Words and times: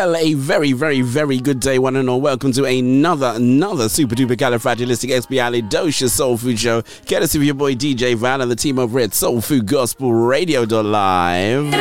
Well, 0.00 0.16
a 0.16 0.32
very, 0.32 0.72
very, 0.72 1.02
very 1.02 1.40
good 1.40 1.60
day, 1.60 1.78
one 1.78 1.94
and 1.94 2.08
all. 2.08 2.22
Welcome 2.22 2.52
to 2.52 2.64
another, 2.64 3.34
another 3.36 3.90
super 3.90 4.14
duper 4.14 4.34
califragilistic 4.34 5.10
expialidocious 5.10 6.08
soul 6.08 6.38
food 6.38 6.58
show. 6.58 6.80
Courtesy 7.06 7.36
of 7.36 7.44
your 7.44 7.54
boy 7.54 7.74
DJ 7.74 8.14
Val 8.14 8.40
and 8.40 8.50
the 8.50 8.56
team 8.56 8.78
over 8.78 8.98
at 8.98 9.12
Soul 9.12 9.42
Food 9.42 9.66
Gospel 9.66 10.14
Radio 10.14 10.62
Live. 10.62 11.74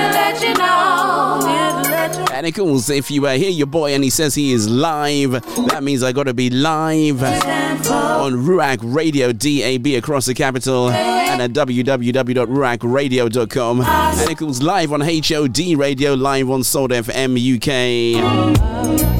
And 2.33 2.45
of 2.45 2.53
course, 2.53 2.89
if 2.89 3.09
you 3.09 3.25
uh, 3.25 3.35
hear 3.35 3.51
your 3.51 3.67
boy 3.67 3.93
and 3.93 4.03
he 4.03 4.09
says 4.09 4.35
he 4.35 4.51
is 4.51 4.67
live, 4.67 5.31
that 5.69 5.81
means 5.81 6.03
I 6.03 6.11
gotta 6.11 6.33
be 6.33 6.49
live 6.49 7.23
on 7.23 8.33
Ruach 8.33 8.79
Radio 8.81 9.31
DAB 9.31 9.97
across 9.97 10.25
the 10.25 10.33
capital 10.33 10.89
and 11.29 11.41
at 11.41 11.51
www.ruachradio.com. 11.51 13.81
And 13.81 14.31
of 14.31 14.37
course, 14.37 14.61
live 14.61 14.91
on 14.91 15.01
HOD 15.01 15.77
Radio, 15.77 16.13
live 16.13 16.49
on 16.49 16.63
Soul 16.63 16.89
FM 16.89 17.37
UK. 17.55 19.18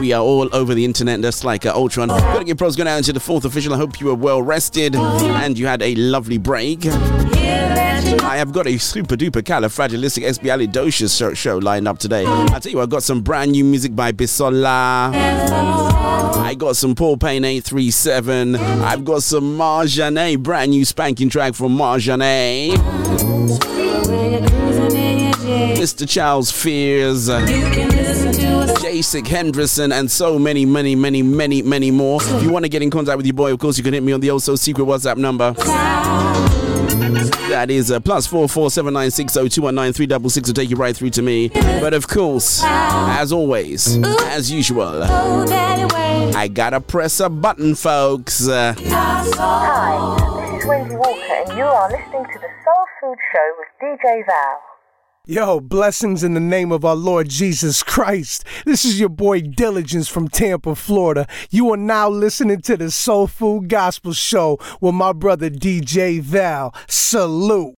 We 0.00 0.14
are 0.14 0.22
all 0.22 0.48
over 0.54 0.74
the 0.74 0.84
internet, 0.84 1.20
just 1.20 1.44
like 1.44 1.66
uh, 1.66 1.74
Ultron. 1.74 2.08
Gotta 2.08 2.44
get 2.44 2.56
pros 2.56 2.74
going 2.74 2.88
out 2.88 2.96
into 2.96 3.12
the 3.12 3.20
fourth 3.20 3.44
official. 3.44 3.74
I 3.74 3.76
hope 3.76 4.00
you 4.00 4.06
were 4.06 4.14
well 4.14 4.42
rested 4.42 4.96
and 4.96 5.58
you 5.58 5.66
had 5.66 5.82
a 5.82 5.94
lovely 5.94 6.38
break. 6.38 6.86
I 6.86 8.36
have 8.38 8.50
got 8.52 8.66
a 8.66 8.78
super 8.78 9.14
duper 9.14 9.42
califragilistic 9.42 10.24
expialidocious 10.26 11.16
show, 11.18 11.34
show 11.34 11.58
lined 11.58 11.86
up 11.86 11.98
today. 11.98 12.24
I 12.26 12.58
tell 12.60 12.72
you, 12.72 12.80
I 12.80 12.86
got 12.86 13.02
some 13.02 13.20
brand 13.20 13.52
new 13.52 13.62
music 13.62 13.94
by 13.94 14.12
Bisola. 14.12 15.12
I 15.12 16.54
got 16.56 16.76
some 16.76 16.94
Paul 16.94 17.18
Payne 17.18 17.44
837. 17.44 18.56
I've 18.56 19.04
got 19.04 19.22
some 19.22 19.58
Marjane, 19.58 20.42
brand 20.42 20.70
new 20.70 20.86
spanking 20.86 21.28
track 21.28 21.54
from 21.54 21.76
Marjane. 21.76 22.76
Mr. 25.76 26.08
Charles 26.08 26.50
Fears, 26.50 27.28
Jasik 28.76 29.26
Henderson, 29.26 29.92
and 29.92 30.10
so 30.10 30.38
many, 30.38 30.64
many, 30.64 30.94
many, 30.94 31.22
many, 31.22 31.62
many 31.62 31.90
more. 31.90 32.20
If 32.22 32.42
you 32.42 32.50
want 32.50 32.64
to 32.64 32.68
get 32.68 32.82
in 32.82 32.90
contact 32.90 33.16
with 33.16 33.26
your 33.26 33.34
boy, 33.34 33.52
of 33.52 33.58
course, 33.58 33.76
you 33.78 33.84
can 33.84 33.92
hit 33.94 34.02
me 34.02 34.12
on 34.12 34.20
the 34.20 34.30
also 34.30 34.54
secret 34.56 34.84
WhatsApp 34.84 35.16
number. 35.16 35.52
That 37.48 37.70
is 37.70 37.90
uh, 37.90 37.98
plus 38.00 38.26
four 38.26 38.48
four 38.48 38.70
seven 38.70 38.94
nine 38.94 39.10
six 39.10 39.32
zero 39.34 39.48
two 39.48 39.62
one 39.62 39.74
nine 39.74 39.92
three 39.92 40.06
double 40.06 40.30
six 40.30 40.48
will 40.48 40.54
take 40.54 40.70
you 40.70 40.76
right 40.76 40.96
through 40.96 41.10
to 41.10 41.22
me. 41.22 41.48
But 41.48 41.94
of 41.94 42.06
course, 42.06 42.62
as 42.64 43.32
always, 43.32 43.98
as 44.28 44.50
usual, 44.50 45.02
I 45.02 46.48
gotta 46.52 46.80
press 46.80 47.18
a 47.20 47.28
button, 47.28 47.74
folks. 47.74 48.46
Uh, 48.48 48.74
Hi, 48.86 50.52
this 50.52 50.62
is 50.62 50.68
Wendy 50.68 50.94
Walker, 50.94 51.20
and 51.48 51.58
you 51.58 51.64
are 51.64 51.90
listening 51.90 52.24
to 52.32 52.38
the 52.38 52.48
Soul 52.64 52.84
Food 53.00 53.18
Show 53.32 53.54
with 53.58 53.68
DJ 53.82 54.24
Val. 54.26 54.60
Yo, 55.30 55.60
blessings 55.60 56.24
in 56.24 56.34
the 56.34 56.40
name 56.40 56.72
of 56.72 56.84
our 56.84 56.96
Lord 56.96 57.28
Jesus 57.28 57.84
Christ. 57.84 58.42
This 58.64 58.84
is 58.84 58.98
your 58.98 59.08
boy 59.08 59.40
Diligence 59.42 60.08
from 60.08 60.26
Tampa, 60.26 60.74
Florida. 60.74 61.28
You 61.50 61.72
are 61.72 61.76
now 61.76 62.08
listening 62.08 62.62
to 62.62 62.76
the 62.76 62.90
Soul 62.90 63.28
Food 63.28 63.68
Gospel 63.68 64.12
Show 64.12 64.58
with 64.80 64.94
my 64.96 65.12
brother 65.12 65.48
DJ 65.48 66.20
Val. 66.20 66.74
Salute. 66.88 67.79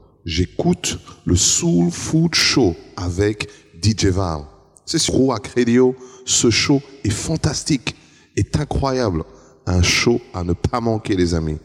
j'écoute 0.25 0.99
le 1.25 1.35
Soul 1.35 1.91
Food 1.91 2.35
Show 2.35 2.75
avec 2.95 3.49
DJ 3.81 4.05
Val. 4.05 4.41
C'est 4.85 4.99
sur 4.99 5.15
Rouac 5.15 5.47
Radio. 5.55 5.95
Ce 6.25 6.49
show 6.49 6.81
est 7.03 7.09
fantastique, 7.09 7.95
est 8.35 8.55
incroyable. 8.59 9.23
Un 9.65 9.81
show 9.81 10.19
à 10.33 10.43
ne 10.43 10.53
pas 10.53 10.81
manquer, 10.81 11.15
les 11.15 11.33
amis. 11.33 11.57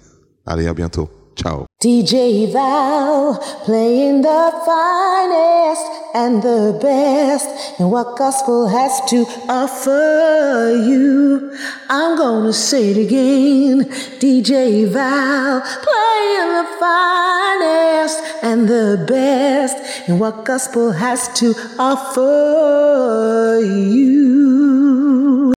Allez, 0.44 0.66
à 0.66 0.74
bientôt. 0.74 1.10
Ciao. 1.36 1.65
DJ 1.78 2.50
Val 2.50 3.36
playing 3.66 4.22
the 4.22 4.50
finest 4.64 5.82
and 6.14 6.42
the 6.42 6.78
best 6.80 7.78
and 7.78 7.92
what 7.92 8.16
gospel 8.16 8.66
has 8.66 8.98
to 9.10 9.26
offer 9.46 10.72
you. 10.88 11.54
I'm 11.90 12.16
gonna 12.16 12.54
say 12.54 12.92
it 12.92 12.96
again. 12.96 13.84
DJ 14.18 14.88
Val 14.88 15.60
playing 15.60 16.52
the 16.56 16.66
finest 16.80 18.22
and 18.42 18.66
the 18.66 19.04
best 19.06 20.08
and 20.08 20.18
what 20.18 20.46
gospel 20.46 20.92
has 20.92 21.28
to 21.40 21.54
offer 21.78 23.60
you. 23.62 25.05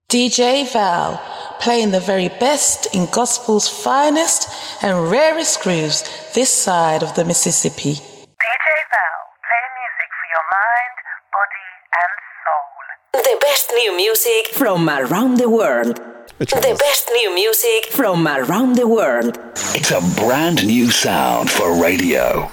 DJ 0.09 0.65
Val, 0.73 1.21
playing 1.59 1.91
the 1.91 1.99
very 1.99 2.29
best 2.29 2.95
in 2.95 3.05
gospel's 3.11 3.69
finest 3.69 4.49
and 4.81 5.11
rarest 5.11 5.61
grooves 5.61 6.01
this 6.33 6.49
side 6.49 7.03
of 7.03 7.13
the 7.13 7.23
Mississippi. 7.23 7.93
DJ 7.93 8.69
Val, 8.89 9.19
playing 9.45 9.73
music 9.77 10.09
for 10.17 10.25
your 10.33 10.45
mind, 10.57 10.95
body, 11.37 11.69
and 12.01 12.13
soul. 12.41 13.21
The 13.21 13.37
best 13.39 13.69
new 13.75 13.95
music 13.95 14.47
from 14.47 14.89
around 14.89 15.37
the 15.37 15.47
world. 15.47 16.01
The 16.39 16.75
best 16.79 17.11
new 17.13 17.35
music 17.35 17.85
from 17.91 18.27
around 18.27 18.77
the 18.77 18.87
world. 18.87 19.37
It's 19.75 19.91
a 19.91 20.01
brand 20.19 20.65
new 20.65 20.89
sound 20.89 21.51
for 21.51 21.79
radio. 21.79 22.49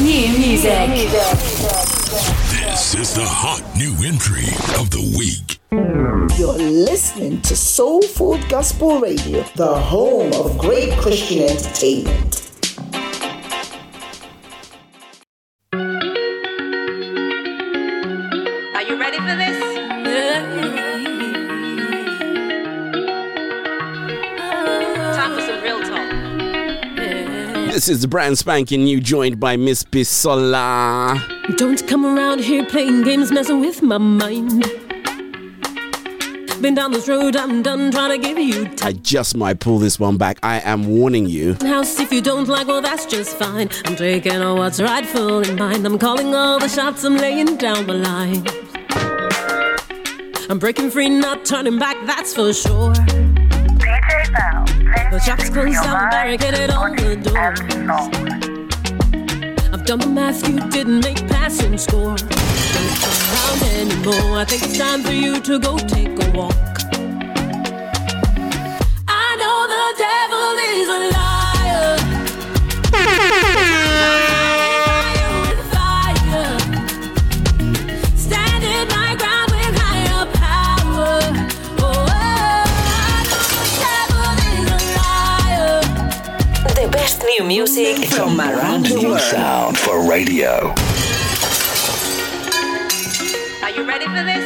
New 0.00 0.38
music. 0.38 0.88
This 2.48 2.94
is 2.94 3.14
the 3.14 3.26
hot 3.28 3.60
new 3.76 3.92
entry 4.08 4.48
of 4.80 4.88
the 4.88 5.04
week. 5.18 5.57
You're 6.36 6.52
listening 6.52 7.40
to 7.42 7.56
Soul 7.56 8.02
Food 8.02 8.48
Gospel 8.48 9.00
Radio, 9.00 9.42
the 9.56 9.74
home 9.74 10.32
of 10.34 10.56
great 10.58 10.92
Christian 10.98 11.42
entertainment. 11.48 12.50
Are 18.74 18.82
you 18.82 18.98
ready 19.00 19.18
for 19.18 19.36
this? 19.36 19.58
Time 25.16 25.34
for 25.34 25.40
some 25.40 25.62
real 25.62 25.80
talk. 25.82 26.10
this 27.72 27.88
is 27.88 28.02
the 28.02 28.08
brand 28.08 28.38
spanking 28.38 28.84
new 28.84 29.00
joint 29.00 29.40
by 29.40 29.56
Miss 29.56 29.82
Bisola. 29.84 31.20
Don't 31.56 31.86
come 31.88 32.04
around 32.04 32.40
here 32.40 32.64
playing 32.66 33.02
games, 33.02 33.32
messing 33.32 33.60
with 33.60 33.82
my 33.82 33.98
mind. 33.98 34.87
Been 36.68 36.74
down 36.74 36.92
this 36.92 37.08
road, 37.08 37.34
I'm 37.34 37.62
done 37.62 37.90
trying 37.90 38.10
to 38.10 38.18
give 38.18 38.38
you 38.38 38.68
I 38.82 38.92
just 38.92 39.34
might 39.34 39.58
pull 39.58 39.78
this 39.78 39.98
one 39.98 40.18
back. 40.18 40.38
I 40.42 40.60
am 40.60 40.86
warning 40.86 41.24
you. 41.24 41.54
house. 41.62 41.98
If 41.98 42.12
you 42.12 42.20
don't 42.20 42.46
like, 42.46 42.66
well, 42.66 42.82
that's 42.82 43.06
just 43.06 43.38
fine. 43.38 43.70
I'm 43.86 43.96
taking 43.96 44.32
on 44.32 44.58
what's 44.58 44.78
rightful 44.78 45.40
in 45.48 45.56
mind. 45.56 45.86
I'm 45.86 45.98
calling 45.98 46.34
all 46.34 46.58
the 46.58 46.68
shots, 46.68 47.04
I'm 47.04 47.16
laying 47.16 47.56
down 47.56 47.86
the 47.86 47.94
line. 47.94 48.46
I'm 50.50 50.58
breaking 50.58 50.90
free, 50.90 51.08
not 51.08 51.46
turning 51.46 51.78
back, 51.78 51.96
that's 52.04 52.34
for 52.34 52.52
sure. 52.52 52.92
DJ 52.92 54.30
Val, 54.32 54.66
playing 54.66 55.10
The 55.10 55.20
shops 55.20 55.44
music 55.44 55.54
for 55.54 55.62
closed 55.62 55.72
your 55.72 55.84
down, 55.84 55.92
mind, 55.94 56.10
barricaded 56.10 56.70
all 56.70 56.94
the 56.94 57.30
body, 57.32 58.57
I've 59.90 60.12
math, 60.12 60.46
you 60.46 60.60
didn't 60.68 61.00
make 61.00 61.16
passing 61.28 61.78
score. 61.78 62.14
Don't 62.16 62.28
come 63.00 63.18
around 63.32 63.62
anymore. 63.72 64.36
I 64.36 64.44
think 64.44 64.62
it's 64.64 64.76
time 64.76 65.02
for 65.02 65.12
you 65.12 65.40
to 65.40 65.58
go 65.58 65.78
take 65.78 66.08
a 66.08 66.30
walk. 66.32 66.52
I 69.08 69.28
know 69.40 69.58
the 69.74 69.86
devil 69.96 70.58
is 70.76 70.88
a 71.14 71.17
music 87.48 87.98
It's 87.98 88.14
from 88.14 88.38
a 88.38 88.42
around 88.44 88.58
brand 88.58 88.84
the 88.86 88.94
new 88.96 89.08
world. 89.08 89.20
sound 89.20 89.78
for 89.78 90.08
radio. 90.08 90.74
Are 93.62 93.70
you 93.70 93.84
ready 93.88 94.04
for 94.04 94.22
this? 94.22 94.44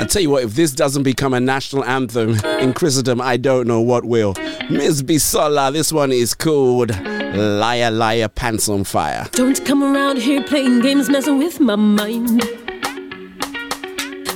I 0.00 0.04
tell 0.08 0.22
you 0.22 0.30
what, 0.30 0.44
if 0.44 0.54
this 0.54 0.70
doesn't 0.70 1.02
become 1.02 1.34
a 1.34 1.40
national 1.40 1.84
anthem 1.84 2.36
in 2.60 2.72
Christendom, 2.72 3.20
I 3.20 3.36
don't 3.36 3.66
know 3.66 3.80
what 3.80 4.04
will. 4.04 4.34
Miss 4.70 5.02
Bisola, 5.02 5.72
this 5.72 5.92
one 5.92 6.12
is 6.12 6.34
called 6.34 6.90
Liar 7.34 7.90
Liar 7.90 8.28
Pants 8.28 8.68
on 8.68 8.84
Fire. 8.84 9.26
Don't 9.32 9.62
come 9.66 9.82
around 9.82 10.18
here 10.18 10.42
playing 10.44 10.80
games, 10.80 11.10
messing 11.10 11.38
with 11.38 11.58
my 11.58 11.74
mind. 11.76 12.40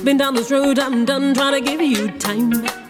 Been 0.03 0.17
down 0.17 0.35
this 0.35 0.51
road, 0.51 0.79
I'm 0.79 1.05
done 1.05 1.33
trying 1.33 1.53
to 1.53 1.61
give 1.61 1.81
you 1.81 2.11
time. 2.19 2.82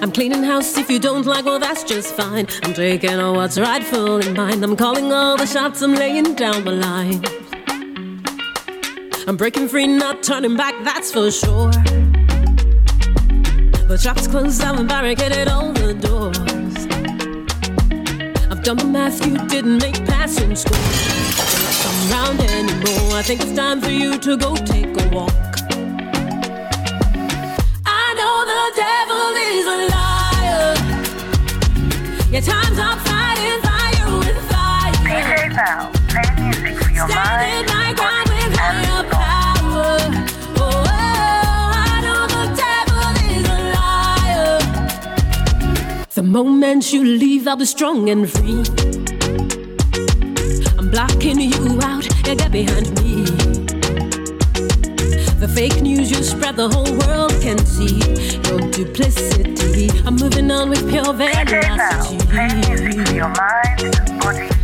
I'm 0.00 0.12
cleaning 0.12 0.44
house 0.44 0.78
if 0.78 0.88
you 0.88 1.00
don't 1.00 1.26
like, 1.26 1.44
well, 1.44 1.58
that's 1.58 1.82
just 1.82 2.14
fine. 2.14 2.46
I'm 2.62 2.72
taking 2.72 3.18
all 3.18 3.34
what's 3.34 3.58
rightful 3.58 4.18
in 4.18 4.34
mine. 4.34 4.62
I'm 4.62 4.76
calling 4.76 5.12
all 5.12 5.36
the 5.36 5.46
shots, 5.46 5.82
I'm 5.82 5.94
laying 5.94 6.34
down 6.34 6.64
the 6.64 6.70
line. 6.70 7.20
I'm 9.26 9.36
breaking 9.36 9.68
free, 9.68 9.88
not 9.88 10.22
turning 10.22 10.56
back, 10.56 10.74
that's 10.84 11.10
for 11.10 11.32
sure. 11.32 11.72
The 13.88 13.98
shop's 14.00 14.28
closed, 14.28 14.62
I've 14.62 14.86
barricaded 14.86 15.48
all 15.48 15.72
the 15.72 15.94
doors. 15.94 16.38
I've 18.50 18.62
done 18.62 18.76
the 18.76 18.84
math 18.84 19.26
you 19.26 19.36
didn't 19.48 19.78
make 19.78 19.96
passing 20.06 20.54
school. 20.54 20.78
Don't 21.50 21.76
come 21.82 22.10
round 22.10 22.40
anymore. 22.40 23.18
I 23.18 23.22
think 23.22 23.40
it's 23.40 23.56
time 23.56 23.80
for 23.80 23.90
you 23.90 24.16
to 24.18 24.36
go 24.36 24.54
take 24.54 24.96
a 25.00 25.08
walk. 25.08 25.47
Devil 29.58 29.58
is 29.58 29.66
a 29.66 29.76
liar. 29.94 30.74
Your 32.30 32.42
time's 32.42 32.78
up 32.78 32.98
fighting 33.06 33.60
fire 33.62 34.18
with 34.18 34.38
fire. 34.50 34.92
DJ 35.04 35.54
Val, 35.54 35.90
play 36.08 36.30
music 36.42 36.74
for 36.82 36.90
your 36.90 37.08
Standing 37.08 37.66
mind. 37.66 37.66
my 37.68 37.92
ground 37.94 38.28
with 38.28 38.54
higher 38.58 39.04
power. 39.10 39.98
Oh, 40.56 40.62
oh, 40.62 41.72
I 41.74 42.00
know 42.04 42.22
the 42.36 42.44
devil 42.62 43.10
is 43.30 43.46
a 43.48 43.60
liar. 43.76 44.58
The 46.14 46.22
moment 46.22 46.92
you 46.92 47.02
leave, 47.04 47.46
I'll 47.48 47.56
be 47.56 47.64
strong 47.64 48.10
and 48.10 48.30
free. 48.30 48.64
I'm 50.78 50.90
blocking 50.90 51.40
you 51.40 51.80
out, 51.82 52.04
you 52.04 52.22
get 52.22 52.50
behind 52.52 52.94
me. 53.02 53.37
The 55.38 55.46
fake 55.46 55.80
news 55.82 56.10
you 56.10 56.20
spread, 56.24 56.56
the 56.56 56.68
whole 56.68 56.92
world 57.06 57.30
can 57.40 57.58
see 57.64 57.98
your 58.50 58.58
duplicity. 58.72 59.88
I'm 60.04 60.16
moving 60.16 60.50
on 60.50 60.68
with 60.68 60.88
pure 60.90 61.04
DJ 61.04 61.16
Val, 61.16 61.44
veracity. 61.46 62.16
music 62.66 63.06
for 63.06 63.14
your 63.14 63.28
mind, 63.28 64.20
body, 64.20 64.57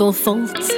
for 0.00 0.14
faults. 0.14 0.72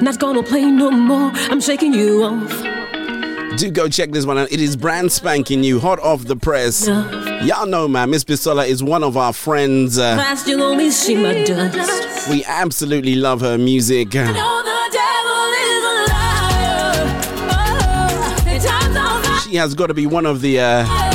Not 0.00 0.20
gonna 0.20 0.44
play 0.44 0.64
no 0.64 0.92
more. 0.92 1.32
I'm 1.50 1.60
shaking 1.60 1.92
you 1.92 2.22
off. 2.22 3.58
Do 3.58 3.72
go 3.72 3.88
check 3.88 4.12
this 4.12 4.24
one 4.24 4.38
out. 4.38 4.52
It 4.52 4.60
is 4.60 4.76
brand 4.76 5.10
spanking 5.10 5.60
new, 5.60 5.80
hot 5.80 5.98
off 5.98 6.26
the 6.26 6.36
press. 6.36 6.86
Y'all 6.86 7.66
know, 7.66 7.88
man, 7.88 8.10
Miss 8.10 8.22
Bisola 8.22 8.64
is 8.68 8.84
one 8.84 9.02
of 9.02 9.16
our 9.16 9.32
friends. 9.32 9.98
Uh, 9.98 10.16
Fast, 10.16 10.46
you'll 10.46 10.62
only 10.62 10.92
see 10.92 11.16
my 11.16 11.42
dust. 11.42 12.30
we 12.30 12.44
absolutely 12.44 13.16
love 13.16 13.40
her 13.40 13.58
music. 13.58 14.14
know 14.14 14.22
the 14.22 14.80
devil 14.92 15.50
is 15.66 15.84
a 15.90 15.94
liar. 16.12 17.02
Oh, 17.50 18.42
the 18.44 18.58
time's 18.64 18.96
over. 18.96 19.40
She 19.40 19.56
has 19.56 19.74
got 19.74 19.88
to 19.88 19.94
be 19.94 20.06
one 20.06 20.24
of 20.24 20.40
the 20.40 20.60
uh, 20.60 20.84
got 20.84 21.10
to 21.10 21.10
be 21.10 21.13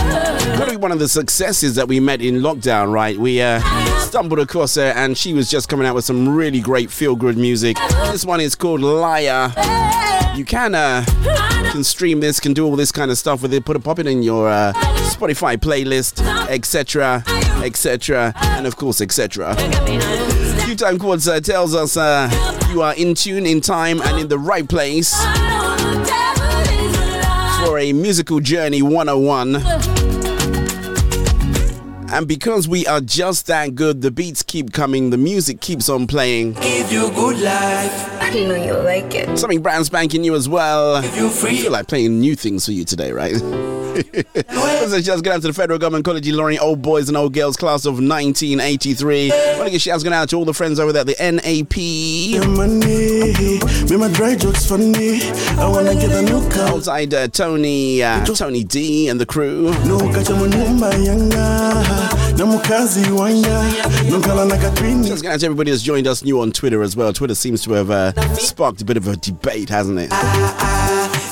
one 0.80 0.92
of 0.92 1.00
the 1.00 1.08
successes 1.08 1.76
that 1.76 1.88
we 1.88 2.00
met 2.00 2.22
in 2.22 2.36
lockdown, 2.36 2.92
right? 2.92 3.18
We 3.18 3.42
uh, 3.42 3.60
stumbled 4.00 4.40
across 4.40 4.76
her, 4.76 4.94
and 4.96 5.18
she 5.18 5.34
was 5.34 5.50
just 5.50 5.68
coming 5.68 5.86
out 5.86 5.94
with 5.94 6.06
some 6.06 6.30
really 6.30 6.62
great 6.62 6.90
feel-good 6.90 7.38
music. 7.38 7.78
This 8.12 8.26
one 8.26 8.40
is 8.40 8.56
called 8.56 8.82
Liar. 8.82 9.52
You 10.36 10.46
can 10.46 10.76
uh, 10.76 11.04
can 11.72 11.84
stream 11.84 12.22
this, 12.22 12.40
can 12.40 12.54
do 12.54 12.66
all 12.66 12.76
this 12.78 12.92
kind 12.92 13.12
of 13.12 13.18
stuff 13.18 13.42
with 13.42 13.54
it. 13.54 13.66
Put 13.66 13.76
it, 13.76 13.84
pop 13.84 14.00
it 14.00 14.08
in 14.08 14.24
your 14.24 14.48
uh, 14.48 14.74
Spotify 14.74 15.58
playlist, 15.58 16.22
etc., 16.50 17.24
etc., 17.64 18.34
and 18.38 18.66
of 18.66 18.78
course, 18.78 19.02
etc. 19.02 19.56
Q 20.64 20.76
Time 20.76 20.98
Quartz 20.98 21.28
uh, 21.28 21.42
tells 21.42 21.76
us 21.76 21.98
uh, 21.98 22.30
you 22.72 22.82
are 22.82 22.94
in 22.96 23.16
tune, 23.16 23.46
in 23.46 23.60
time, 23.60 24.02
and 24.02 24.18
in 24.18 24.28
the 24.30 24.40
right 24.40 24.68
place 24.68 25.14
for 27.66 27.78
a 27.78 27.92
musical 27.92 28.40
journey 28.40 28.82
101. 28.82 29.99
And 32.12 32.28
because 32.28 32.68
we 32.68 32.88
are 32.88 33.02
just 33.02 33.46
that 33.48 33.76
good, 33.76 34.02
the 34.02 34.10
beats 34.10 34.42
keep 34.42 34.74
coming, 34.74 35.12
the 35.12 35.18
music 35.18 35.62
keeps 35.62 35.90
on 35.90 36.08
playing. 36.08 36.54
Give 36.54 36.92
you 36.92 37.10
good 37.12 37.40
life. 37.40 38.19
I 38.32 38.44
know 38.44 38.54
you 38.54 38.74
like 38.74 39.16
it. 39.16 39.40
Something 39.40 39.60
brand 39.62 39.88
spanking 39.88 40.22
new 40.22 40.36
as 40.36 40.48
well. 40.48 40.98
I 40.98 41.02
feel 41.02 41.72
like 41.72 41.88
playing 41.88 42.20
new 42.20 42.36
things 42.36 42.64
for 42.64 42.72
you 42.72 42.86
today, 42.86 43.12
right? 43.12 43.34
Let's 43.34 45.04
just 45.06 45.24
get 45.24 45.34
out 45.34 45.42
to 45.42 45.48
the 45.48 45.54
Federal 45.54 45.80
Government 45.80 46.06
College 46.06 46.28
Ilorin 46.28 46.60
Old 46.60 46.82
Boys 46.82 47.08
and 47.08 47.18
Old 47.18 47.34
Girls 47.34 47.58
class 47.58 47.86
of 47.86 47.94
1983. 47.94 49.30
Want 49.30 49.64
to 49.64 49.70
get 49.72 49.82
shouts 49.82 50.04
going 50.04 50.14
out 50.14 50.30
to 50.30 50.36
all 50.36 50.46
the 50.46 50.54
friends 50.54 50.80
over 50.80 50.94
there 50.94 51.02
at 51.02 51.08
the 51.08 51.16
NAP. 51.20 51.76
Money, 52.56 53.60
me 53.90 53.98
my 53.98 54.14
dry 54.14 54.36
jokes 54.36 54.68
funny. 54.68 55.22
I 55.58 55.68
wanna 55.68 55.96
get 55.96 56.12
a 56.12 56.22
new 56.22 56.48
car. 56.52 56.70
Outside 56.70 57.14
uh, 57.14 57.28
Tony, 57.30 58.04
uh, 58.04 58.24
Tony 58.26 58.64
D 58.64 59.08
and 59.08 59.20
the 59.20 59.26
crew. 59.26 59.72
No 59.86 59.98
kacha 62.38 62.46
munyumba 62.46 62.46
yanga. 62.46 62.46
Na 62.46 62.46
mukazi 62.46 63.12
wanya. 63.12 63.64
No 64.10 64.46
na 64.46 64.58
katwini. 64.58 65.08
Just 65.08 65.24
gonna 65.24 65.36
everybody 65.36 65.72
that's 65.72 65.84
joined 65.84 66.08
us 66.08 66.24
new 66.24 66.42
on 66.42 66.52
Twitter 66.52 66.82
as 66.82 66.96
well. 66.96 67.14
Twitter 67.14 67.36
seems 67.36 67.62
to 67.64 67.74
have 67.74 67.92
uh, 67.92 68.12
sparked 68.36 68.82
a 68.82 68.86
bit 68.86 68.98
of 68.98 69.08
a 69.08 69.16
debate, 69.16 69.70
hasn't 69.70 70.00
it? 70.00 70.12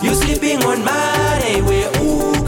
You 0.04 0.14
sleeping 0.16 0.64
on 0.64 0.84
money, 0.84 1.62
we 1.62 1.84
ooga. 2.00 2.48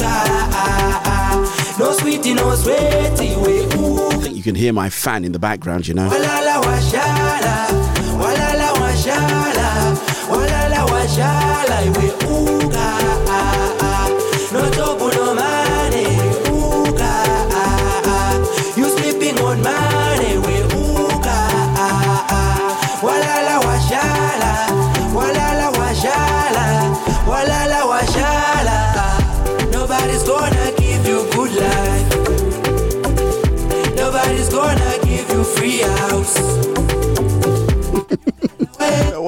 No 1.80 1.94
sweetie, 1.94 2.34
no 2.34 2.56
sweetie, 2.56 3.36
we. 3.38 3.64
I 3.64 4.22
think 4.22 4.36
you 4.36 4.44
can 4.44 4.56
hear 4.56 4.74
my 4.74 4.90
fan 4.90 5.24
in 5.24 5.32
the 5.32 5.40
background, 5.40 5.88
you 5.88 5.94
know. 5.94 6.10
Walala 6.10 6.70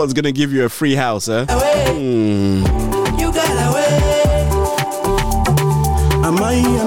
one's 0.02 0.14
gonna 0.14 0.32
give 0.32 0.52
you 0.52 0.66
a 0.66 0.70
free 0.70 0.96
house, 0.96 1.28
huh? 1.28 1.46
Hmm. 1.46 2.64
You 3.20 3.32
got 3.32 3.70
away. 3.70 3.82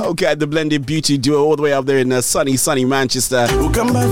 Okay, 0.06 0.35
the 0.35 0.47
blended 0.47 0.85
beauty 0.85 1.16
duo 1.16 1.44
all 1.44 1.56
the 1.56 1.62
way 1.62 1.73
up 1.73 1.87
there 1.87 1.99
in 1.99 2.12
uh, 2.12 2.21
sunny, 2.21 2.56
sunny 2.56 2.85
Manchester. 2.85 3.47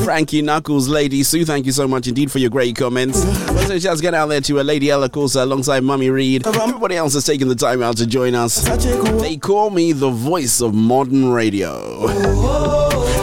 Frankie 0.05 0.41
Knuckles, 0.41 0.89
Lady 0.89 1.23
Sue, 1.23 1.45
thank 1.45 1.67
you 1.67 1.73
so 1.73 1.87
much 1.87 2.07
indeed 2.07 2.31
for 2.31 2.39
your 2.39 2.51
great 2.51 2.77
comments. 2.77 3.25
Also, 3.51 3.79
just 3.79 4.03
get 4.03 4.15
out 4.15 4.27
there 4.27 4.41
to 4.41 4.61
a 4.61 4.63
Lady 4.63 4.91
Ella, 4.91 5.07
of 5.07 5.13
course, 5.13 5.35
alongside 5.35 5.83
Mummy 5.83 6.11
Reed. 6.11 6.47
Everybody 6.47 6.97
else 6.97 7.15
has 7.15 7.25
taken 7.25 7.49
the 7.49 7.55
time 7.55 7.83
out 7.83 7.97
to 7.99 8.07
join 8.07 8.35
us. 8.35 8.63
They 9.21 9.37
call 9.37 9.71
me 9.71 9.93
the 9.93 10.11
voice 10.11 10.61
of 10.61 10.75
modern 10.75 11.31
radio. 11.31 12.07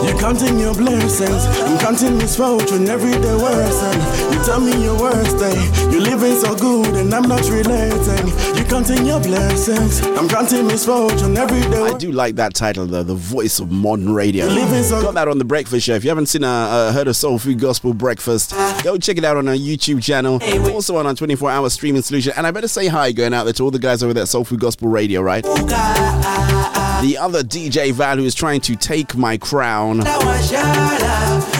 You're 0.04 0.20
counting 0.20 0.60
your 0.60 0.76
blessings. 0.76 1.46
I'm 1.62 1.80
counting 1.80 2.18
misfortune 2.18 2.88
every 2.88 3.12
day 3.12 3.36
worsen. 3.36 4.29
Tell 4.46 4.60
me 4.62 4.84
your 4.84 4.98
worst 5.00 5.38
day. 5.38 5.54
You're 5.92 6.02
living 6.02 6.36
so 6.40 6.56
good 6.56 6.96
and 6.96 7.14
I'm 7.14 7.24
not 7.28 7.42
relating. 7.50 8.28
You 8.58 8.64
counting 8.66 9.06
your 9.06 9.20
blessings. 9.22 10.02
I'm 10.02 10.28
granting 10.28 10.66
misfortune 10.66 11.38
every 11.38 11.62
day. 11.70 11.84
I 11.84 11.98
do 11.98 12.12
like 12.12 12.36
that 12.36 12.54
title 12.56 12.86
though, 12.88 13.04
the 13.04 13.14
voice 13.16 13.60
of 13.60 13.70
modern 13.72 14.12
radio. 14.14 14.46
Living 14.48 14.82
so- 14.84 15.02
Got 15.04 15.14
that 15.16 15.28
on 15.28 15.38
the 15.38 15.46
Breakfast 15.46 15.86
Show. 15.86 15.94
If 15.96 16.04
you 16.04 16.10
haven't 16.10 16.28
seen 16.28 16.44
uh, 16.44 16.50
uh, 16.50 16.92
heard 16.94 17.08
of 17.08 17.16
Soul 17.16 17.38
Food 17.38 17.60
Gospel 17.60 17.94
Breakfast, 17.94 18.52
go 18.84 18.98
check 18.98 19.18
it 19.18 19.24
out 19.26 19.38
on 19.38 19.48
our 19.48 19.56
YouTube 19.56 20.02
channel. 20.02 20.40
Also 20.74 20.96
on 20.98 21.06
our 21.06 21.14
24-hour 21.14 21.70
streaming 21.70 22.02
solution. 22.02 22.34
And 22.36 22.48
I 22.48 22.52
better 22.52 22.68
say 22.68 22.88
hi 22.88 23.12
going 23.12 23.34
out 23.34 23.44
there 23.44 23.54
to 23.54 23.64
all 23.64 23.72
the 23.72 23.78
guys 23.80 24.02
over 24.02 24.14
there 24.14 24.24
at 24.24 24.30
Soul 24.30 24.46
Food 24.46 24.62
Gospel 24.62 24.88
Radio, 24.88 25.22
right? 25.22 25.44
The 25.44 27.18
other 27.20 27.44
DJ 27.44 27.92
Val 27.94 28.18
who 28.18 28.24
is 28.26 28.36
trying 28.36 28.62
to 28.62 28.76
take 28.76 29.16
my 29.16 29.38
crown. 29.38 30.00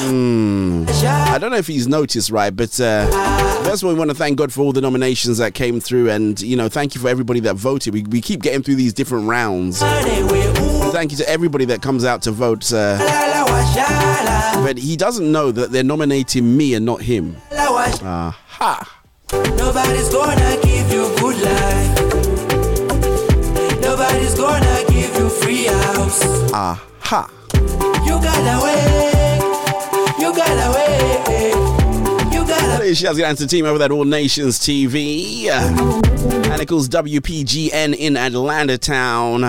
Hmm. 0.02 0.79
I 1.04 1.38
don't 1.40 1.52
know 1.52 1.58
if 1.58 1.68
he's 1.68 1.88
noticed, 1.88 2.30
right? 2.32 2.56
But 2.56 2.80
uh, 2.80 3.08
first 3.64 3.82
of 3.84 3.88
all, 3.88 3.94
we 3.94 4.00
want 4.00 4.12
to 4.12 4.16
thank 4.16 4.38
God 4.38 4.52
for 4.52 4.62
all 4.62 4.74
the 4.74 4.82
nominations 4.82 5.38
that 5.38 5.54
came 5.54 5.80
through, 5.80 6.10
and 6.10 6.40
you 6.42 6.56
know, 6.56 6.70
thank 6.70 6.96
you 6.96 7.02
for 7.02 7.08
everybody 7.10 7.40
that 7.42 7.56
voted. 7.56 7.94
We, 7.94 8.04
we 8.04 8.22
keep 8.22 8.42
getting 8.42 8.64
through 8.64 8.76
these 8.76 8.94
different 8.94 9.28
rounds. 9.28 9.80
Thank 9.80 11.12
you 11.12 11.18
to 11.18 11.30
everybody 11.30 11.66
that 11.66 11.82
comes 11.82 12.04
out 12.04 12.22
to 12.24 12.32
vote. 12.32 12.72
Uh, 12.74 12.98
but 14.64 14.78
he 14.78 14.98
doesn't 14.98 15.32
know 15.32 15.52
that 15.52 15.72
they're 15.72 15.84
nominating 15.84 16.58
me 16.58 16.74
and 16.74 16.86
not 16.86 17.02
him. 17.02 17.38
Aha. 18.04 18.98
Nobody's 19.32 20.10
gonna 20.10 20.58
give 20.64 20.92
you 20.92 21.16
good 21.20 21.42
life. 21.42 22.00
Nobody's 23.82 24.36
gonna 24.36 24.84
give 24.90 25.16
you 25.16 25.30
free 25.30 25.66
house. 25.66 26.52
Aha. 26.54 27.30
You 28.06 28.20
gotta 28.22 28.64
wait. 28.64 29.19
You 30.30 30.36
gotta 30.36 30.78
wait. 30.78 31.56
You 32.32 32.46
gotta 32.46 32.64
Hello, 32.64 32.92
Shaz 32.92 33.18
Gangster 33.18 33.48
team 33.48 33.66
over 33.66 33.84
at 33.84 33.90
All 33.90 34.06
Nations 34.06 34.60
TV. 34.60 35.48
And 35.50 36.62
it 36.62 36.68
calls 36.68 36.88
WPGN 36.88 37.96
in 37.96 38.16
Atlanta 38.16 38.78
Town. 38.78 39.42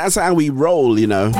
That's 0.00 0.14
how 0.14 0.32
we 0.32 0.48
roll, 0.48 0.98
you 0.98 1.06
know. 1.06 1.30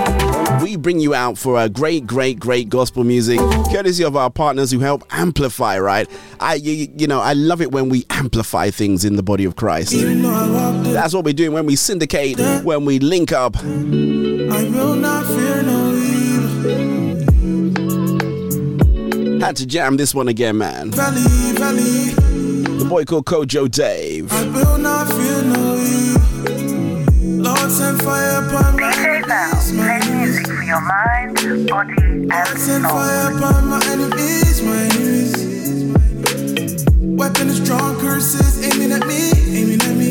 We 0.62 0.76
bring 0.76 1.00
you 1.00 1.14
out 1.14 1.38
for 1.38 1.58
a 1.58 1.70
great, 1.70 2.06
great, 2.06 2.38
great 2.38 2.68
gospel 2.68 3.04
music, 3.04 3.38
courtesy 3.72 4.04
of 4.04 4.16
our 4.16 4.28
partners 4.30 4.70
who 4.70 4.80
help 4.80 5.02
amplify, 5.10 5.78
right? 5.78 6.06
I, 6.40 6.56
you, 6.56 6.88
you 6.94 7.06
know, 7.06 7.20
I 7.20 7.32
love 7.32 7.62
it 7.62 7.72
when 7.72 7.88
we 7.88 8.04
amplify 8.10 8.68
things 8.70 9.02
in 9.04 9.16
the 9.16 9.22
body 9.22 9.46
of 9.46 9.56
Christ. 9.56 9.92
That's 9.94 11.14
what 11.14 11.24
we're 11.24 11.32
doing 11.32 11.52
when 11.52 11.64
we 11.64 11.74
syndicate, 11.76 12.38
when 12.62 12.84
we 12.84 12.98
link 12.98 13.32
up. 13.32 13.56
I 13.56 13.62
will 13.62 14.94
not 14.94 15.24
fear 15.26 15.62
no 15.62 15.94
evil. 15.94 17.00
Had 19.40 19.56
to 19.56 19.66
jam 19.66 19.96
this 19.96 20.14
one 20.14 20.28
again, 20.28 20.58
man. 20.58 20.90
Valley, 20.90 21.22
valley. 21.54 22.10
The 22.78 22.84
boy 22.86 23.06
called 23.06 23.24
Kojo 23.24 23.70
Dave. 23.70 24.30
Lord, 27.40 27.70
send 27.70 28.02
fire 28.02 28.44
upon 28.44 28.78
my 28.78 28.92
enemies. 28.98 29.72
My 29.72 29.94
enemies. 29.94 30.46
for 30.46 30.62
your 30.62 30.80
mind, 30.82 31.68
body, 31.70 32.28
and 32.28 32.58
Send 32.58 32.84
fire 32.84 33.32
upon 33.32 33.66
my 33.66 33.80
enemies. 33.86 34.60
My 34.62 34.76
enemies. 34.76 35.32
Weapon 37.00 37.48
is 37.48 37.56
strong, 37.64 37.98
curses 37.98 38.60
aiming 38.62 38.92
at 38.92 39.06
me, 39.06 39.32
aiming 39.56 39.80
at 39.80 39.96
me. 39.96 40.10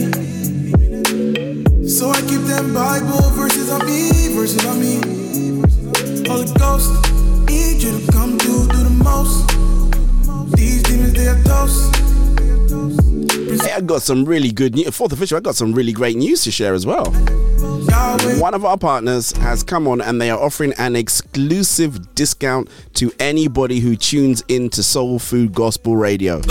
So 1.87 2.09
I 2.09 2.19
keep 2.21 2.41
them 2.49 2.73
Bible 2.73 3.29
verses 3.37 3.69
on 3.69 3.85
me, 3.85 4.33
verses 4.33 4.65
on 4.65 4.79
me. 4.79 4.95
Holy 6.27 6.51
Ghost, 6.57 6.89
need 7.47 7.83
you 7.83 7.99
to 7.99 8.11
come 8.11 8.39
through, 8.39 8.67
do 8.69 8.83
the 8.89 8.95
most. 9.03 9.47
These 10.57 10.81
demons, 10.81 11.13
they 11.13 11.27
are 11.27 11.43
toast. 11.43 11.93
Hey, 13.49 13.71
I 13.73 13.81
got 13.81 14.03
some 14.03 14.25
really 14.25 14.51
good 14.51 14.75
news. 14.75 14.95
Fourth 14.95 15.11
official, 15.11 15.37
I 15.37 15.39
got 15.39 15.55
some 15.55 15.73
really 15.73 15.91
great 15.91 16.15
news 16.15 16.43
to 16.43 16.51
share 16.51 16.75
as 16.75 16.85
well. 16.85 17.05
One 18.39 18.53
of 18.53 18.63
our 18.63 18.77
partners 18.77 19.31
has 19.37 19.63
come 19.63 19.87
on 19.87 20.01
and 20.01 20.21
they 20.21 20.29
are 20.29 20.39
offering 20.39 20.73
an 20.77 20.95
exclusive 20.95 22.13
discount 22.13 22.69
to 22.93 23.11
anybody 23.19 23.79
who 23.79 23.95
tunes 23.95 24.43
into 24.49 24.83
Soul 24.83 25.17
Food 25.17 25.53
Gospel 25.55 25.97
Radio. 25.97 26.41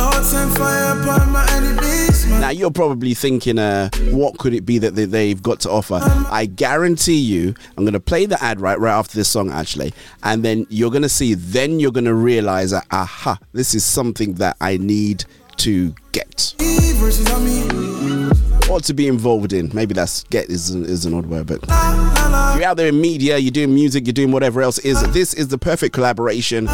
Now 2.40 2.50
you're 2.50 2.72
probably 2.72 3.14
thinking, 3.14 3.60
uh, 3.60 3.90
what 4.10 4.38
could 4.38 4.52
it 4.52 4.66
be 4.66 4.78
that 4.78 4.96
they, 4.96 5.04
they've 5.04 5.42
got 5.42 5.60
to 5.60 5.70
offer? 5.70 6.00
I 6.30 6.46
guarantee 6.46 7.18
you, 7.18 7.54
I'm 7.76 7.84
going 7.84 7.92
to 7.92 8.00
play 8.00 8.26
the 8.26 8.42
ad 8.42 8.60
right 8.60 8.78
right 8.78 8.98
after 8.98 9.16
this 9.16 9.28
song 9.28 9.52
actually, 9.52 9.92
and 10.24 10.44
then 10.44 10.66
you're 10.68 10.90
going 10.90 11.02
to 11.02 11.08
see. 11.08 11.34
Then 11.34 11.78
you're 11.78 11.92
going 11.92 12.04
to 12.06 12.14
realize 12.14 12.72
aha, 12.72 13.38
this 13.52 13.74
is 13.74 13.84
something 13.84 14.34
that 14.34 14.56
I 14.60 14.78
need 14.78 15.24
to 15.58 15.94
get 16.12 16.54
or 18.70 18.80
to 18.80 18.94
be 18.94 19.08
involved 19.08 19.52
in. 19.52 19.70
Maybe 19.72 19.94
that's 19.94 20.24
get 20.24 20.48
is 20.50 20.70
an, 20.70 20.84
is 20.84 21.04
an 21.04 21.14
odd 21.14 21.26
word, 21.26 21.46
but 21.46 21.60
you're 21.68 22.64
out 22.66 22.76
there 22.76 22.88
in 22.88 23.00
media, 23.00 23.38
you're 23.38 23.50
doing 23.50 23.74
music, 23.74 24.06
you're 24.06 24.12
doing 24.12 24.32
whatever 24.32 24.62
else 24.62 24.78
is. 24.80 25.02
This 25.12 25.34
is 25.34 25.48
the 25.48 25.58
perfect 25.58 25.94
collaboration. 25.94 26.66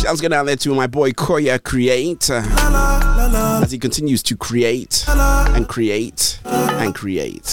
Shouts 0.00 0.20
going 0.20 0.32
out 0.32 0.46
there 0.46 0.56
to 0.56 0.74
my 0.74 0.86
boy 0.86 1.10
Koya 1.12 1.62
Create 1.62 2.30
uh, 2.30 2.42
as 3.62 3.70
he 3.70 3.78
continues 3.78 4.22
to 4.24 4.36
create 4.36 5.04
and 5.08 5.68
create 5.68 6.40
and 6.44 6.94
create. 6.94 7.52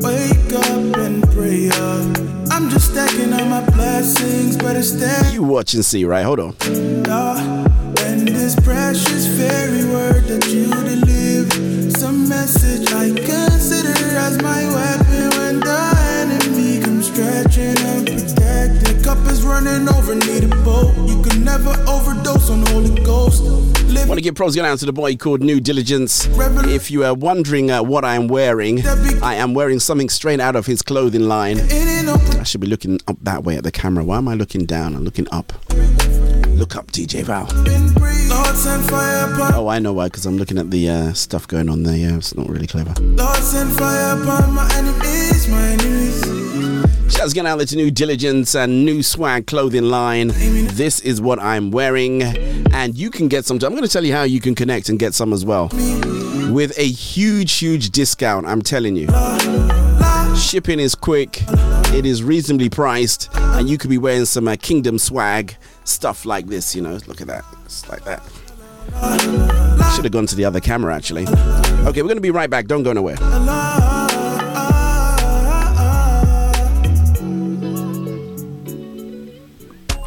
Wake 0.00 0.52
up 0.52 0.96
and 0.96 1.22
pray 1.32 1.68
blessings, 4.04 4.56
but 4.56 4.76
it's 4.76 4.92
there. 4.92 5.32
You 5.32 5.42
watch 5.42 5.74
and 5.74 5.84
see, 5.84 6.04
right? 6.04 6.24
Hold 6.24 6.40
on. 6.40 6.54
And 8.06 8.28
this 8.28 8.54
precious 8.56 9.26
fairy 9.38 9.84
word 9.84 10.24
that 10.24 10.46
you 10.48 10.68
deliver, 10.68 11.90
some 11.98 12.28
message 12.28 12.92
I 12.92 13.08
consider 13.14 13.96
as 14.18 14.40
my 14.42 14.62
weapon 14.74 15.30
when 15.38 15.60
the 15.60 15.94
enemy 16.20 16.82
comes 16.82 17.06
stretching 17.06 17.74
protecting. 17.74 17.93
Cup 19.14 19.26
is 19.30 19.44
running 19.44 19.88
over, 19.88 20.14
need 20.14 20.44
a 20.44 20.48
boat. 20.64 20.92
You 21.08 21.22
can 21.22 21.44
never 21.44 21.70
overdose 21.86 22.50
on 22.50 22.66
Holy 22.66 22.90
Ghost. 23.04 23.42
Live 23.42 24.08
want 24.08 24.18
to 24.18 24.22
give 24.22 24.34
pros 24.34 24.56
going 24.56 24.68
out 24.68 24.78
to 24.80 24.86
the 24.86 24.92
boy 24.92 25.14
called 25.14 25.40
New 25.40 25.60
Diligence. 25.60 26.26
If 26.66 26.90
you 26.90 27.04
are 27.04 27.14
wondering 27.14 27.70
uh, 27.70 27.82
what 27.84 28.04
I 28.04 28.16
am 28.16 28.26
wearing, 28.26 28.84
I 29.22 29.36
am 29.36 29.54
wearing 29.54 29.78
something 29.78 30.08
straight 30.08 30.40
out 30.40 30.56
of 30.56 30.66
his 30.66 30.82
clothing 30.82 31.28
line. 31.28 31.60
I 31.60 32.42
should 32.42 32.60
be 32.60 32.66
looking 32.66 32.98
up 33.06 33.16
that 33.22 33.44
way 33.44 33.56
at 33.56 33.62
the 33.62 33.70
camera. 33.70 34.02
Why 34.02 34.18
am 34.18 34.26
I 34.26 34.34
looking 34.34 34.66
down? 34.66 34.96
I'm 34.96 35.04
looking 35.04 35.28
up. 35.30 35.52
Look 36.48 36.74
up, 36.74 36.90
DJ 36.90 37.22
Val. 37.22 37.44
Lord 38.28 38.56
send 38.56 38.84
fire 38.90 39.32
upon 39.32 39.54
Oh, 39.54 39.68
I 39.68 39.78
know 39.78 39.92
why, 39.92 40.06
because 40.06 40.26
I'm 40.26 40.38
looking 40.38 40.58
at 40.58 40.72
the 40.72 40.88
uh, 40.88 41.12
stuff 41.12 41.46
going 41.46 41.68
on 41.68 41.84
there. 41.84 41.96
Yeah, 41.96 42.16
it's 42.16 42.34
not 42.34 42.48
really 42.48 42.66
clever. 42.66 42.94
Shouts 47.08 47.32
going 47.32 47.46
out 47.46 47.60
to 47.60 47.76
New 47.76 47.90
Diligence 47.90 48.54
and 48.54 48.84
New 48.84 49.02
Swag 49.02 49.46
clothing 49.46 49.84
line. 49.84 50.28
This 50.74 51.00
is 51.00 51.20
what 51.20 51.38
I'm 51.38 51.70
wearing, 51.70 52.22
and 52.22 52.96
you 52.96 53.10
can 53.10 53.28
get 53.28 53.44
some. 53.44 53.56
I'm 53.56 53.70
going 53.70 53.82
to 53.82 53.88
tell 53.88 54.04
you 54.04 54.12
how 54.12 54.24
you 54.24 54.40
can 54.40 54.54
connect 54.54 54.88
and 54.88 54.98
get 54.98 55.14
some 55.14 55.32
as 55.32 55.44
well. 55.44 55.68
With 56.50 56.76
a 56.78 56.86
huge, 56.86 57.52
huge 57.54 57.90
discount, 57.90 58.46
I'm 58.46 58.62
telling 58.62 58.96
you. 58.96 59.08
Shipping 60.36 60.80
is 60.80 60.94
quick, 60.94 61.42
it 61.92 62.04
is 62.04 62.22
reasonably 62.22 62.68
priced, 62.68 63.28
and 63.34 63.68
you 63.68 63.78
could 63.78 63.90
be 63.90 63.98
wearing 63.98 64.24
some 64.24 64.48
uh, 64.48 64.56
Kingdom 64.60 64.98
swag, 64.98 65.56
stuff 65.84 66.24
like 66.24 66.46
this, 66.46 66.74
you 66.74 66.82
know. 66.82 66.98
Look 67.06 67.20
at 67.20 67.28
that. 67.28 67.44
It's 67.64 67.88
like 67.88 68.04
that. 68.04 68.22
Should 69.94 70.04
have 70.04 70.12
gone 70.12 70.26
to 70.26 70.34
the 70.34 70.44
other 70.44 70.60
camera 70.60 70.94
actually. 70.94 71.26
Okay, 71.86 72.02
we're 72.02 72.08
going 72.08 72.16
to 72.16 72.20
be 72.20 72.30
right 72.30 72.50
back. 72.50 72.66
Don't 72.66 72.82
go 72.82 72.92
nowhere. 72.92 73.16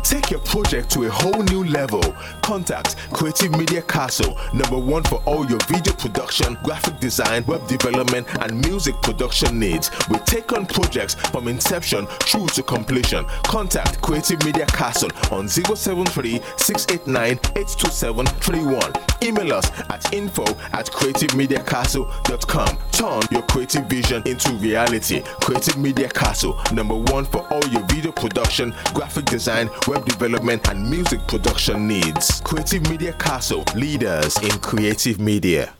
Take 0.07 0.31
your 0.31 0.39
project 0.39 0.89
to 0.91 1.03
a 1.03 1.09
whole 1.09 1.43
new 1.43 1.65
level. 1.65 2.01
Contact 2.41 2.95
Creative 3.11 3.51
Media 3.51 3.81
Castle, 3.81 4.37
number 4.53 4.77
one 4.77 5.03
for 5.03 5.21
all 5.25 5.45
your 5.47 5.59
video 5.67 5.91
production, 5.95 6.57
graphic 6.63 6.97
design, 7.01 7.45
web 7.45 7.67
development, 7.67 8.25
and 8.41 8.57
music 8.65 8.95
production 9.01 9.59
needs. 9.59 9.91
We 10.09 10.17
take 10.19 10.53
on 10.53 10.65
projects 10.65 11.15
from 11.15 11.49
inception 11.49 12.05
through 12.05 12.47
to 12.47 12.63
completion. 12.63 13.25
Contact 13.43 14.01
Creative 14.01 14.41
Media 14.45 14.65
Castle 14.67 15.09
on 15.29 15.49
073 15.49 16.39
689 16.55 17.31
82731. 17.57 18.93
Email 19.23 19.53
us 19.55 19.69
at 19.89 20.13
info 20.13 20.45
at 20.71 20.85
creativemediacastle.com. 20.85 22.77
Turn 22.93 23.21
your 23.29 23.41
creative 23.43 23.85
vision 23.87 24.23
into 24.25 24.53
reality. 24.53 25.21
Creative 25.41 25.75
Media 25.77 26.07
Castle, 26.07 26.57
number 26.71 26.95
one 26.95 27.25
for 27.25 27.45
all 27.51 27.67
your 27.67 27.83
video 27.87 28.13
production, 28.13 28.73
graphic 28.93 29.25
design, 29.25 29.69
web 29.85 29.96
development, 30.05 30.67
and 30.69 30.89
music 30.89 31.25
production 31.27 31.87
needs. 31.87 32.41
Creative 32.41 32.89
Media 32.89 33.13
Castle, 33.13 33.63
leaders 33.75 34.37
in 34.37 34.51
creative 34.59 35.19
media. 35.19 35.76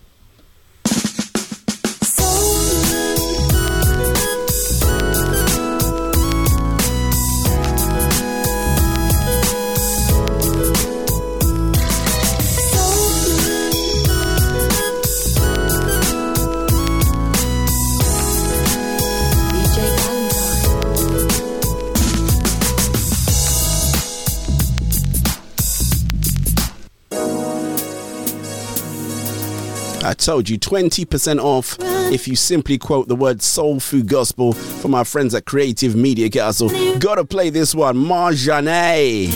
Told 30.27 30.49
you 30.49 30.59
20% 30.59 31.41
off 31.41 31.77
if 32.11 32.27
you 32.27 32.35
simply 32.35 32.77
quote 32.77 33.07
the 33.07 33.15
word 33.15 33.41
soul 33.41 33.79
food 33.79 34.09
gospel 34.09 34.51
from 34.51 34.93
our 34.93 35.05
friends 35.05 35.33
at 35.33 35.45
Creative 35.45 35.95
Media 35.95 36.29
Castle. 36.29 36.67
Gotta 36.99 37.23
play 37.23 37.49
this 37.49 37.73
one, 37.73 37.95
Marjane. 37.95 39.29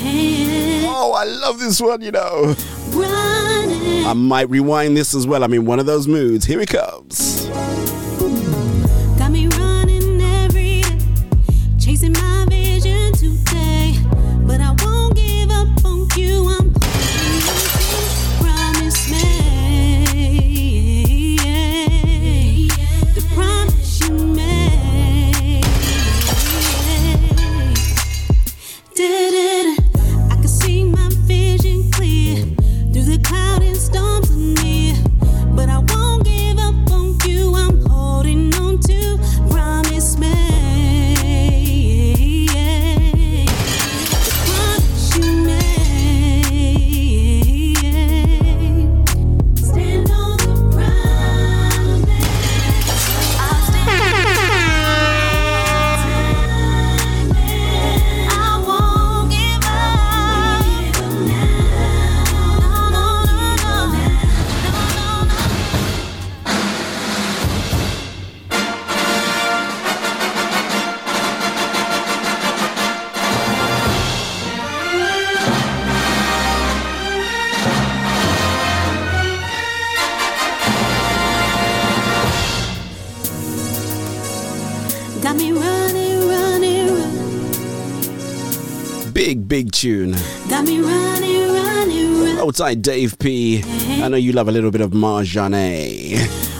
Oh, 0.84 1.14
I 1.14 1.24
love 1.24 1.60
this 1.60 1.80
one, 1.80 2.02
you 2.02 2.12
know. 2.12 2.56
I 4.06 4.12
might 4.14 4.50
rewind 4.50 4.98
this 4.98 5.14
as 5.14 5.26
well. 5.26 5.46
I'm 5.46 5.54
in 5.54 5.66
one 5.66 5.80
of 5.80 5.86
those 5.86 6.10
moods. 6.10 6.44
Here 6.44 6.60
it 6.60 6.68
comes. 6.68 7.31
Tune. 89.82 90.12
Got 90.48 90.66
me 90.66 90.80
running, 90.80 91.48
running, 91.54 92.22
running. 92.22 92.38
Outside 92.38 92.84
Dave 92.84 93.18
P. 93.18 93.64
I 94.00 94.10
know 94.10 94.18
you 94.18 94.32
love 94.32 94.48
a 94.48 94.52
little 94.52 94.70
bit 94.70 94.82
of 94.82 94.92
Marjane. 94.92 96.51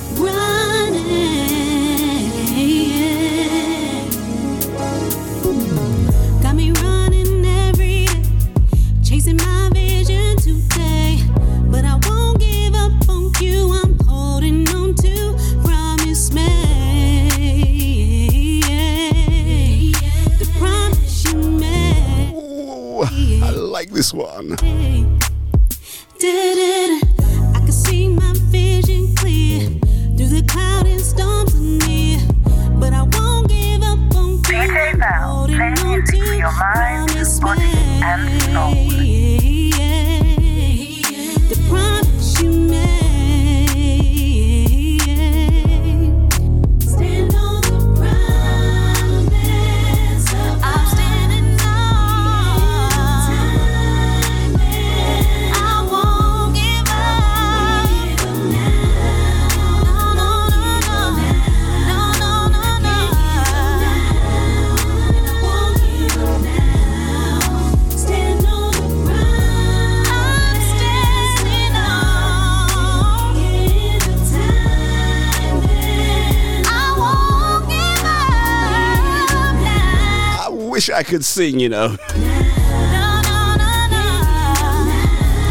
Wish 81.02 81.08
I 81.08 81.10
could 81.10 81.26
sing, 81.26 81.60
you 81.60 81.70
know. 81.70 81.98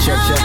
Check, 0.04 0.18
check. 0.28 0.40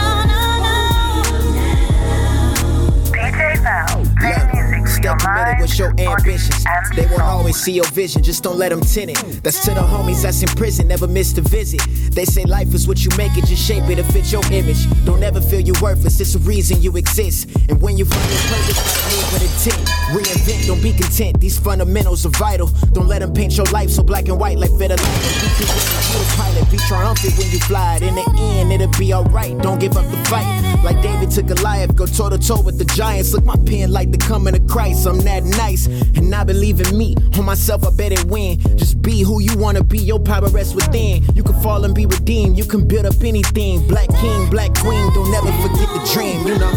Look, 4.22 4.86
stay 4.88 5.14
committed 5.18 5.60
with 5.60 5.78
your 5.78 5.90
ambitions. 5.98 6.64
They 6.94 7.06
won't 7.06 7.22
always 7.22 7.56
see 7.56 7.72
your 7.72 7.86
vision, 7.86 8.22
just 8.22 8.42
don't 8.42 8.58
let 8.58 8.70
them 8.70 8.80
tint 8.80 9.10
it. 9.10 9.42
That's 9.42 9.64
to 9.66 9.74
the 9.74 9.80
homies 9.80 10.22
that's 10.22 10.42
in 10.42 10.48
prison, 10.48 10.88
never 10.88 11.06
missed 11.06 11.38
a 11.38 11.42
visit. 11.42 11.80
They 12.16 12.24
say 12.24 12.44
life 12.44 12.72
is 12.72 12.88
what 12.88 13.04
you 13.04 13.10
make 13.18 13.36
it, 13.36 13.44
just 13.44 13.62
shape 13.62 13.84
it 13.90 13.96
to 13.96 14.04
fit 14.04 14.32
your 14.32 14.40
image. 14.50 14.88
Don't 15.04 15.22
ever 15.22 15.38
feel 15.38 15.60
you're 15.60 15.78
worthless, 15.82 16.18
it's 16.18 16.34
a 16.34 16.38
reason 16.38 16.80
you 16.80 16.96
exist. 16.96 17.46
And 17.68 17.78
when 17.82 17.98
you 17.98 18.06
find 18.06 18.30
your 18.30 18.40
purpose, 18.40 18.80
move 19.12 19.32
with 19.34 19.42
intent. 19.44 19.86
Reinvent, 20.16 20.66
don't 20.66 20.82
be 20.82 20.94
content. 20.94 21.38
These 21.38 21.58
fundamentals 21.58 22.24
are 22.24 22.30
vital. 22.30 22.68
Don't 22.92 23.06
let 23.06 23.20
them 23.20 23.34
paint 23.34 23.58
your 23.58 23.66
life 23.66 23.90
so 23.90 24.02
black 24.02 24.28
and 24.28 24.40
white 24.40 24.56
like 24.56 24.70
vitiligo. 24.70 24.96
Be 25.58 25.64
you 25.66 26.24
a 26.24 26.36
pilot, 26.36 26.70
be 26.70 26.78
triumphant 26.88 27.36
when 27.36 27.50
you 27.50 27.60
fly. 27.60 27.98
In 28.00 28.14
the 28.14 28.24
end, 28.38 28.72
it'll 28.72 28.88
be 28.98 29.12
alright. 29.12 29.58
Don't 29.58 29.78
give 29.78 29.98
up 29.98 30.10
the 30.10 30.16
fight. 30.30 30.75
Like 30.84 31.02
David 31.02 31.30
took 31.30 31.46
Goliath, 31.46 31.94
go 31.94 32.06
toe 32.06 32.30
to 32.30 32.38
toe 32.38 32.60
with 32.60 32.78
the 32.78 32.84
giants. 32.84 33.32
Look, 33.32 33.44
my 33.44 33.56
pen 33.66 33.92
like 33.92 34.10
the 34.10 34.18
coming 34.18 34.54
of 34.54 34.66
Christ. 34.66 35.06
I'm 35.06 35.20
that 35.20 35.44
nice, 35.44 35.86
and 35.86 36.34
I 36.34 36.44
believe 36.44 36.80
in 36.80 36.96
me. 36.96 37.16
On 37.38 37.44
myself, 37.44 37.84
I 37.84 37.90
bet 37.90 38.12
it 38.12 38.24
win. 38.24 38.58
Just 38.76 39.02
be 39.02 39.22
who 39.22 39.40
you 39.40 39.56
wanna 39.56 39.82
be. 39.82 39.98
Your 39.98 40.20
power 40.20 40.48
rests 40.48 40.74
within. 40.74 41.24
You 41.34 41.42
can 41.42 41.60
fall 41.62 41.84
and 41.84 41.94
be 41.94 42.06
redeemed. 42.06 42.56
You 42.58 42.64
can 42.64 42.86
build 42.86 43.06
up 43.06 43.22
anything. 43.22 43.86
Black 43.86 44.08
king, 44.08 44.50
black 44.50 44.74
queen. 44.74 45.12
Don't 45.14 45.34
ever 45.34 45.52
forget 45.62 45.88
the 45.94 46.00
dream. 46.12 46.46
You 46.46 46.58
know. 46.58 46.72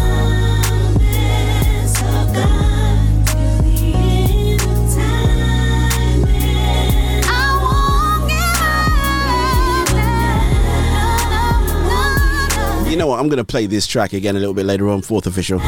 You 12.90 12.96
know 12.96 13.06
what? 13.06 13.20
I'm 13.20 13.28
going 13.28 13.38
to 13.38 13.44
play 13.44 13.66
this 13.66 13.86
track 13.86 14.12
again 14.14 14.34
a 14.34 14.40
little 14.40 14.52
bit 14.52 14.66
later 14.66 14.88
on, 14.88 15.00
fourth 15.00 15.28
official. 15.28 15.60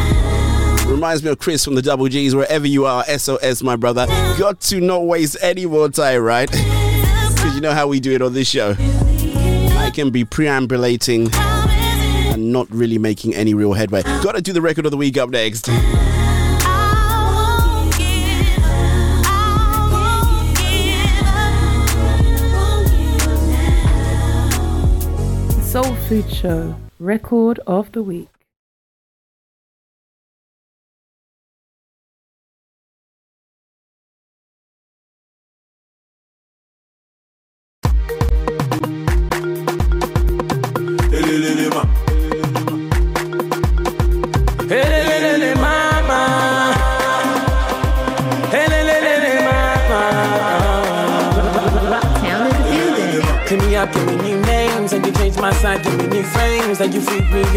Reminds 0.86 1.22
me 1.22 1.30
of 1.30 1.38
Chris 1.38 1.64
from 1.64 1.76
the 1.76 1.82
Double 1.82 2.08
G's, 2.08 2.34
wherever 2.34 2.66
you 2.66 2.84
are, 2.84 3.04
SOS, 3.04 3.62
my 3.62 3.76
brother. 3.76 4.06
Got 4.38 4.58
to 4.62 4.80
not 4.80 5.06
waste 5.06 5.36
any 5.40 5.64
more 5.64 5.88
time, 5.88 6.22
right? 6.22 6.50
Because 7.32 7.56
you 7.56 7.60
know 7.60 7.72
how 7.72 7.88
we 7.88 7.98
do 7.98 8.12
it 8.12 8.22
on 8.22 8.34
this 8.34 8.48
show. 8.48 8.76
I 8.78 9.90
can 9.92 10.10
be 10.10 10.24
preambulating 10.24 11.28
and 11.34 12.52
not 12.52 12.70
really 12.70 12.98
making 12.98 13.34
any 13.34 13.52
real 13.52 13.72
headway. 13.72 14.02
Got 14.02 14.36
to 14.36 14.42
do 14.42 14.52
the 14.52 14.62
record 14.62 14.84
of 14.84 14.92
the 14.92 14.96
week 14.96 15.16
up 15.18 15.30
next. 15.30 15.66
Soul 25.72 25.94
Food 26.06 26.30
Show, 26.32 26.76
record 27.02 27.58
of 27.66 27.90
the 27.90 28.02
week. 28.02 28.31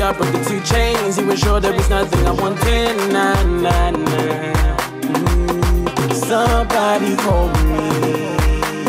Up, 0.05 0.17
broke 0.17 0.31
the 0.31 0.43
two 0.45 0.61
chains. 0.61 1.17
You 1.17 1.25
were 1.25 1.35
sure 1.35 1.59
there 1.59 1.73
was 1.73 1.89
nothing 1.89 2.25
I 2.27 2.31
wanted, 2.31 2.95
nah, 3.11 3.41
nah, 3.43 3.89
nah. 3.89 4.77
Mm, 5.01 6.13
somebody 6.13 7.15
hold 7.25 7.51
me, 7.69 7.87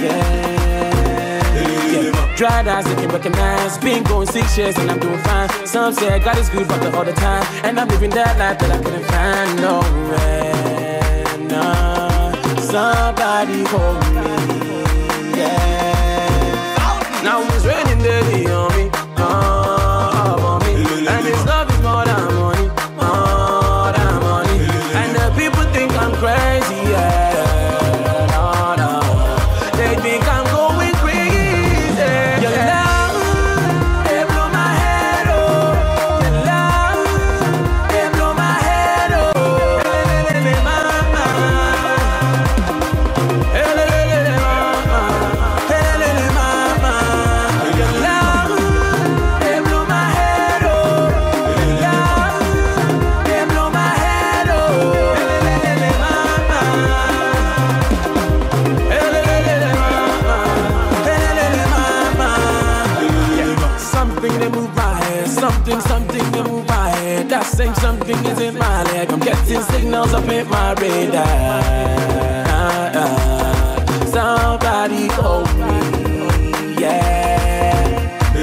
yeah. 0.05 0.45
yeah. 1.57 2.37
Dried 2.37 2.69
eyes, 2.69 2.85
can 2.85 3.09
recognize. 3.09 3.79
Been 3.79 4.03
going 4.05 4.27
six 4.27 4.59
years 4.59 4.77
and 4.77 4.91
I'm 4.91 4.99
doing 5.01 5.19
fine. 5.29 5.49
Some 5.67 5.95
say 5.95 6.19
God 6.19 6.37
is 6.39 6.51
good, 6.51 6.69
but 6.69 6.81
the 6.83 6.95
all 6.97 7.05
the 7.05 7.15
time. 7.15 7.45
And 7.65 7.81
I'm 7.81 7.89
living 7.89 8.11
that 8.11 8.39
life 8.39 8.59
that 8.59 8.71
I 8.71 8.79
couldn't 8.85 9.07
find 9.15 9.57
nowhere, 9.67 11.25
nah. 11.49 12.33
Somebody 12.61 13.65
hold 13.73 14.05
me, 14.15 14.29
yeah. 15.39 17.23
Now 17.25 17.41
it's 17.55 17.65
raining 17.65 17.86
in 70.37 70.49
my 70.51 70.75
radar. 70.75 71.63
Somebody 74.07 75.09
hold 75.09 75.49
me, 75.57 76.75
yeah. 76.81 78.35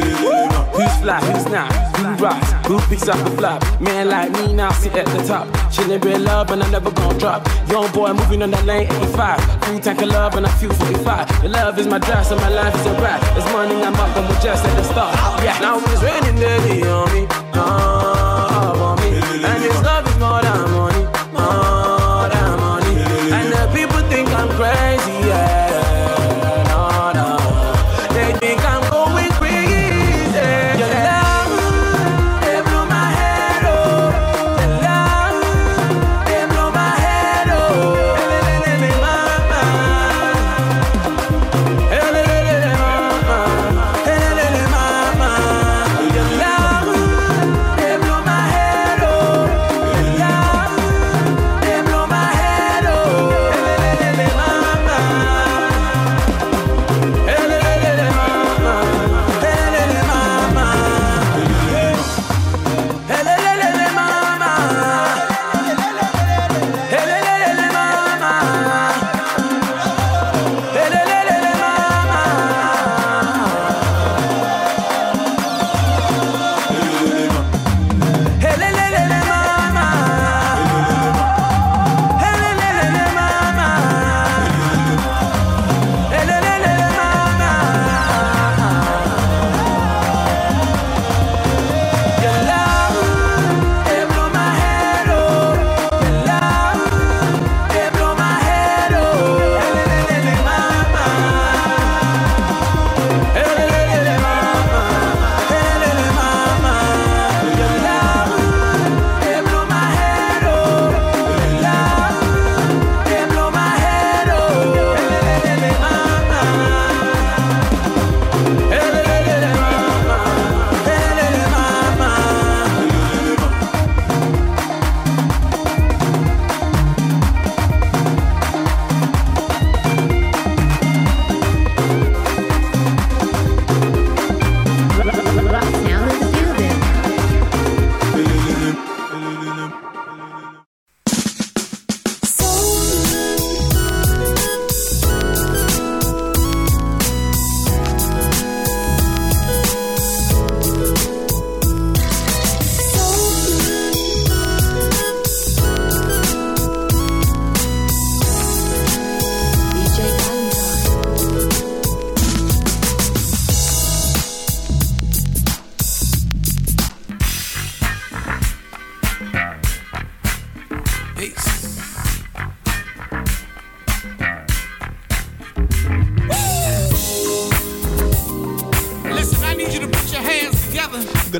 Who's 0.73 0.95
fly, 1.01 1.19
who's 1.19 1.45
not? 1.51 1.71
Who 1.97 2.23
rocks? 2.23 2.51
Who 2.67 2.79
picks 2.89 3.07
up 3.07 3.17
the 3.23 3.31
flop? 3.37 3.61
Man 3.79 4.09
like 4.09 4.31
me 4.31 4.53
now 4.53 4.71
sit 4.71 4.95
at 4.95 5.05
the 5.05 5.23
top. 5.23 5.47
Chillin' 5.73 6.03
real 6.03 6.19
love 6.19 6.49
and 6.51 6.63
I 6.63 6.69
never 6.71 6.91
gon' 6.91 7.17
drop. 7.19 7.47
Young 7.69 7.91
boy 7.91 8.13
moving 8.13 8.41
on 8.41 8.51
that 8.51 8.65
lane 8.65 8.87
85. 8.87 9.39
Full 9.63 9.79
tank 9.79 10.01
of 10.01 10.09
love 10.09 10.35
and 10.35 10.45
I 10.47 10.49
feel 10.57 10.73
45. 10.73 11.43
Your 11.43 11.51
love 11.51 11.77
is 11.77 11.87
my 11.87 11.99
drive, 11.99 12.25
so 12.25 12.35
my 12.37 12.49
life 12.49 12.73
is 12.75 12.85
a 12.87 12.93
rap. 13.01 13.21
This 13.35 13.51
morning 13.51 13.83
I'm 13.83 13.95
up 13.95 14.15
and 14.17 14.27
we're 14.27 14.41
just 14.41 14.65
at 14.65 14.75
the 14.75 14.83
start. 14.83 15.15
Yeah, 15.43 15.59
now 15.59 15.77
it's 15.77 16.01
raining 16.01 16.39
daily 16.39 16.83
on 16.87 17.13
me. 17.13 17.27
Oh, 17.53 18.97
on 18.97 18.99
me. 19.01 19.09
And 19.45 19.63
this 19.63 19.82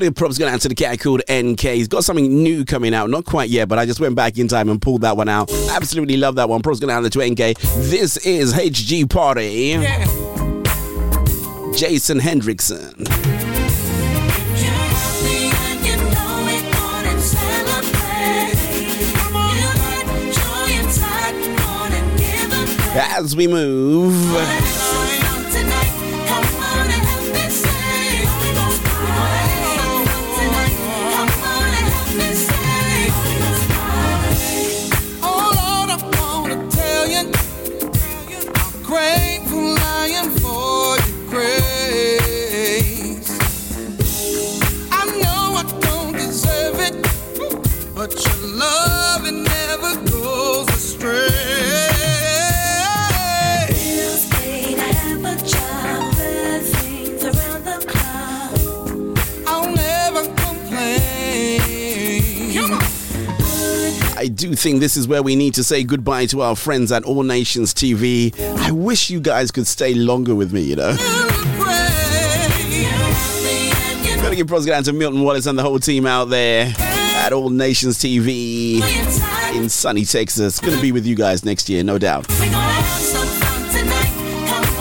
Got 0.03 0.15
props 0.15 0.37
going 0.37 0.53
out 0.53 0.59
to 0.61 0.67
the 0.67 0.75
cat 0.75 0.99
called 0.99 1.21
NK. 1.31 1.61
He's 1.61 1.87
got 1.87 2.03
something 2.03 2.43
new 2.43 2.65
coming 2.65 2.93
out. 2.93 3.09
Not 3.09 3.23
quite 3.23 3.49
yet, 3.49 3.69
but 3.69 3.79
I 3.79 3.85
just 3.85 4.01
went 4.01 4.15
back 4.15 4.37
in 4.37 4.49
time 4.49 4.67
and 4.67 4.81
pulled 4.81 5.01
that 5.01 5.15
one 5.15 5.29
out. 5.29 5.49
Absolutely 5.69 6.17
love 6.17 6.35
that 6.35 6.49
one. 6.49 6.61
Props 6.61 6.81
going 6.81 6.91
out 6.91 7.09
to 7.09 7.19
NK. 7.25 7.57
This 7.57 8.17
is 8.17 8.53
HG 8.53 9.09
Party. 9.09 9.73
Jason 11.77 12.19
Hendrickson. 12.19 13.07
As 22.95 23.35
we 23.37 23.47
move. 23.47 24.82
Do 64.43 64.53
think 64.55 64.81
this 64.81 64.97
is 64.97 65.07
where 65.07 65.23
we 65.23 65.37
need 65.37 65.53
to 65.53 65.63
say 65.63 65.85
goodbye 65.85 66.25
to 66.25 66.41
our 66.41 66.53
friends 66.53 66.91
at 66.91 67.05
All 67.05 67.23
Nations 67.23 67.73
TV. 67.73 68.37
I 68.59 68.71
wish 68.71 69.09
you 69.09 69.21
guys 69.21 69.51
could 69.51 69.65
stay 69.65 69.93
longer 69.93 70.35
with 70.35 70.51
me, 70.51 70.59
you 70.59 70.75
know. 70.75 70.97
Gotta 74.21 74.35
give 74.35 74.47
pros 74.47 74.65
down 74.65 74.83
to 74.83 74.91
Milton 74.91 75.21
Wallace 75.23 75.45
and 75.45 75.57
the 75.57 75.63
whole 75.63 75.79
team 75.79 76.05
out 76.05 76.25
there 76.25 76.73
at 76.77 77.31
All 77.31 77.51
Nations 77.51 77.97
TV 77.97 78.81
in 79.55 79.69
sunny 79.69 80.03
Texas. 80.03 80.59
Gonna 80.59 80.81
be 80.81 80.91
with 80.91 81.05
you 81.05 81.15
guys 81.15 81.45
next 81.45 81.69
year, 81.69 81.81
no 81.81 81.97
doubt. 81.97 82.27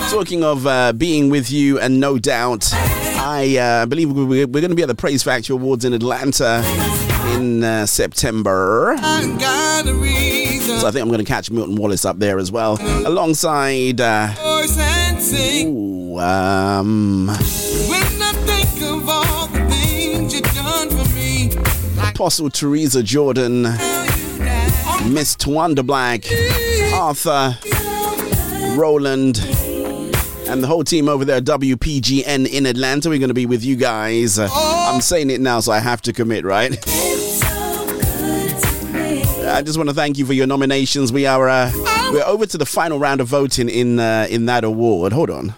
Talking 0.09 0.43
of 0.43 0.67
uh, 0.67 0.91
being 0.91 1.29
with 1.29 1.49
you 1.49 1.79
and 1.79 2.01
no 2.01 2.19
doubt, 2.19 2.67
I 2.73 3.55
uh, 3.57 3.85
believe 3.85 4.11
we're, 4.11 4.25
we're 4.25 4.45
going 4.45 4.69
to 4.69 4.75
be 4.75 4.83
at 4.83 4.89
the 4.89 4.93
Praise 4.95 5.23
Factory 5.23 5.53
Awards 5.53 5.85
in 5.85 5.93
Atlanta 5.93 6.61
in 7.43 7.63
uh, 7.63 7.85
September. 7.85 8.95
So 8.97 10.87
I 10.87 10.91
think 10.91 11.01
I'm 11.01 11.09
going 11.09 11.19
to 11.19 11.25
catch 11.25 11.51
Milton 11.51 11.75
Wallace 11.75 12.05
up 12.05 12.17
there 12.19 12.39
as 12.39 12.51
well, 12.51 12.77
alongside. 13.05 13.99
Uh, 13.99 14.33
ooh, 15.65 16.19
um, 16.19 17.29
Apostle 22.09 22.49
Teresa 22.49 23.03
Jordan, 23.03 23.63
Miss 23.63 25.35
Twanda 25.35 25.85
Black, 25.85 26.23
Arthur, 26.93 27.57
Roland, 28.79 29.39
and 30.47 30.61
the 30.63 30.67
whole 30.67 30.83
team 30.83 31.09
over 31.09 31.25
there 31.25 31.41
WPGN 31.41 32.47
in 32.47 32.65
Atlanta. 32.65 33.09
We're 33.09 33.19
going 33.19 33.29
to 33.29 33.33
be 33.33 33.45
with 33.45 33.63
you 33.63 33.75
guys. 33.75 34.39
I'm 34.39 35.01
saying 35.01 35.29
it 35.31 35.41
now, 35.41 35.59
so 35.59 35.71
I 35.71 35.79
have 35.79 36.01
to 36.03 36.13
commit, 36.13 36.45
right? 36.45 36.71
I 39.53 39.61
just 39.61 39.77
want 39.77 39.87
to 39.89 39.93
thank 39.93 40.17
you 40.17 40.25
for 40.25 40.33
your 40.33 40.47
nominations. 40.47 41.13
We 41.13 41.27
are 41.27 41.47
uh, 41.47 41.71
we're 42.11 42.25
over 42.25 42.47
to 42.47 42.57
the 42.57 42.65
final 42.65 42.97
round 42.97 43.21
of 43.21 43.27
voting 43.27 43.69
in 43.69 43.99
uh, 43.99 44.25
in 44.27 44.47
that 44.47 44.63
award. 44.63 45.13
Hold 45.13 45.29
on. 45.29 45.53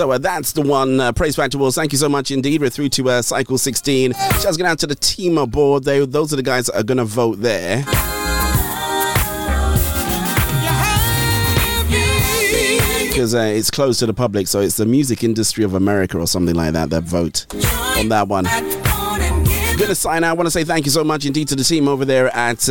So 0.00 0.10
uh, 0.12 0.16
that's 0.16 0.52
the 0.52 0.62
one. 0.62 0.98
Uh, 0.98 1.12
Praise 1.12 1.36
Factory 1.36 1.58
Awards. 1.58 1.76
Thank 1.76 1.92
you 1.92 1.98
so 1.98 2.08
much 2.08 2.30
indeed. 2.30 2.62
We're 2.62 2.70
through 2.70 2.88
to 2.88 3.10
uh, 3.10 3.20
Cycle 3.20 3.58
16. 3.58 4.12
Just 4.40 4.58
going 4.58 4.70
out 4.70 4.78
to 4.78 4.86
the 4.86 4.94
team 4.94 5.36
aboard. 5.36 5.84
They, 5.84 6.06
those 6.06 6.32
are 6.32 6.36
the 6.36 6.42
guys 6.42 6.68
that 6.68 6.76
are 6.76 6.82
going 6.82 6.96
to 6.96 7.04
vote 7.04 7.42
there. 7.42 7.84
Because 13.08 13.34
uh, 13.34 13.40
it's 13.40 13.70
closed 13.70 14.00
to 14.00 14.06
the 14.06 14.14
public, 14.14 14.48
so 14.48 14.60
it's 14.60 14.78
the 14.78 14.86
Music 14.86 15.22
Industry 15.22 15.64
of 15.64 15.74
America 15.74 16.18
or 16.18 16.26
something 16.26 16.54
like 16.54 16.72
that 16.72 16.88
that 16.88 17.02
vote 17.02 17.44
on 17.98 18.08
that 18.08 18.26
one. 18.26 18.44
Gonna 19.78 19.94
sign 19.94 20.24
out. 20.24 20.30
I 20.30 20.32
want 20.32 20.46
to 20.46 20.50
say 20.50 20.64
thank 20.64 20.86
you 20.86 20.90
so 20.90 21.04
much 21.04 21.26
indeed 21.26 21.48
to 21.48 21.56
the 21.56 21.64
team 21.64 21.88
over 21.88 22.06
there 22.06 22.34
at 22.34 22.66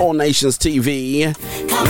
All 0.00 0.14
Nations 0.14 0.56
TV. 0.56 1.36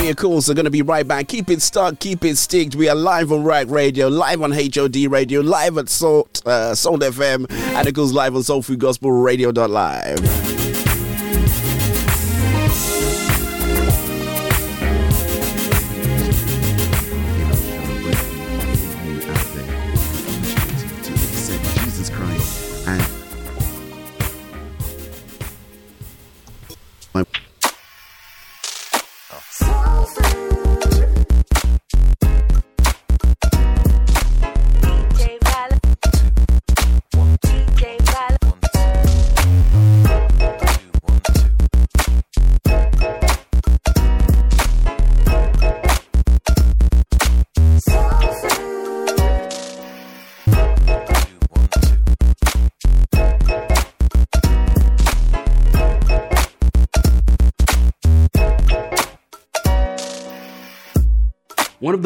We, 0.00 0.10
of 0.10 0.16
course, 0.16 0.50
are 0.50 0.54
going 0.54 0.64
to 0.64 0.70
be 0.70 0.82
right 0.82 1.06
back. 1.06 1.28
Keep 1.28 1.48
it 1.48 1.62
stuck, 1.62 2.00
keep 2.00 2.24
it 2.24 2.36
sticked. 2.36 2.74
We 2.74 2.88
are 2.88 2.94
live 2.96 3.30
on 3.30 3.44
Ruach 3.44 3.70
Radio, 3.70 4.08
live 4.08 4.42
on 4.42 4.50
HOD 4.50 4.96
Radio, 5.08 5.40
live 5.40 5.78
at 5.78 5.88
Salt, 5.88 6.42
uh, 6.44 6.74
Salt 6.74 7.02
FM, 7.02 7.46
and 7.50 7.86
it 7.88 7.92
goes 7.92 8.12
live 8.12 8.34
on 8.34 8.42
Soul 8.42 8.62
Food 8.62 8.80
Gospel 8.80 9.12
Radio.live. 9.12 10.59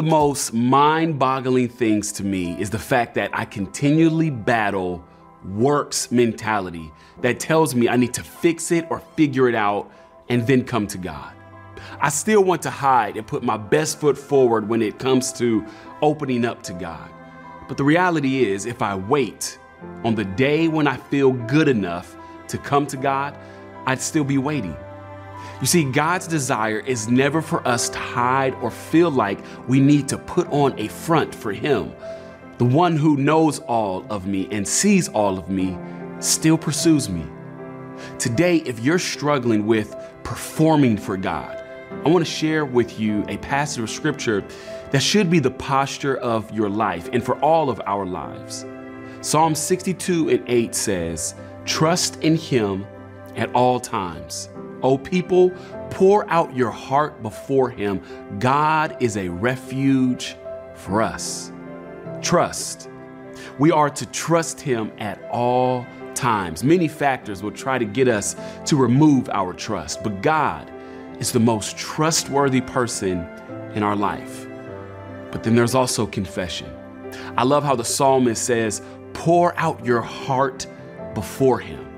the 0.04 0.10
most 0.10 0.52
mind 0.52 1.18
boggling 1.18 1.66
things 1.66 2.12
to 2.12 2.24
me 2.24 2.60
is 2.60 2.68
the 2.68 2.78
fact 2.78 3.14
that 3.14 3.30
I 3.32 3.46
continually 3.46 4.28
battle 4.28 5.02
works 5.46 6.10
mentality 6.10 6.92
that 7.22 7.40
tells 7.40 7.74
me 7.74 7.88
I 7.88 7.96
need 7.96 8.12
to 8.14 8.22
fix 8.22 8.70
it 8.70 8.86
or 8.90 8.98
figure 9.16 9.48
it 9.48 9.54
out 9.54 9.90
and 10.28 10.46
then 10.46 10.64
come 10.64 10.86
to 10.88 10.98
God. 10.98 11.32
I 12.02 12.10
still 12.10 12.44
want 12.44 12.60
to 12.62 12.70
hide 12.70 13.16
and 13.16 13.26
put 13.26 13.42
my 13.42 13.56
best 13.56 13.98
foot 13.98 14.18
forward 14.18 14.68
when 14.68 14.82
it 14.82 14.98
comes 14.98 15.32
to 15.34 15.64
opening 16.02 16.44
up 16.44 16.62
to 16.64 16.74
God. 16.74 17.08
But 17.66 17.78
the 17.78 17.84
reality 17.84 18.44
is, 18.44 18.66
if 18.66 18.82
I 18.82 18.94
wait 18.94 19.58
on 20.04 20.14
the 20.14 20.24
day 20.24 20.68
when 20.68 20.86
I 20.86 20.98
feel 20.98 21.32
good 21.32 21.68
enough 21.68 22.14
to 22.48 22.58
come 22.58 22.86
to 22.88 22.98
God, 22.98 23.34
I'd 23.86 24.02
still 24.02 24.24
be 24.24 24.36
waiting. 24.36 24.76
You 25.60 25.66
see, 25.66 25.84
God's 25.84 26.26
desire 26.26 26.80
is 26.80 27.08
never 27.08 27.40
for 27.40 27.66
us 27.66 27.88
to 27.90 27.98
hide 27.98 28.54
or 28.54 28.70
feel 28.70 29.10
like 29.10 29.38
we 29.68 29.80
need 29.80 30.08
to 30.08 30.18
put 30.18 30.48
on 30.48 30.78
a 30.78 30.88
front 30.88 31.34
for 31.34 31.52
Him. 31.52 31.92
The 32.58 32.64
one 32.64 32.96
who 32.96 33.16
knows 33.16 33.60
all 33.60 34.04
of 34.10 34.26
me 34.26 34.48
and 34.50 34.66
sees 34.66 35.08
all 35.08 35.38
of 35.38 35.48
me 35.48 35.78
still 36.20 36.58
pursues 36.58 37.08
me. 37.08 37.24
Today, 38.18 38.58
if 38.58 38.80
you're 38.80 38.98
struggling 38.98 39.66
with 39.66 39.94
performing 40.22 40.96
for 40.96 41.16
God, 41.16 41.60
I 42.04 42.08
want 42.08 42.24
to 42.24 42.30
share 42.30 42.64
with 42.64 42.98
you 42.98 43.24
a 43.28 43.36
passage 43.38 43.82
of 43.82 43.90
scripture 43.90 44.44
that 44.90 45.02
should 45.02 45.30
be 45.30 45.38
the 45.38 45.50
posture 45.50 46.16
of 46.16 46.50
your 46.52 46.68
life 46.68 47.08
and 47.12 47.24
for 47.24 47.36
all 47.38 47.70
of 47.70 47.80
our 47.86 48.04
lives. 48.04 48.66
Psalm 49.20 49.54
62 49.54 50.28
and 50.30 50.44
8 50.46 50.74
says, 50.74 51.34
Trust 51.64 52.22
in 52.22 52.36
Him 52.36 52.86
at 53.36 53.52
all 53.54 53.80
times. 53.80 54.48
O 54.84 54.98
people, 54.98 55.50
pour 55.90 56.30
out 56.30 56.54
your 56.54 56.70
heart 56.70 57.22
before 57.22 57.70
Him. 57.70 58.00
God 58.38 58.96
is 59.00 59.16
a 59.16 59.28
refuge 59.28 60.36
for 60.74 61.00
us. 61.00 61.50
Trust. 62.20 62.90
We 63.58 63.72
are 63.72 63.88
to 63.88 64.06
trust 64.06 64.60
Him 64.60 64.92
at 64.98 65.22
all 65.32 65.86
times. 66.14 66.62
Many 66.62 66.86
factors 66.86 67.42
will 67.42 67.50
try 67.50 67.78
to 67.78 67.84
get 67.84 68.08
us 68.08 68.36
to 68.66 68.76
remove 68.76 69.28
our 69.30 69.54
trust, 69.54 70.02
but 70.04 70.20
God 70.22 70.70
is 71.18 71.32
the 71.32 71.40
most 71.40 71.78
trustworthy 71.78 72.60
person 72.60 73.20
in 73.74 73.82
our 73.82 73.96
life. 73.96 74.46
But 75.32 75.42
then 75.42 75.54
there's 75.54 75.74
also 75.74 76.06
confession. 76.06 76.70
I 77.38 77.44
love 77.44 77.64
how 77.64 77.74
the 77.74 77.84
psalmist 77.84 78.44
says, 78.44 78.82
Pour 79.14 79.58
out 79.58 79.84
your 79.84 80.02
heart 80.02 80.66
before 81.14 81.58
Him. 81.58 81.93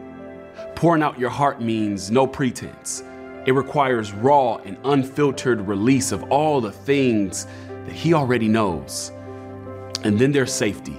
Pouring 0.77 1.03
out 1.03 1.19
your 1.19 1.31
heart 1.31 1.63
means 1.63 2.11
no 2.11 2.27
pretense. 2.27 3.03
It 3.47 3.53
requires 3.53 4.13
raw 4.13 4.57
and 4.57 4.77
unfiltered 4.85 5.67
release 5.67 6.13
of 6.13 6.25
all 6.25 6.61
the 6.61 6.71
things 6.71 7.47
that 7.67 7.93
He 7.93 8.13
already 8.13 8.47
knows. 8.47 9.11
And 10.05 10.19
then 10.19 10.33
there's 10.33 10.53
safety. 10.53 10.99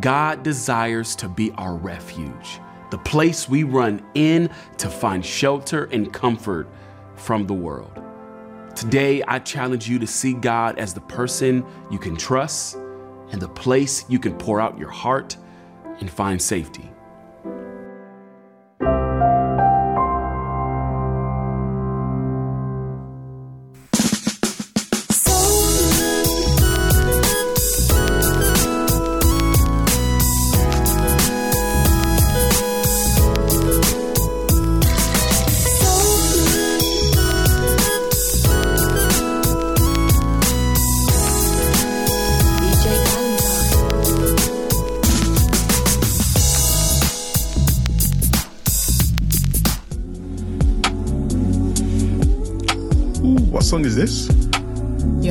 God 0.00 0.42
desires 0.42 1.14
to 1.16 1.28
be 1.28 1.52
our 1.58 1.74
refuge, 1.74 2.58
the 2.90 2.96
place 2.96 3.50
we 3.50 3.64
run 3.64 4.02
in 4.14 4.48
to 4.78 4.88
find 4.88 5.24
shelter 5.26 5.84
and 5.92 6.10
comfort 6.10 6.66
from 7.16 7.46
the 7.46 7.52
world. 7.52 8.02
Today, 8.74 9.22
I 9.24 9.40
challenge 9.40 9.90
you 9.90 9.98
to 9.98 10.06
see 10.06 10.32
God 10.32 10.78
as 10.78 10.94
the 10.94 11.02
person 11.02 11.66
you 11.90 11.98
can 11.98 12.16
trust 12.16 12.76
and 13.30 13.42
the 13.42 13.48
place 13.48 14.06
you 14.08 14.18
can 14.18 14.38
pour 14.38 14.58
out 14.58 14.78
your 14.78 14.88
heart 14.88 15.36
and 15.98 16.10
find 16.10 16.40
safety. 16.40 16.90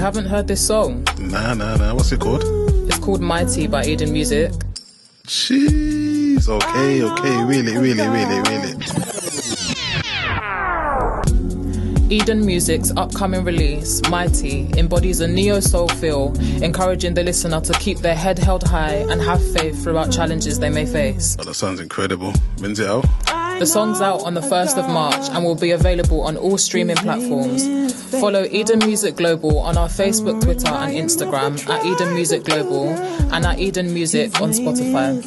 Haven't 0.09 0.25
heard 0.25 0.47
this 0.47 0.65
song? 0.65 1.05
Nah, 1.19 1.53
nah, 1.53 1.75
nah. 1.75 1.93
What's 1.93 2.11
it 2.11 2.19
called? 2.19 2.41
It's 2.87 2.97
called 2.97 3.21
Mighty 3.21 3.67
by 3.67 3.85
Eden 3.85 4.11
Music. 4.11 4.51
Jeez. 5.27 6.49
Okay, 6.49 7.03
okay. 7.03 7.43
Really, 7.43 7.77
really, 7.77 8.07
really, 8.07 8.39
really. 8.49 8.73
Eden 12.09 12.43
Music's 12.43 12.91
upcoming 12.97 13.43
release, 13.43 14.01
Mighty, 14.09 14.71
embodies 14.79 15.19
a 15.19 15.27
neo 15.27 15.59
soul 15.59 15.87
feel, 15.87 16.35
encouraging 16.63 17.13
the 17.13 17.21
listener 17.21 17.61
to 17.61 17.73
keep 17.73 17.99
their 17.99 18.15
head 18.15 18.39
held 18.39 18.63
high 18.63 19.05
and 19.11 19.21
have 19.21 19.43
faith 19.53 19.83
throughout 19.83 20.11
challenges 20.11 20.57
they 20.57 20.71
may 20.71 20.87
face. 20.87 21.37
Oh, 21.39 21.43
that 21.43 21.53
sounds 21.53 21.79
incredible. 21.79 22.33
When's 22.57 22.79
it 22.79 22.89
out? 22.89 23.05
The 23.59 23.65
song's 23.65 23.99
out 24.01 24.21
on 24.23 24.33
the 24.35 24.41
1st 24.41 24.77
of 24.77 24.87
March 24.87 25.29
and 25.31 25.43
will 25.43 25.55
be 25.55 25.71
available 25.71 26.21
on 26.21 26.37
all 26.37 26.57
streaming 26.57 26.95
platforms. 26.95 27.93
Follow 28.19 28.45
Eden 28.45 28.79
Music 28.79 29.17
Global 29.17 29.59
on 29.59 29.77
our 29.77 29.89
Facebook, 29.89 30.41
Twitter, 30.41 30.69
and 30.69 30.93
Instagram 30.93 31.69
at 31.69 31.85
Eden 31.85 32.13
Music 32.15 32.45
Global 32.45 32.87
and 32.87 33.45
at 33.45 33.59
Eden 33.59 33.93
Music 33.93 34.39
on 34.41 34.51
Spotify. 34.51 35.19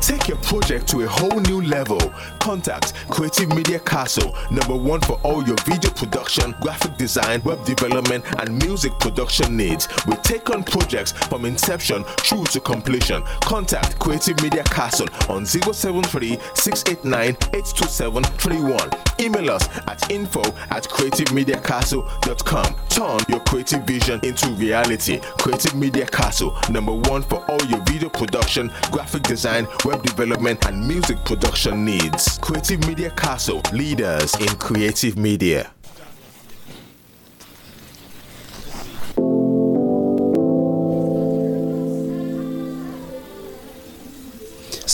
Take 0.00 0.26
your 0.26 0.35
project 0.46 0.86
to 0.88 1.02
a 1.02 1.08
whole 1.08 1.40
new 1.40 1.60
level. 1.60 1.98
Contact 2.38 2.94
Creative 3.10 3.48
Media 3.48 3.80
Castle, 3.80 4.32
number 4.50 4.76
one 4.76 5.00
for 5.00 5.18
all 5.24 5.42
your 5.44 5.56
video 5.64 5.90
production, 5.90 6.54
graphic 6.60 6.96
design, 6.96 7.42
web 7.42 7.64
development, 7.64 8.24
and 8.40 8.56
music 8.62 8.92
production 9.00 9.56
needs. 9.56 9.88
We 10.06 10.14
take 10.16 10.48
on 10.50 10.62
projects 10.62 11.10
from 11.12 11.44
inception 11.44 12.04
through 12.04 12.44
to 12.46 12.60
completion. 12.60 13.22
Contact 13.42 13.98
Creative 13.98 14.40
Media 14.40 14.62
Castle 14.64 15.08
on 15.28 15.44
073 15.44 16.38
689 16.54 17.36
82731. 17.52 18.90
Email 19.18 19.50
us 19.50 19.68
at 19.88 20.10
info 20.12 20.42
at 20.70 20.84
creativemediacastle.com. 20.84 22.76
Turn 22.88 23.18
your 23.28 23.40
creative 23.40 23.82
vision 23.84 24.20
into 24.22 24.48
reality. 24.50 25.18
Creative 25.38 25.74
Media 25.74 26.06
Castle, 26.06 26.56
number 26.70 26.92
one 26.92 27.22
for 27.22 27.44
all 27.50 27.64
your 27.66 27.80
video 27.84 28.08
production, 28.08 28.70
graphic 28.92 29.24
design, 29.24 29.66
web 29.84 30.02
development, 30.04 30.35
and 30.66 30.86
music 30.86 31.24
production 31.24 31.84
needs. 31.84 32.38
Creative 32.38 32.86
Media 32.86 33.10
Castle, 33.10 33.62
leaders 33.72 34.34
in 34.36 34.48
creative 34.56 35.16
media. 35.16 35.72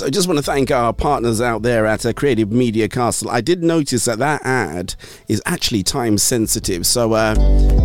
So 0.03 0.07
I 0.07 0.11
just 0.11 0.27
want 0.27 0.39
to 0.39 0.43
thank 0.43 0.73
our 0.73 0.93
partners 0.93 1.41
out 1.41 1.63
there 1.63 1.87
at 1.87 2.05
uh, 2.05 2.13
Creative 2.13 2.51
Media 2.51 2.89
Castle. 2.89 3.31
I 3.31 3.41
did 3.41 3.63
notice 3.63 4.05
that 4.07 4.19
that 4.19 4.45
ad 4.45 4.97
is 5.29 5.41
actually 5.47 5.85
time 5.85 6.19
sensitive. 6.19 6.87
So 6.87 7.13
uh, 7.13 7.37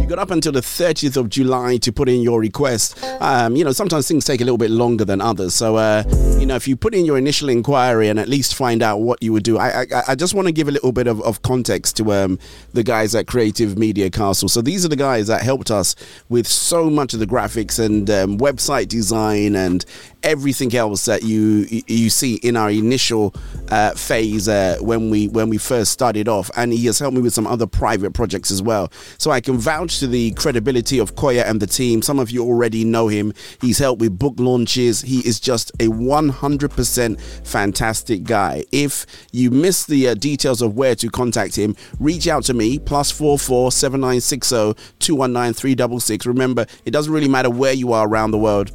you 0.02 0.08
got 0.08 0.18
up 0.18 0.32
until 0.32 0.52
the 0.52 0.62
30th 0.62 1.16
of 1.16 1.30
July 1.30 1.78
to 1.78 1.92
put 1.92 2.10
in 2.10 2.22
your 2.22 2.40
request. 2.40 3.04
Um, 3.22 3.56
you 3.56 3.64
know, 3.64 3.72
sometimes 3.72 4.08
things 4.08 4.26
take 4.26 4.42
a 4.42 4.46
little 4.46 4.58
bit 4.58 4.72
longer 4.72 5.06
than 5.06 5.22
others. 5.22 5.54
So, 5.54 5.76
uh, 5.76 6.06
you 6.40 6.48
know, 6.48 6.56
if 6.56 6.68
you 6.68 6.76
put 6.76 6.96
in 6.96 7.06
your 7.06 7.20
initial 7.20 7.50
inquiry 7.50 8.10
and 8.10 8.20
at 8.20 8.28
least 8.28 8.56
find 8.56 8.82
out 8.82 8.98
what 8.98 9.22
you 9.22 9.32
would 9.32 9.44
do, 9.44 9.60
I, 9.60 9.82
I, 9.82 9.86
I 10.08 10.16
just 10.16 10.34
want 10.34 10.48
to 10.48 10.52
give 10.52 10.68
a 10.68 10.72
little 10.72 10.92
bit 10.92 11.06
of, 11.06 11.22
of 11.22 11.44
context 11.44 11.98
to 11.98 12.14
um, 12.14 12.40
the 12.74 12.82
guys 12.82 13.14
at 13.14 13.28
Creative 13.28 13.78
Media 13.78 14.10
Castle. 14.10 14.50
So 14.50 14.64
these 14.64 14.84
are 14.84 14.90
the 14.90 14.96
guys 14.96 15.28
that 15.28 15.44
helped 15.44 15.70
us 15.70 15.96
with 16.30 16.48
so 16.48 16.90
much 16.90 17.14
of 17.14 17.20
the 17.20 17.28
graphics 17.28 17.78
and 17.78 18.10
um, 18.10 18.40
website 18.40 18.88
design 18.88 19.56
and 19.56 19.86
everything 20.28 20.76
else 20.76 21.06
that 21.06 21.24
you 21.24 21.66
you 21.88 22.10
see 22.10 22.36
in 22.36 22.58
our 22.58 22.70
initial 22.70 23.34
uh, 23.70 23.92
phase 23.92 24.50
uh, 24.50 24.78
when 24.82 25.10
we 25.10 25.30
when 25.30 25.50
we 25.50 25.58
first 25.58 25.92
started 25.92 26.28
off. 26.28 26.52
And 26.56 26.74
he 26.74 26.86
has 26.88 27.00
helped 27.00 27.16
me 27.16 27.22
with 27.22 27.34
some 27.34 27.48
other 27.48 27.66
private 27.66 28.14
projects 28.14 28.52
as 28.52 28.62
well. 28.62 28.92
So 29.18 29.32
I 29.32 29.40
can 29.40 29.58
vouch 29.58 30.00
to 30.00 30.08
the 30.08 30.32
credibility 30.32 31.00
of 31.00 31.16
Koya 31.16 31.46
and 31.46 31.62
the 31.62 31.68
team. 31.68 32.02
Some 32.02 32.20
of 32.20 32.30
you 32.30 32.44
already 32.44 32.84
know 32.84 33.08
him. 33.08 33.34
He's 33.62 33.80
helped 33.80 34.02
with 34.02 34.20
book 34.20 34.36
launches. 34.38 35.02
He 35.02 35.20
is 35.20 35.40
just 35.40 35.72
a 35.80 35.88
100% 35.88 37.22
fantastic 37.48 38.24
guy. 38.26 38.66
If 38.72 39.06
you 39.32 39.50
miss 39.50 39.86
the 39.86 40.10
uh, 40.10 40.14
details 40.16 40.62
of 40.62 40.76
where 40.76 40.96
to 40.96 41.10
contact 41.10 41.56
him 41.56 41.76
reach 42.00 42.28
out 42.28 42.44
to 42.44 42.54
me 42.54 42.80
plus 42.80 43.12
44 43.12 43.72
7960 43.72 44.74
219 45.00 45.54
366 45.54 46.26
remember 46.26 46.66
it 46.86 46.92
doesn't 46.92 47.14
really 47.14 47.28
matter 47.28 47.50
where 47.50 47.74
you 47.74 47.94
are 47.94 48.08
around 48.08 48.32
the 48.32 48.38
world 48.38 48.72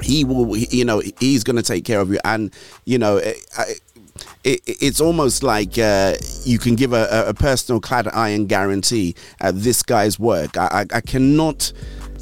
he 0.00 0.24
will 0.24 0.56
you 0.56 0.84
know 0.84 1.02
he's 1.18 1.44
going 1.44 1.56
to 1.56 1.62
take 1.62 1.84
care 1.84 2.00
of 2.00 2.10
you 2.10 2.18
and 2.24 2.52
you 2.84 2.98
know 2.98 3.16
it, 3.16 3.38
it, 4.44 4.60
it's 4.66 5.00
almost 5.00 5.42
like 5.42 5.78
uh, 5.78 6.14
you 6.44 6.58
can 6.58 6.74
give 6.74 6.92
a, 6.92 7.24
a 7.26 7.34
personal 7.34 7.80
clad 7.80 8.08
iron 8.08 8.46
guarantee 8.46 9.14
at 9.40 9.54
this 9.56 9.82
guy's 9.82 10.18
work 10.18 10.56
i, 10.56 10.86
I, 10.90 10.96
I 10.96 11.00
cannot 11.00 11.72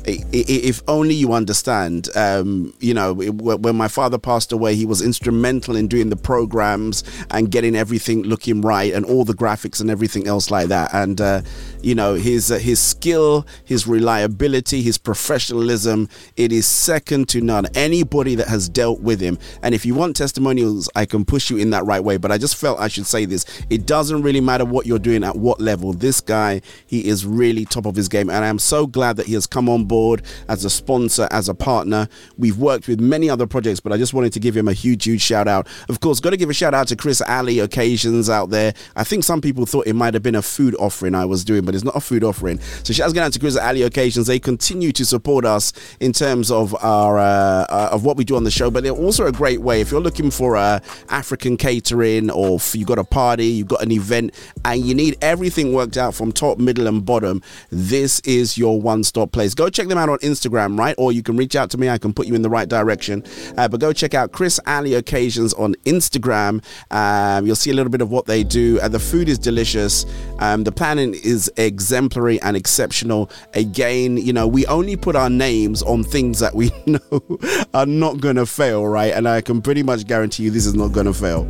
if 0.09 0.83
only 0.89 1.14
you 1.14 1.33
understand, 1.33 2.09
um, 2.16 2.72
you 2.81 2.95
know, 2.95 3.14
when 3.14 3.76
my 3.76 3.89
father 3.89 4.18
passed 4.18 4.53
away, 4.53 4.74
he 4.74 4.87
was 4.87 5.03
instrumental 5.03 5.76
in 5.76 5.89
doing 5.89 6.09
the 6.09 6.16
programs 6.16 7.05
and 7.31 7.51
getting 7.51 7.76
everything 7.76 8.22
looking 8.22 8.61
right 8.61 8.93
and 8.93 9.05
all 9.05 9.24
the 9.24 9.35
graphics 9.35 9.81
and 9.81 9.91
everything 9.91 10.26
else 10.26 10.51
like 10.51 10.68
that. 10.68 10.93
And, 10.95 11.20
uh, 11.20 11.43
you 11.83 11.95
know, 11.95 12.14
his, 12.14 12.51
uh, 12.51 12.59
his 12.59 12.81
skill, 12.81 13.47
his 13.64 13.87
reliability, 13.87 14.83
his 14.83 14.99
professionalism, 14.99 16.09
it 16.37 16.53
is 16.53 16.66
second 16.66 17.29
to 17.31 17.41
none. 17.41 17.66
Anybody 17.74 18.35
that 18.37 18.49
has 18.49 18.68
dealt 18.68 19.01
with 19.01 19.20
him. 19.20 19.39
And 19.62 19.74
if 19.74 19.85
you 19.87 19.95
want 19.95 20.16
testimonials, 20.16 20.89
I 20.95 21.07
can 21.07 21.24
push 21.24 21.51
you 21.51 21.57
in 21.57 21.70
that 21.70 21.85
right 21.85 22.03
way. 22.03 22.16
But 22.16 22.33
I 22.33 22.39
just 22.39 22.57
felt 22.57 22.81
I 22.81 22.89
should 22.89 23.07
say 23.07 23.24
this. 23.24 23.45
It 23.70 23.87
doesn't 23.87 24.22
really 24.22 24.41
matter 24.41 24.64
what 24.64 24.87
you're 24.87 24.99
doing 24.99 25.24
at 25.24 25.37
what 25.37 25.61
level. 25.61 25.93
This 25.93 26.20
guy, 26.20 26.61
he 26.87 27.07
is 27.07 27.24
really 27.26 27.64
top 27.64 27.87
of 27.87 27.97
his 27.97 28.09
game. 28.09 28.31
And 28.31 28.45
I'm 28.45 28.59
so 28.59 28.87
glad 28.87 29.16
that 29.16 29.26
he 29.26 29.35
has 29.35 29.47
come 29.47 29.68
on 29.68 29.85
board 29.85 30.22
as 30.49 30.64
a 30.64 30.70
sponsor, 30.70 31.29
as 31.31 31.49
a 31.49 31.55
partner. 31.55 32.09
We've 32.37 32.59
worked 32.59 32.89
with 32.89 33.01
many 33.01 33.31
other 33.31 33.47
projects, 33.47 33.81
but 33.81 33.93
I 33.93 33.97
just 33.97 34.14
wanted 34.14 34.33
to 34.33 34.41
give 34.41 34.57
him 34.57 34.68
a 34.68 34.72
huge, 34.72 35.05
huge 35.05 35.20
shout 35.20 35.49
out. 35.49 35.66
Of 35.89 36.01
course, 36.01 36.20
got 36.20 36.31
to 36.31 36.37
give 36.37 36.51
a 36.51 36.55
shout 36.55 36.74
out 36.74 36.89
to 36.89 36.97
Chris 36.97 37.20
Alley 37.20 37.59
Occasions 37.61 38.29
out 38.31 38.51
there. 38.51 38.74
I 38.97 39.05
think 39.05 39.24
some 39.24 39.41
people 39.41 39.66
thought 39.66 39.87
it 39.87 39.95
might 39.95 40.14
have 40.14 40.22
been 40.22 40.35
a 40.35 40.43
food 40.43 40.74
offering 40.79 41.14
I 41.14 41.24
was 41.24 41.45
doing, 41.45 41.64
but 41.68 41.74
it's 41.74 41.84
not 41.84 41.94
a 41.94 42.00
food 42.00 42.24
offering. 42.24 42.58
So 42.82 42.94
shouts 42.94 43.12
going 43.12 43.26
out 43.26 43.34
to 43.34 43.38
Chris 43.38 43.58
Alley 43.58 43.82
Occasions. 43.82 44.26
They 44.26 44.38
continue 44.38 44.90
to 44.92 45.04
support 45.04 45.44
us 45.44 45.74
in 46.00 46.14
terms 46.14 46.50
of 46.50 46.74
our 46.82 47.18
uh, 47.18 47.66
uh, 47.68 47.90
of 47.92 48.06
what 48.06 48.16
we 48.16 48.24
do 48.24 48.36
on 48.36 48.44
the 48.44 48.50
show, 48.50 48.70
but 48.70 48.84
they're 48.84 48.92
also 48.92 49.26
a 49.26 49.32
great 49.32 49.60
way 49.60 49.82
if 49.82 49.90
you're 49.90 50.00
looking 50.00 50.30
for 50.30 50.56
uh, 50.56 50.80
African 51.10 51.58
catering 51.58 52.30
or 52.30 52.56
if 52.56 52.74
you 52.74 52.86
got 52.86 52.98
a 52.98 53.04
party, 53.04 53.46
you've 53.46 53.68
got 53.68 53.82
an 53.82 53.92
event, 53.92 54.34
and 54.64 54.80
you 54.80 54.94
need 54.94 55.18
everything 55.20 55.74
worked 55.74 55.98
out 55.98 56.14
from 56.14 56.32
top, 56.32 56.58
middle, 56.58 56.86
and 56.86 57.04
bottom. 57.04 57.42
This 57.70 58.20
is 58.20 58.56
your 58.56 58.80
one-stop 58.80 59.32
place. 59.32 59.54
Go 59.54 59.68
check 59.68 59.88
them 59.88 59.98
out 59.98 60.08
on 60.08 60.18
Instagram, 60.18 60.78
right? 60.78 60.94
Or 60.96 61.12
you 61.12 61.22
can 61.22 61.36
reach 61.36 61.54
out 61.54 61.68
to 61.70 61.78
me. 61.78 61.90
I 61.90 61.98
can 61.98 62.14
put 62.14 62.26
you 62.26 62.34
in 62.34 62.42
the 62.42 62.48
right 62.48 62.68
direction. 62.68 63.24
Uh, 63.56 63.68
but 63.68 63.80
go 63.80 63.92
check 63.92 64.14
out 64.14 64.32
Chris 64.32 64.58
Alley 64.64 64.94
Occasions 64.94 65.52
on 65.54 65.74
Instagram. 65.84 66.64
Um, 66.90 67.46
you'll 67.46 67.56
see 67.56 67.70
a 67.70 67.74
little 67.74 67.90
bit 67.90 68.00
of 68.00 68.10
what 68.10 68.26
they 68.26 68.42
do. 68.44 68.80
And 68.80 68.94
the 68.94 68.98
food 68.98 69.28
is 69.28 69.38
delicious. 69.38 70.06
Um, 70.38 70.64
the 70.64 70.72
planning 70.72 71.14
is 71.14 71.50
exemplary 71.59 72.40
and 72.40 72.56
exceptional. 72.56 73.30
Again, 73.54 74.16
you 74.16 74.32
know, 74.32 74.46
we 74.46 74.64
only 74.66 74.96
put 74.96 75.16
our 75.16 75.28
names 75.28 75.82
on 75.82 76.04
things 76.04 76.38
that 76.38 76.54
we 76.54 76.70
know 76.86 77.38
are 77.74 77.86
not 77.86 78.20
going 78.20 78.36
to 78.36 78.46
fail, 78.46 78.86
right? 78.86 79.12
And 79.12 79.28
I 79.28 79.40
can 79.40 79.61
pretty 79.61 79.82
much 79.82 80.06
guarantee 80.06 80.44
you 80.44 80.50
this 80.50 80.66
is 80.66 80.74
not 80.74 80.92
going 80.92 81.06
to 81.06 81.14
fail. 81.14 81.44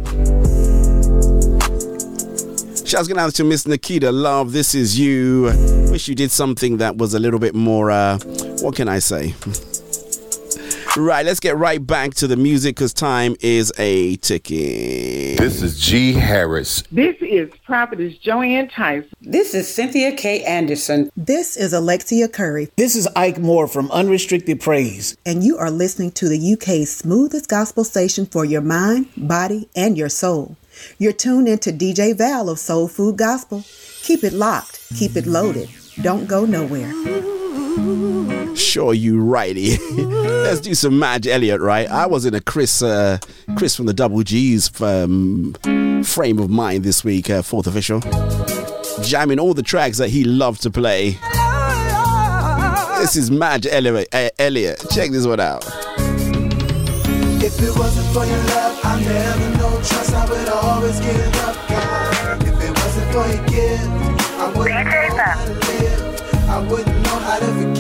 Shouts 2.85 3.07
going 3.07 3.19
out 3.19 3.35
to 3.35 3.45
Miss 3.45 3.67
Nikita 3.67 4.11
Love. 4.11 4.53
This 4.53 4.75
is 4.75 4.99
you. 4.99 5.53
Wish 5.91 6.09
you 6.09 6.15
did 6.15 6.31
something 6.31 6.79
that 6.79 6.97
was 6.97 7.13
a 7.13 7.19
little 7.19 7.39
bit 7.39 7.55
more, 7.55 7.91
uh, 7.91 8.19
what 8.63 8.75
can 8.77 8.89
I 8.89 8.99
say? 8.99 9.35
Right, 10.99 11.25
let's 11.25 11.39
get 11.39 11.57
right 11.57 11.85
back 11.87 12.15
to 12.15 12.27
the 12.27 12.37
music 12.37 12.75
because 12.75 12.93
time 12.93 13.37
is 13.39 13.73
a 13.79 14.17
ticking. 14.17 15.37
This 15.37 15.63
is 15.63 15.79
G. 15.79 16.13
Harris. 16.13 16.83
This 16.91 17.15
is 17.21 17.53
Prophetess 17.65 18.19
Joanne 18.19 18.69
Tyson. 18.69 19.09
This 19.21 19.55
is 19.55 19.73
Cynthia 19.73 20.17
K. 20.17 20.43
Anderson. 20.43 21.09
This 21.17 21.57
is 21.57 21.73
Alexia 21.73 22.27
Curry. 22.27 22.69
This 22.77 22.97
is 22.97 23.07
Ike 23.15 23.39
Moore 23.39 23.69
from 23.69 23.89
Unrestricted 23.93 24.61
Praise. 24.61 25.17
And 25.25 25.45
you 25.45 25.57
are 25.57 25.71
listening 25.71 26.11
to 26.13 26.29
the 26.29 26.55
UK's 26.55 26.97
smoothest 26.97 27.49
gospel 27.49 27.85
station 27.85 28.27
for 28.27 28.45
your 28.45 28.63
mind, 28.63 29.07
body, 29.17 29.69
and 29.77 29.97
your 29.97 30.09
soul. 30.09 30.57
You're 30.99 31.13
tuned 31.13 31.47
into 31.47 31.71
DJ 31.71 32.19
Val 32.19 32.49
of 32.49 32.59
Soul 32.59 32.89
Food 32.89 33.19
Gospel. 33.19 33.63
Keep 34.03 34.25
it 34.25 34.33
locked, 34.33 34.83
keep 34.97 35.15
it 35.15 35.27
loaded. 35.27 35.69
Don't 36.03 36.27
go 36.27 36.45
nowhere. 36.45 36.93
Sure, 38.57 38.93
you 38.93 39.21
righty. 39.21 39.77
Let's 39.97 40.61
do 40.61 40.75
some 40.75 40.99
Madge 40.99 41.27
Elliott, 41.27 41.61
right? 41.61 41.89
I 41.89 42.07
was 42.07 42.25
in 42.25 42.35
a 42.35 42.41
Chris, 42.41 42.83
uh, 42.83 43.19
Chris 43.57 43.77
from 43.77 43.87
the 43.87 43.95
Double 43.95 44.23
G's 44.23 44.81
um, 44.81 45.55
frame 46.05 46.39
of 46.39 46.51
mind 46.51 46.85
this 46.85 47.05
week, 47.05 47.31
uh, 47.31 47.43
fourth 47.43 47.67
official, 47.67 48.01
jamming 49.03 49.39
all 49.39 49.55
the 49.55 49.63
tracks 49.63 49.99
that 49.99 50.11
he 50.11 50.25
loved 50.25 50.63
to 50.63 50.71
play. 50.71 51.19
This 52.99 53.15
is 53.15 53.31
Madge 53.31 53.67
Elliott. 53.67 54.09
Uh, 54.13 54.31
Elliott. 54.41 54.85
Check 54.91 55.13
this 55.13 55.25
one 55.25 55.39
out. 55.39 55.65
If 57.41 57.63
it 57.63 57.79
wasn't 57.79 58.07
for 58.13 58.25
your 58.27 58.37
love, 58.37 58.81
I 58.83 59.01
never 59.01 59.59
know 59.59 59.77
trust. 59.77 60.13
I 60.15 60.29
would 60.29 60.49
always 60.49 60.99
give 60.99 61.35
up, 61.37 61.57
God. 61.69 62.43
If 62.43 62.61
it 62.61 62.71
wasn't 62.71 63.13
for 63.13 63.27
your 63.29 63.47
gift, 63.47 63.89
I 64.39 64.53
wouldn't 64.57 64.85
know 64.85 65.17
how 65.17 65.45
to 65.45 65.53
live. 65.53 66.49
I 66.49 66.59
wouldn't 66.69 66.88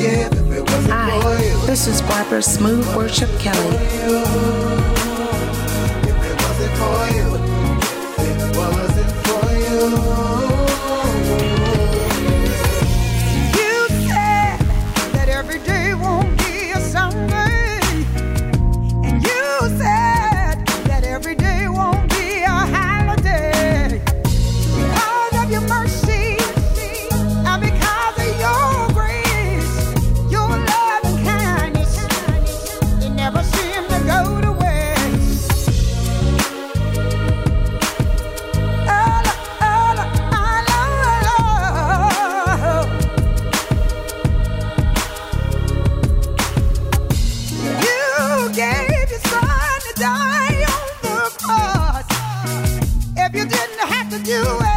Hi, 0.01 1.67
this 1.67 1.89
is 1.89 2.03
Barbara 2.03 2.41
Smooth 2.41 2.87
Worship 2.95 3.29
Kelly. 3.41 3.77
Do 54.29 54.68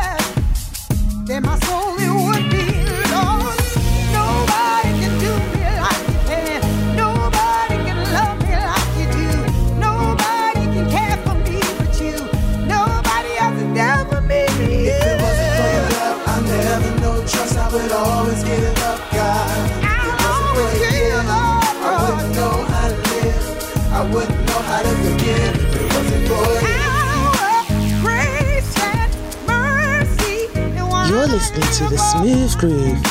You're 31.42 31.58
listening 31.58 31.90
to 31.90 31.96
the 31.96 31.98
Smooth 31.98 32.58
Groove 32.60 33.02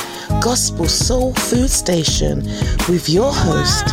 Gospel 0.41 0.87
Soul 0.87 1.35
Food 1.35 1.69
Station 1.69 2.45
with 2.89 3.09
your 3.09 3.33
host, 3.33 3.87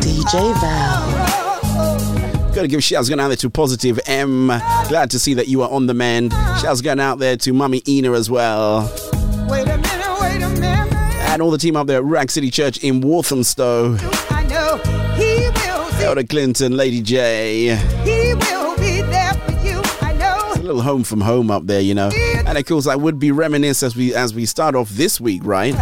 DJ 0.00 0.54
Val. 0.60 2.54
Gotta 2.54 2.68
give 2.68 2.82
shouts 2.82 3.10
going 3.10 3.20
out 3.20 3.28
there 3.28 3.36
to 3.36 3.50
Positive 3.50 4.00
M. 4.06 4.46
Glad 4.88 5.10
to 5.10 5.18
see 5.18 5.34
that 5.34 5.48
you 5.48 5.60
are 5.60 5.70
on 5.70 5.86
the 5.88 5.92
mend. 5.92 6.32
Shouts 6.62 6.80
going 6.80 7.00
out 7.00 7.18
there 7.18 7.36
to 7.36 7.52
Mummy 7.52 7.82
Ina 7.86 8.12
as 8.12 8.30
well. 8.30 8.90
Wait 9.46 9.68
a 9.68 9.76
minute, 9.76 10.20
wait 10.22 10.42
a 10.42 10.48
minute. 10.48 10.94
And 11.28 11.42
all 11.42 11.50
the 11.50 11.58
team 11.58 11.76
up 11.76 11.86
there 11.86 11.98
at 11.98 12.04
Ruach 12.04 12.30
City 12.30 12.50
Church 12.50 12.78
in 12.78 13.02
Walthamstow. 13.02 13.98
I 14.30 14.44
know 14.44 14.78
he 15.16 15.48
will 15.48 15.90
see. 15.90 16.04
Elder 16.04 16.24
Clinton, 16.24 16.78
Lady 16.78 17.02
J. 17.02 17.76
He 18.04 18.21
little 20.72 20.82
home 20.90 21.04
from 21.04 21.20
home 21.20 21.50
up 21.50 21.66
there, 21.66 21.80
you 21.80 21.94
know. 21.94 22.10
And 22.46 22.56
of 22.56 22.64
course, 22.64 22.86
I 22.86 22.96
would 22.96 23.18
be 23.18 23.30
reminisce 23.30 23.82
as 23.82 23.94
we 23.94 24.14
as 24.14 24.34
we 24.34 24.46
start 24.46 24.74
off 24.74 24.88
this 24.90 25.20
week, 25.20 25.42
right? 25.44 25.74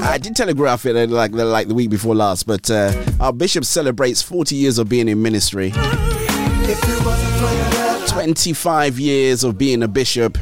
I 0.00 0.18
did 0.20 0.34
telegraph 0.34 0.86
it 0.86 0.96
uh, 0.96 1.06
like 1.12 1.32
the, 1.32 1.44
like 1.44 1.68
the 1.68 1.74
week 1.74 1.90
before 1.90 2.14
last, 2.14 2.46
but 2.46 2.70
uh, 2.70 2.94
our 3.20 3.32
bishop 3.32 3.64
celebrates 3.64 4.22
40 4.22 4.54
years 4.54 4.78
of 4.78 4.88
being 4.88 5.06
in 5.08 5.20
ministry. 5.20 5.72
25 8.08 8.98
years 8.98 9.44
of 9.44 9.58
being 9.58 9.82
a 9.82 9.88
bishop, 9.88 10.38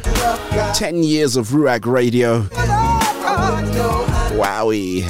10 0.75 1.03
years 1.03 1.37
of 1.37 1.49
Ruach 1.49 1.85
Radio. 1.85 2.43
Wowie. 4.37 5.03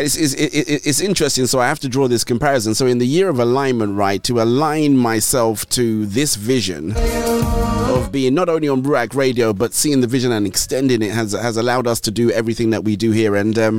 It's, 0.00 0.16
it's, 0.16 0.34
it- 0.34 0.86
it's 0.86 1.00
interesting, 1.00 1.46
so 1.46 1.58
I 1.60 1.68
have 1.68 1.78
to 1.80 1.88
draw 1.88 2.08
this 2.08 2.24
comparison. 2.24 2.74
So, 2.74 2.86
in 2.86 2.98
the 2.98 3.06
year 3.06 3.28
of 3.28 3.38
alignment, 3.38 3.96
right, 3.96 4.22
to 4.24 4.40
align 4.40 4.96
myself 4.96 5.68
to 5.70 6.06
this 6.06 6.36
vision 6.36 6.94
of 6.96 8.10
being 8.10 8.34
not 8.34 8.48
only 8.48 8.68
on 8.68 8.82
Ruach 8.82 9.14
Radio, 9.14 9.52
but 9.52 9.74
seeing 9.74 10.00
the 10.00 10.06
vision 10.06 10.32
and 10.32 10.46
extending 10.46 11.02
it 11.02 11.12
has, 11.12 11.32
has 11.32 11.56
allowed 11.56 11.86
us 11.86 12.00
to 12.00 12.10
do 12.10 12.30
everything 12.30 12.70
that 12.70 12.84
we 12.84 12.96
do 12.96 13.10
here. 13.10 13.36
And 13.36 13.58
um, 13.58 13.78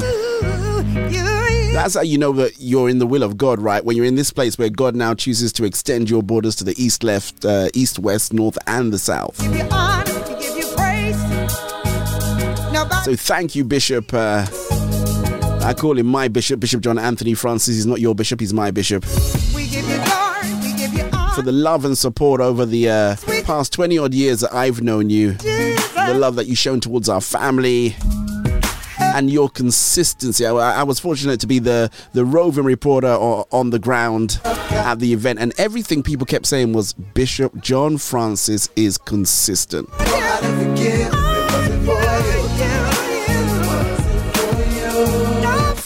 that's 1.73 1.95
how 1.95 2.01
you 2.01 2.17
know 2.17 2.33
that 2.33 2.53
you're 2.59 2.89
in 2.89 2.99
the 2.99 3.07
will 3.07 3.23
of 3.23 3.37
God, 3.37 3.59
right? 3.59 3.83
When 3.83 3.95
you're 3.97 4.05
in 4.05 4.15
this 4.15 4.31
place 4.31 4.57
where 4.57 4.69
God 4.69 4.95
now 4.95 5.13
chooses 5.13 5.51
to 5.53 5.63
extend 5.63 6.09
your 6.09 6.21
borders 6.21 6.55
to 6.57 6.63
the 6.63 6.75
east, 6.81 7.03
left, 7.03 7.43
uh, 7.45 7.69
east, 7.73 7.97
west, 7.99 8.33
north, 8.33 8.57
and 8.67 8.93
the 8.93 8.99
south. 8.99 9.39
Give 9.41 9.55
you 9.55 9.67
honor, 9.71 10.05
to 10.05 10.37
give 10.39 10.55
you 10.57 10.61
So 13.03 13.15
thank 13.15 13.55
you, 13.55 13.63
Bishop. 13.63 14.13
Uh, 14.13 14.45
I 15.63 15.73
call 15.73 15.97
him 15.97 16.07
my 16.07 16.27
bishop, 16.27 16.59
Bishop 16.59 16.81
John 16.81 16.97
Anthony 16.97 17.33
Francis. 17.33 17.75
He's 17.75 17.85
not 17.85 17.99
your 18.01 18.15
bishop, 18.15 18.39
he's 18.39 18.53
my 18.53 18.71
bishop. 18.71 19.05
we 19.55 19.67
give 19.67 19.87
you 19.87 20.03
glory, 20.03 20.53
we 20.63 20.73
give 20.77 20.93
you 20.93 21.03
honor. 21.13 21.33
For 21.35 21.41
the 21.43 21.51
love 21.51 21.85
and 21.85 21.97
support 21.97 22.41
over 22.41 22.65
the 22.65 22.89
uh, 22.89 23.15
past 23.43 23.71
20 23.73 23.97
odd 23.99 24.13
years 24.13 24.41
that 24.41 24.53
I've 24.53 24.81
known 24.81 25.09
you, 25.09 25.33
the 25.33 26.15
love 26.17 26.35
that 26.35 26.47
you've 26.47 26.57
shown 26.57 26.79
towards 26.79 27.09
our 27.09 27.21
family, 27.21 27.95
and 28.99 29.29
your 29.29 29.49
consistency. 29.49 30.45
I, 30.45 30.51
I 30.53 30.83
was 30.83 30.99
fortunate 30.99 31.39
to 31.41 31.47
be 31.47 31.59
the, 31.59 31.91
the 32.13 32.23
roving 32.25 32.63
reporter 32.63 33.07
o- 33.09 33.45
on 33.51 33.69
the 33.69 33.79
ground 33.79 34.39
at 34.45 34.99
the 34.99 35.13
event, 35.13 35.37
and 35.39 35.53
everything 35.59 36.01
people 36.01 36.25
kept 36.25 36.45
saying 36.47 36.73
was 36.73 36.93
Bishop 36.93 37.61
John 37.61 37.97
Francis 37.97 38.69
is 38.75 38.97
consistent. 38.97 39.89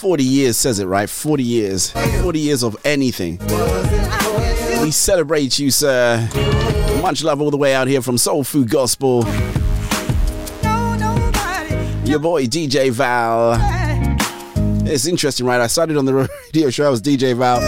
40 0.06 0.24
years 0.24 0.56
says 0.56 0.78
it, 0.78 0.86
right? 0.86 1.10
40 1.10 1.42
years. 1.42 1.90
40 1.90 2.40
years 2.40 2.62
of 2.62 2.78
anything. 2.86 3.40
We 4.84 4.92
celebrate 4.92 5.58
you, 5.58 5.72
sir. 5.72 6.30
Much 7.02 7.24
love 7.24 7.42
all 7.42 7.50
the 7.50 7.58
way 7.58 7.74
out 7.74 7.88
here 7.88 8.04
from 8.04 8.20
Soul 8.20 8.44
Food 8.44 8.70
Gospel. 8.70 9.24
Your 12.04 12.20
boy 12.20 12.46
DJ 12.46 12.92
Val. 12.92 13.58
It's 14.88 15.08
interesting, 15.08 15.48
right? 15.48 15.60
I 15.60 15.66
started 15.66 15.98
on 15.98 16.06
the 16.06 16.14
radio 16.54 16.70
show, 16.70 16.86
I 16.86 16.90
was 16.90 17.02
DJ 17.02 17.36
Val. 17.36 17.60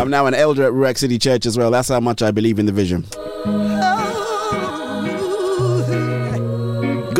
I'm 0.00 0.08
now 0.08 0.24
an 0.24 0.32
elder 0.32 0.64
at 0.64 0.72
Ruach 0.72 0.96
City 0.96 1.18
Church 1.18 1.44
as 1.44 1.58
well. 1.58 1.70
That's 1.70 1.88
how 1.88 2.00
much 2.00 2.22
I 2.22 2.30
believe 2.30 2.58
in 2.58 2.64
the 2.64 2.72
vision. 2.72 3.04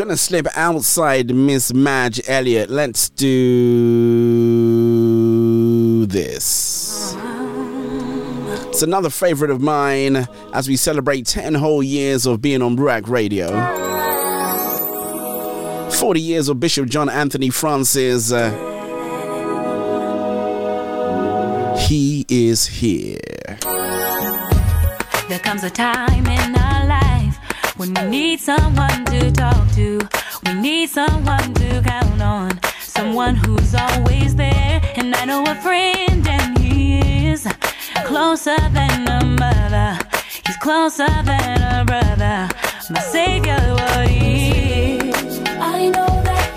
Gonna 0.05 0.17
slip 0.17 0.47
outside 0.55 1.33
Miss 1.33 1.73
Madge 1.73 2.21
Elliott. 2.27 2.69
Let's 2.69 3.09
do 3.09 3.25
this. 6.05 7.15
It's 8.67 8.83
another 8.83 9.09
favorite 9.09 9.49
of 9.49 9.61
mine 9.61 10.27
as 10.53 10.67
we 10.67 10.75
celebrate 10.75 11.25
10 11.25 11.55
whole 11.55 11.81
years 11.81 12.27
of 12.27 12.39
being 12.39 12.61
on 12.61 12.77
Ruach 12.77 13.09
Radio. 13.09 13.47
40 15.89 16.21
years 16.21 16.49
of 16.49 16.59
Bishop 16.59 16.87
John 16.87 17.09
Anthony 17.09 17.49
Francis. 17.49 18.31
Uh, 18.31 18.51
he 21.87 22.27
is 22.29 22.67
here. 22.67 23.17
There 25.29 25.39
comes 25.39 25.63
a 25.63 25.71
time 25.71 26.27
in 26.27 26.55
our 26.55 26.85
life 26.85 27.39
when 27.77 27.91
we 27.95 28.03
need 28.03 28.39
someone 28.39 29.03
to 29.05 29.31
talk 29.31 29.64
do. 29.75 29.99
We 30.45 30.53
need 30.53 30.89
someone 30.89 31.53
to 31.55 31.81
count 31.85 32.21
on, 32.21 32.59
someone 32.79 33.35
who's 33.35 33.75
always 33.75 34.35
there. 34.35 34.81
And 34.95 35.13
I 35.13 35.25
know 35.25 35.43
a 35.43 35.55
friend, 35.55 36.25
and 36.27 36.57
he 36.57 37.27
is 37.27 37.45
closer 38.05 38.55
than 38.71 39.07
a 39.07 39.25
mother. 39.25 39.99
He's 40.45 40.57
closer 40.57 41.07
than 41.23 41.61
a 41.61 41.83
brother. 41.83 42.49
My 42.89 43.01
savior, 43.01 43.59
what 43.73 44.07
he 44.07 45.09
is. 45.09 45.39
I 45.59 45.89
know 45.89 46.07
that 46.23 46.55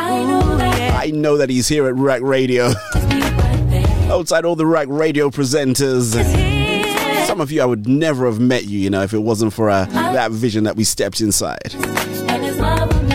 I 0.00 0.24
know, 0.24 0.56
that. 0.58 0.94
I 0.94 1.10
know 1.10 1.36
that 1.38 1.48
he's 1.48 1.68
here 1.68 1.88
at 1.88 1.94
Ruach 1.94 2.22
Radio. 2.22 2.72
Outside 4.12 4.44
all 4.44 4.56
the 4.56 4.64
Ruach 4.64 4.86
Radio 4.88 5.30
presenters. 5.30 6.67
Some 7.38 7.44
of 7.44 7.52
you, 7.52 7.62
I 7.62 7.66
would 7.66 7.86
never 7.86 8.26
have 8.26 8.40
met 8.40 8.64
you, 8.64 8.80
you 8.80 8.90
know, 8.90 9.02
if 9.02 9.14
it 9.14 9.20
wasn't 9.20 9.52
for 9.52 9.70
uh, 9.70 9.84
that 9.84 10.32
vision 10.32 10.64
that 10.64 10.74
we 10.74 10.82
stepped 10.82 11.20
inside. 11.20 11.72
And 11.72 12.44
his 12.44 12.58
love 12.58 12.92
will 12.92 13.08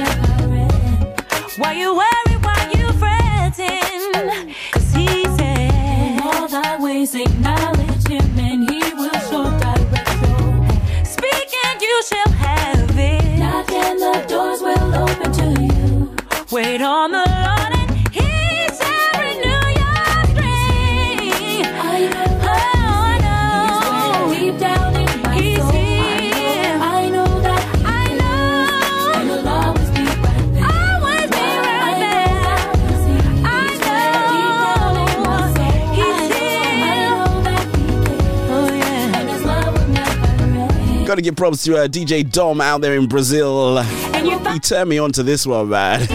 never 41.14 41.22
end. 41.22 41.22
Gotta 41.22 41.22
give 41.22 41.36
props 41.36 41.64
to 41.66 41.78
uh, 41.78 41.88
DJ 41.88 42.30
Dom 42.30 42.59
out 42.61 42.82
there 42.82 42.95
in 42.95 43.07
Brazil. 43.07 43.82
He 43.82 44.59
turned 44.59 44.89
me 44.89 44.97
on 44.97 45.11
to 45.14 45.24
this 45.24 45.45
one, 45.45 45.70
man. 45.70 46.05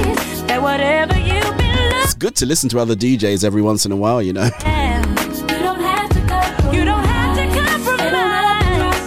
That 0.46 0.62
whatever 0.62 1.16
you 1.18 1.40
It's 2.02 2.14
good 2.14 2.34
to 2.36 2.46
listen 2.46 2.68
to 2.70 2.78
other 2.78 2.96
DJs 2.96 3.44
every 3.44 3.62
once 3.62 3.86
in 3.86 3.92
a 3.92 3.96
while, 3.96 4.20
you 4.22 4.32
know. 4.32 4.44
you 4.44 4.50
don't 4.50 5.80
have 5.80 6.08
to 6.10 6.20
go. 6.20 6.72
You 6.72 6.84
don't 6.84 7.04
have 7.04 7.36
to 7.36 7.46
compromise. 7.60 9.04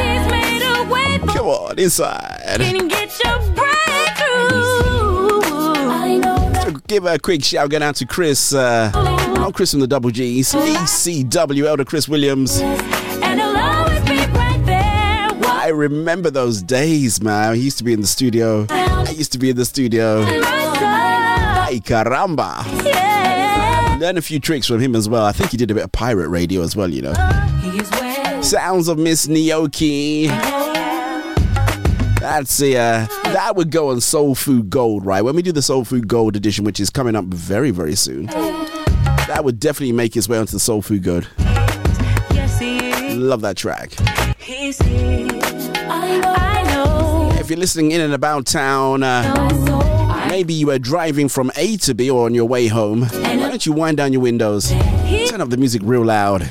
He's 0.00 0.26
made 0.30 0.62
a 0.62 0.84
way 0.92 1.18
for 1.18 1.26
Come 1.26 1.46
on, 1.46 1.78
inside. 1.78 2.58
get 2.88 3.24
your 3.24 3.38
breakthrough. 3.54 5.42
I 5.90 6.18
know. 6.20 6.52
So 6.64 6.70
give 6.86 7.06
a 7.06 7.18
quick 7.18 7.44
shout 7.44 7.70
going 7.70 7.82
out 7.82 7.96
to 7.96 8.06
Chris. 8.06 8.52
Uh, 8.52 8.90
not 9.36 9.54
Chris 9.54 9.70
from 9.70 9.80
the 9.80 9.86
Double 9.86 10.10
G's. 10.10 10.52
ECW 10.52 11.64
Elder 11.64 11.84
Chris 11.84 12.08
Williams. 12.08 12.60
I 15.64 15.68
remember 15.68 16.28
those 16.28 16.60
days, 16.60 17.22
man. 17.22 17.54
He 17.54 17.62
used 17.62 17.78
to 17.78 17.84
be 17.84 17.94
in 17.94 18.02
the 18.02 18.06
studio. 18.06 18.66
I 18.68 19.14
used 19.16 19.32
to 19.32 19.38
be 19.38 19.48
in 19.48 19.56
the 19.56 19.64
studio. 19.64 20.22
Ay, 20.22 21.80
caramba. 21.82 22.62
Yeah. 22.84 23.96
Learn 23.98 24.18
a 24.18 24.20
few 24.20 24.38
tricks 24.38 24.66
from 24.66 24.80
him 24.80 24.94
as 24.94 25.08
well. 25.08 25.24
I 25.24 25.32
think 25.32 25.52
he 25.52 25.56
did 25.56 25.70
a 25.70 25.74
bit 25.74 25.84
of 25.84 25.90
pirate 25.90 26.28
radio 26.28 26.60
as 26.60 26.76
well, 26.76 26.90
you 26.90 27.00
know. 27.00 27.14
Sounds 28.42 28.88
of 28.88 28.98
Miss 28.98 29.26
Nioki. 29.26 30.26
That's 32.20 32.58
the 32.58 32.76
uh, 32.76 33.06
that 33.32 33.56
would 33.56 33.70
go 33.70 33.88
on 33.88 34.02
Soul 34.02 34.34
Food 34.34 34.68
Gold, 34.68 35.06
right? 35.06 35.22
When 35.22 35.34
we 35.34 35.40
do 35.40 35.50
the 35.50 35.62
Soul 35.62 35.86
Food 35.86 36.08
Gold 36.08 36.36
edition, 36.36 36.66
which 36.66 36.78
is 36.78 36.90
coming 36.90 37.16
up 37.16 37.24
very, 37.24 37.70
very 37.70 37.94
soon, 37.94 38.26
that 38.26 39.40
would 39.44 39.60
definitely 39.60 39.92
make 39.92 40.14
its 40.14 40.28
way 40.28 40.36
onto 40.36 40.52
the 40.52 40.60
Soul 40.60 40.82
Food 40.82 41.04
Gold. 41.04 41.26
Yes, 41.38 42.58
he 42.58 42.76
is. 42.90 43.16
Love 43.16 43.40
that 43.40 43.56
track. 43.56 43.94
He's 44.38 44.76
here. 44.82 45.53
If 47.40 47.50
you're 47.50 47.58
listening 47.58 47.92
in 47.92 48.00
and 48.00 48.14
about 48.14 48.46
town, 48.46 49.02
uh, 49.02 50.26
maybe 50.30 50.54
you 50.54 50.68
were 50.68 50.78
driving 50.78 51.28
from 51.28 51.50
A 51.56 51.76
to 51.78 51.94
B 51.94 52.08
or 52.08 52.24
on 52.24 52.34
your 52.34 52.46
way 52.46 52.68
home. 52.68 53.02
Why 53.02 53.36
don't 53.36 53.66
you 53.66 53.72
wind 53.72 53.98
down 53.98 54.12
your 54.12 54.22
windows? 54.22 54.70
Turn 54.70 55.40
up 55.40 55.50
the 55.50 55.56
music 55.56 55.82
real 55.84 56.04
loud. 56.04 56.42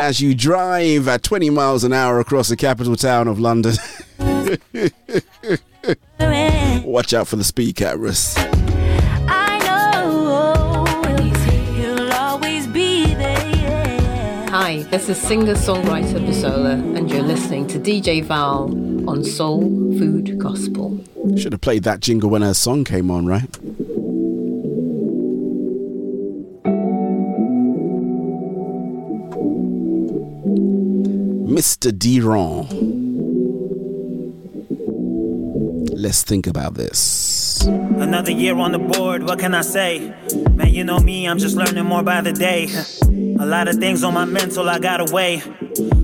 As 0.00 0.20
you 0.20 0.34
drive 0.34 1.06
at 1.08 1.22
20 1.22 1.50
miles 1.50 1.84
an 1.84 1.92
hour 1.92 2.18
across 2.20 2.48
the 2.48 2.56
capital 2.56 2.96
town 2.96 3.28
of 3.28 3.38
London, 3.38 3.74
watch 6.84 7.14
out 7.14 7.28
for 7.28 7.36
the 7.36 7.44
speed 7.44 7.76
cameras. 7.76 8.34
This 14.92 15.08
is 15.08 15.16
singer 15.16 15.54
songwriter 15.54 16.20
Bisola, 16.20 16.74
and 16.98 17.10
you're 17.10 17.22
listening 17.22 17.66
to 17.66 17.78
DJ 17.78 18.22
Val 18.22 18.64
on 19.08 19.24
Soul 19.24 19.62
Food 19.98 20.38
Gospel. 20.38 21.02
Should 21.34 21.52
have 21.52 21.62
played 21.62 21.84
that 21.84 22.00
jingle 22.00 22.28
when 22.28 22.42
her 22.42 22.52
song 22.52 22.84
came 22.84 23.10
on, 23.10 23.24
right? 23.24 23.50
Mr. 31.48 31.90
Diron. 31.90 33.01
Let's 36.02 36.24
think 36.24 36.48
about 36.48 36.74
this. 36.74 37.62
Another 37.64 38.32
year 38.32 38.56
on 38.56 38.72
the 38.72 38.80
board, 38.80 39.22
what 39.22 39.38
can 39.38 39.54
I 39.54 39.60
say? 39.60 40.12
Man, 40.50 40.74
you 40.74 40.82
know 40.82 40.98
me, 40.98 41.28
I'm 41.28 41.38
just 41.38 41.56
learning 41.56 41.84
more 41.84 42.02
by 42.02 42.20
the 42.22 42.32
day. 42.32 42.68
A 43.38 43.46
lot 43.46 43.68
of 43.68 43.76
things 43.76 44.02
on 44.02 44.12
my 44.12 44.24
mental, 44.24 44.68
I 44.68 44.80
gotta 44.80 45.12
weigh. 45.14 45.44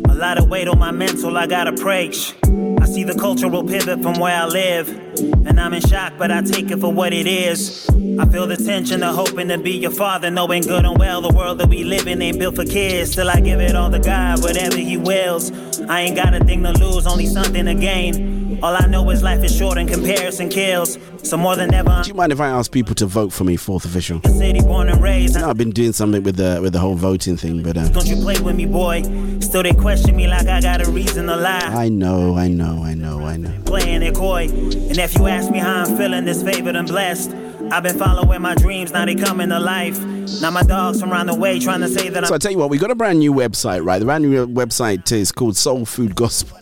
A 0.08 0.14
lot 0.14 0.38
of 0.38 0.48
weight 0.48 0.68
on 0.68 0.78
my 0.78 0.92
mental, 0.92 1.36
I 1.36 1.48
gotta 1.48 1.72
preach. 1.72 2.32
I 2.80 2.86
see 2.86 3.02
the 3.02 3.16
cultural 3.18 3.64
pivot 3.64 4.00
from 4.00 4.20
where 4.20 4.40
I 4.40 4.46
live. 4.46 4.88
And 5.18 5.58
I'm 5.58 5.74
in 5.74 5.80
shock, 5.80 6.12
but 6.16 6.30
I 6.30 6.42
take 6.42 6.70
it 6.70 6.78
for 6.78 6.92
what 6.92 7.12
it 7.12 7.26
is. 7.26 7.84
I 8.20 8.24
feel 8.26 8.46
the 8.46 8.56
tension 8.56 9.02
of 9.02 9.16
hoping 9.16 9.48
to 9.48 9.58
be 9.58 9.72
your 9.72 9.90
father, 9.90 10.30
knowing 10.30 10.62
good 10.62 10.84
and 10.84 10.96
well 10.96 11.20
the 11.20 11.34
world 11.34 11.58
that 11.58 11.68
we 11.68 11.82
live 11.82 12.06
in 12.06 12.22
ain't 12.22 12.38
built 12.38 12.54
for 12.54 12.64
kids. 12.64 13.10
Still, 13.10 13.30
I 13.30 13.40
give 13.40 13.58
it 13.58 13.74
all 13.74 13.90
to 13.90 13.98
God, 13.98 14.44
whatever 14.44 14.76
He 14.76 14.96
wills. 14.96 15.50
I 15.88 16.02
ain't 16.02 16.14
got 16.14 16.34
a 16.34 16.44
thing 16.44 16.62
to 16.62 16.70
lose, 16.70 17.04
only 17.04 17.26
something 17.26 17.64
to 17.64 17.74
gain. 17.74 18.37
All 18.62 18.74
I 18.74 18.86
know 18.86 19.08
is 19.10 19.22
life 19.22 19.44
is 19.44 19.56
short 19.56 19.78
and 19.78 19.88
comparison 19.88 20.48
kills. 20.48 20.98
So 21.22 21.36
more 21.36 21.54
than 21.54 21.72
ever, 21.74 22.00
Do 22.02 22.08
you 22.08 22.14
mind 22.14 22.32
if 22.32 22.40
I 22.40 22.48
ask 22.48 22.72
people 22.72 22.94
to 22.96 23.06
vote 23.06 23.32
for 23.32 23.44
me, 23.44 23.56
fourth 23.56 23.84
official? 23.84 24.20
City 24.22 24.60
born 24.60 24.88
and 24.88 25.00
raised. 25.00 25.36
I 25.36 25.42
know 25.42 25.50
I've 25.50 25.56
been 25.56 25.70
doing 25.70 25.92
something 25.92 26.22
with 26.24 26.36
the 26.36 26.58
with 26.60 26.72
the 26.72 26.78
whole 26.80 26.94
voting 26.94 27.36
thing, 27.36 27.62
but 27.62 27.76
uh, 27.76 27.88
Don't 27.90 28.06
you 28.06 28.16
play 28.16 28.40
with 28.40 28.56
me, 28.56 28.66
boy? 28.66 29.02
Still 29.40 29.62
they 29.62 29.72
question 29.72 30.16
me 30.16 30.26
like 30.26 30.46
I 30.48 30.60
got 30.60 30.86
a 30.86 30.90
reason 30.90 31.26
to 31.26 31.36
lie. 31.36 31.58
I 31.60 31.88
know, 31.88 32.36
I 32.36 32.48
know, 32.48 32.82
I 32.82 32.94
know, 32.94 33.24
I 33.24 33.36
know. 33.36 33.52
Playing 33.64 34.02
it 34.02 34.14
coy. 34.14 34.48
And 34.48 34.98
if 34.98 35.14
you 35.16 35.26
ask 35.28 35.50
me 35.52 35.58
how 35.58 35.84
I'm 35.84 35.96
feeling, 35.96 36.24
this 36.24 36.42
favored 36.42 36.74
and 36.76 36.88
blessed. 36.88 37.30
I've 37.70 37.82
been 37.82 37.98
following 37.98 38.40
my 38.40 38.54
dreams, 38.54 38.92
now 38.92 39.04
they 39.04 39.14
coming 39.14 39.50
to 39.50 39.60
life. 39.60 40.00
Now 40.40 40.50
my 40.50 40.62
dogs 40.62 41.00
from 41.00 41.12
around 41.12 41.26
the 41.26 41.34
way 41.34 41.60
trying 41.60 41.80
to 41.80 41.88
say 41.88 42.08
that 42.08 42.26
So 42.26 42.32
I 42.32 42.36
I'm 42.36 42.40
tell 42.40 42.50
you 42.50 42.58
what, 42.58 42.70
we 42.70 42.78
got 42.78 42.90
a 42.90 42.94
brand 42.94 43.18
new 43.18 43.32
website, 43.32 43.84
right? 43.84 43.98
The 43.98 44.04
brand 44.06 44.24
new 44.24 44.46
website 44.46 45.12
is 45.12 45.30
called 45.32 45.56
Soul 45.56 45.84
Food 45.84 46.16
Gospel. 46.16 46.58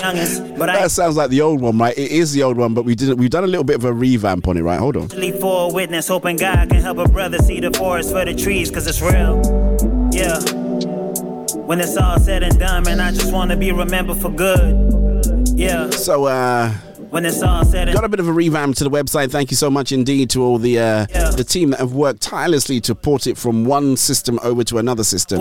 Youngest, 0.00 0.56
but 0.56 0.68
I 0.68 0.80
that 0.82 0.90
sounds 0.90 1.16
like 1.16 1.30
the 1.30 1.40
old 1.42 1.60
one, 1.60 1.78
right? 1.78 1.96
It 1.96 2.10
is 2.10 2.32
the 2.32 2.42
old 2.42 2.56
one, 2.56 2.74
but 2.74 2.84
we 2.84 2.94
did 2.94 3.18
we've 3.18 3.30
done 3.30 3.44
a 3.44 3.46
little 3.46 3.64
bit 3.64 3.76
of 3.76 3.84
a 3.84 3.92
revamp 3.92 4.48
on 4.48 4.56
it, 4.56 4.62
right? 4.62 4.78
Hold 4.78 4.96
on. 4.96 5.08
for 5.08 5.70
a 5.70 5.72
witness, 5.72 6.08
hoping 6.08 6.36
God 6.36 6.70
can 6.70 6.80
help 6.80 6.98
a 6.98 7.08
brother 7.08 7.38
see 7.38 7.60
the 7.60 7.70
forest 7.72 8.10
for 8.12 8.24
the 8.24 8.34
trees, 8.34 8.70
cause 8.70 8.86
it's 8.86 9.00
real. 9.00 9.40
Yeah. 10.12 10.38
When 11.66 11.80
it's 11.80 11.96
all 11.96 12.18
said 12.18 12.42
and 12.42 12.58
done, 12.58 12.82
man, 12.84 13.00
I 13.00 13.12
just 13.12 13.32
wanna 13.32 13.56
be 13.56 13.70
remembered 13.72 14.18
for 14.18 14.30
good. 14.30 15.48
Yeah. 15.54 15.90
So 15.90 16.24
uh 16.24 16.72
When 17.10 17.24
it's 17.24 17.42
all 17.42 17.64
said 17.64 17.88
and 17.88 17.94
done. 17.94 17.94
Got 17.94 18.04
a 18.04 18.08
bit 18.08 18.20
of 18.20 18.28
a 18.28 18.32
revamp 18.32 18.76
to 18.76 18.84
the 18.84 18.90
website. 18.90 19.30
Thank 19.30 19.50
you 19.50 19.56
so 19.56 19.70
much 19.70 19.92
indeed 19.92 20.30
to 20.30 20.42
all 20.42 20.58
the 20.58 20.78
uh, 20.78 21.06
the 21.36 21.44
team 21.44 21.70
that 21.70 21.80
have 21.80 21.92
worked 21.92 22.22
tirelessly 22.22 22.80
to 22.82 22.94
port 22.94 23.26
it 23.26 23.36
from 23.36 23.64
one 23.64 23.96
system 23.96 24.38
over 24.42 24.64
to 24.64 24.78
another 24.78 25.04
system. 25.04 25.40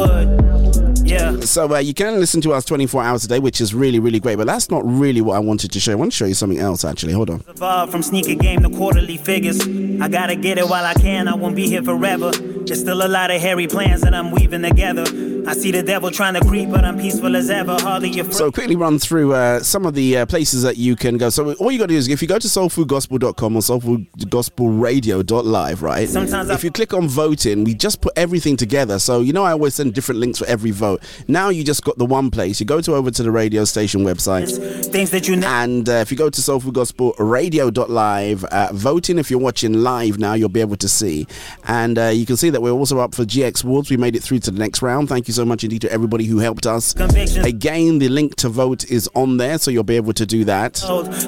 Yeah. 1.09 1.39
So 1.41 1.73
uh, 1.75 1.79
you 1.79 1.93
can 1.93 2.19
listen 2.19 2.41
to 2.41 2.53
us 2.53 2.65
24 2.65 3.03
hours 3.03 3.25
a 3.25 3.27
day, 3.27 3.39
which 3.39 3.59
is 3.61 3.73
really 3.73 3.99
really 3.99 4.19
great. 4.19 4.37
But 4.37 4.47
that's 4.47 4.69
not 4.69 4.83
really 4.85 5.21
what 5.21 5.35
I 5.35 5.39
wanted 5.39 5.71
to 5.71 5.79
show. 5.79 5.91
I 5.91 5.95
want 5.95 6.11
to 6.11 6.15
show 6.17 6.25
you 6.25 6.33
something 6.35 6.59
else 6.59 6.85
actually. 6.85 7.13
Hold 7.13 7.29
on. 7.29 7.39
From 7.89 8.01
sneaker 8.03 8.35
game 8.35 8.61
to 8.61 8.69
quarterly 8.69 9.17
figures. 9.17 9.59
I 10.01 10.07
gotta 10.07 10.35
get 10.35 10.57
it 10.57 10.67
while 10.69 10.85
I 10.85 10.93
can, 10.93 11.27
I 11.27 11.35
won't 11.35 11.55
be 11.55 11.67
here 11.67 11.83
forever. 11.83 12.31
There's 12.31 12.79
still 12.81 13.05
a 13.05 13.09
lot 13.09 13.31
of 13.31 13.41
hairy 13.41 13.67
plans 13.67 14.01
that 14.01 14.13
I'm 14.13 14.31
weaving 14.31 14.61
together. 14.61 15.03
I 15.47 15.53
see 15.53 15.71
the 15.71 15.81
devil 15.81 16.11
trying 16.11 16.35
to 16.35 16.41
creep, 16.41 16.69
but 16.69 16.85
I'm 16.85 16.99
peaceful 16.99 17.35
as 17.35 17.49
ever. 17.49 17.75
Hardly 17.79 18.11
afraid. 18.19 18.35
So 18.35 18.51
quickly 18.51 18.75
run 18.75 18.99
through 18.99 19.33
uh, 19.33 19.61
some 19.63 19.85
of 19.87 19.95
the 19.95 20.17
uh, 20.17 20.25
places 20.27 20.61
that 20.63 20.77
you 20.77 20.95
can 20.95 21.17
go. 21.17 21.29
So 21.31 21.53
all 21.55 21.71
you 21.71 21.79
got 21.79 21.87
to 21.87 21.93
do 21.93 21.97
is 21.97 22.07
if 22.07 22.21
you 22.21 22.27
go 22.27 22.37
to 22.37 22.47
soulfoodgospel.com 22.47 23.55
or 23.55 23.61
soulfoodgospelradio.live, 23.61 25.81
right? 25.81 26.07
Sometimes 26.07 26.49
I- 26.49 26.53
if 26.53 26.63
you 26.63 26.69
click 26.71 26.93
on 26.93 27.07
voting, 27.07 27.63
we 27.63 27.73
just 27.73 28.01
put 28.01 28.13
everything 28.15 28.57
together. 28.57 28.99
So 28.99 29.21
you 29.21 29.33
know 29.33 29.43
I 29.43 29.51
always 29.53 29.73
send 29.75 29.93
different 29.95 30.19
links 30.19 30.37
for 30.39 30.45
every 30.45 30.71
vote. 30.71 30.98
Now 31.27 31.49
you 31.49 31.63
just 31.63 31.83
got 31.83 31.97
the 31.97 32.05
one 32.05 32.31
place. 32.31 32.59
You 32.59 32.65
go 32.65 32.81
to 32.81 32.95
over 32.95 33.11
to 33.11 33.23
the 33.23 33.31
radio 33.31 33.65
station 33.65 34.01
website. 34.01 34.85
Things 34.85 35.11
that 35.11 35.27
you 35.27 35.35
know. 35.35 35.47
And 35.47 35.87
uh, 35.87 35.93
if 35.93 36.11
you 36.11 36.17
go 36.17 36.29
to 36.29 36.41
soulfoodgospelradio.live, 36.41 38.43
uh, 38.45 38.69
voting 38.73 39.17
if 39.17 39.31
you're 39.31 39.39
watching 39.39 39.83
live 39.83 40.19
now, 40.19 40.33
you'll 40.33 40.49
be 40.49 40.61
able 40.61 40.77
to 40.77 40.89
see. 40.89 41.27
And 41.67 41.97
uh, 41.97 42.07
you 42.07 42.25
can 42.25 42.37
see 42.37 42.49
that 42.49 42.61
we're 42.61 42.71
also 42.71 42.99
up 42.99 43.15
for 43.15 43.23
GX 43.23 43.63
Awards. 43.63 43.89
We 43.89 43.97
made 43.97 44.15
it 44.15 44.23
through 44.23 44.39
to 44.39 44.51
the 44.51 44.59
next 44.59 44.81
round. 44.81 45.09
Thank 45.09 45.27
you 45.27 45.33
so 45.33 45.45
much 45.45 45.63
indeed 45.63 45.81
to 45.81 45.91
everybody 45.91 46.25
who 46.25 46.39
helped 46.39 46.65
us. 46.65 46.95
Again, 46.95 47.99
the 47.99 48.09
link 48.09 48.35
to 48.37 48.49
vote 48.49 48.89
is 48.89 49.09
on 49.15 49.37
there, 49.37 49.57
so 49.57 49.71
you'll 49.71 49.83
be 49.83 49.95
able 49.95 50.13
to 50.13 50.25
do 50.25 50.43
that. 50.45 50.81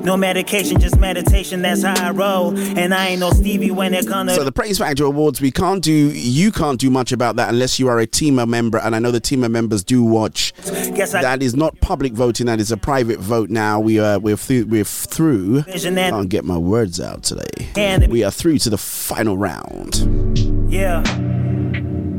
No 0.04 0.18
medication, 0.18 0.80
just 0.80 1.00
meditation, 1.00 1.62
that's 1.62 1.84
how 1.84 2.08
I 2.08 2.12
roll. 2.12 2.58
And 2.58 2.94
I 2.94 3.10
ain't 3.10 3.20
no 3.20 3.32
Stevie 3.32 3.72
when 3.72 3.94
it 3.94 4.08
comes. 4.08 4.36
So 4.36 4.44
the 4.44 4.52
Praise 4.52 4.78
Factory 4.78 5.08
Awards, 5.08 5.42
we 5.42 5.52
can't 5.52 5.84
do, 5.84 5.92
you 5.92 6.52
can't 6.52 6.80
do 6.80 6.90
much 6.90 7.12
about 7.12 7.36
that 7.38 7.50
unless 7.50 7.80
you 7.80 7.88
are 7.88 8.00
a 8.00 8.08
Teamer 8.08 8.48
member, 8.48 8.78
and 8.78 8.96
I 8.96 9.00
know 9.00 9.12
the 9.12 9.22
Teamer 9.22 9.50
members 9.62 9.84
do 9.84 10.04
watch. 10.04 10.54
I- 10.68 11.22
that 11.22 11.42
is 11.42 11.56
not 11.56 11.80
public 11.82 12.14
voting; 12.14 12.48
that 12.48 12.60
is 12.60 12.72
a 12.72 12.78
private 12.78 13.20
vote. 13.20 13.50
Now 13.50 13.80
we 13.80 14.00
are 14.00 14.20
we're 14.20 14.38
through. 14.38 14.66
We're 14.66 14.84
through. 14.84 15.64
Can't 15.64 16.30
get 16.30 16.46
my 16.46 16.58
words 16.58 17.00
out 17.00 17.24
today. 17.24 17.70
We 18.10 18.24
are 18.24 18.32
through 18.32 18.58
to 18.60 18.70
the 18.70 18.78
final 18.78 19.38
round. 19.38 20.72
Yeah. 20.72 21.04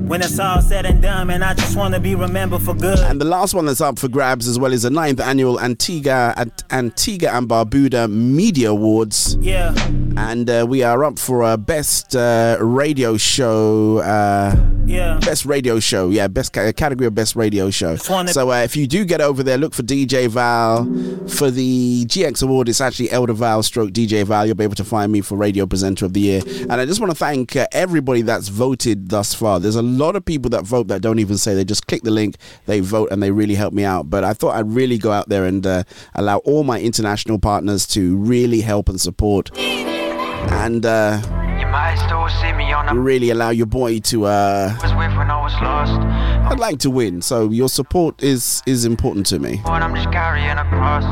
When 0.07 0.21
it's 0.21 0.39
all 0.39 0.61
said 0.61 0.85
and 0.85 1.01
done, 1.01 1.29
man, 1.29 1.43
I 1.43 1.55
just 1.55 1.75
want 1.77 1.95
to 1.95 2.01
be 2.01 2.15
remembered 2.15 2.61
for 2.63 2.75
good. 2.75 2.99
And 2.99 3.19
the 3.21 3.25
last 3.25 3.55
one 3.55 3.65
that's 3.65 3.81
up 3.81 3.99
for 3.99 4.09
grabs 4.09 4.47
as 4.47 4.59
well 4.59 4.73
is 4.73 4.83
the 4.83 4.91
ninth 4.91 5.21
annual 5.21 5.59
Antigua 5.59 6.35
Ant- 6.37 6.65
Antigua 6.71 7.31
and 7.31 7.49
Barbuda 7.49 8.11
Media 8.11 8.71
Awards. 8.73 9.37
Yeah. 9.41 9.73
And 10.17 10.51
uh, 10.51 10.67
we 10.69 10.83
are 10.83 11.03
up 11.05 11.19
for 11.19 11.43
a 11.51 11.57
best 11.57 12.15
uh, 12.15 12.59
radio 12.61 13.17
show. 13.17 13.99
Uh, 13.99 14.55
Yeah. 14.85 15.19
Best 15.21 15.47
radio 15.47 15.79
show, 15.81 16.11
yeah, 16.11 16.27
best 16.29 16.53
ca- 16.53 16.73
category 16.73 17.07
of 17.07 17.15
best 17.15 17.35
radio 17.37 17.71
show. 17.71 17.95
So 17.97 18.51
uh, 18.51 18.57
if 18.65 18.77
you 18.77 18.87
do 18.87 19.05
get 19.07 19.21
over 19.23 19.43
there, 19.43 19.57
look 19.57 19.73
for 19.75 19.83
DJ 19.85 20.29
Val. 20.29 20.85
For 21.29 21.51
the 21.51 22.05
GX 22.07 22.43
Award, 22.43 22.69
it's 22.69 22.81
actually 22.81 23.11
Elder 23.11 23.33
Val 23.33 23.63
stroke 23.63 23.93
DJ 23.93 24.25
Val. 24.25 24.45
You'll 24.45 24.57
be 24.57 24.65
able 24.65 24.75
to 24.75 24.85
find 24.85 25.11
me 25.13 25.21
for 25.23 25.37
Radio 25.37 25.65
Presenter 25.67 26.05
of 26.05 26.13
the 26.13 26.21
Year. 26.21 26.43
And 26.69 26.73
I 26.73 26.85
just 26.85 27.01
want 27.01 27.11
to 27.13 27.17
thank 27.17 27.55
uh, 27.57 27.67
everybody 27.73 28.23
that's 28.23 28.49
voted 28.49 29.09
thus 29.09 29.33
far. 29.33 29.61
There's 29.61 29.77
a 29.77 29.83
lot 29.93 30.17
of 30.17 30.25
people 30.25 30.51
that 30.51 30.65
vote 30.65 30.89
that 30.89 31.03
don't 31.03 31.19
even 31.19 31.39
say 31.39 31.55
they 31.55 31.65
just 31.65 31.87
click 31.87 32.03
the 32.03 32.11
link, 32.11 32.37
they 32.67 32.81
vote, 32.81 33.11
and 33.11 33.23
they 33.23 33.31
really 33.31 33.55
help 33.55 33.73
me 33.73 33.85
out. 33.85 34.11
But 34.11 34.25
I 34.25 34.33
thought 34.33 34.55
I'd 34.57 34.71
really 34.71 34.99
go 34.99 35.13
out 35.13 35.29
there 35.29 35.45
and 35.45 35.67
uh, 35.67 35.85
allow 36.15 36.39
all 36.39 36.65
my 36.65 36.81
international 36.81 37.39
partners 37.39 37.87
to 37.89 38.17
really 38.17 38.61
help 38.61 38.89
and 38.89 39.01
support. 39.01 39.51
And 39.57 40.85
uh, 40.85 41.21
You 41.61 41.67
might 41.67 41.97
still 42.05 42.29
see 42.41 42.53
me 42.53 42.73
on 42.73 42.87
the 42.87 43.01
really 43.01 43.31
allow 43.31 43.51
your 43.51 43.67
boy 43.67 44.01
to 44.01 44.25
uh, 44.27 44.77
was 44.83 44.93
with 44.95 45.17
when 45.17 45.31
I 45.31 45.41
was 45.43 45.53
lost. 45.63 45.93
I'd 45.93 46.59
like 46.59 46.79
to 46.81 46.91
win, 46.91 47.23
so 47.23 47.51
your 47.51 47.69
support 47.69 48.23
is 48.23 48.63
is 48.67 48.85
important 48.85 49.27
to 49.27 49.39
me. 49.39 49.63
I'm 49.65 49.95
just 49.95 50.11
carrying 50.13 50.59
across. 50.59 51.05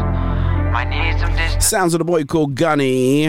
Might 0.72 0.88
need 0.88 1.18
some 1.20 1.34
distance. 1.36 1.66
Sounds 1.66 1.94
of 1.94 1.98
the 1.98 2.04
boy 2.04 2.24
called 2.24 2.54
Gunny. 2.54 3.28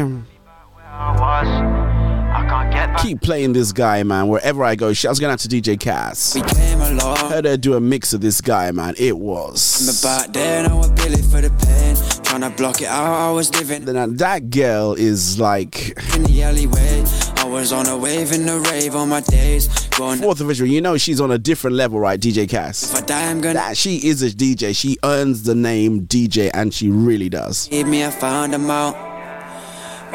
Keep 2.99 3.21
playing 3.21 3.53
this 3.53 3.71
guy, 3.71 4.03
man. 4.03 4.27
Wherever 4.27 4.63
I 4.63 4.75
go, 4.75 4.93
shouts 4.93 5.19
going 5.19 5.31
out 5.31 5.39
to 5.39 5.47
DJ 5.47 5.79
Cass. 5.79 6.35
We 6.35 6.41
came 6.41 6.79
along. 6.81 7.17
Heard 7.31 7.45
her 7.45 7.57
do 7.57 7.73
a 7.75 7.79
mix 7.81 8.13
of 8.13 8.21
this 8.21 8.41
guy, 8.41 8.71
man. 8.71 8.93
It 8.97 9.17
was. 9.17 10.01
Back 10.03 10.33
then 10.33 10.69
I 10.69 10.73
was 10.73 10.89
Billy 10.91 11.21
for 11.21 11.41
the 11.41 11.49
pain. 11.65 11.95
Trying 12.23 12.41
to 12.41 12.49
block 12.51 12.81
it 12.81 12.87
out, 12.87 13.29
I 13.29 13.31
was 13.31 13.53
living 13.55 13.83
Now 13.85 14.03
uh, 14.03 14.07
that 14.11 14.49
girl 14.51 14.93
is 14.93 15.39
like 15.39 15.97
in 16.15 16.23
the 16.23 16.43
alleyway. 16.43 17.03
I 17.37 17.45
was 17.45 17.73
on 17.73 17.87
a 17.87 17.97
wave 17.97 18.31
in 18.31 18.45
the 18.45 18.59
rave 18.71 18.95
on 18.95 19.09
my 19.09 19.21
days. 19.21 19.67
Fourth 19.95 20.39
official. 20.39 20.67
You 20.67 20.79
know 20.81 20.97
she's 20.97 21.19
on 21.19 21.31
a 21.31 21.37
different 21.37 21.75
level, 21.75 21.99
right? 21.99 22.19
DJ 22.19 22.47
Cass. 22.47 22.83
if 22.83 23.03
I 23.03 23.05
die, 23.05 23.29
I'm 23.29 23.41
gonna 23.41 23.55
That 23.55 23.75
she 23.77 23.97
is 23.97 24.21
a 24.21 24.29
DJ. 24.29 24.75
She 24.75 24.97
earns 25.03 25.43
the 25.43 25.55
name 25.55 26.05
DJ, 26.07 26.51
and 26.53 26.73
she 26.73 26.89
really 26.89 27.29
does. 27.29 27.69
need 27.71 27.87
me, 27.87 28.05
I 28.05 28.11
found 28.11 28.53
him 28.53 28.69
out. 28.69 28.95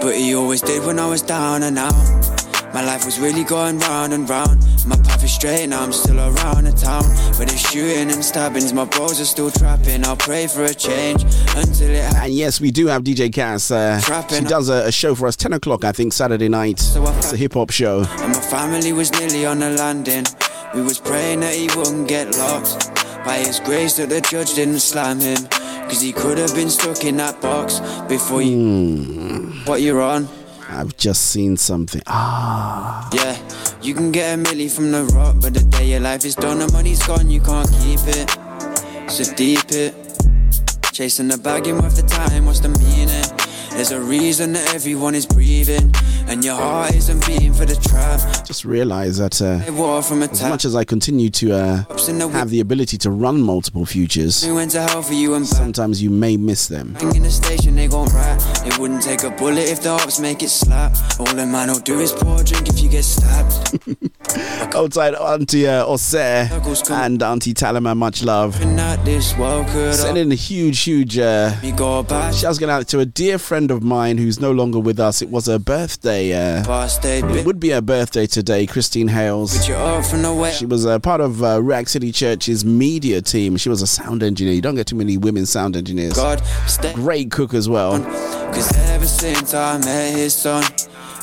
But 0.01 0.15
he 0.15 0.35
always 0.35 0.61
did 0.61 0.85
when 0.85 0.99
I 0.99 1.07
was 1.09 1.23
down 1.23 1.63
and 1.63 1.79
out. 1.79 2.46
My 2.77 2.85
life 2.85 3.07
was 3.07 3.19
really 3.19 3.43
going 3.43 3.79
round 3.79 4.13
and 4.13 4.29
round. 4.29 4.63
My 4.87 4.97
path 4.97 5.25
is 5.25 5.33
straight, 5.33 5.67
now 5.67 5.83
I'm 5.83 5.95
still 5.95 6.19
around 6.21 6.65
the 6.65 6.73
town. 6.73 7.05
But 7.39 7.51
it's 7.51 7.71
shooting 7.71 8.11
and 8.11 8.23
stabbings, 8.23 8.75
my 8.75 8.85
bros 8.85 9.19
are 9.19 9.25
still 9.25 9.51
trapping. 9.51 10.05
I'll 10.05 10.15
pray 10.15 10.47
for 10.47 10.63
a 10.63 10.75
change 10.75 11.23
until 11.57 11.89
it 11.89 12.03
happens. 12.03 12.25
And 12.25 12.35
yes, 12.35 12.61
we 12.61 12.71
do 12.71 12.89
have 12.89 13.03
DJ 13.03 13.33
Cass. 13.33 13.71
Uh, 13.71 13.99
she 14.29 14.45
does 14.45 14.69
a, 14.69 14.89
a 14.89 14.93
show 14.93 15.15
for 15.15 15.27
us 15.27 15.37
10 15.37 15.55
o'clock, 15.55 15.85
I 15.87 15.93
think, 15.93 16.13
Saturday 16.13 16.51
night. 16.51 16.79
It's 16.83 17.33
a 17.33 17.37
hip 17.39 17.55
hop 17.55 17.71
show. 17.71 18.01
And 18.01 18.35
my 18.35 18.41
family 18.41 18.93
was 18.93 19.11
nearly 19.13 19.47
on 19.47 19.61
the 19.61 19.71
landing. 19.71 20.27
We 20.75 20.83
was 20.83 20.99
praying 20.99 21.41
that 21.41 21.55
he 21.55 21.71
wouldn't 21.75 22.09
get 22.09 22.37
locked. 22.37 22.95
By 23.25 23.39
his 23.39 23.59
grace 23.59 23.97
that 23.97 24.11
the 24.11 24.21
judge 24.21 24.53
didn't 24.53 24.81
slam 24.81 25.21
him. 25.21 25.47
Cause 25.89 26.03
he 26.03 26.13
could 26.13 26.37
have 26.37 26.55
been 26.55 26.69
stuck 26.69 27.05
in 27.05 27.17
that 27.17 27.41
box 27.41 27.81
before 28.07 28.43
you. 28.43 29.47
What 29.65 29.81
you're 29.81 30.03
on? 30.03 30.29
I've 30.69 30.97
just 30.97 31.31
seen 31.31 31.57
something. 31.57 32.03
Ah. 32.07 33.09
Yeah, 33.13 33.39
you 33.83 33.95
can 33.95 34.11
get 34.11 34.39
a 34.39 34.43
milli 34.43 34.71
from 34.71 34.91
the 34.91 35.05
rock, 35.05 35.37
but 35.41 35.55
the 35.55 35.63
day 35.63 35.91
your 35.91 36.01
life 36.01 36.25
is 36.25 36.35
done, 36.35 36.59
the 36.59 36.71
money's 36.73 37.05
gone, 37.07 37.31
you 37.31 37.41
can't 37.41 37.71
keep 37.83 38.01
it. 38.07 38.31
So 39.11 39.25
deep 39.35 39.71
it. 39.71 39.95
Chasing 40.93 41.29
the 41.29 41.39
bag 41.39 41.67
in 41.67 41.77
worth 41.77 41.97
the 41.97 42.03
time, 42.03 42.47
what's 42.47 42.61
the 42.61 42.71
meaning? 42.71 43.36
There's 43.77 43.93
a 43.93 44.01
reason 44.01 44.55
that 44.55 44.75
everyone 44.75 45.15
is 45.15 45.27
breathing, 45.27 45.93
and 46.29 46.43
your 46.43 46.57
heart 46.57 46.95
isn't 46.95 47.27
beating 47.27 47.53
for 47.53 47.67
the 47.67 47.77
trap. 47.77 48.21
Just 48.47 48.65
realize 48.65 49.19
that 49.19 49.43
uh, 49.43 49.61
as 50.31 50.43
much 50.43 50.65
as 50.65 50.75
I 50.75 50.83
continue 50.85 51.29
to 51.31 51.53
uh, 51.53 51.85
have 52.31 52.49
the 52.49 52.61
ability 52.61 52.97
to 52.99 53.11
run 53.11 53.39
multiple 53.43 53.85
futures, 53.85 54.47
We 54.47 54.53
went 54.55 54.71
to 54.71 54.81
hell 54.81 55.03
for 55.03 55.13
you 55.13 55.35
and 55.35 55.45
back. 55.45 55.59
sometimes 55.59 56.03
you 56.03 56.09
may 56.09 56.39
miss 56.39 56.69
them. 56.69 56.97
In 57.15 57.23
the 57.23 57.31
station, 57.31 57.75
they 57.77 57.87
gon' 57.87 58.09
rap. 58.15 58.41
They 58.65 58.75
wouldn't 58.79 59.03
take 59.03 59.25
a 59.25 59.31
bullet 59.31 59.69
if 59.69 59.83
the 59.83 59.91
ops 59.91 60.19
make 60.21 60.43
it 60.43 60.49
slap. 60.49 60.97
All 61.21 61.29
a 61.29 61.45
man 61.47 61.69
will 61.69 61.79
do 61.81 62.01
is 62.01 62.13
pour 62.13 62.41
a 62.41 62.45
drink 62.45 62.69
if 62.71 62.81
you 62.81 62.89
get 62.89 63.05
stabbed. 63.05 63.79
Outside 64.75 65.15
Auntie 65.15 65.69
uh, 65.69 65.85
Osir 65.87 66.51
and 66.91 67.23
Auntie 67.23 67.55
Talima, 67.55 67.95
much 67.97 68.23
love. 68.23 68.55
Sending 69.95 70.33
a 70.33 70.35
huge, 70.35 70.81
huge 70.83 71.19
uh, 71.19 71.55
going 71.61 72.71
out 72.71 72.89
to 72.89 73.01
a 73.01 73.07
dear 73.07 73.39
friend 73.39 73.66
of 73.71 73.83
mine 73.83 74.19
who's 74.19 74.41
no 74.41 74.53
longer 74.53 74.79
with 74.79 74.99
us. 74.99 75.23
It 75.23 75.31
was 75.31 75.47
her 75.47 75.59
birthday. 75.59 76.33
Uh, 76.33 76.65
it 77.03 77.47
would 77.47 77.61
be 77.61 77.71
her 77.71 77.81
birthday 77.81 78.27
today, 78.27 78.67
Christine 78.67 79.09
Hales. 79.09 79.69
you 79.69 79.75
up 79.75 80.05
from 80.05 80.23
the 80.23 80.35
way. 80.35 80.53
She 80.53 80.67
was 80.67 80.85
a 80.85 81.01
part 81.01 81.21
of 81.21 81.43
uh, 81.43 81.59
Ruach 81.59 81.89
City 81.89 82.13
Church's 82.13 82.65
media 82.65 83.23
team. 83.23 83.57
She 83.57 83.69
was 83.69 83.83
a 83.83 83.87
sound 83.87 84.23
engineer. 84.23 84.55
You 84.55 84.63
don't 84.63 84.75
get 84.75 84.87
too 84.87 84.97
many 84.97 85.17
women 85.17 85.47
sound 85.47 85.77
engineers. 85.77 86.19
Great 86.95 87.31
cook 87.31 87.55
as 87.55 87.69
well. 87.69 88.03
Cause 88.53 88.77
ever 88.89 89.07
since 89.07 89.55
I 89.55 89.79
met 89.79 90.15
his 90.15 90.35
son, 90.35 90.65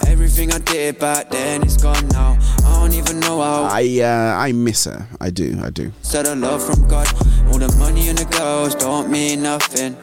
everything 0.08 0.52
I 0.52 0.60
did 0.60 1.00
back 1.00 1.30
then 1.30 1.64
is 1.64 1.78
gone 1.78 2.08
now. 2.10 2.38
I 2.66 2.80
don't 2.80 2.94
even 2.94 3.20
know 3.20 3.42
how. 3.42 3.64
I 3.64 4.00
uh, 4.02 4.36
I 4.38 4.52
miss 4.52 4.86
her. 4.86 5.08
I 5.20 5.30
do. 5.30 5.60
I 5.64 5.70
do. 5.70 5.92
Said 6.02 6.26
a 6.26 6.36
love 6.36 6.64
from 6.64 6.88
God. 6.88 7.08
All 7.48 7.60
the 7.60 7.74
money 7.78 8.10
and 8.10 8.18
the 8.18 8.26
girls 8.26 8.76
don't 8.76 9.10
mean 9.10 9.44
nothing. 9.44 9.96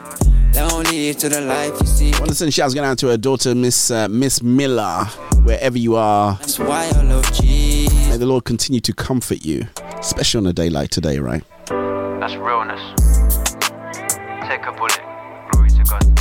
They 0.53 0.61
don't 0.61 0.89
lead 0.91 1.19
to 1.21 1.29
the 1.29 1.41
life 1.41 1.81
you 1.81 1.87
see. 1.87 2.11
Want 2.13 2.27
to 2.27 2.35
send 2.35 2.53
shouts 2.53 2.75
going 2.75 2.87
out 2.87 2.99
to 2.99 3.09
her 3.09 3.17
daughter, 3.17 3.55
Miss 3.55 3.91
uh, 3.91 4.09
Miss 4.09 4.43
Miller, 4.43 5.05
wherever 5.45 5.79
you 5.79 5.97
are. 5.97 6.35
That's 6.37 6.59
why 6.59 6.91
I 6.95 7.03
love 7.03 7.33
Jesus. 7.33 8.09
May 8.09 8.17
the 8.17 8.27
Lord 8.27 8.45
continue 8.45 8.81
to 8.81 8.93
comfort 8.93 9.45
you, 9.45 9.67
especially 9.99 10.39
on 10.39 10.47
a 10.47 10.53
day 10.53 10.69
like 10.69 10.91
today, 10.91 11.19
right? 11.19 11.45
That's 11.69 12.35
realness. 12.35 12.81
Take 14.49 14.67
a 14.67 14.73
bullet. 14.73 15.01
Glory 15.53 15.71
to 15.71 15.85
God. 15.85 16.20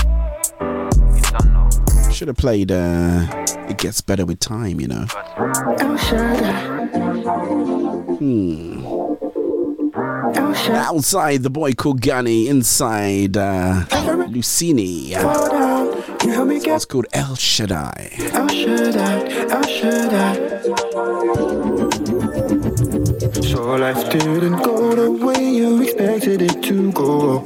You. 2.19 2.25
Should 2.25 2.27
have 2.27 2.37
played. 2.37 2.69
Uh, 2.69 3.27
it 3.69 3.77
gets 3.77 4.01
better 4.01 4.25
with 4.25 4.39
time, 4.41 4.81
you 4.81 4.87
know. 4.87 5.05
Hmm. 8.19 8.83
Outside, 10.75 11.43
the 11.43 11.49
boy 11.49 11.71
called 11.73 12.01
Gunny. 12.01 12.49
Inside, 12.49 13.37
uh, 13.37 13.85
Lucini. 14.27 15.13
It's 16.65 16.85
called 16.85 17.05
El 17.13 17.35
Shaddai. 17.35 18.09
How 18.33 18.47
should 18.49 18.97
I? 18.97 19.47
How 19.49 19.61
should 19.61 20.13
I? 20.13 20.61
So 23.41 23.75
life 23.75 24.09
didn't 24.11 24.61
go 24.63 24.93
the 24.93 25.09
way 25.09 25.41
you 25.41 25.81
expected 25.83 26.41
it 26.41 26.61
to 26.63 26.91
go. 26.91 27.39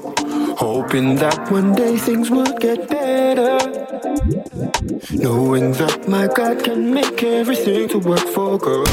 Hoping 0.58 1.18
that 1.18 1.52
one 1.52 1.76
day 1.76 1.98
things 1.98 2.32
would 2.32 2.60
get 2.60 2.88
better. 2.90 3.73
Knowing 3.94 5.72
that 5.74 6.06
my 6.08 6.26
God 6.26 6.64
can 6.64 6.92
make 6.92 7.22
everything 7.22 7.88
to 7.90 8.00
work 8.00 8.28
for 8.34 8.58
good. 8.58 8.88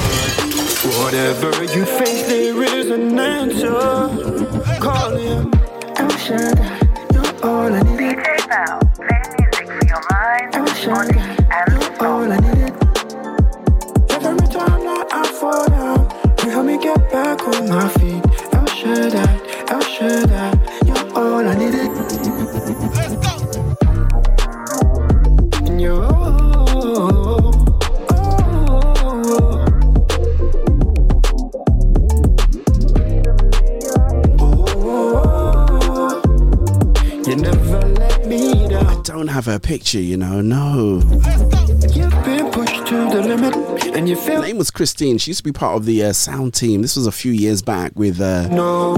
Whatever 1.01 1.65
you 1.65 1.87
face, 1.87 2.27
there 2.29 2.63
is 2.63 2.91
an 2.91 3.19
answer. 3.19 3.71
Call 4.79 5.17
him 5.17 5.51
El 5.97 6.11
Shaddai. 6.11 6.81
You're 7.15 7.45
all 7.47 7.73
I 7.73 7.81
need. 7.81 8.19
El 10.53 10.67
Shaddai. 10.67 11.37
You're 11.71 12.07
all 12.07 12.31
I 12.33 12.39
needed. 12.39 12.75
Every 14.11 14.49
time 14.49 14.83
that 14.85 15.07
I 15.13 15.27
fall 15.33 15.67
down, 15.69 16.11
you 16.45 16.51
help 16.51 16.67
me 16.67 16.77
get 16.77 17.11
back 17.11 17.43
on 17.49 17.69
my 17.71 17.89
feet. 17.89 18.23
El 18.53 18.67
Shaddai, 18.67 19.41
El 19.71 19.81
Shaddai, 19.81 20.60
don't 39.21 39.29
have 39.29 39.45
her 39.45 39.59
picture, 39.59 40.01
you 40.01 40.17
know, 40.17 40.41
no. 40.41 41.03
You've 41.93 42.25
been 42.25 42.51
pushed 42.51 42.87
to 42.87 42.95
the 43.11 43.23
limit, 43.23 43.55
Her 44.25 44.41
name 44.41 44.57
was 44.57 44.71
Christine. 44.71 45.19
She 45.19 45.33
used 45.33 45.41
to 45.41 45.45
be 45.45 45.53
part 45.53 45.77
of 45.77 45.85
the 45.85 46.05
uh, 46.05 46.15
sound 46.15 46.55
team. 46.55 46.81
This 46.81 46.97
was 46.97 47.07
a 47.07 47.13
few 47.13 47.31
years 47.31 47.61
back 47.61 47.93
with 47.97 48.19
uh, 48.19 48.49
no. 48.49 48.95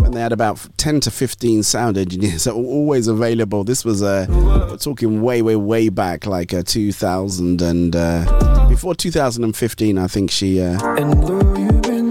when 0.00 0.12
they 0.12 0.20
had 0.20 0.30
about 0.30 0.64
10 0.76 1.00
to 1.00 1.10
15 1.10 1.64
sound 1.64 1.98
engineers 1.98 2.44
that 2.44 2.54
were 2.54 2.62
always 2.62 3.08
available. 3.08 3.64
This 3.64 3.84
was 3.84 4.00
uh, 4.00 4.26
we're 4.28 4.76
talking 4.76 5.22
way, 5.22 5.42
way, 5.42 5.56
way 5.56 5.88
back, 5.88 6.24
like 6.24 6.54
uh, 6.54 6.62
2000 6.64 7.62
and 7.62 7.96
uh, 7.96 8.68
before 8.68 8.94
2015. 8.94 9.98
I 9.98 10.06
think 10.06 10.30
she 10.30 10.60
uh, 10.60 10.78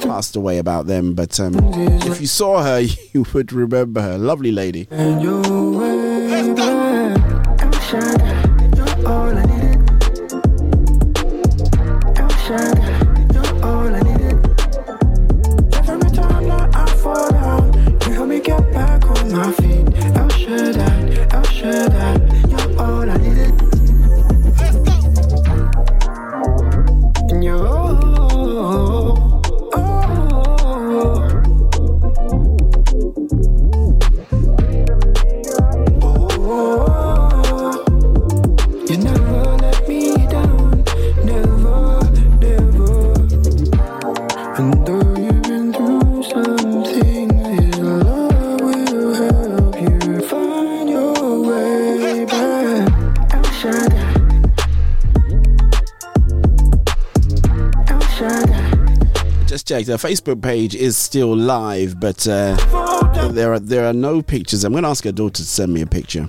passed 0.02 0.36
away 0.36 0.58
about 0.58 0.88
them. 0.88 1.14
But 1.14 1.40
um, 1.40 1.56
if 2.04 2.20
you 2.20 2.28
saw 2.28 2.62
her, 2.62 2.80
you 3.14 3.26
would 3.34 3.54
remember 3.54 4.02
her. 4.02 4.18
Lovely 4.18 4.52
lady. 4.52 4.90
And 6.46 6.60
you're 6.60 8.23
Her 59.88 59.98
Facebook 59.98 60.42
page 60.42 60.76
is 60.76 60.98
still 60.98 61.36
live, 61.36 62.00
but 62.00 62.28
uh, 62.28 62.56
there 63.32 63.54
are 63.54 63.60
there 63.60 63.86
are 63.86 63.94
no 63.94 64.22
pictures. 64.22 64.64
I'm 64.64 64.72
going 64.72 64.84
to 64.84 64.90
ask 64.90 65.04
her 65.04 65.12
daughter 65.12 65.38
to 65.38 65.46
send 65.46 65.74
me 65.74 65.82
a 65.82 65.86
picture. 65.88 66.28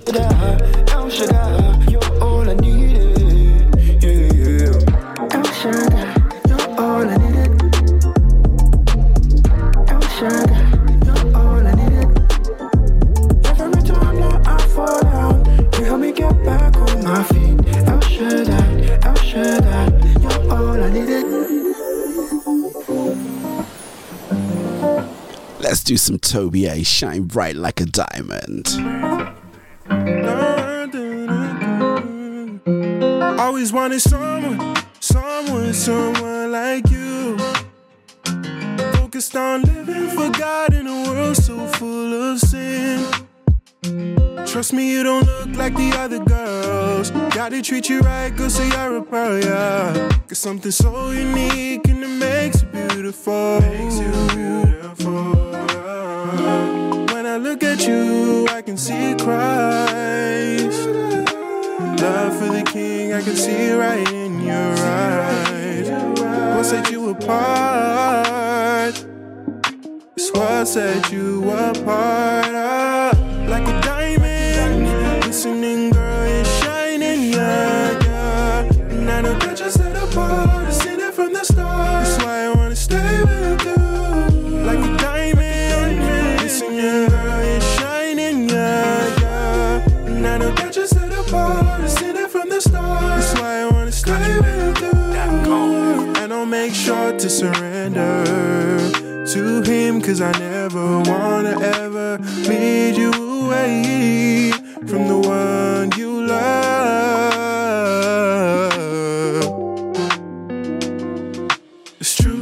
Some 26.05 26.19
Toby 26.19 26.67
A. 26.67 26.83
Shine 26.83 27.23
bright 27.23 27.55
like 27.55 27.81
a 27.81 27.85
diamond. 27.85 28.67
Always 33.39 33.73
wanted 33.73 34.01
someone, 34.01 34.75
someone, 34.99 35.73
someone 35.73 36.51
like 36.51 36.87
you. 36.91 37.39
Focused 38.93 39.35
on 39.35 39.63
living 39.63 40.09
for 40.09 40.29
God 40.29 40.75
in 40.75 40.85
a 40.85 41.09
world 41.09 41.37
so 41.37 41.65
full 41.69 42.13
of 42.13 42.39
sin. 42.39 43.03
Trust 44.45 44.73
me, 44.73 44.91
you 44.91 45.01
don't 45.01 45.25
look 45.25 45.57
like 45.57 45.75
the 45.75 45.91
other 45.97 46.23
girls. 46.23 47.09
Gotta 47.33 47.63
treat 47.63 47.89
you 47.89 48.01
right, 48.01 48.31
cause 48.37 48.59
you're 48.59 48.97
a 48.97 49.01
pearl, 49.01 49.43
yeah. 49.43 50.19
Cause 50.27 50.37
something 50.37 50.71
so 50.71 51.09
unique 51.09 51.87
and 51.87 52.03
it 52.03 52.07
makes 52.07 52.61
you 52.61 52.67
beautiful. 52.67 53.59
Makes 53.61 53.97
you 53.97 54.11
beautiful. 54.35 55.74
When 55.85 57.27
I 57.27 57.37
look 57.37 57.61
at 57.61 57.85
you, 57.85 58.47
I 58.49 58.63
can 58.63 58.75
see 58.75 59.13
Christ. 59.13 60.87
Love 62.01 62.39
for 62.39 62.47
the 62.47 62.63
King, 62.65 63.13
I 63.13 63.21
can 63.21 63.35
see 63.35 63.71
right 63.71 64.11
in 64.11 64.41
your 64.41 64.55
eyes. 64.55 65.87
What 66.57 66.65
set 66.65 66.89
you 66.91 67.11
apart? 67.11 68.95
It's 70.15 70.31
what 70.31 70.67
set 70.67 71.11
you 71.11 71.51
apart. 71.51 72.84
Sure 96.75 97.17
to 97.17 97.29
surrender 97.29 98.25
to 99.31 99.61
him 99.63 100.01
Cause 100.01 100.19
I 100.19 100.31
never 100.33 100.99
wanna 100.99 101.57
ever 101.61 102.17
lead 102.49 102.97
you 102.97 103.11
away 103.13 104.51
From 104.85 105.07
the 105.07 105.17
one 105.17 105.91
you 105.97 106.27
love. 106.27 106.65
It's 112.01 112.13
true, 112.13 112.41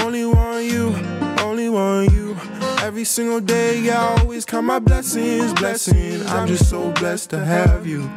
only 0.00 0.24
want 0.24 0.64
you, 0.64 0.96
only 1.40 1.68
want 1.68 2.10
you. 2.10 2.38
Every 2.82 3.04
single 3.04 3.40
day, 3.40 3.90
I 3.90 4.18
always 4.18 4.46
count 4.46 4.66
my 4.66 4.78
blessings, 4.78 5.52
blessing 5.52 6.26
I'm 6.28 6.48
just 6.48 6.70
so 6.70 6.90
blessed 6.92 7.28
to 7.30 7.44
have 7.44 7.86
you 7.86 8.10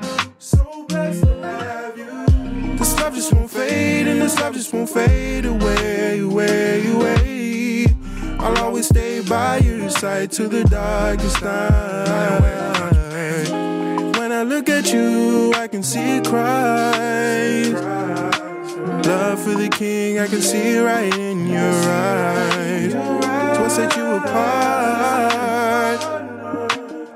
fade 3.77 4.07
And 4.07 4.21
this 4.21 4.39
love 4.39 4.53
just 4.53 4.73
won't 4.73 4.89
fade 4.89 5.45
away, 5.45 6.19
away, 6.19 6.87
away 6.87 7.85
I'll 8.39 8.57
always 8.65 8.87
stay 8.87 9.21
by 9.21 9.57
your 9.57 9.89
side 9.89 10.31
to 10.33 10.47
the 10.47 10.63
darkest 10.63 11.41
night. 11.41 12.39
When 14.17 14.31
I 14.31 14.43
look 14.43 14.69
at 14.69 14.93
you, 14.93 15.53
I 15.55 15.67
can 15.67 15.83
see 15.83 16.21
Christ. 16.21 17.83
Love 19.09 19.39
for 19.43 19.55
the 19.63 19.69
King, 19.71 20.19
I 20.19 20.27
can 20.27 20.41
see 20.41 20.77
right 20.77 21.13
in 21.17 21.47
your 21.47 21.73
eyes. 22.05 22.93
It's 22.93 23.59
what 23.59 23.71
set 23.71 23.95
you 23.97 24.05
apart. 24.21 25.99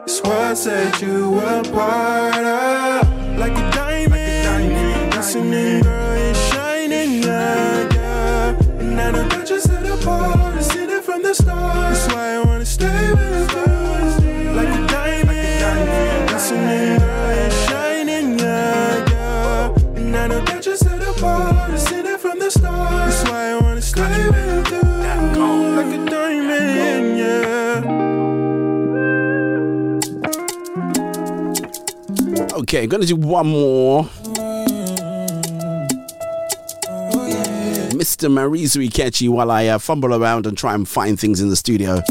It's 0.05 0.21
what 0.23 0.57
set 0.57 1.01
you 1.01 1.39
apart. 1.39 2.33
Ah, 2.35 3.01
like 3.37 3.53
a 3.53 3.71
diamond, 3.71 5.13
listening, 5.13 5.83
girl, 5.83 6.10
Okay, 32.73 32.87
gonna 32.87 33.05
do 33.05 33.17
one 33.17 33.47
more. 33.47 34.05
Mr. 37.91 38.31
Marizui 38.31 38.89
Catchy 38.89 39.27
while 39.27 39.51
I 39.51 39.67
uh, 39.67 39.77
fumble 39.77 40.15
around 40.15 40.47
and 40.47 40.57
try 40.57 40.73
and 40.73 40.87
find 40.87 41.19
things 41.19 41.41
in 41.41 41.49
the 41.49 41.57
studio. 41.57 42.01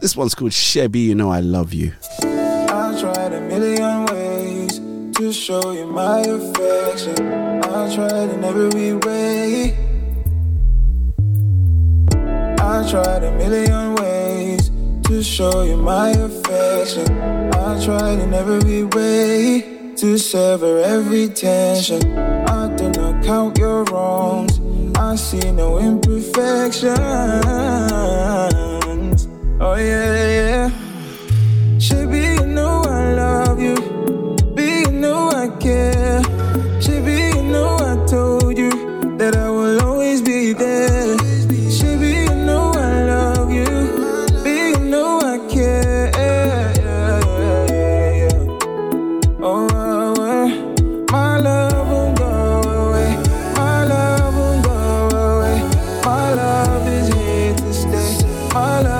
This 0.00 0.14
one's 0.14 0.36
called 0.36 0.52
Chebby, 0.52 1.06
You 1.06 1.16
Know 1.16 1.32
I 1.32 1.40
Love 1.40 1.74
You. 1.74 1.92
I 2.22 2.96
tried 3.00 3.32
a 3.32 3.40
million 3.40 4.06
ways 4.06 4.78
to 5.16 5.32
show 5.32 5.72
you 5.72 5.86
my 5.86 6.20
affection. 6.20 7.26
I 7.64 7.92
tried 7.92 8.30
in 8.30 8.44
every 8.44 8.92
way. 8.92 9.76
I 12.60 12.88
tried 12.88 13.24
a 13.24 13.32
million 13.32 13.96
ways 13.96 14.70
to 15.08 15.20
show 15.24 15.64
you 15.64 15.76
my 15.76 16.10
affection. 16.10 17.10
I 17.52 17.84
tried 17.84 18.20
in 18.20 18.32
every 18.32 18.84
way 18.84 19.75
to 19.96 20.18
sever 20.18 20.78
every 20.80 21.26
tension. 21.28 22.18
I 22.48 22.68
do 22.76 22.90
not 22.90 23.24
count 23.24 23.56
your 23.56 23.84
wrongs. 23.84 24.60
I 24.96 25.16
see 25.16 25.50
no 25.52 25.78
imperfections. 25.78 26.96
Oh 29.58 29.74
yeah, 29.76 30.68
yeah. 30.68 31.78
Should 31.78 32.10
be 32.10 32.18
you 32.18 32.46
know 32.46 32.82
I 32.82 33.14
love 33.14 33.58
you. 33.58 34.05
Stay. 58.66 58.95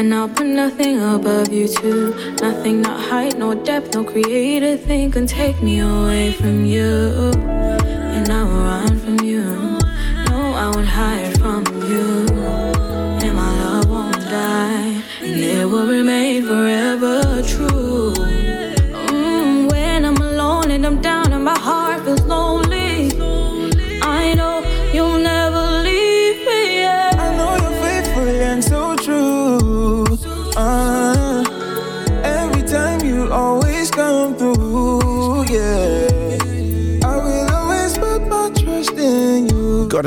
And 0.00 0.14
I'll 0.14 0.30
put 0.30 0.46
nothing 0.46 0.98
above 0.98 1.52
you 1.52 1.68
too. 1.68 2.14
Nothing, 2.40 2.80
not 2.80 2.98
height, 2.98 3.36
no 3.36 3.52
depth, 3.52 3.92
no 3.92 4.02
creative 4.02 4.80
thing 4.80 5.10
can 5.10 5.26
take 5.26 5.60
me 5.62 5.80
away 5.80 6.32
from 6.32 6.64
you. 6.64 7.32
And 8.16 8.26
I 8.32 8.42
will 8.44 8.62
run 8.64 8.98
from 8.98 9.20
you. 9.20 9.29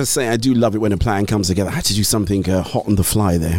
Say, 0.05 0.27
I 0.27 0.37
do 0.37 0.53
love 0.53 0.75
it 0.75 0.79
when 0.79 0.91
a 0.91 0.97
plan 0.97 1.25
comes 1.25 1.47
together. 1.47 1.69
I 1.69 1.73
had 1.75 1.85
to 1.85 1.93
do 1.93 2.03
something 2.03 2.49
uh, 2.49 2.61
hot 2.61 2.85
on 2.87 2.95
the 2.95 3.03
fly 3.03 3.37
there. 3.37 3.57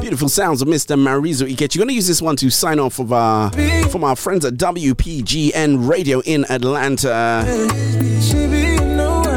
Beautiful 0.00 0.28
sounds 0.28 0.62
of 0.62 0.68
Mr. 0.68 0.98
Marizo 0.98 1.46
Ikechi. 1.46 1.74
You're 1.74 1.84
gonna 1.84 1.92
use 1.92 2.06
this 2.06 2.22
one 2.22 2.36
to 2.36 2.50
sign 2.50 2.78
off 2.78 2.98
of 2.98 3.12
our 3.12 3.50
from 3.90 4.04
our 4.04 4.16
friends 4.16 4.44
at 4.44 4.54
WPGN 4.54 5.88
Radio 5.88 6.20
in 6.20 6.44
Atlanta. 6.50 7.44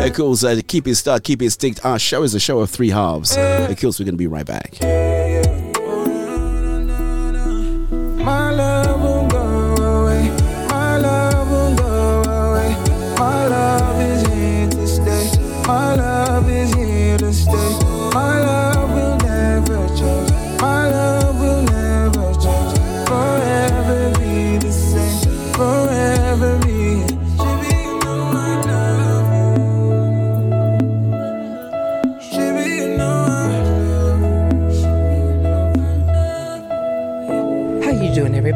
Of 0.05 0.13
course, 0.13 0.43
uh, 0.43 0.59
keep 0.67 0.87
it 0.87 0.95
stuck, 0.95 1.23
keep 1.23 1.41
it 1.41 1.51
sticked. 1.51 1.85
Our 1.85 1.99
show 1.99 2.23
is 2.23 2.33
a 2.33 2.39
show 2.39 2.59
of 2.59 2.69
three 2.69 2.89
halves. 2.89 3.35
Of 3.37 3.79
course, 3.79 3.99
we're 3.99 4.05
gonna 4.05 4.17
be 4.17 4.27
right 4.27 4.45
back. 4.45 4.79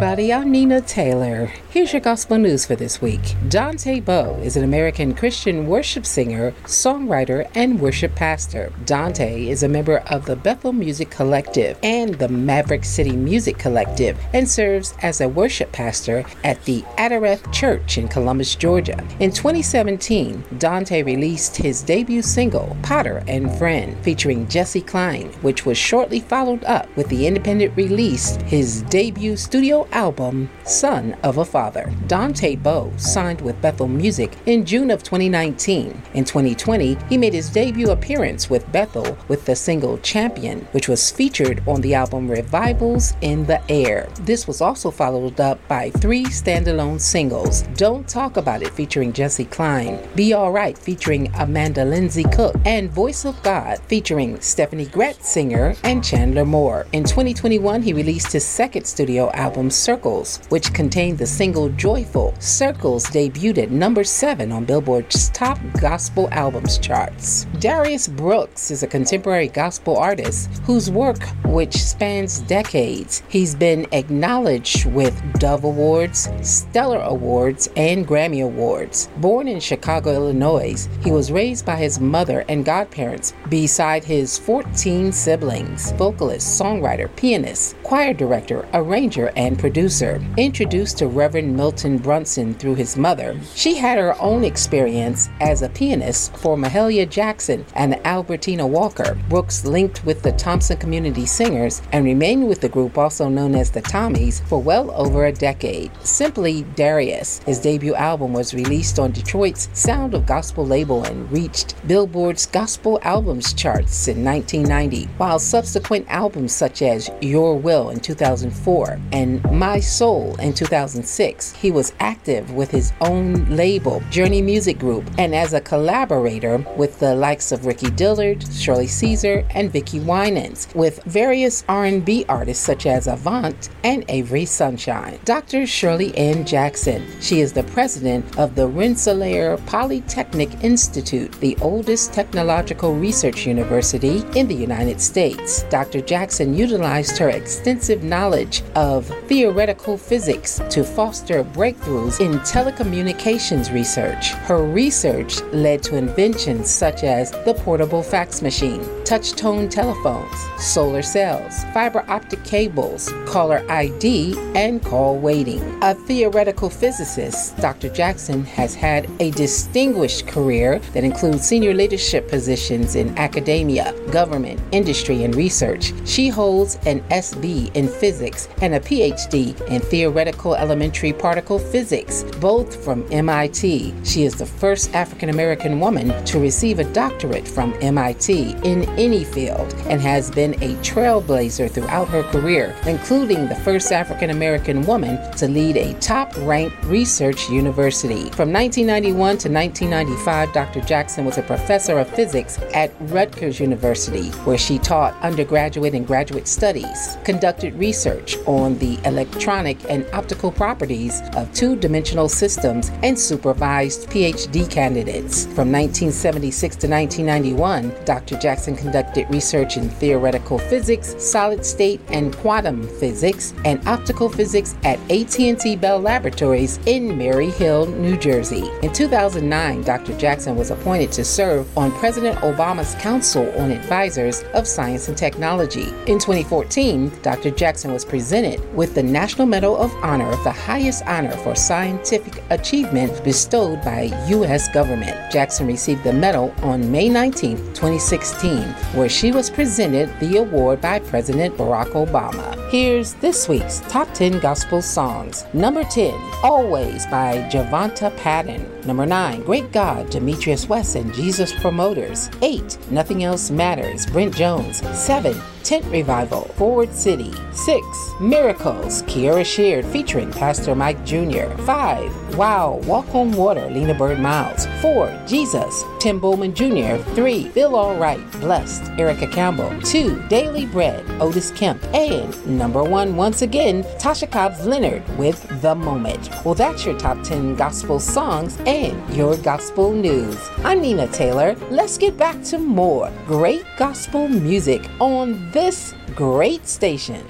Everybody? 0.07 0.31
I'm 0.33 0.51
Nina 0.51 0.79
Taylor. 0.79 1.51
Here's 1.77 1.93
your 1.93 2.01
gospel 2.01 2.39
news 2.39 2.65
for 2.65 2.75
this 2.75 3.03
week. 3.03 3.35
Dante 3.49 3.99
Bowe 3.99 4.39
is 4.41 4.57
an 4.57 4.63
American 4.63 5.13
Christian 5.13 5.67
worship 5.67 6.07
singer, 6.07 6.51
songwriter, 6.63 7.47
and 7.53 7.79
worship 7.79 8.15
pastor. 8.15 8.73
Dante 8.85 9.47
is 9.47 9.61
a 9.61 9.69
member 9.69 9.97
of 10.07 10.25
the 10.25 10.35
Bethel 10.35 10.73
Music 10.73 11.11
Collective 11.11 11.77
and 11.83 12.15
the 12.15 12.29
Maverick 12.29 12.83
City 12.83 13.15
Music 13.15 13.59
Collective 13.59 14.17
and 14.33 14.49
serves 14.49 14.95
as 15.03 15.21
a 15.21 15.29
worship 15.29 15.71
pastor 15.71 16.25
at 16.43 16.65
the 16.65 16.81
Adareth 16.97 17.53
Church 17.53 17.99
in 17.99 18.07
Columbus, 18.07 18.55
Georgia. 18.55 18.97
In 19.19 19.29
2017, 19.29 20.45
Dante 20.57 21.03
released 21.03 21.57
his 21.57 21.83
debut 21.83 22.23
single, 22.23 22.75
Potter 22.81 23.23
and 23.27 23.55
Friend, 23.59 23.95
featuring 24.03 24.47
Jesse 24.47 24.81
Klein, 24.81 25.27
which 25.43 25.67
was 25.67 25.77
shortly 25.77 26.21
followed 26.21 26.63
up 26.63 26.87
with 26.97 27.07
the 27.09 27.27
independent 27.27 27.77
release, 27.77 28.35
his 28.47 28.81
debut 28.81 29.37
studio 29.37 29.87
album, 29.91 30.49
Son 30.63 31.15
of 31.21 31.37
a 31.37 31.45
Father. 31.45 31.66
Dante 32.07 32.55
Bowe 32.55 32.91
signed 32.97 33.41
with 33.41 33.61
Bethel 33.61 33.87
Music 33.87 34.37
in 34.45 34.65
June 34.65 34.89
of 34.89 35.03
2019. 35.03 36.01
In 36.13 36.23
2020, 36.23 36.97
he 37.09 37.17
made 37.17 37.33
his 37.33 37.49
debut 37.49 37.91
appearance 37.91 38.49
with 38.49 38.71
Bethel 38.71 39.17
with 39.27 39.45
the 39.45 39.55
single 39.55 39.97
Champion, 39.99 40.61
which 40.71 40.87
was 40.87 41.11
featured 41.11 41.61
on 41.67 41.81
the 41.81 41.93
album 41.93 42.29
Revivals 42.29 43.13
in 43.21 43.45
the 43.45 43.61
Air. 43.69 44.07
This 44.21 44.47
was 44.47 44.61
also 44.61 44.91
followed 44.91 45.39
up 45.39 45.59
by 45.67 45.89
three 45.91 46.25
standalone 46.25 46.99
singles 46.99 47.63
Don't 47.75 48.07
Talk 48.07 48.37
About 48.37 48.61
It 48.61 48.71
featuring 48.71 49.11
Jesse 49.11 49.45
Klein, 49.45 49.99
Be 50.15 50.33
Alright 50.33 50.77
featuring 50.77 51.33
Amanda 51.35 51.83
Lindsey 51.83 52.23
Cook, 52.23 52.55
and 52.65 52.89
Voice 52.91 53.25
of 53.25 53.41
God 53.43 53.79
featuring 53.87 54.37
Steffany 54.37 54.87
Gretzinger 54.87 55.77
and 55.83 56.03
Chandler 56.03 56.45
Moore. 56.45 56.85
In 56.93 57.03
2021, 57.03 57.81
he 57.81 57.93
released 57.93 58.31
his 58.31 58.45
second 58.45 58.85
studio 58.85 59.31
album 59.31 59.69
Circles, 59.69 60.39
which 60.49 60.73
contained 60.73 61.17
the 61.17 61.25
single 61.25 61.56
Joyful. 61.65 62.35
Circles 62.39 63.07
debuted 63.07 63.57
at 63.57 63.71
number 63.71 64.03
7 64.03 64.51
on 64.51 64.65
Billboard's 64.65 65.29
top 65.31 65.57
gospel 65.81 66.29
albums 66.31 66.77
charts. 66.77 67.45
Darius 67.59 68.07
Brooks 68.07 68.69
is 68.69 68.83
a 68.83 68.87
contemporary 68.87 69.47
gospel 69.47 69.97
artist 69.97 70.49
whose 70.65 70.91
work, 70.91 71.17
which 71.45 71.75
spans 71.75 72.41
decades, 72.41 73.23
he's 73.27 73.55
been 73.55 73.87
acknowledged 73.91 74.85
with 74.85 75.19
Dove 75.39 75.63
Awards, 75.63 76.29
Stellar 76.43 77.01
Awards, 77.01 77.69
and 77.75 78.07
Grammy 78.07 78.43
Awards. 78.43 79.09
Born 79.17 79.47
in 79.47 79.59
Chicago, 79.59 80.13
Illinois, 80.13 80.87
he 81.03 81.11
was 81.11 81.31
raised 81.31 81.65
by 81.65 81.77
his 81.77 81.99
mother 81.99 82.45
and 82.47 82.63
godparents 82.63 83.33
beside 83.49 84.03
his 84.03 84.37
14 84.37 85.11
siblings, 85.11 85.91
vocalist, 85.93 86.61
songwriter, 86.61 87.13
pianist, 87.15 87.75
choir 87.81 88.13
director, 88.13 88.67
arranger, 88.73 89.31
and 89.35 89.57
producer. 89.57 90.21
Introduced 90.37 90.97
to 90.97 91.07
Reverend 91.07 91.36
Milton 91.45 91.97
Brunson 91.97 92.53
through 92.53 92.75
his 92.75 92.97
mother, 92.97 93.39
she 93.53 93.75
had 93.75 93.97
her 93.97 94.19
own 94.21 94.43
experience 94.43 95.29
as 95.39 95.61
a 95.61 95.69
pianist 95.69 96.35
for 96.37 96.57
Mahalia 96.57 97.09
Jackson 97.09 97.65
and 97.75 97.99
Albertina 98.05 98.65
Walker. 98.65 99.17
Brooks 99.29 99.65
linked 99.65 100.03
with 100.05 100.23
the 100.23 100.31
Thompson 100.31 100.77
Community 100.77 101.25
Singers 101.25 101.81
and 101.91 102.05
remained 102.05 102.47
with 102.47 102.61
the 102.61 102.69
group 102.69 102.97
also 102.97 103.29
known 103.29 103.55
as 103.55 103.71
the 103.71 103.81
Tommies 103.81 104.41
for 104.47 104.61
well 104.61 104.91
over 104.91 105.25
a 105.25 105.31
decade. 105.31 105.91
Simply 106.03 106.63
Darius, 106.75 107.39
his 107.39 107.59
debut 107.59 107.95
album 107.95 108.33
was 108.33 108.53
released 108.53 108.99
on 108.99 109.11
Detroit's 109.11 109.69
Sound 109.73 110.13
of 110.13 110.25
Gospel 110.25 110.65
label 110.65 111.03
and 111.03 111.31
reached 111.31 111.75
Billboard's 111.87 112.45
Gospel 112.45 112.99
Albums 113.03 113.53
charts 113.53 114.07
in 114.07 114.23
1990, 114.23 115.05
while 115.17 115.39
subsequent 115.39 116.05
albums 116.09 116.53
such 116.53 116.81
as 116.81 117.09
Your 117.21 117.57
Will 117.57 117.89
in 117.89 117.99
2004 117.99 118.99
and 119.11 119.43
My 119.51 119.79
Soul 119.79 120.35
in 120.37 120.53
2006. 120.53 121.26
He 121.27 121.71
was 121.71 121.93
active 121.99 122.51
with 122.51 122.71
his 122.71 122.93
own 123.01 123.45
label, 123.55 124.01
Journey 124.09 124.41
Music 124.41 124.79
Group, 124.79 125.09
and 125.17 125.35
as 125.35 125.53
a 125.53 125.61
collaborator 125.61 126.59
with 126.77 126.99
the 126.99 127.13
likes 127.15 127.51
of 127.51 127.65
Ricky 127.65 127.89
Dillard, 127.91 128.43
Shirley 128.53 128.87
Caesar, 128.87 129.45
and 129.51 129.71
Vickie 129.71 130.03
Winans, 130.03 130.67
with 130.73 131.03
various 131.03 131.65
R&B 131.67 132.25
artists 132.29 132.65
such 132.65 132.85
as 132.85 133.07
Avant 133.07 133.69
and 133.83 134.05
Avery 134.07 134.45
Sunshine. 134.45 135.19
Dr. 135.25 135.67
Shirley 135.67 136.17
Ann 136.17 136.45
Jackson. 136.45 137.05
She 137.19 137.41
is 137.41 137.51
the 137.51 137.63
president 137.63 138.39
of 138.39 138.55
the 138.55 138.67
Rensselaer 138.67 139.57
Polytechnic 139.65 140.63
Institute, 140.63 141.31
the 141.41 141.57
oldest 141.61 142.13
technological 142.13 142.95
research 142.95 143.45
university 143.45 144.23
in 144.35 144.47
the 144.47 144.55
United 144.55 145.01
States. 145.01 145.63
Dr. 145.63 146.01
Jackson 146.01 146.53
utilized 146.53 147.17
her 147.17 147.29
extensive 147.29 148.03
knowledge 148.03 148.63
of 148.75 149.07
theoretical 149.27 149.97
physics 149.97 150.61
to 150.69 150.83
foster 150.83 151.16
breakthroughs 151.25 152.19
in 152.19 152.39
telecommunications 152.39 153.73
research. 153.73 154.31
Her 154.47 154.63
research 154.63 155.41
led 155.53 155.83
to 155.83 155.95
inventions 155.95 156.69
such 156.69 157.03
as 157.03 157.31
the 157.31 157.53
portable 157.53 158.03
fax 158.03 158.41
machine, 158.41 158.83
touch 159.03 159.33
tone 159.33 159.69
telephones, 159.69 160.35
solar 160.57 161.01
cells, 161.01 161.63
fiber 161.73 162.03
optic 162.07 162.43
cables, 162.43 163.11
caller 163.25 163.63
ID, 163.69 164.35
and 164.55 164.83
call 164.83 165.17
waiting. 165.17 165.61
A 165.81 165.93
theoretical 165.93 166.69
physicist, 166.69 167.57
Dr. 167.57 167.89
Jackson 167.89 168.43
has 168.45 168.75
had 168.75 169.09
a 169.19 169.31
distinguished 169.31 170.27
career 170.27 170.79
that 170.93 171.03
includes 171.03 171.43
senior 171.43 171.73
leadership 171.73 172.27
positions 172.29 172.95
in 172.95 173.17
academia, 173.17 173.93
government, 174.11 174.59
industry, 174.71 175.23
and 175.23 175.35
research. 175.35 175.93
She 176.05 176.29
holds 176.29 176.75
an 176.85 177.01
SB 177.09 177.75
in 177.75 177.87
physics 177.87 178.47
and 178.61 178.75
a 178.75 178.79
PhD 178.79 179.59
in 179.69 179.81
theoretical 179.81 180.55
elementary 180.55 181.06
particle 181.13 181.59
physics, 181.59 182.23
both 182.39 182.83
from 182.83 183.05
MIT. 183.11 183.93
She 184.03 184.23
is 184.23 184.35
the 184.35 184.45
first 184.45 184.93
African 184.93 185.29
American 185.29 185.79
woman 185.79 186.25
to 186.25 186.39
receive 186.39 186.79
a 186.79 186.83
doctorate 186.93 187.47
from 187.47 187.73
MIT 187.81 188.55
in 188.63 188.83
any 188.97 189.23
field 189.23 189.73
and 189.87 190.01
has 190.01 190.31
been 190.31 190.53
a 190.55 190.75
trailblazer 190.81 191.69
throughout 191.71 192.07
her 192.09 192.23
career, 192.23 192.75
including 192.85 193.47
the 193.47 193.55
first 193.55 193.91
African 193.91 194.31
American 194.31 194.85
woman 194.85 195.15
to 195.33 195.47
lead 195.47 195.77
a 195.77 195.93
top 195.99 196.35
ranked 196.39 196.83
research 196.85 197.49
university. 197.49 198.29
From 198.31 198.51
1991 198.51 199.37
to 199.37 199.49
1995, 199.49 200.53
Dr. 200.53 200.81
Jackson 200.81 201.25
was 201.25 201.37
a 201.37 201.43
professor 201.43 201.99
of 201.99 202.09
physics 202.09 202.59
at 202.73 202.91
Rutgers 203.01 203.59
University, 203.59 204.29
where 204.45 204.57
she 204.57 204.79
taught 204.79 205.15
undergraduate 205.21 205.93
and 205.93 206.05
graduate 206.05 206.47
studies, 206.47 207.17
conducted 207.23 207.73
research 207.75 208.37
on 208.45 208.77
the 208.79 208.99
electronic 209.05 209.77
and 209.89 210.05
optical 210.13 210.51
properties 210.51 210.96
of 211.35 211.53
two 211.53 211.75
dimensional 211.75 212.27
systems, 212.27 212.91
and 213.03 213.17
supervised 213.17 214.09
PhD 214.09 214.69
candidates. 214.69 215.45
From 215.45 215.71
1976 215.71 216.75
to 216.77 216.87
1991, 216.87 217.93
Dr. 218.05 218.37
Jackson 218.37 218.75
conducted 218.75 219.29
research 219.29 219.77
in 219.77 219.89
theoretical 219.89 220.57
physics, 220.57 221.15
solid 221.19 221.65
state 221.65 222.01
and 222.09 222.35
quantum 222.37 222.87
physics, 222.99 223.53
and 223.65 223.85
optical 223.87 224.29
physics 224.29 224.75
at 224.83 224.99
AT&T 225.11 225.75
Bell 225.75 225.99
Laboratories 225.99 226.79
in 226.85 227.17
Murray 227.17 227.51
Hill, 227.51 227.85
New 227.87 228.17
Jersey. 228.17 228.69
In 228.81 228.91
2009, 228.93 229.83
Dr. 229.83 230.17
Jackson 230.17 230.55
was 230.55 230.71
appointed 230.71 231.11
to 231.11 231.23
serve 231.23 231.65
on 231.77 231.91
President 231.93 232.37
Obama's 232.39 232.95
Council 232.95 233.47
on 233.59 233.71
Advisors 233.71 234.43
of 234.53 234.67
Science 234.67 235.07
and 235.07 235.17
Technology. 235.17 235.89
In 236.07 236.17
2014, 236.19 237.11
Dr. 237.21 237.51
Jackson 237.51 237.91
was 237.91 238.05
presented 238.05 238.59
with 238.75 238.95
the 238.95 239.03
National 239.03 239.45
Medal 239.45 239.77
of 239.77 239.93
Honor, 240.03 240.31
the 240.43 240.51
highest 240.51 240.86
honor 241.05 241.35
for 241.37 241.55
scientific 241.55 242.41
achievement 242.49 243.23
bestowed 243.23 243.83
by 243.83 244.03
U.S. 244.29 244.69
government. 244.73 245.31
Jackson 245.31 245.67
received 245.67 246.03
the 246.03 246.13
medal 246.13 246.53
on 246.61 246.91
May 246.91 247.09
19, 247.09 247.57
2016, 247.73 248.63
where 248.95 249.09
she 249.09 249.31
was 249.31 249.49
presented 249.49 250.09
the 250.19 250.37
award 250.37 250.79
by 250.79 250.99
President 250.99 251.57
Barack 251.57 251.91
Obama. 251.91 252.55
Here's 252.69 253.13
this 253.15 253.47
week's 253.47 253.81
Top 253.89 254.13
10 254.13 254.39
Gospel 254.39 254.81
Songs. 254.81 255.45
Number 255.53 255.83
10, 255.83 256.13
Always 256.43 257.05
by 257.07 257.47
Javonta 257.51 258.15
Patton. 258.17 258.65
Number 258.85 259.05
9, 259.05 259.43
Great 259.43 259.71
God, 259.71 260.09
Demetrius 260.09 260.69
West 260.69 260.95
and 260.95 261.13
Jesus 261.13 261.53
Promoters. 261.59 262.29
8, 262.41 262.77
Nothing 262.91 263.23
Else 263.23 263.51
Matters, 263.51 264.05
Brent 264.05 264.35
Jones. 264.35 264.77
7, 264.97 265.35
Tent 265.67 265.83
Revival, 265.87 266.43
Forward 266.55 266.93
City. 266.93 267.33
6, 267.51 267.83
Miracles, 268.21 269.01
Kierra 269.03 269.43
Sheard 269.43 269.83
featuring 269.85 270.31
Pastor 270.31 270.75
Mike 270.75 271.03
Jr. 271.03 271.49
5, 271.65 272.37
Wow, 272.37 272.79
Walk 272.85 273.13
on 273.15 273.31
Water, 273.31 273.67
Lena 273.69 273.93
Byrd 273.93 274.19
Miles. 274.19 274.67
4, 274.81 275.23
Jesus, 275.27 275.83
Tim 275.99 276.19
Bowman 276.19 276.53
Jr. 276.53 276.97
3, 277.15 277.49
Feel 277.49 277.75
Alright, 277.75 278.31
Blessed, 278.33 278.91
Erica 278.97 279.27
Campbell. 279.27 279.73
2, 279.81 280.27
Daily 280.29 280.67
Bread, 280.67 281.03
Otis 281.19 281.51
Kemp. 281.51 281.83
And 281.95 282.47
number 282.47 282.83
1, 282.83 283.15
once 283.15 283.41
again, 283.41 283.83
Tasha 283.99 284.31
Cobbs 284.31 284.65
Leonard 284.65 285.03
with 285.17 285.43
The 285.61 285.73
Moment. 285.75 286.29
Well, 286.45 286.53
that's 286.53 286.85
your 286.85 286.97
top 286.97 287.21
10 287.23 287.55
gospel 287.55 287.99
songs 287.99 288.57
and 288.67 289.15
your 289.15 289.35
gospel 289.37 289.91
news. 289.91 290.37
I'm 290.63 290.79
Nina 290.79 291.07
Taylor. 291.07 291.55
Let's 291.71 291.97
get 291.97 292.15
back 292.17 292.41
to 292.43 292.59
more 292.59 293.11
great 293.25 293.65
gospel 293.77 294.27
music 294.27 294.87
on 295.01 295.49
this 295.57 295.95
great 296.13 296.67
station. 296.67 297.25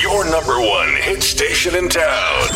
Your 0.00 0.24
number 0.30 0.58
one 0.58 0.88
hit 0.96 1.22
station 1.22 1.76
in 1.76 1.90
town. 1.90 2.48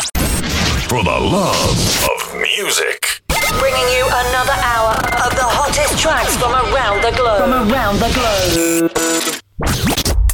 For 0.89 1.03
the 1.03 1.19
love 1.37 2.09
of 2.09 2.41
music. 2.41 3.21
Bringing 3.59 3.87
you 3.97 4.05
another 4.07 4.57
hour 4.73 4.95
of 5.25 5.31
the 5.35 5.45
hottest 5.45 6.01
tracks 6.01 6.35
from 6.37 6.53
around 6.53 7.03
the 7.03 7.11
globe. 7.15 7.39
From 7.39 7.71
around 7.71 7.99
the 7.99 8.09
globe. 8.17 8.91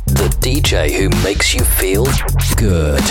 The 0.06 0.30
DJ 0.40 0.90
who 0.90 1.10
makes 1.22 1.54
you 1.54 1.66
feel 1.66 2.06
good. 2.56 3.04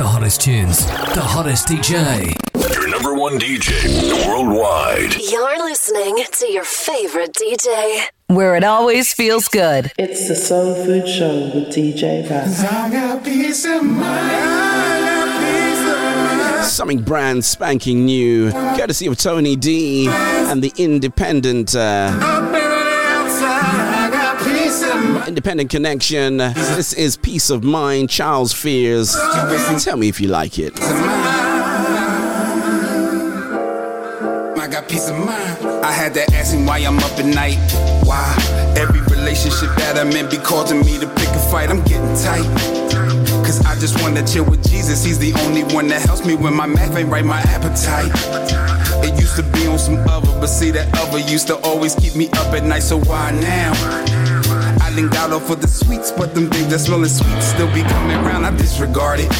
The 0.00 0.06
hottest 0.06 0.40
tunes, 0.40 0.86
the 0.86 1.20
hottest 1.20 1.68
DJ. 1.68 2.32
Your 2.72 2.88
number 2.88 3.12
one 3.12 3.38
DJ 3.38 4.26
worldwide. 4.26 5.14
You're 5.30 5.62
listening 5.62 6.24
to 6.24 6.50
your 6.50 6.64
favorite 6.64 7.34
DJ. 7.34 8.06
Where 8.28 8.56
it 8.56 8.64
always 8.64 9.12
feels 9.12 9.46
good. 9.48 9.92
It's 9.98 10.26
the 10.26 10.36
Soul 10.36 10.74
Food 10.74 11.06
Show 11.06 11.50
with 11.54 11.68
DJ 11.68 12.26
Val. 12.26 12.48
I 12.48 12.90
got 12.90 13.22
peace 13.22 13.66
of 13.66 13.84
mind. 13.84 14.70
Something 16.64 17.02
brand 17.02 17.44
spanking 17.44 18.06
new, 18.06 18.52
courtesy 18.52 19.06
of 19.06 19.18
Tony 19.18 19.54
D 19.54 20.08
and 20.08 20.62
the 20.62 20.72
Independent 20.78 21.74
uh, 21.74 22.49
Independent 25.30 25.70
Connection. 25.70 26.38
This 26.38 26.92
is 26.92 27.16
Peace 27.16 27.50
of 27.50 27.62
Mind, 27.62 28.10
Charles 28.10 28.52
Fears. 28.52 29.14
Tell 29.84 29.96
me 29.96 30.08
if 30.08 30.20
you 30.20 30.26
like 30.26 30.58
it. 30.58 30.72
I 34.58 34.68
got 34.68 34.88
peace 34.88 35.08
of 35.08 35.16
mind. 35.16 35.84
I 35.86 35.92
had 35.92 36.14
to 36.14 36.22
ask 36.34 36.52
him 36.52 36.66
why 36.66 36.78
I'm 36.78 36.98
up 36.98 37.16
at 37.16 37.26
night. 37.26 37.58
Why? 38.02 38.34
Every 38.76 39.02
relationship 39.02 39.70
that 39.76 39.96
I'm 39.96 40.10
in 40.10 40.28
be 40.28 40.36
causing 40.38 40.80
me 40.80 40.98
to 40.98 41.06
pick 41.06 41.28
a 41.28 41.38
fight. 41.48 41.70
I'm 41.70 41.84
getting 41.84 42.16
tight. 42.16 42.42
Cause 43.46 43.64
I 43.64 43.78
just 43.78 44.02
wanna 44.02 44.26
chill 44.26 44.44
with 44.44 44.68
Jesus. 44.68 45.04
He's 45.04 45.20
the 45.20 45.32
only 45.46 45.62
one 45.72 45.86
that 45.88 46.02
helps 46.02 46.26
me 46.26 46.34
when 46.34 46.54
my 46.56 46.66
math 46.66 46.96
ain't 46.96 47.08
right, 47.08 47.24
my 47.24 47.38
appetite. 47.42 48.10
It 49.06 49.16
used 49.20 49.36
to 49.36 49.44
be 49.44 49.68
on 49.68 49.78
some 49.78 49.98
other, 50.08 50.26
but 50.40 50.48
see 50.48 50.72
that 50.72 50.92
other 50.98 51.20
used 51.20 51.46
to 51.46 51.56
always 51.58 51.94
keep 51.94 52.16
me 52.16 52.28
up 52.30 52.52
at 52.52 52.64
night. 52.64 52.82
So 52.82 52.98
why 52.98 53.30
now? 53.30 54.19
I 54.80 54.94
done 54.94 55.08
got 55.08 55.32
off 55.32 55.46
for 55.46 55.56
the 55.56 55.68
sweets, 55.68 56.10
but 56.10 56.34
them 56.34 56.50
things 56.50 56.68
that 56.68 56.80
smelling 56.80 57.08
sweet 57.08 57.42
still 57.42 57.72
be 57.72 57.82
coming 57.82 58.16
around. 58.18 58.44
I 58.44 58.56
disregard 58.56 59.20
it. 59.20 59.30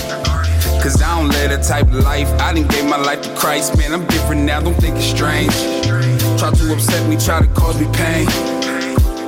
Cause 0.83 1.03
I 1.03 1.19
don't 1.19 1.29
live 1.29 1.51
that 1.51 1.63
type 1.63 1.87
of 1.87 2.05
life. 2.05 2.29
I 2.41 2.55
done 2.55 2.67
gave 2.69 2.87
my 2.87 2.97
life 2.97 3.21
to 3.23 3.35
Christ, 3.37 3.77
man. 3.77 3.93
I'm 3.93 4.07
different 4.07 4.43
now, 4.43 4.61
don't 4.61 4.75
think 4.75 4.97
it's 4.97 5.07
strange. 5.07 5.53
Try 6.39 6.51
to 6.53 6.73
upset 6.73 7.09
me, 7.09 7.17
try 7.17 7.41
to 7.41 7.49
cause 7.49 7.79
me 7.79 7.87
pain. 7.93 8.27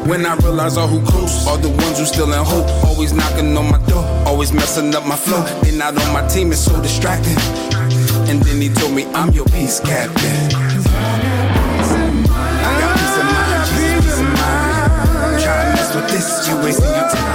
When 0.08 0.26
I 0.26 0.34
realize 0.36 0.76
all 0.76 0.88
who 0.88 1.04
close 1.06 1.46
are 1.46 1.58
the 1.58 1.68
ones 1.68 1.98
who 1.98 2.06
still 2.06 2.32
in 2.32 2.44
hope. 2.44 2.66
Always 2.84 3.12
knocking 3.12 3.56
on 3.56 3.70
my 3.70 3.78
door, 3.86 4.04
always 4.26 4.52
messing 4.52 4.94
up 4.94 5.06
my 5.06 5.16
flow. 5.16 5.42
They 5.62 5.76
not 5.76 5.96
on 5.96 6.12
my 6.12 6.26
team, 6.26 6.52
it's 6.52 6.60
so 6.60 6.80
distracting. 6.82 7.36
And 8.28 8.42
then 8.42 8.60
he 8.60 8.68
told 8.68 8.94
me, 8.94 9.04
I'm 9.12 9.30
your 9.30 9.44
peace 9.46 9.78
captain. 9.80 10.51
Wasting 16.62 16.94
your 16.94 17.08
time. 17.08 17.32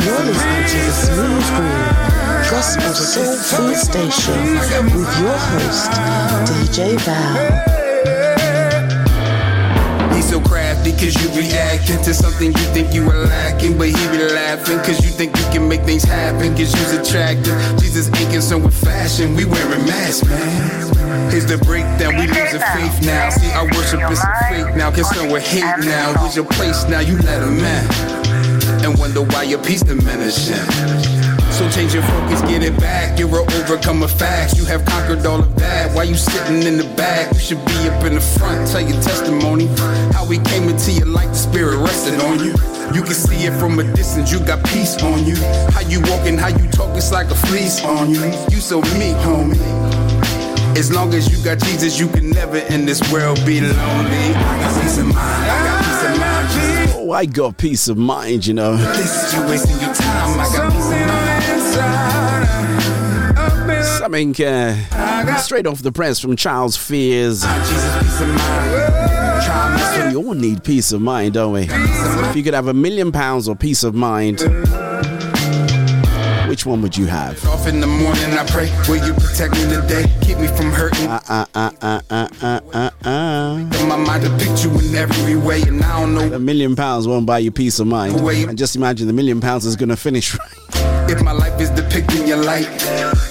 To 0.00 0.16
the 0.26 0.34
Smooth 0.90 1.48
Groove 1.56 2.50
Gospel 2.50 2.94
Soul 2.94 3.36
Food 3.36 3.76
Station 3.76 4.54
with 4.84 5.20
your 5.20 5.38
host, 5.38 5.90
DJ 6.48 6.98
Val. 7.00 8.29
Cause 11.00 11.16
you 11.16 11.28
reacting 11.40 12.02
to 12.04 12.12
something 12.12 12.48
you 12.48 12.66
think 12.74 12.92
you 12.92 13.08
are 13.08 13.24
lacking. 13.24 13.78
But 13.78 13.88
he 13.88 14.02
be 14.12 14.18
laughing 14.32 14.78
cause 14.78 15.02
you 15.04 15.10
think 15.10 15.36
you 15.36 15.44
can 15.52 15.68
make 15.68 15.82
things 15.82 16.04
happen 16.04 16.54
cause 16.56 16.72
you's 16.74 16.92
attractive. 16.92 17.56
Jesus 17.80 18.06
ain't 18.18 18.30
concerned 18.30 18.64
with 18.64 18.74
fashion, 18.74 19.34
we 19.34 19.44
wearing 19.44 19.84
masks, 19.86 20.28
man. 20.28 21.30
Here's 21.30 21.46
the 21.46 21.58
breakdown, 21.58 22.16
we 22.16 22.26
losing 22.26 22.60
faith 22.60 23.02
now. 23.04 23.30
See, 23.30 23.50
our 23.52 23.64
worship 23.64 24.00
is 24.10 24.20
a 24.20 24.32
fake 24.48 24.76
now, 24.76 24.90
concerned 24.90 25.32
with 25.32 25.46
hate 25.46 25.84
now. 25.84 26.14
Where's 26.20 26.36
your 26.36 26.46
place 26.46 26.84
now? 26.88 27.00
You 27.00 27.16
let 27.18 27.42
him 27.42 27.58
in. 27.58 28.84
And 28.84 28.98
wonder 28.98 29.22
why 29.22 29.44
your 29.44 29.62
peace 29.62 29.82
diminishing. 29.82 31.19
So 31.60 31.68
change 31.68 31.92
your 31.92 32.02
focus, 32.04 32.40
get 32.48 32.62
it 32.62 32.80
back. 32.80 33.18
You're 33.18 33.28
an 33.28 33.52
overcomer 33.60 34.08
facts. 34.08 34.56
You 34.56 34.64
have 34.64 34.82
conquered 34.86 35.26
all 35.26 35.40
of 35.40 35.58
that. 35.58 35.94
Why 35.94 36.04
you 36.04 36.14
sitting 36.14 36.62
in 36.62 36.78
the 36.78 36.88
back? 36.96 37.30
You 37.34 37.38
should 37.38 37.62
be 37.66 37.76
up 37.86 38.02
in 38.02 38.14
the 38.14 38.20
front. 38.22 38.66
Tell 38.70 38.80
your 38.80 38.98
testimony. 39.02 39.66
How 40.14 40.24
we 40.24 40.38
came 40.38 40.70
into 40.70 40.90
your 40.90 41.04
life, 41.04 41.28
the 41.28 41.34
spirit 41.34 41.76
rested 41.76 42.18
on 42.22 42.38
you. 42.38 42.54
You 42.96 43.02
can 43.02 43.12
see 43.12 43.44
it 43.44 43.52
from 43.60 43.78
a 43.78 43.84
distance, 43.92 44.32
you 44.32 44.40
got 44.40 44.64
peace 44.68 45.02
on 45.02 45.26
you. 45.26 45.36
How 45.76 45.82
you 45.82 46.00
walking, 46.08 46.38
how 46.38 46.48
you 46.48 46.66
talk, 46.70 46.96
it's 46.96 47.12
like 47.12 47.30
a 47.30 47.34
fleece 47.34 47.84
on 47.84 48.08
you. 48.08 48.24
You 48.48 48.60
so 48.62 48.80
meek, 48.96 49.20
homie. 49.20 49.60
As 50.78 50.90
long 50.90 51.12
as 51.12 51.28
you 51.30 51.44
got 51.44 51.58
Jesus, 51.58 52.00
you 52.00 52.08
can 52.08 52.30
never 52.30 52.56
in 52.72 52.86
this 52.86 53.02
world 53.12 53.36
be 53.44 53.60
lonely. 53.60 53.76
I 53.76 54.62
got 54.62 54.80
peace 54.80 54.96
of 54.96 55.04
mind, 55.04 55.18
I 55.18 55.64
got 55.66 55.84
peace 55.84 56.04
of 56.08 56.20
mind. 56.20 56.48
Jesus. 56.48 56.96
Oh, 56.96 57.12
I 57.12 57.26
got 57.26 57.56
peace 57.58 57.88
of 57.88 57.98
mind, 57.98 58.46
you 58.46 58.54
know. 58.54 58.78
This 58.78 59.26
is 59.26 59.34
you 59.34 59.42
wasting 59.42 59.78
your 59.78 59.92
time, 59.92 60.40
I 60.40 60.48
got 60.56 60.72
peace 60.72 60.86
of 60.86 61.06
mind. 61.06 61.39
Something 63.98 64.34
uh, 64.44 65.36
straight 65.36 65.66
off 65.66 65.82
the 65.82 65.92
press 65.92 66.18
from 66.20 66.36
Charles 66.36 66.76
Fears. 66.76 67.44
We 70.08 70.16
all 70.16 70.34
need 70.34 70.64
peace 70.64 70.92
of 70.92 71.00
mind, 71.00 71.34
don't 71.34 71.52
we? 71.52 71.68
If 71.70 72.36
you 72.36 72.42
could 72.42 72.54
have 72.54 72.66
a 72.68 72.74
million 72.74 73.12
pounds 73.12 73.48
or 73.48 73.54
peace 73.54 73.84
of 73.84 73.94
mind, 73.94 74.40
which 76.50 76.66
one 76.66 76.82
would 76.82 76.96
you 76.96 77.06
have? 77.06 77.46
Off 77.46 77.68
in 77.68 77.80
the 77.80 77.86
morning, 77.86 78.32
I 78.32 78.44
pray. 78.44 78.68
Will 78.88 79.06
you 79.06 79.14
protect 79.14 79.54
me 79.54 79.62
today? 79.68 80.04
Keep 80.20 80.38
me 80.38 80.48
from 80.48 80.72
hurting. 80.72 81.06
Uh 81.06 81.20
uh 81.28 81.46
uh 81.54 81.70
uh 81.80 82.02
uh 82.10 82.28
uh 82.42 82.60
uh 82.74 82.90
uh. 83.08 83.80
In 83.80 83.88
my 83.88 83.96
mind, 83.96 84.24
you 84.24 84.70
in 84.80 84.96
every 84.96 85.36
way, 85.36 85.62
and 85.62 85.80
I 85.80 86.00
don't 86.00 86.12
know. 86.12 86.34
A 86.34 86.40
million 86.40 86.74
pounds 86.74 87.06
won't 87.06 87.24
buy 87.24 87.38
you 87.38 87.52
peace 87.52 87.78
of 87.78 87.86
mind. 87.86 88.16
And 88.18 88.58
just 88.58 88.74
imagine 88.74 89.06
the 89.06 89.12
million 89.12 89.40
pounds 89.40 89.64
is 89.64 89.76
gonna 89.76 89.96
finish 89.96 90.36
right. 90.38 91.10
If 91.10 91.22
my 91.22 91.32
life 91.32 91.60
is 91.60 91.70
depicting 91.70 92.26
your 92.26 92.36
light, 92.36 92.68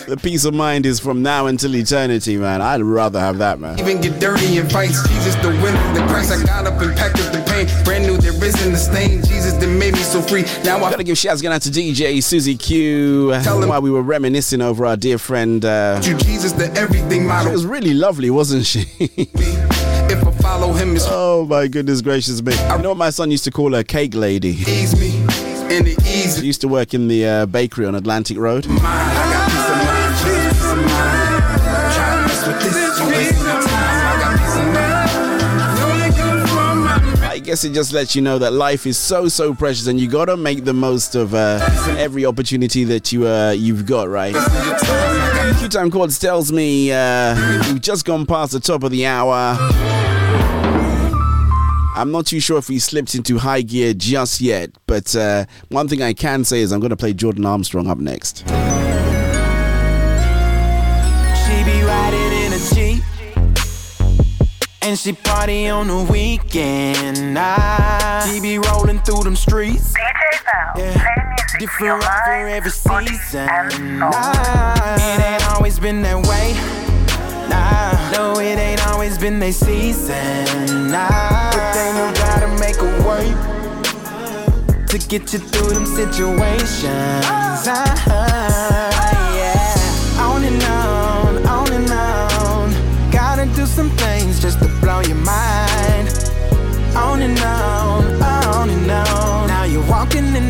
The 0.07 0.17
peace 0.17 0.43
of 0.43 0.53
mind 0.53 0.86
is 0.86 0.99
from 0.99 1.22
now 1.22 1.45
until 1.47 1.76
eternity, 1.76 2.36
man. 2.36 2.61
I'd 2.61 2.82
rather 2.82 3.20
have 3.20 3.38
that, 3.38 3.59
man. 3.59 3.80
even 3.80 4.01
get 4.01 4.20
dirty 4.20 4.57
in 4.57 4.67
fights. 4.67 5.07
Jesus, 5.07 5.36
the 5.36 5.49
winner, 5.63 5.93
the 5.93 6.05
Christ. 6.09 6.32
I 6.32 6.43
got 6.43 6.65
up 6.65 6.82
and 6.82 6.95
packed 6.97 7.20
up 7.20 7.32
the 7.32 7.41
pain. 7.51 7.67
Brand 7.86 8.05
new, 8.05 8.17
there 8.17 8.34
isn't 8.43 8.74
a 8.74 8.78
stain. 8.78 9.24
Jesus, 9.24 9.53
that 9.53 9.67
made 9.67 9.93
me 9.93 9.99
so 9.99 10.22
free. 10.22 10.43
Now 10.63 10.78
I 10.84 10.89
Gotta 10.89 11.03
give 11.03 11.17
shouts 11.17 11.41
going 11.41 11.53
out 11.55 11.61
to 11.61 11.70
DJ 11.70 12.22
Susie 12.24 12.57
Q 12.57 13.09
while 13.18 13.82
we 13.82 13.91
were 13.91 14.01
reminiscing 14.01 14.62
over 14.62 14.86
our 14.86 14.97
dear 14.97 15.18
friend. 15.18 15.64
Uh, 15.66 15.99
Jesus, 16.01 16.51
the 16.53 16.72
everything 16.78 17.24
she 17.24 17.49
was 17.49 17.66
really 17.66 17.93
lovely, 17.93 18.30
wasn't 18.30 18.66
she? 18.66 18.86
If 20.12 20.26
I 20.26 20.32
follow 20.41 20.74
him, 20.74 20.95
it's 20.95 21.05
oh 21.07 21.45
my 21.45 21.68
goodness 21.68 22.01
gracious 22.01 22.41
me! 22.41 22.53
You 22.53 22.80
know 22.82 22.89
what 22.89 22.97
my 22.97 23.12
son 23.12 23.30
used 23.30 23.43
to 23.43 23.51
call 23.51 23.76
her, 23.76 23.84
cake 23.84 24.16
lady. 24.16 24.49
ease 24.49 24.99
me, 24.99 25.12
and 25.76 25.88
it 25.88 25.99
ease 26.03 26.39
She 26.39 26.47
used 26.47 26.62
to 26.62 26.68
work 26.68 26.95
in 26.95 27.07
the 27.07 27.28
uh, 27.28 27.45
bakery 27.45 27.86
on 27.86 27.93
Atlantic 27.93 28.38
Road. 28.39 28.66
mine. 28.68 29.29
Guess 37.50 37.64
it 37.64 37.74
just 37.74 37.93
lets 37.93 38.16
you 38.16 38.22
know 38.22 38.38
that 38.38 38.54
life 38.54 38.86
is 38.86 38.96
so 38.96 39.28
so 39.28 39.55
precious, 39.55 39.88
and 39.88 40.00
you 40.00 40.08
gotta 40.08 40.38
make 40.38 40.66
the 40.66 40.74
most 40.74 41.16
of 41.16 41.34
uh, 41.34 41.59
every 41.97 42.24
opportunity 42.24 42.84
that 42.84 43.12
you 43.12 43.28
uh, 43.28 43.50
you've 43.50 43.88
got, 43.88 44.08
right? 44.08 44.36
Q 45.58 45.67
Time 45.67 45.89
Chords 45.89 46.20
tells 46.20 46.51
me 46.51 46.92
uh, 46.92 47.63
we've 47.66 47.82
just 47.82 48.05
gone 48.05 48.28
past 48.28 48.51
the 48.51 48.59
top 48.59 48.84
of 48.84 48.92
the 48.92 49.08
hour. 49.08 49.58
I'm 51.96 52.12
not 52.12 52.28
too 52.28 52.39
sure 52.39 52.59
if 52.59 52.67
he 52.67 52.78
slipped 52.78 53.16
into 53.16 53.39
high 53.39 53.63
gear 53.63 53.96
just 53.96 54.42
yet, 54.42 54.70
but 54.86 55.16
uh, 55.16 55.46
one 55.70 55.88
thing 55.88 56.04
I 56.04 56.13
can 56.13 56.46
say 56.46 56.59
is 56.59 56.71
I'm 56.71 56.80
going 56.80 56.92
to 56.92 56.97
play 56.97 57.13
Jordan 57.13 57.47
Armstrong 57.47 57.88
up 57.88 57.97
next. 57.97 58.43
And 64.89 64.97
she 64.97 65.13
party 65.13 65.67
on 65.67 65.86
the 65.86 66.01
weekend. 66.11 67.37
Ah, 67.37 68.28
she 68.28 68.41
be 68.41 68.57
rolling 68.57 68.97
through 69.01 69.24
them 69.24 69.36
streets. 69.36 69.93
Yeah. 70.75 71.05
Different 71.59 72.03
for 72.03 72.47
every 72.47 72.71
season. 72.71 73.99
Nah, 73.99 74.95
it 74.97 75.21
ain't 75.21 75.47
always 75.51 75.78
been 75.78 76.01
that 76.01 76.25
way. 76.25 76.55
Nah, 77.51 78.11
no, 78.13 78.39
it 78.39 78.57
ain't 78.57 78.83
always 78.87 79.16
been 79.20 79.37
their 79.37 79.51
season. 79.51 80.89
Nah, 80.89 81.51
but 81.51 81.74
they 81.74 81.93
know 81.93 82.11
gotta 82.16 82.47
make 82.59 82.78
a 82.78 82.91
way 83.07 83.29
to 84.87 84.97
get 85.07 85.32
you 85.33 85.37
through 85.37 85.70
them 85.75 85.86
situations. 85.86 86.82
Ah, 86.87 88.29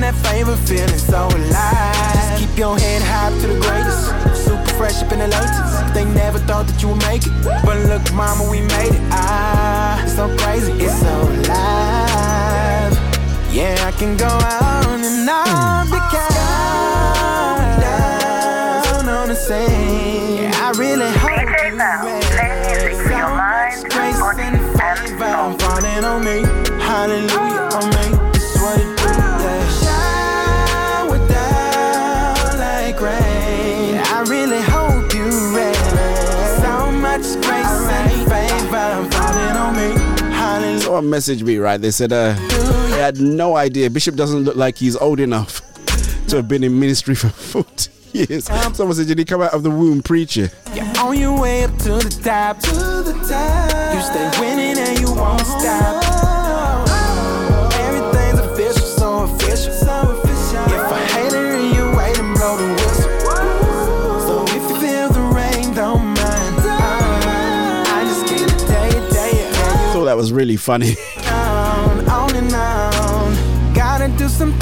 walking 0.10 0.26
in 0.40 0.45
that 0.45 0.56
favor, 0.56 0.56
feeling 0.56 0.98
so 0.98 1.27
alive. 1.27 2.14
Just 2.14 2.40
keep 2.40 2.57
your 2.57 2.77
head 2.77 3.02
high 3.02 3.31
to 3.41 3.48
the 3.48 3.60
greatest. 3.60 4.10
Super 4.45 4.73
fresh 4.77 5.02
up 5.03 5.11
in 5.11 5.19
the 5.19 5.27
latest. 5.27 5.94
They 5.94 6.06
never 6.06 6.40
thought 6.40 6.68
that 6.68 6.81
you 6.81 6.90
would 6.90 7.02
make 7.03 7.26
it. 7.26 7.34
But 7.65 7.77
look, 7.88 8.11
mama, 8.14 8.49
we 8.49 8.61
made 8.61 8.94
it. 8.94 9.02
Ah, 9.11 10.02
it's 10.03 10.15
so 10.15 10.27
crazy, 10.38 10.72
it's 10.73 10.99
so 10.99 11.27
live. 11.48 12.98
Yeah, 13.52 13.76
I 13.86 13.91
can 13.91 14.15
go 14.18 14.27
on 14.27 15.03
and 15.03 15.30
on 15.30 15.88
because 15.88 16.36
down 17.81 19.10
on 19.10 19.27
the 19.30 19.36
scene. 19.36 20.44
Yeah, 20.44 20.65
I 20.65 20.72
really 20.77 21.11
hope 21.18 21.40
you 21.40 21.48
ready. 21.49 21.77
So 22.95 23.18
much 23.36 23.84
grace 23.90 24.22
and 24.40 24.60
favor 24.77 25.56
falling 25.60 26.03
on 26.03 26.23
me. 26.23 26.44
Hallelujah 26.81 27.69
Someone 40.99 41.17
messaged 41.17 41.43
me, 41.43 41.55
right? 41.59 41.80
They 41.80 41.91
said 41.91 42.11
uh, 42.11 42.34
they 42.89 42.99
had 42.99 43.21
no 43.21 43.55
idea. 43.55 43.89
Bishop 43.89 44.15
doesn't 44.15 44.43
look 44.43 44.57
like 44.57 44.77
he's 44.77 44.97
old 44.97 45.21
enough 45.21 45.61
to 46.27 46.35
have 46.35 46.49
been 46.49 46.61
in 46.61 46.77
ministry 46.77 47.15
for 47.15 47.30
40 47.63 47.89
years. 48.11 48.43
Someone 48.43 48.93
said, 48.93 49.07
Did 49.07 49.17
he 49.17 49.23
come 49.23 49.41
out 49.41 49.53
of 49.53 49.63
the 49.63 49.69
womb 49.69 50.01
preaching? 50.01 50.49
You're 50.73 50.85
on 50.97 51.17
your 51.17 51.39
way 51.39 51.63
up 51.63 51.71
to 51.77 51.91
the 51.99 52.19
top. 52.21 52.59
To 52.59 52.71
the 52.73 53.13
top. 53.30 53.95
You 53.95 54.01
stay 54.01 54.41
winning 54.41 54.77
and 54.77 54.99
you 54.99 55.15
won't 55.15 55.39
stop. 55.39 56.38
Was 70.19 70.33
really 70.33 70.57
funny. 70.57 70.95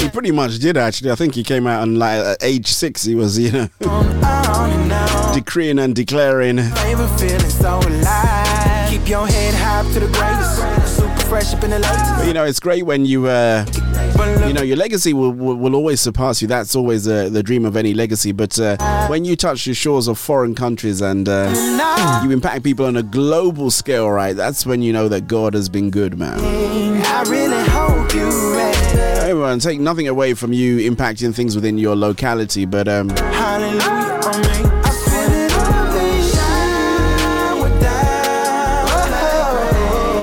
he 0.00 0.08
pretty 0.12 0.30
much 0.30 0.60
did 0.60 0.76
actually. 0.76 1.10
I 1.10 1.16
think 1.16 1.34
he 1.34 1.42
came 1.42 1.66
out 1.66 1.82
on 1.82 1.98
like 1.98 2.24
at 2.24 2.38
age 2.42 2.68
six. 2.68 3.02
He 3.02 3.16
was, 3.16 3.36
you 3.36 3.50
know, 3.50 3.68
and 3.80 5.34
decreeing 5.34 5.80
and 5.80 5.96
declaring. 5.96 6.58
Keep 6.58 6.68
your 9.08 9.26
head 9.26 9.54
high 9.54 9.82
to 9.94 10.00
the. 10.00 10.77
Fresh 11.28 11.54
up 11.54 11.64
in 11.64 11.70
the. 11.70 12.24
You 12.26 12.32
know, 12.32 12.44
it's 12.44 12.60
great 12.60 12.84
when 12.84 13.04
you, 13.04 13.26
uh, 13.26 13.64
you 14.46 14.52
know, 14.52 14.62
your 14.62 14.76
legacy 14.76 15.12
will, 15.12 15.30
will, 15.30 15.56
will 15.56 15.74
always 15.74 16.00
surpass 16.00 16.40
you. 16.40 16.48
That's 16.48 16.74
always 16.74 17.06
uh, 17.06 17.28
the 17.28 17.42
dream 17.42 17.64
of 17.64 17.76
any 17.76 17.92
legacy. 17.94 18.32
But 18.32 18.58
uh, 18.58 19.06
when 19.08 19.24
you 19.24 19.36
touch 19.36 19.64
the 19.64 19.74
shores 19.74 20.08
of 20.08 20.18
foreign 20.18 20.54
countries 20.54 21.00
and 21.02 21.28
uh, 21.28 22.20
you 22.24 22.30
impact 22.30 22.64
people 22.64 22.86
on 22.86 22.96
a 22.96 23.02
global 23.02 23.70
scale, 23.70 24.10
right? 24.10 24.34
That's 24.34 24.64
when 24.64 24.80
you 24.82 24.92
know 24.92 25.08
that 25.08 25.26
God 25.28 25.54
has 25.54 25.68
been 25.68 25.90
good, 25.90 26.18
man. 26.18 26.38
I 26.40 27.22
really 27.28 27.62
hope 27.68 28.14
you 28.14 28.54
ready. 28.54 28.78
Everyone, 29.28 29.58
take 29.58 29.80
nothing 29.80 30.08
away 30.08 30.32
from 30.32 30.54
you 30.54 30.90
impacting 30.90 31.34
things 31.34 31.54
within 31.54 31.76
your 31.76 31.94
locality, 31.94 32.64
but 32.64 32.88
um, 32.88 33.10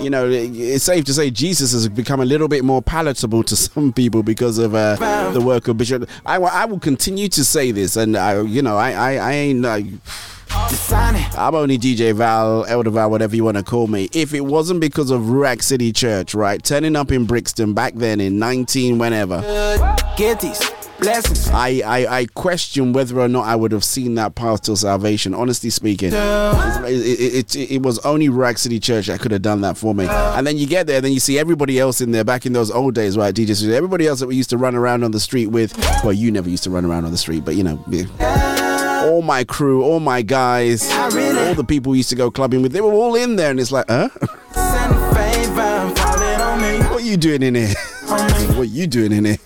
you 0.05 0.11
know, 0.11 0.29
it's 0.29 0.83
safe 0.83 1.03
to 1.05 1.13
say 1.15 1.31
Jesus 1.31 1.73
has 1.73 1.89
become 1.89 2.19
a 2.21 2.25
little 2.25 2.47
bit 2.47 2.63
more 2.63 2.79
palatable 2.79 3.41
to 3.41 3.55
some 3.55 3.91
people 3.91 4.21
because 4.21 4.59
of 4.59 4.75
uh, 4.75 5.31
the 5.31 5.41
work 5.41 5.67
of 5.67 5.79
Bishop. 5.79 6.07
I, 6.27 6.35
I 6.37 6.65
will 6.65 6.79
continue 6.79 7.27
to 7.29 7.43
say 7.43 7.71
this, 7.71 7.95
and 7.97 8.15
I, 8.15 8.39
you 8.41 8.61
know, 8.61 8.77
I, 8.77 8.91
I, 8.91 9.13
I 9.15 9.31
ain't. 9.31 9.65
Uh, 9.65 9.79
I'm 10.51 11.55
only 11.55 11.79
DJ 11.79 12.13
Val, 12.13 12.65
Elder 12.65 12.91
Val, 12.91 13.09
whatever 13.09 13.35
you 13.35 13.43
want 13.43 13.57
to 13.57 13.63
call 13.63 13.87
me. 13.87 14.09
If 14.13 14.35
it 14.35 14.41
wasn't 14.41 14.79
because 14.79 15.09
of 15.09 15.21
Ruach 15.23 15.63
City 15.63 15.91
Church, 15.91 16.35
right, 16.35 16.63
turning 16.63 16.95
up 16.95 17.11
in 17.11 17.25
Brixton 17.25 17.73
back 17.73 17.95
then 17.95 18.21
in 18.21 18.37
19 18.37 18.99
whenever, 18.99 19.41
Get 20.17 20.39
these 20.39 20.61
blessings. 20.99 21.49
I, 21.49 21.81
I, 21.85 22.19
I 22.19 22.25
question 22.27 22.93
whether 22.93 23.19
or 23.19 23.27
not 23.27 23.45
I 23.45 23.55
would 23.55 23.71
have 23.71 23.83
seen 23.83 24.15
that 24.15 24.35
path 24.35 24.63
to 24.63 24.75
salvation. 24.75 25.33
Honestly 25.33 25.69
speaking, 25.69 26.11
it, 26.13 26.85
it, 26.85 27.55
it, 27.55 27.71
it 27.71 27.81
was 27.81 27.99
only 27.99 28.29
Ruach 28.29 28.57
City 28.57 28.79
Church 28.79 29.07
that 29.07 29.19
could 29.19 29.31
have 29.31 29.41
done 29.41 29.61
that 29.61 29.77
for 29.77 29.93
me. 29.93 30.07
And 30.07 30.45
then 30.45 30.57
you 30.57 30.67
get 30.67 30.87
there, 30.87 31.01
then 31.01 31.11
you 31.11 31.19
see 31.19 31.37
everybody 31.39 31.79
else 31.79 32.01
in 32.01 32.11
there 32.11 32.23
back 32.23 32.45
in 32.45 32.53
those 32.53 32.71
old 32.71 32.95
days, 32.95 33.17
right? 33.17 33.33
DJs, 33.33 33.69
everybody 33.69 34.07
else 34.07 34.19
that 34.19 34.27
we 34.27 34.35
used 34.35 34.49
to 34.51 34.57
run 34.57 34.75
around 34.75 35.03
on 35.03 35.11
the 35.11 35.19
street 35.19 35.47
with. 35.47 35.77
Well, 36.03 36.13
you 36.13 36.31
never 36.31 36.49
used 36.49 36.63
to 36.63 36.69
run 36.69 36.85
around 36.85 37.05
on 37.05 37.11
the 37.11 37.17
street, 37.17 37.45
but 37.45 37.55
you 37.55 37.63
know, 37.63 37.83
yeah. 37.87 39.05
all 39.05 39.21
my 39.21 39.43
crew, 39.43 39.83
all 39.83 39.99
my 39.99 40.21
guys, 40.21 40.89
all 40.91 41.55
the 41.55 41.65
people 41.67 41.91
we 41.91 41.97
used 41.97 42.09
to 42.09 42.15
go 42.15 42.31
clubbing 42.31 42.61
with, 42.61 42.71
they 42.71 42.81
were 42.81 42.93
all 42.93 43.15
in 43.15 43.35
there, 43.35 43.51
and 43.51 43.59
it's 43.59 43.71
like, 43.71 43.85
huh? 43.87 44.09
What 46.89 47.01
are 47.01 47.05
you 47.05 47.17
doing 47.17 47.43
in 47.43 47.55
here? 47.55 47.67
what 48.05 48.57
are 48.59 48.63
you 48.63 48.87
doing 48.87 49.11
in 49.11 49.25
here? 49.25 49.37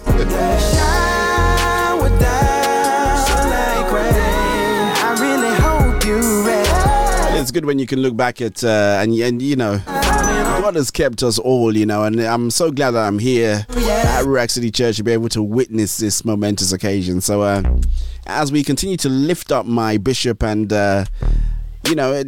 Good 7.60 7.65
when 7.65 7.77
you 7.77 7.86
can 7.86 7.99
look 7.99 8.15
back 8.15 8.41
at 8.41 8.64
uh, 8.64 8.99
and 9.02 9.14
and 9.15 9.41
you 9.41 9.57
know 9.57 9.81
God 9.86 10.76
has 10.76 10.91
kept 10.91 11.23
us 11.23 11.38
all, 11.38 11.76
you 11.76 11.86
know, 11.86 12.03
and 12.06 12.19
I'm 12.22 12.52
so 12.52 12.72
glad 12.72 12.91
that 12.91 13.06
I'm 13.06 13.19
here 13.19 13.65
at 13.69 14.23
Ruach 14.23 14.49
City 14.49 14.72
Church 14.72 14.95
to 14.98 15.03
be 15.03 15.11
able 15.11 15.27
to 15.30 15.44
witness 15.44 15.98
this 15.98 16.23
momentous 16.23 16.72
occasion. 16.72 17.19
So 17.19 17.41
uh, 17.41 17.64
as 18.27 18.52
we 18.52 18.64
continue 18.64 18.95
to 18.98 19.10
lift 19.10 19.52
up 19.52 19.65
my 19.65 19.98
bishop 19.98 20.41
and 20.41 20.72
uh, 20.72 21.03
you 21.86 21.95
know, 21.95 22.14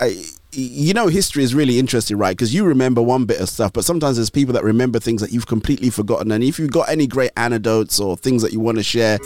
I, 0.00 0.24
you 0.56 0.94
know, 0.94 1.08
history 1.08 1.44
is 1.44 1.54
really 1.54 1.78
interesting, 1.78 2.16
right? 2.16 2.34
Because 2.36 2.54
you 2.54 2.64
remember 2.64 3.02
one 3.02 3.26
bit 3.26 3.40
of 3.40 3.48
stuff, 3.48 3.74
but 3.74 3.84
sometimes 3.84 4.16
there's 4.16 4.30
people 4.30 4.54
that 4.54 4.64
remember 4.64 4.98
things 4.98 5.20
that 5.20 5.30
you've 5.30 5.46
completely 5.46 5.90
forgotten. 5.90 6.32
And 6.32 6.42
if 6.42 6.58
you've 6.58 6.70
got 6.70 6.88
any 6.88 7.06
great 7.06 7.30
anecdotes 7.36 8.00
or 8.00 8.16
things 8.16 8.40
that 8.42 8.52
you 8.52 8.60
want 8.60 8.78
to 8.78 8.82
share, 8.82 9.18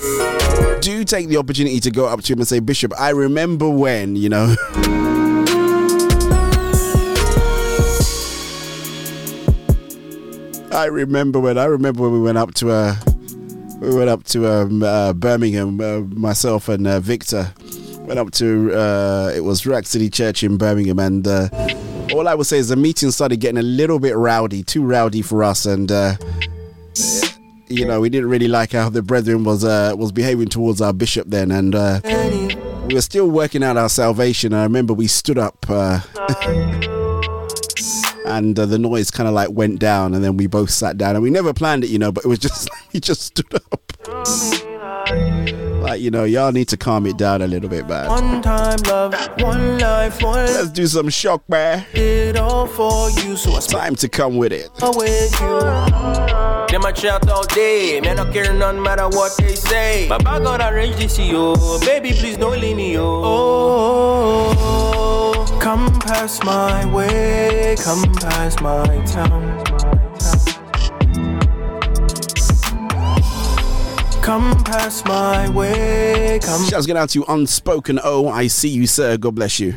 do 0.80 1.04
take 1.04 1.28
the 1.28 1.36
opportunity 1.36 1.78
to 1.80 1.90
go 1.90 2.06
up 2.06 2.22
to 2.22 2.32
him 2.32 2.40
and 2.40 2.48
say, 2.48 2.58
Bishop, 2.58 2.92
I 2.98 3.10
remember 3.10 3.70
when, 3.70 4.16
you 4.16 4.28
know. 4.28 4.56
I 10.72 10.86
remember 10.86 11.38
when 11.40 11.58
I 11.58 11.64
remember 11.64 12.02
when 12.02 12.12
we 12.12 12.20
went 12.20 12.38
up 12.38 12.54
to 12.54 12.70
uh, 12.70 12.94
we 13.80 13.94
went 13.94 14.08
up 14.08 14.22
to 14.24 14.46
um, 14.46 14.82
uh, 14.82 15.12
Birmingham. 15.12 15.80
Uh, 15.80 16.00
myself 16.00 16.68
and 16.68 16.86
uh, 16.86 17.00
Victor 17.00 17.52
went 18.10 18.18
up 18.18 18.32
to 18.32 18.72
uh, 18.74 19.30
it 19.36 19.44
was 19.44 19.62
Ruach 19.62 19.86
City 19.86 20.10
Church 20.10 20.42
in 20.42 20.56
Birmingham, 20.56 20.98
and 20.98 21.24
uh, 21.28 21.48
all 22.12 22.26
I 22.26 22.34
would 22.34 22.46
say 22.48 22.58
is 22.58 22.66
the 22.66 22.74
meeting 22.74 23.12
started 23.12 23.36
getting 23.36 23.58
a 23.58 23.62
little 23.62 24.00
bit 24.00 24.16
rowdy, 24.16 24.64
too 24.64 24.84
rowdy 24.84 25.22
for 25.22 25.44
us, 25.44 25.64
and 25.64 25.92
uh, 25.92 26.16
you 27.68 27.86
know 27.86 28.00
we 28.00 28.10
didn't 28.10 28.28
really 28.28 28.48
like 28.48 28.72
how 28.72 28.88
the 28.88 29.00
brethren 29.00 29.44
was 29.44 29.64
uh, 29.64 29.94
was 29.96 30.10
behaving 30.10 30.48
towards 30.48 30.80
our 30.80 30.92
bishop 30.92 31.28
then, 31.28 31.52
and 31.52 31.76
uh, 31.76 32.00
we 32.88 32.94
were 32.94 33.00
still 33.00 33.30
working 33.30 33.62
out 33.62 33.76
our 33.76 33.88
salvation. 33.88 34.52
I 34.54 34.64
remember 34.64 34.92
we 34.92 35.06
stood 35.06 35.38
up. 35.38 35.64
Uh, 35.68 36.00
and 38.26 38.56
the 38.56 38.78
noise 38.78 39.12
kind 39.12 39.28
of 39.28 39.34
like 39.34 39.50
went 39.50 39.78
down 39.80 40.14
and 40.14 40.22
then 40.22 40.36
we 40.36 40.46
both 40.46 40.70
sat 40.70 40.96
down 40.96 41.16
and 41.16 41.22
we 41.22 41.30
never 41.30 41.52
planned 41.52 41.82
it 41.82 41.90
you 41.90 41.98
know 41.98 42.12
but 42.12 42.24
it 42.24 42.28
was 42.28 42.38
just 42.38 42.68
we 42.92 43.00
just 43.00 43.22
stood 43.22 43.52
up 43.72 43.92
like 45.80 46.00
you 46.00 46.10
know 46.10 46.24
y'all 46.24 46.52
need 46.52 46.68
to 46.68 46.76
calm 46.76 47.06
it 47.06 47.16
down 47.16 47.42
a 47.42 47.46
little 47.46 47.68
bit 47.68 47.86
man 47.88 48.08
One 48.08 48.42
time 48.42 48.78
love, 48.86 49.14
one 49.40 49.78
life, 49.78 50.22
one 50.22 50.46
let's 50.46 50.70
do 50.70 50.86
some 50.86 51.08
shock 51.08 51.42
man 51.48 51.84
it 51.94 52.36
all 52.36 52.66
for 52.66 53.10
you. 53.10 53.36
So 53.36 53.54
I 53.56 53.60
time 53.60 53.96
to 53.96 54.08
come 54.08 54.36
with 54.36 54.52
it 54.52 54.70
spent 54.76 54.96
with 54.96 55.40
you. 55.40 55.60
Them 56.70 56.84
a 56.84 56.92
chat 56.92 57.28
all 57.28 57.44
day, 57.44 58.00
man, 58.00 58.18
I 58.20 58.32
care 58.32 58.52
none 58.52 58.80
matter 58.80 59.08
what 59.08 59.36
they 59.38 59.54
say. 59.56 60.06
But 60.08 60.26
I 60.26 60.38
got 60.38 60.60
arrange 60.72 60.96
this 60.96 61.18
yo, 61.18 61.56
baby, 61.80 62.12
please 62.12 62.36
don't 62.36 62.60
leave 62.60 62.76
me 62.76 62.92
yo. 62.94 63.22
Oh, 63.24 64.54
come 65.60 65.90
past 66.00 66.44
my 66.44 66.84
way, 66.94 67.74
come 67.78 68.02
past 68.14 68.60
my 68.60 69.04
town. 69.04 69.69
Come 74.30 74.54
past 74.62 75.06
my 75.06 75.50
way, 75.50 76.38
come. 76.40 76.64
Shouts 76.64 76.86
get 76.86 76.96
out 76.96 77.08
to 77.10 77.24
Unspoken 77.26 77.98
O. 78.04 78.28
I 78.28 78.46
see 78.46 78.68
you, 78.68 78.86
sir. 78.86 79.16
God 79.16 79.34
bless 79.34 79.58
you. 79.58 79.74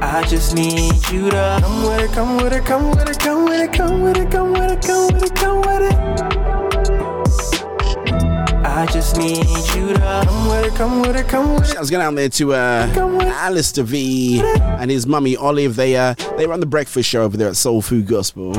I 0.00 0.24
just 0.28 0.54
need 0.54 0.92
you 1.10 1.28
to 1.28 1.58
come 1.60 1.82
with 1.82 2.02
it, 2.02 2.12
come 2.12 2.36
with 2.36 2.52
it, 2.52 2.64
come 2.64 2.90
with 2.90 3.08
it, 3.08 3.18
come 3.18 3.46
with 3.46 3.60
it, 3.60 3.72
come 3.72 4.02
with 4.02 4.16
it, 4.16 4.30
come 4.30 4.52
with 4.52 4.70
it, 4.70 4.80
come 4.80 5.12
with 5.12 5.24
it, 5.24 5.34
come 5.34 5.60
with 5.60 5.82
it. 5.82 5.96
I 8.64 8.86
just 8.92 9.16
need 9.16 9.44
you 9.74 9.92
to 9.94 9.98
come 9.98 10.48
with 10.50 10.66
it, 10.66 10.74
come 10.76 11.02
with 11.02 11.16
it, 11.16 11.26
come 11.26 11.54
with 11.54 11.68
it. 11.68 11.74
Shouts 11.74 11.90
get 11.90 12.00
out 12.00 12.14
there 12.14 12.28
to 12.28 12.54
uh, 12.54 12.88
Alistair 13.24 13.82
V 13.82 14.40
and 14.40 14.88
his 14.88 15.04
mummy 15.08 15.36
Olive. 15.36 15.74
They 15.74 15.96
uh, 15.96 16.14
they 16.36 16.46
run 16.46 16.60
the 16.60 16.66
breakfast 16.66 17.08
show 17.08 17.24
over 17.24 17.36
there 17.36 17.48
at 17.48 17.56
Soul 17.56 17.82
Food 17.82 18.06
Gospel. 18.06 18.54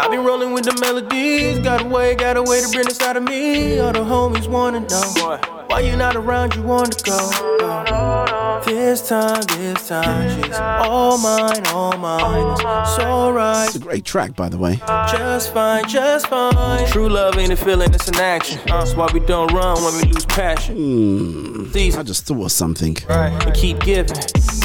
I've 0.00 0.10
been 0.10 0.24
rolling 0.24 0.54
with 0.54 0.64
the 0.64 0.74
melodies, 0.80 1.58
got 1.58 1.82
a 1.82 1.84
way, 1.86 2.14
got 2.14 2.38
a 2.38 2.42
way 2.42 2.62
to 2.62 2.68
bring 2.70 2.86
this 2.86 3.02
out 3.02 3.18
of 3.18 3.22
me. 3.22 3.78
All 3.80 3.92
the 3.92 3.98
homies 3.98 4.48
wanna 4.48 4.80
know 4.80 5.59
why 5.70 5.80
you 5.80 5.94
not 5.96 6.16
around, 6.16 6.54
you 6.56 6.62
want 6.62 6.98
to 6.98 7.04
go. 7.04 8.62
This 8.64 9.08
time, 9.08 9.42
this 9.42 9.88
time, 9.88 10.42
she's 10.42 10.54
all 10.54 11.16
mine, 11.18 11.64
all 11.68 11.96
mine. 11.96 12.52
It's 12.52 12.96
so 12.96 13.30
right. 13.30 13.66
It's 13.66 13.76
a 13.76 13.78
great 13.78 14.04
track, 14.04 14.34
by 14.34 14.48
the 14.48 14.58
way. 14.58 14.76
Just 15.10 15.54
fine, 15.54 15.88
just 15.88 16.26
fine. 16.26 16.86
True 16.88 17.08
love 17.08 17.38
ain't 17.38 17.52
a 17.52 17.56
feeling, 17.56 17.94
it's 17.94 18.08
an 18.08 18.16
action. 18.16 18.60
That's 18.66 18.94
why 18.94 19.08
we 19.12 19.20
don't 19.20 19.52
run 19.52 19.82
when 19.82 19.94
we 19.94 20.12
lose 20.12 20.26
passion. 20.26 20.76
Hmm. 20.76 21.70
I 21.74 22.02
just 22.02 22.26
thought 22.26 22.44
of 22.44 22.52
something. 22.52 22.96
Right. 23.08 23.30
And 23.44 23.54
keep 23.54 23.80
giving, 23.80 24.16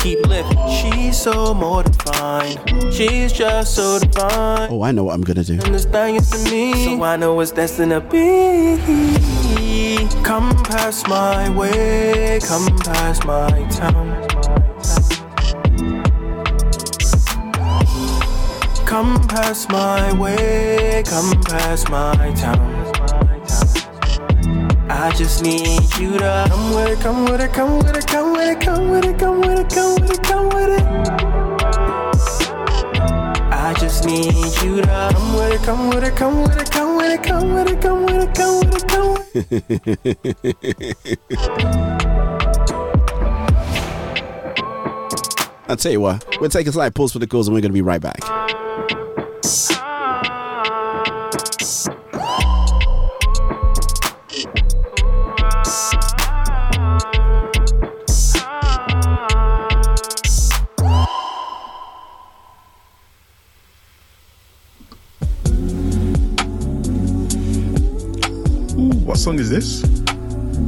keep 0.02 0.26
living. 0.26 0.57
She's 0.69 1.18
so 1.22 1.53
more 1.53 1.84
than 1.84 1.94
fine. 1.94 2.91
She's 2.91 3.32
just 3.32 3.76
so 3.76 3.99
divine. 3.99 4.69
Oh, 4.72 4.82
I 4.82 4.91
know 4.91 5.03
what 5.03 5.14
I'm 5.14 5.22
gonna 5.22 5.44
do. 5.44 5.60
And 5.64 5.80
thing 5.80 6.15
is 6.15 6.30
to 6.32 6.52
me, 6.52 6.73
so 6.86 7.03
I 7.03 7.15
know 7.15 7.40
it's 7.40 7.52
destined 7.52 7.91
to 7.91 8.02
be. 8.02 9.36
Come 10.23 10.56
past 10.64 10.95
my 11.04 11.50
way, 11.50 12.40
come 12.42 12.66
past 12.78 13.26
my 13.26 13.50
town. 13.70 14.28
Come 18.86 19.16
past 19.28 19.70
my 19.70 20.14
way, 20.18 21.04
come 21.06 21.42
past 21.42 21.90
my 21.90 22.32
town. 22.36 22.94
I 24.90 25.12
just 25.18 25.44
need 25.44 25.82
you 26.00 26.18
to 26.18 26.46
come 26.50 26.74
with 26.74 26.90
it, 26.90 27.00
come 27.00 27.26
with 27.26 27.42
it, 27.42 27.52
come 27.52 27.78
with 27.80 27.98
it, 27.98 28.08
come 28.08 28.32
with 28.34 28.50
it, 28.50 28.62
come 28.62 28.90
with 28.90 29.06
it, 29.06 29.20
come 29.20 29.42
with 29.42 29.60
it, 29.60 29.70
come 29.70 29.96
with 29.96 30.12
it, 30.12 30.24
come 30.24 30.50
with 30.50 30.80
it. 30.80 30.86
I 33.52 33.74
just 33.80 34.06
need 34.06 34.34
you 34.64 34.82
to 34.82 34.88
come 34.88 35.34
with 35.34 35.54
it, 35.54 35.62
come 35.64 35.90
with 35.90 36.04
it, 36.04 36.16
come 36.16 36.42
with 36.44 36.58
it, 36.58 36.72
come 36.72 36.96
with 36.96 37.12
it, 37.12 37.24
come 37.24 37.54
with 37.54 37.68
it, 37.68 37.82
come 37.82 38.06
with 38.06 38.24
it, 38.24 38.36
come 38.36 38.60
with 38.60 38.76
it, 38.76 38.88
come 38.88 39.10
with 39.14 39.20
it. 39.20 39.24
I'll 45.68 45.76
tell 45.76 45.91
you 45.91 45.99
what, 45.99 46.24
we'll 46.40 46.49
take 46.49 46.68
a 46.68 46.72
slight 46.72 46.94
pause 46.94 47.12
for 47.12 47.20
the 47.20 47.28
calls 47.28 47.49
and 47.49 47.53
we're 47.53 47.60
going 47.60 47.72
to 47.72 47.74
be 47.74 47.82
right 47.82 47.99
back. 47.99 48.22
Song 69.26 69.39
is 69.39 69.49
this? 69.49 69.81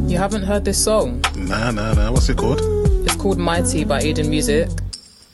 You 0.10 0.18
haven't 0.18 0.42
heard 0.42 0.66
this 0.66 0.84
song? 0.84 1.22
Nah, 1.36 1.70
nah, 1.70 1.94
nah. 1.94 2.12
What's 2.12 2.28
it 2.28 2.38
called? 2.38 2.60
It's 3.06 3.16
called 3.16 3.38
Mighty 3.38 3.84
by 3.84 4.02
Eden 4.02 4.32
Music. 4.32 4.68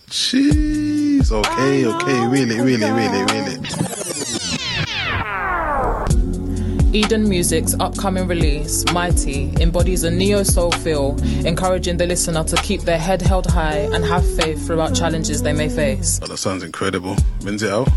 Jeez. 0.10 1.32
Okay, 1.32 1.86
okay. 1.86 2.28
Really, 2.28 2.60
really, 2.60 2.92
really, 2.92 3.24
really. 3.32 3.54
Eden 6.92 7.30
Music's 7.30 7.74
upcoming 7.80 8.28
release, 8.28 8.84
Mighty, 8.92 9.54
embodies 9.62 10.04
a 10.04 10.12
neo 10.12 10.44
soul 10.44 10.72
feel, 10.72 11.18
encouraging 11.46 11.96
the 11.96 12.06
listener 12.06 12.44
to 12.44 12.58
keep 12.58 12.82
their 12.82 13.00
head 13.00 13.22
held 13.22 13.48
high 13.48 13.88
and 13.94 14.04
have 14.04 14.24
faith 14.36 14.68
throughout 14.68 14.94
challenges 14.94 15.42
they 15.42 15.54
may 15.54 15.70
face. 15.70 16.20
Oh, 16.22 16.28
that 16.28 16.38
sounds 16.38 16.62
incredible. 16.62 17.16
When's 17.42 17.64
it 17.64 17.72
out? 17.72 17.88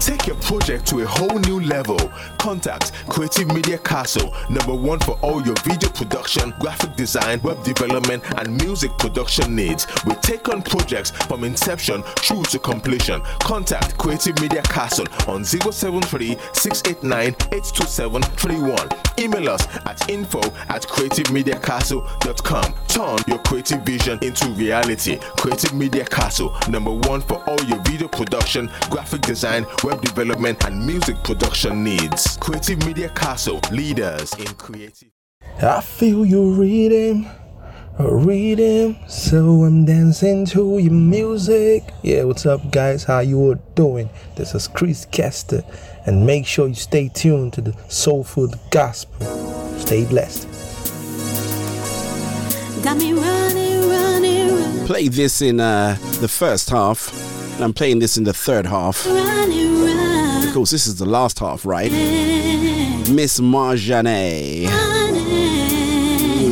Take 0.00 0.26
your 0.26 0.35
project 0.46 0.86
to 0.86 1.00
a 1.00 1.06
whole 1.06 1.38
new 1.40 1.60
level. 1.60 1.98
Contact 2.38 2.92
Creative 3.08 3.48
Media 3.48 3.78
Castle, 3.78 4.32
number 4.48 4.74
one 4.74 5.00
for 5.00 5.18
all 5.20 5.44
your 5.44 5.56
video 5.64 5.90
production, 5.90 6.54
graphic 6.60 6.94
design, 6.94 7.40
web 7.42 7.62
development, 7.64 8.22
and 8.38 8.56
music 8.62 8.96
production 8.96 9.56
needs. 9.56 9.88
We 10.06 10.14
take 10.16 10.48
on 10.48 10.62
projects 10.62 11.10
from 11.10 11.42
inception 11.42 12.04
through 12.22 12.44
to 12.44 12.60
completion. 12.60 13.22
Contact 13.40 13.98
Creative 13.98 14.40
Media 14.40 14.62
Castle 14.62 15.06
on 15.26 15.44
073 15.44 16.36
689 16.52 17.34
82731. 17.50 18.88
Email 19.18 19.50
us 19.50 19.66
at 19.86 20.08
info 20.08 20.40
at 20.68 20.82
creativemediacastle.com. 20.82 22.74
Turn 22.86 23.18
your 23.26 23.38
creative 23.38 23.82
vision 23.82 24.18
into 24.22 24.46
reality. 24.50 25.18
Creative 25.38 25.74
Media 25.74 26.04
Castle, 26.04 26.54
number 26.68 26.92
one 26.92 27.20
for 27.20 27.42
all 27.48 27.60
your 27.64 27.80
video 27.82 28.06
production, 28.06 28.70
graphic 28.90 29.22
design, 29.22 29.66
web 29.82 30.00
development, 30.02 30.35
and 30.44 30.86
music 30.86 31.16
production 31.24 31.82
needs. 31.82 32.36
Creative 32.36 32.78
Media 32.84 33.08
Castle, 33.08 33.58
leaders 33.72 34.34
in 34.34 34.46
creative. 34.56 35.08
I 35.62 35.80
feel 35.80 36.26
you 36.26 36.52
reading, 36.52 37.26
reading, 37.98 38.98
so 39.08 39.64
I'm 39.64 39.86
dancing 39.86 40.44
to 40.46 40.78
your 40.78 40.92
music. 40.92 41.84
Yeah, 42.02 42.24
what's 42.24 42.44
up, 42.44 42.70
guys? 42.70 43.04
How 43.04 43.20
you 43.20 43.38
all 43.38 43.54
doing? 43.74 44.10
This 44.36 44.54
is 44.54 44.68
Chris 44.68 45.06
Kester, 45.06 45.64
and 46.04 46.26
make 46.26 46.44
sure 46.44 46.68
you 46.68 46.74
stay 46.74 47.08
tuned 47.08 47.54
to 47.54 47.62
the 47.62 47.74
Soul 47.88 48.22
Food 48.22 48.56
Gospel. 48.70 49.26
Stay 49.78 50.04
blessed. 50.04 50.46
Got 52.84 52.98
me 52.98 53.14
running, 53.14 53.88
running, 53.88 54.48
running, 54.54 54.86
Play 54.86 55.08
this 55.08 55.40
in 55.40 55.60
uh, 55.60 55.96
the 56.20 56.28
first 56.28 56.68
half, 56.68 57.10
and 57.54 57.64
I'm 57.64 57.72
playing 57.72 58.00
this 58.00 58.18
in 58.18 58.24
the 58.24 58.34
third 58.34 58.66
half. 58.66 59.06
running, 59.06 59.80
running. 59.82 60.15
Of 60.56 60.60
course, 60.60 60.70
this 60.70 60.86
is 60.86 60.96
the 60.96 61.04
last 61.04 61.38
half, 61.40 61.66
right? 61.66 61.92
Miss 61.92 63.40
Marjane. 63.40 64.64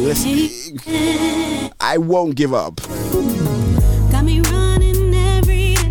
Listen, 0.05 0.79
I 1.81 1.97
won't 1.97 2.35
give 2.37 2.53
up. 2.53 2.83
Got 4.13 4.27
me 4.27 4.43
running 4.43 5.15
every 5.15 5.77
day, 5.77 5.91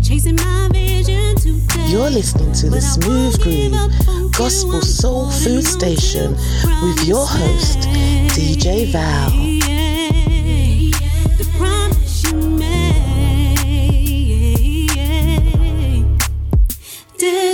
chasing 0.00 0.36
my 0.36 0.68
vision 0.72 1.34
today. 1.34 1.86
You're 1.88 2.08
listening 2.08 2.52
to 2.52 2.70
the 2.70 2.80
Smooth 2.80 3.42
Groove 3.42 4.30
Gospel 4.38 4.80
Soul 4.82 5.28
Food 5.32 5.64
Station 5.64 6.34
with 6.84 7.04
your 7.04 7.26
host, 7.26 7.80
DJ 8.38 8.92
Val. 8.92 9.63
Did 17.24 17.53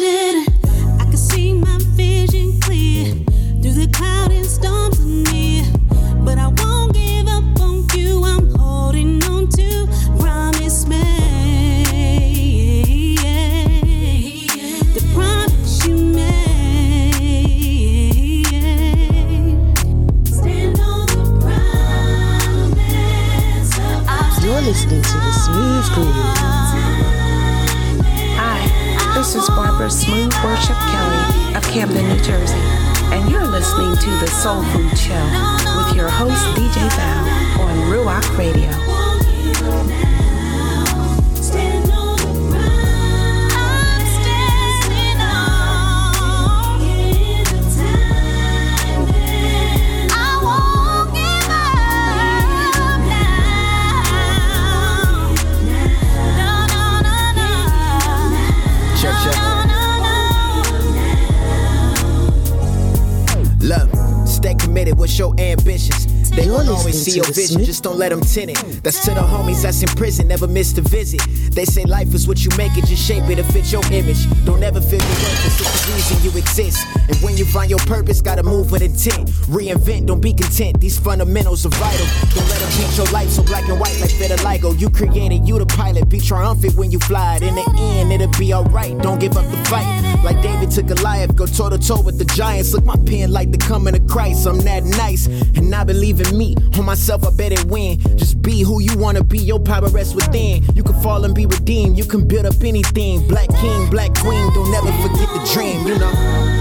always 67.31 67.37
listening 67.37 67.47
see 67.47 67.55
to 67.55 67.55
your 67.55 67.55
the 67.57 67.57
vision, 67.57 67.65
just 67.65 67.83
don't 67.83 67.99
let 67.99 68.11
them 68.11 68.21
tint 68.21 68.51
it. 68.51 68.83
That's 68.83 69.05
to 69.05 69.15
the 69.15 69.21
homies 69.21 69.63
that's 69.63 69.83
in 69.83 69.89
prison, 69.89 70.29
never 70.29 70.47
missed 70.47 70.79
a 70.79 70.83
visit. 70.83 71.21
They 71.53 71.65
say 71.65 71.85
life 71.85 72.15
is 72.15 72.27
what 72.27 72.45
you 72.45 72.51
make 72.57 72.77
it, 72.77 72.87
just 72.87 73.07
shape 73.07 73.29
it 73.29 73.37
to 73.37 73.45
fit 73.45 73.71
your 73.73 73.85
image. 73.93 74.27
Don't 74.45 74.63
ever 74.63 74.81
feel 74.81 75.01
your 75.01 75.19
worth, 75.23 75.47
it's 75.47 75.59
the 75.59 75.93
reason 75.93 76.17
you 76.25 76.39
exist. 76.39 76.87
And 77.09 77.17
when 77.23 77.37
you 77.37 77.45
find 77.45 77.71
your 77.71 77.81
purpose, 77.81 78.21
gotta 78.21 78.43
move 78.43 78.71
with 78.71 78.83
intent. 78.83 79.29
Reinvent, 79.49 80.07
don't 80.07 80.21
be 80.21 80.33
content. 80.33 80.81
These 80.81 80.99
fundamentals 80.99 81.67
are 81.67 81.71
vital. 81.71 82.07
Don't 82.35 82.49
let 82.49 82.61
them 82.61 82.71
paint 82.73 82.97
your 82.97 83.07
life 83.13 83.31
so 83.31 83.43
black 83.43 83.69
and 83.69 83.79
white 83.79 83.99
like 84.01 84.11
vitiligo. 84.11 84.79
You 84.79 84.91
created, 84.91 85.47
you 85.47 85.59
the 85.59 85.67
pilot. 85.67 86.09
Be 86.09 86.21
triumphant 86.21 86.75
when 86.77 86.91
you 86.91 86.99
fly 87.01 87.37
it. 87.37 87.43
In 87.43 87.55
the 87.55 87.67
end, 87.79 88.13
it'll 88.13 88.29
be 88.39 88.53
alright. 88.55 88.97
Don't 88.99 89.19
give 89.19 89.37
up 89.37 89.45
the 89.51 89.57
fight. 89.69 90.10
Like 90.23 90.43
David 90.43 90.71
took 90.71 90.87
Goliath, 90.87 91.35
go 91.35 91.47
toe 91.47 91.71
to 91.71 91.79
toe 91.79 92.03
with 92.03 92.19
the 92.19 92.25
giants. 92.27 92.73
Look, 92.73 92.85
my 92.85 92.97
pen 93.07 93.33
like 93.33 93.51
the 93.53 93.59
coming 93.59 93.95
of 93.95 94.07
Christ. 94.07 94.47
I'm 94.47 94.59
that 94.61 94.85
nice, 94.85 95.27
and 95.27 95.75
I 95.75 95.85
believe 95.85 96.21
in 96.21 96.37
me. 96.37 96.57
On 96.79 96.85
myself, 96.85 97.27
I 97.27 97.31
bet 97.31 97.53
it 97.53 97.65
win. 97.65 97.99
Just 98.19 98.43
be 98.43 98.63
who 98.63 98.81
you 98.81 98.97
wanna 98.99 99.25
be. 99.25 99.39
Your 99.39 99.61
power 99.61 99.89
rests 99.89 100.15
within. 100.15 100.63
You 100.75 100.83
can 100.83 101.01
fall 101.03 101.25
and 101.25 101.35
be 101.35 101.47
redeemed. 101.47 101.97
You 101.97 102.05
can 102.05 102.27
build 102.29 102.47
up 102.47 102.63
anything. 102.63 103.27
Black 103.29 103.49
king, 103.57 103.91
black 103.91 104.15
queen. 104.15 104.53
Don't 104.53 104.75
ever 104.75 104.93
forget 105.09 105.29
the 105.29 105.51
dream. 105.55 105.87
You 105.87 105.99
know. 105.99 106.60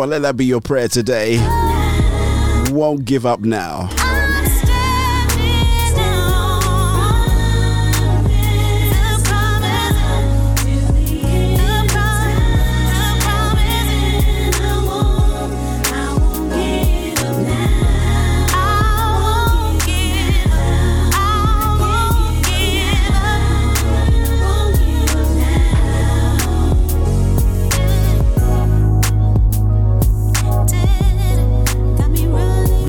On, 0.00 0.10
let 0.10 0.22
that 0.22 0.36
be 0.36 0.44
your 0.44 0.60
prayer 0.60 0.88
today. 0.88 1.38
Won't 2.70 3.04
give 3.04 3.26
up 3.26 3.40
now. 3.40 3.88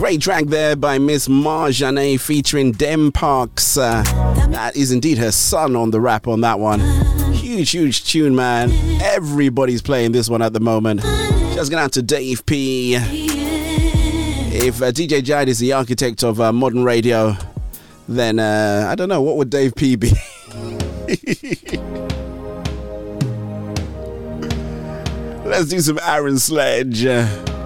Great 0.05 0.21
track 0.21 0.45
there 0.45 0.75
by 0.75 0.99
Miss 0.99 1.27
Marjanay 1.27 2.19
featuring 2.19 2.73
Dem 2.73 3.11
Parks. 3.11 3.75
Uh, 3.75 4.03
that 4.51 4.75
is 4.75 4.91
indeed 4.91 5.17
her 5.17 5.31
son 5.31 5.75
on 5.75 5.89
the 5.89 5.99
rap 5.99 6.27
on 6.27 6.41
that 6.41 6.59
one. 6.59 6.79
Huge, 7.33 7.71
huge 7.71 8.05
tune, 8.05 8.35
man. 8.35 8.71
Everybody's 9.01 9.81
playing 9.81 10.11
this 10.11 10.29
one 10.29 10.43
at 10.43 10.53
the 10.53 10.59
moment. 10.59 11.01
Just 11.55 11.71
going 11.71 11.83
out 11.83 11.91
to 11.93 12.03
Dave 12.03 12.45
P. 12.45 12.93
If 14.53 14.79
uh, 14.79 14.91
DJ 14.91 15.23
Jade 15.23 15.49
is 15.49 15.57
the 15.57 15.73
architect 15.73 16.23
of 16.23 16.39
uh, 16.39 16.53
modern 16.53 16.83
radio, 16.83 17.35
then 18.07 18.37
uh, 18.37 18.87
I 18.87 18.93
don't 18.93 19.09
know, 19.09 19.23
what 19.23 19.37
would 19.37 19.49
Dave 19.49 19.73
P 19.73 19.95
be? 19.95 20.11
Let's 25.49 25.69
do 25.69 25.79
some 25.79 25.97
Aaron 26.03 26.37
Sledge 26.37 27.07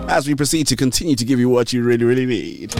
as 0.09 0.27
we 0.27 0.33
proceed 0.33 0.65
to 0.65 0.75
continue 0.75 1.15
to 1.15 1.23
give 1.23 1.39
you 1.39 1.47
what 1.47 1.71
you 1.71 1.83
really, 1.83 2.03
really 2.03 2.25
need. 2.25 2.73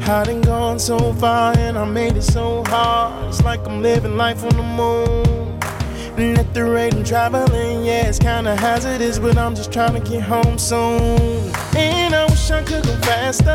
Hadn't 0.00 0.40
gone 0.42 0.78
so 0.78 1.12
far 1.14 1.56
and 1.58 1.76
I 1.76 1.84
made 1.84 2.16
it 2.16 2.22
so 2.22 2.64
hard. 2.64 3.28
It's 3.28 3.42
like 3.44 3.60
I'm 3.66 3.82
living 3.82 4.16
life 4.16 4.42
on 4.44 4.56
the 4.56 4.62
moon. 4.62 5.60
And 6.16 6.38
at 6.38 6.54
the 6.54 6.64
rate 6.64 6.94
I'm 6.94 7.04
traveling, 7.04 7.84
yeah, 7.84 8.06
it's 8.06 8.18
kinda 8.18 8.56
hazardous, 8.56 9.18
but 9.18 9.36
I'm 9.36 9.54
just 9.54 9.72
trying 9.72 10.00
to 10.00 10.10
get 10.10 10.22
home 10.22 10.58
soon. 10.58 11.52
And 11.76 12.14
I 12.14 12.24
wish 12.30 12.50
I 12.50 12.62
could 12.62 12.82
go 12.84 12.96
faster. 13.02 13.50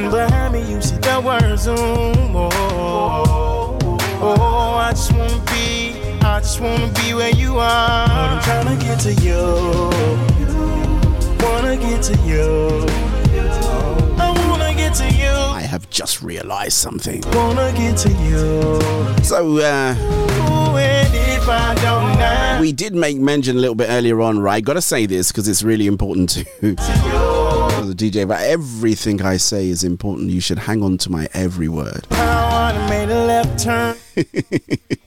And 0.00 0.10
behind 0.10 0.54
me, 0.54 0.60
you 0.70 0.80
see 0.80 0.96
the 0.96 1.20
word 1.20 1.58
Zoom. 1.58 2.34
Oh, 2.34 3.76
oh, 4.22 4.74
I 4.78 4.90
just 4.92 5.12
wanna 5.12 5.42
be, 5.52 6.00
I 6.22 6.40
just 6.40 6.60
wanna 6.60 6.90
be 6.94 7.12
where 7.12 7.34
you 7.34 7.58
are. 7.58 8.08
But 8.08 8.30
I'm 8.30 8.42
trying 8.42 8.78
to 8.78 8.84
get 8.84 9.00
to 9.00 9.12
you. 9.22 10.57
Wanna 11.40 11.76
get 11.76 12.02
to 12.04 12.14
you. 12.26 12.86
I 14.20 14.46
wanna 14.48 14.74
get 14.74 14.94
to 14.96 15.04
you. 15.10 15.28
I 15.30 15.62
have 15.62 15.88
just 15.90 16.22
realized 16.22 16.74
something. 16.74 17.22
Wanna 17.32 17.72
get 17.76 17.96
to 17.98 18.10
you. 18.10 18.80
So, 19.24 19.58
uh, 19.58 19.94
And 20.78 21.14
if 21.14 21.48
I 21.48 21.74
don't 21.82 22.18
know. 22.18 22.58
we 22.60 22.72
did 22.72 22.94
make 22.94 23.16
mention 23.18 23.56
a 23.56 23.60
little 23.60 23.74
bit 23.74 23.88
earlier 23.90 24.20
on, 24.20 24.38
right? 24.38 24.62
Gotta 24.64 24.80
say 24.82 25.06
this 25.06 25.28
because 25.32 25.48
it's 25.48 25.62
really 25.62 25.86
important 25.86 26.30
to 26.30 26.44
the 27.86 27.94
DJ, 27.94 28.26
but 28.26 28.40
everything 28.42 29.22
I 29.22 29.36
say 29.36 29.68
is 29.68 29.84
important. 29.84 30.30
You 30.30 30.40
should 30.40 30.58
hang 30.58 30.82
on 30.82 30.98
to 30.98 31.10
my 31.10 31.28
every 31.32 31.68
word. 31.68 32.06
How 32.10 32.72
I 32.74 32.88
made 32.88 33.10
a 33.10 33.24
left 33.26 33.62
turn. 33.62 33.96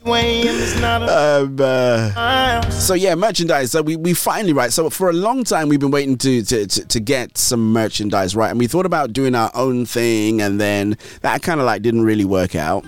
Way 0.06 0.48
and 0.48 0.58
it's 0.58 0.80
not 0.80 1.04
a. 1.04 1.42
Um, 1.44 1.58
uh, 1.60 2.62
so 2.70 2.94
yeah, 2.94 3.14
merchandise. 3.16 3.72
So 3.72 3.82
we, 3.82 3.96
we 3.96 4.14
finally 4.14 4.54
right. 4.54 4.72
So 4.72 4.90
for 4.90 5.10
a 5.10 5.14
long 5.14 5.44
time 5.44 5.68
we've 5.70 5.80
been 5.80 5.92
waiting 5.92 6.18
to, 6.20 6.44
to 6.44 6.66
to 6.66 6.86
to 6.86 7.00
get 7.00 7.38
some 7.38 7.74
merchandise 7.74 8.36
right, 8.36 8.50
and 8.50 8.58
we 8.60 8.68
thought 8.68 8.86
about 8.86 9.14
doing 9.14 9.36
our 9.36 9.52
own 9.54 9.86
thing, 9.86 10.42
and 10.42 10.62
then 10.62 10.98
that 11.22 11.42
kind 11.42 11.60
of 11.60 11.66
like 11.66 11.82
didn't 11.82 12.04
really 12.04 12.26
work 12.26 12.56
out. 12.56 12.86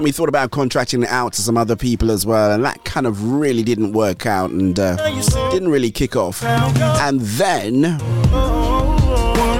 Then 0.00 0.04
we 0.06 0.12
thought 0.12 0.30
about 0.30 0.50
contracting 0.50 1.02
it 1.02 1.10
out 1.10 1.34
to 1.34 1.42
some 1.42 1.58
other 1.58 1.76
people 1.76 2.10
as 2.10 2.24
well, 2.24 2.52
and 2.52 2.64
that 2.64 2.86
kind 2.86 3.06
of 3.06 3.22
really 3.22 3.62
didn't 3.62 3.92
work 3.92 4.24
out 4.24 4.48
and 4.48 4.80
uh, 4.80 4.96
didn't 5.50 5.68
really 5.68 5.90
kick 5.90 6.16
off. 6.16 6.42
And 6.42 7.20
then 7.20 7.98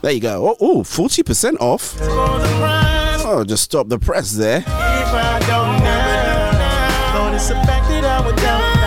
There 0.00 0.12
you 0.12 0.20
go. 0.20 0.48
Oh, 0.48 0.56
oh 0.60 0.82
40% 0.82 1.60
off. 1.60 1.96
Oh, 2.00 3.44
just 3.46 3.64
stop 3.64 3.88
the 3.88 3.98
press 3.98 4.30
there. 4.32 4.58
If 4.58 4.66
I 4.66 5.40
don't 5.40 5.82
know, 5.82 7.20
Lord, 7.20 7.34
it's 7.34 7.48
the 7.48 7.54
fact 7.54 7.88
that 7.88 8.04
I 8.04 8.24
would 8.24 8.36
down, 8.36 8.78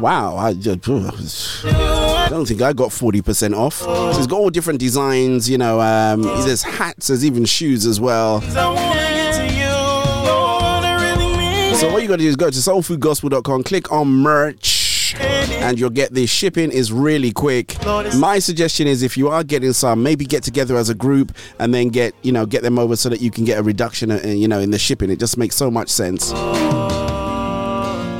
Wow, 0.00 0.36
I 0.36 0.54
just 0.54 0.88
I 1.64 2.26
don't 2.28 2.46
think 2.46 2.60
I 2.60 2.72
got 2.72 2.90
40% 2.90 3.56
off. 3.56 3.74
So 3.74 4.10
it's 4.10 4.26
got 4.26 4.36
all 4.36 4.50
different 4.50 4.80
designs, 4.80 5.48
you 5.48 5.58
know, 5.58 5.80
um, 5.80 6.22
there's 6.22 6.64
hats, 6.64 7.06
there's 7.06 7.24
even 7.24 7.44
shoes 7.44 7.86
as 7.86 8.00
well. 8.00 8.40
So 8.40 8.74
all 11.90 12.00
you 12.00 12.08
got 12.08 12.16
to 12.16 12.22
do 12.22 12.28
is 12.28 12.34
go 12.36 12.50
to 12.50 12.58
soulfoodgospel.com, 12.58 13.62
click 13.62 13.92
on 13.92 14.08
merch, 14.08 14.81
and 15.50 15.78
you'll 15.78 15.90
get 15.90 16.12
this. 16.12 16.30
Shipping 16.30 16.70
is 16.70 16.92
really 16.92 17.32
quick. 17.32 17.76
My 18.18 18.38
suggestion 18.38 18.86
is 18.86 19.02
if 19.02 19.16
you 19.16 19.28
are 19.28 19.44
getting 19.44 19.72
some, 19.72 20.02
maybe 20.02 20.24
get 20.24 20.42
together 20.42 20.76
as 20.76 20.88
a 20.88 20.94
group 20.94 21.32
and 21.58 21.72
then 21.72 21.88
get, 21.88 22.14
you 22.22 22.32
know, 22.32 22.46
get 22.46 22.62
them 22.62 22.78
over 22.78 22.96
so 22.96 23.08
that 23.08 23.20
you 23.20 23.30
can 23.30 23.44
get 23.44 23.58
a 23.58 23.62
reduction, 23.62 24.10
uh, 24.10 24.20
you 24.24 24.48
know, 24.48 24.60
in 24.60 24.70
the 24.70 24.78
shipping. 24.78 25.10
It 25.10 25.18
just 25.18 25.36
makes 25.36 25.56
so 25.56 25.70
much 25.70 25.88
sense. 25.88 26.32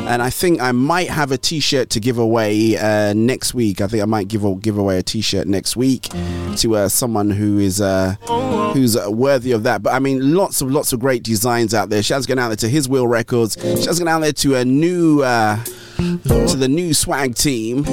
And 0.05 0.20
I 0.20 0.31
think 0.31 0.61
I 0.61 0.73
might 0.73 1.09
have 1.09 1.32
a 1.32 1.39
T-shirt 1.39 1.89
to 1.90 2.01
give 2.01 2.19
away 2.19 2.77
uh, 2.77 3.15
next 3.15 3.55
week. 3.55 3.81
I 3.81 3.86
think 3.86 4.03
I 4.03 4.07
might 4.07 4.28
give 4.28 4.43
give 4.61 4.77
away 4.77 4.99
a 4.99 5.03
T-shirt 5.03 5.47
next 5.47 5.77
week 5.77 6.09
to 6.57 6.77
uh, 6.77 6.89
someone 6.89 7.31
who 7.31 7.59
is 7.59 7.81
uh, 7.81 8.16
who's 8.74 8.97
uh, 8.97 9.11
worthy 9.11 9.53
of 9.53 9.62
that. 9.62 9.82
But 9.82 9.94
I 9.94 10.01
mean, 10.01 10.35
lots 10.35 10.61
of 10.61 10.70
lots 10.70 10.93
of 10.93 11.01
great 11.01 11.23
designs 11.23 11.73
out 11.73 11.89
there. 11.89 12.03
Shouts 12.03 12.27
going 12.27 12.39
out 12.39 12.49
there 12.49 12.57
to 12.57 12.69
His 12.69 12.89
Will 12.90 13.07
Records. 13.07 13.57
Shouts 13.62 13.99
going 13.99 14.09
out 14.09 14.20
there 14.20 14.32
to 14.32 14.57
a 14.57 14.65
new 14.65 15.23
uh, 15.23 15.59
to 16.27 16.57
the 16.57 16.69
new 16.69 16.93
swag 16.93 17.35
team. 17.35 17.85
I 17.87 17.89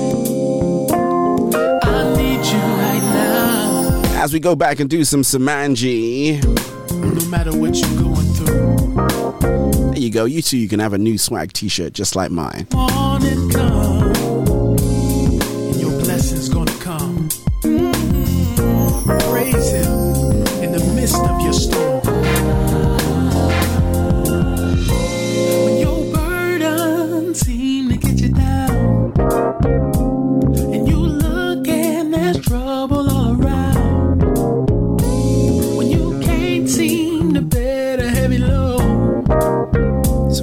need 2.18 2.44
you 2.46 2.60
right 2.60 3.04
now. 3.14 4.02
As 4.22 4.34
we 4.34 4.40
go 4.40 4.56
back 4.56 4.80
and 4.80 4.90
do 4.90 5.04
some 5.04 5.22
Samanji. 5.22 6.44
No 6.92 7.26
matter 7.30 7.56
what 7.56 7.76
you're 7.76 8.02
going 8.02 8.34
through. 8.34 9.92
There 9.92 10.00
you 10.00 10.12
go. 10.12 10.26
You 10.26 10.42
too. 10.42 10.58
You 10.58 10.68
can 10.68 10.80
have 10.80 10.94
a 10.94 10.98
new 10.98 11.18
swag 11.18 11.54
T-shirt 11.54 11.94
just 11.94 12.16
like 12.16 12.32
mine. 12.32 12.68
Morning 12.74 13.50
come, 13.52 14.12
and 14.12 15.76
your 15.80 15.92
blessings 16.00 16.50
gonna 16.50 16.72
come. 16.80 17.30
Mm-hmm. 17.64 19.18
Praise 19.32 19.72
Him 19.72 20.64
in 20.64 20.72
the 20.72 20.84
midst 20.96 21.20
of 21.20 21.42
your 21.42 21.54
storm. 21.54 22.19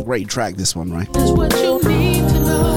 great 0.06 0.28
track, 0.28 0.54
this 0.54 0.76
one, 0.76 0.92
right? 0.92 1.12
But 1.12 1.36
what 1.36 1.52
you 1.56 1.82
need 1.82 2.28
to 2.28 2.40
know. 2.40 2.74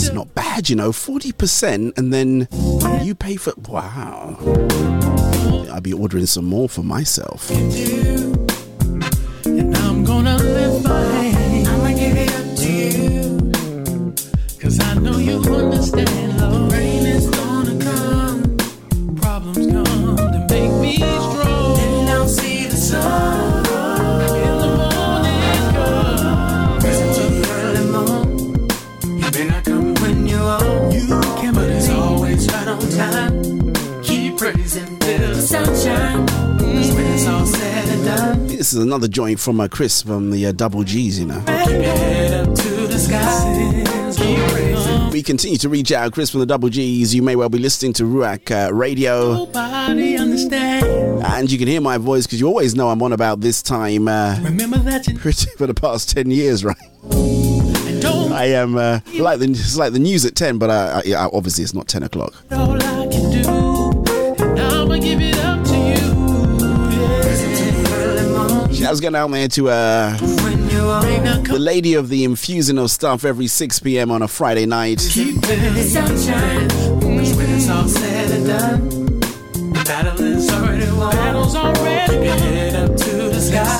It's 0.00 0.12
not 0.12 0.34
bad, 0.34 0.68
you 0.68 0.74
know, 0.74 0.90
40% 0.90 1.96
and 1.96 2.12
then 2.12 2.48
you 3.04 3.14
pay 3.14 3.36
for. 3.36 3.52
Wow. 3.68 4.36
I'll 5.70 5.80
be 5.80 5.92
ordering 5.92 6.26
some 6.26 6.46
more 6.46 6.68
for 6.68 6.82
myself. 6.82 7.48
Another 38.88 39.06
joint 39.06 39.38
from 39.38 39.60
uh, 39.60 39.68
Chris 39.68 40.00
from 40.00 40.30
the 40.30 40.46
uh, 40.46 40.52
Double 40.52 40.82
G's, 40.82 41.20
you 41.20 41.26
know. 41.26 41.40
Keep 41.40 41.68
your 41.68 41.82
head 41.82 42.32
up 42.32 42.54
to 42.54 42.86
the 42.86 42.98
sky. 42.98 43.84
Keep 44.16 44.38
praising. 44.48 45.10
We 45.10 45.22
continue 45.22 45.58
to 45.58 45.68
reach 45.68 45.92
out, 45.92 46.14
Chris 46.14 46.30
from 46.30 46.40
the 46.40 46.46
Double 46.46 46.70
G's. 46.70 47.14
You 47.14 47.20
may 47.20 47.36
well 47.36 47.50
be 47.50 47.58
listening 47.58 47.92
to 47.92 48.04
Ruach 48.04 48.50
uh, 48.50 48.72
Radio. 48.72 49.44
And 51.22 51.50
you 51.52 51.58
can 51.58 51.68
hear 51.68 51.82
my 51.82 51.98
voice 51.98 52.26
because 52.26 52.40
you 52.40 52.46
always 52.46 52.74
know 52.74 52.88
I'm 52.88 53.02
on 53.02 53.12
about 53.12 53.42
this 53.42 53.62
time 53.62 54.08
uh, 54.08 54.38
Remember 54.40 54.78
that 54.78 55.04
for 55.58 55.66
the 55.66 55.74
past 55.74 56.08
10 56.08 56.30
years, 56.30 56.64
right? 56.64 56.74
I 58.32 58.46
am 58.54 58.78
uh, 58.78 59.00
like 59.16 59.38
the 59.38 59.50
it's 59.50 59.76
like 59.76 59.92
the 59.92 59.98
news 59.98 60.24
at 60.24 60.34
10, 60.34 60.56
but 60.56 60.70
uh, 60.70 61.02
yeah, 61.04 61.28
obviously 61.30 61.62
it's 61.62 61.74
not 61.74 61.88
10 61.88 62.04
o'clock. 62.04 62.32
Yeah. 68.88 68.94
Shouts 68.94 69.00
going 69.00 69.14
out 69.16 69.30
there 69.30 69.48
to 69.48 69.68
uh, 69.68 70.16
the 70.16 71.58
lady 71.58 71.92
of 71.94 72.08
the 72.08 72.24
infusing 72.24 72.78
of 72.78 72.90
stuff 72.90 73.22
every 73.24 73.46
6 73.46 73.80
p.m. 73.80 74.10
on 74.10 74.22
a 74.22 74.28
Friday 74.28 74.64
night. 74.64 75.02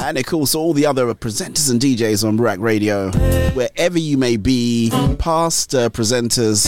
And 0.08 0.18
of 0.18 0.26
course, 0.26 0.54
all 0.54 0.72
the 0.74 0.84
other 0.86 1.14
presenters 1.14 1.70
and 1.70 1.80
DJs 1.80 2.26
on 2.26 2.38
Ruach 2.38 2.60
Radio, 2.60 3.10
wherever 3.52 3.98
you 3.98 4.16
may 4.18 4.36
be, 4.36 4.90
past 5.18 5.74
uh, 5.74 5.88
presenters. 5.90 6.66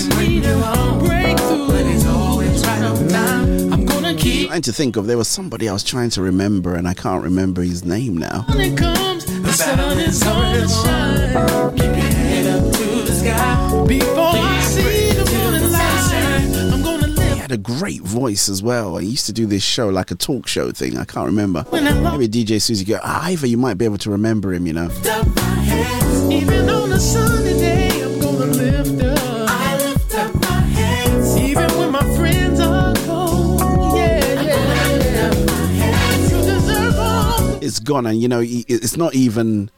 Trying 4.50 4.62
to 4.62 4.72
think 4.72 4.96
of, 4.96 5.06
there 5.06 5.16
was 5.16 5.28
somebody 5.28 5.68
I 5.68 5.72
was 5.72 5.84
trying 5.84 6.10
to 6.10 6.22
remember, 6.22 6.74
and 6.74 6.88
I 6.88 6.92
can't 6.92 7.22
remember 7.22 7.62
his 7.62 7.84
name 7.84 8.16
now. 8.16 8.42
comes. 8.48 9.24
The 9.24 9.52
sun 9.52 9.98
is 9.98 10.20
gonna 10.24 10.68
shine. 10.68 11.70
Keep 11.76 11.84
your 11.84 11.94
head 11.94 12.46
up 12.48 12.72
to 12.72 12.84
the 13.06 13.12
sky. 13.12 13.84
Before 13.86 14.32
I 14.34 14.60
see 14.62 15.12
the 15.12 15.38
morning 15.38 15.70
light, 15.70 16.72
I'm 16.74 16.82
gonna 16.82 17.06
live. 17.06 17.32
He 17.34 17.38
had 17.38 17.52
a 17.52 17.58
great 17.58 18.02
voice 18.02 18.48
as 18.48 18.60
well. 18.60 18.98
I 18.98 19.02
used 19.02 19.26
to 19.26 19.32
do 19.32 19.46
this 19.46 19.62
show, 19.62 19.88
like 19.88 20.10
a 20.10 20.16
talk 20.16 20.48
show 20.48 20.72
thing. 20.72 20.98
I 20.98 21.04
can't 21.04 21.26
remember. 21.26 21.64
Maybe 21.70 22.26
DJ 22.26 22.60
Susie 22.60 22.84
go, 22.84 22.98
ah, 23.04 23.26
Ivor, 23.26 23.46
you 23.46 23.56
might 23.56 23.74
be 23.74 23.84
able 23.84 23.98
to 23.98 24.10
remember 24.10 24.52
him, 24.52 24.66
you 24.66 24.72
know. 24.72 24.88
It's 37.70 37.78
gone, 37.78 38.04
and 38.04 38.20
you 38.20 38.26
know, 38.26 38.42
it's 38.42 38.96
not 38.96 39.14
even. 39.14 39.70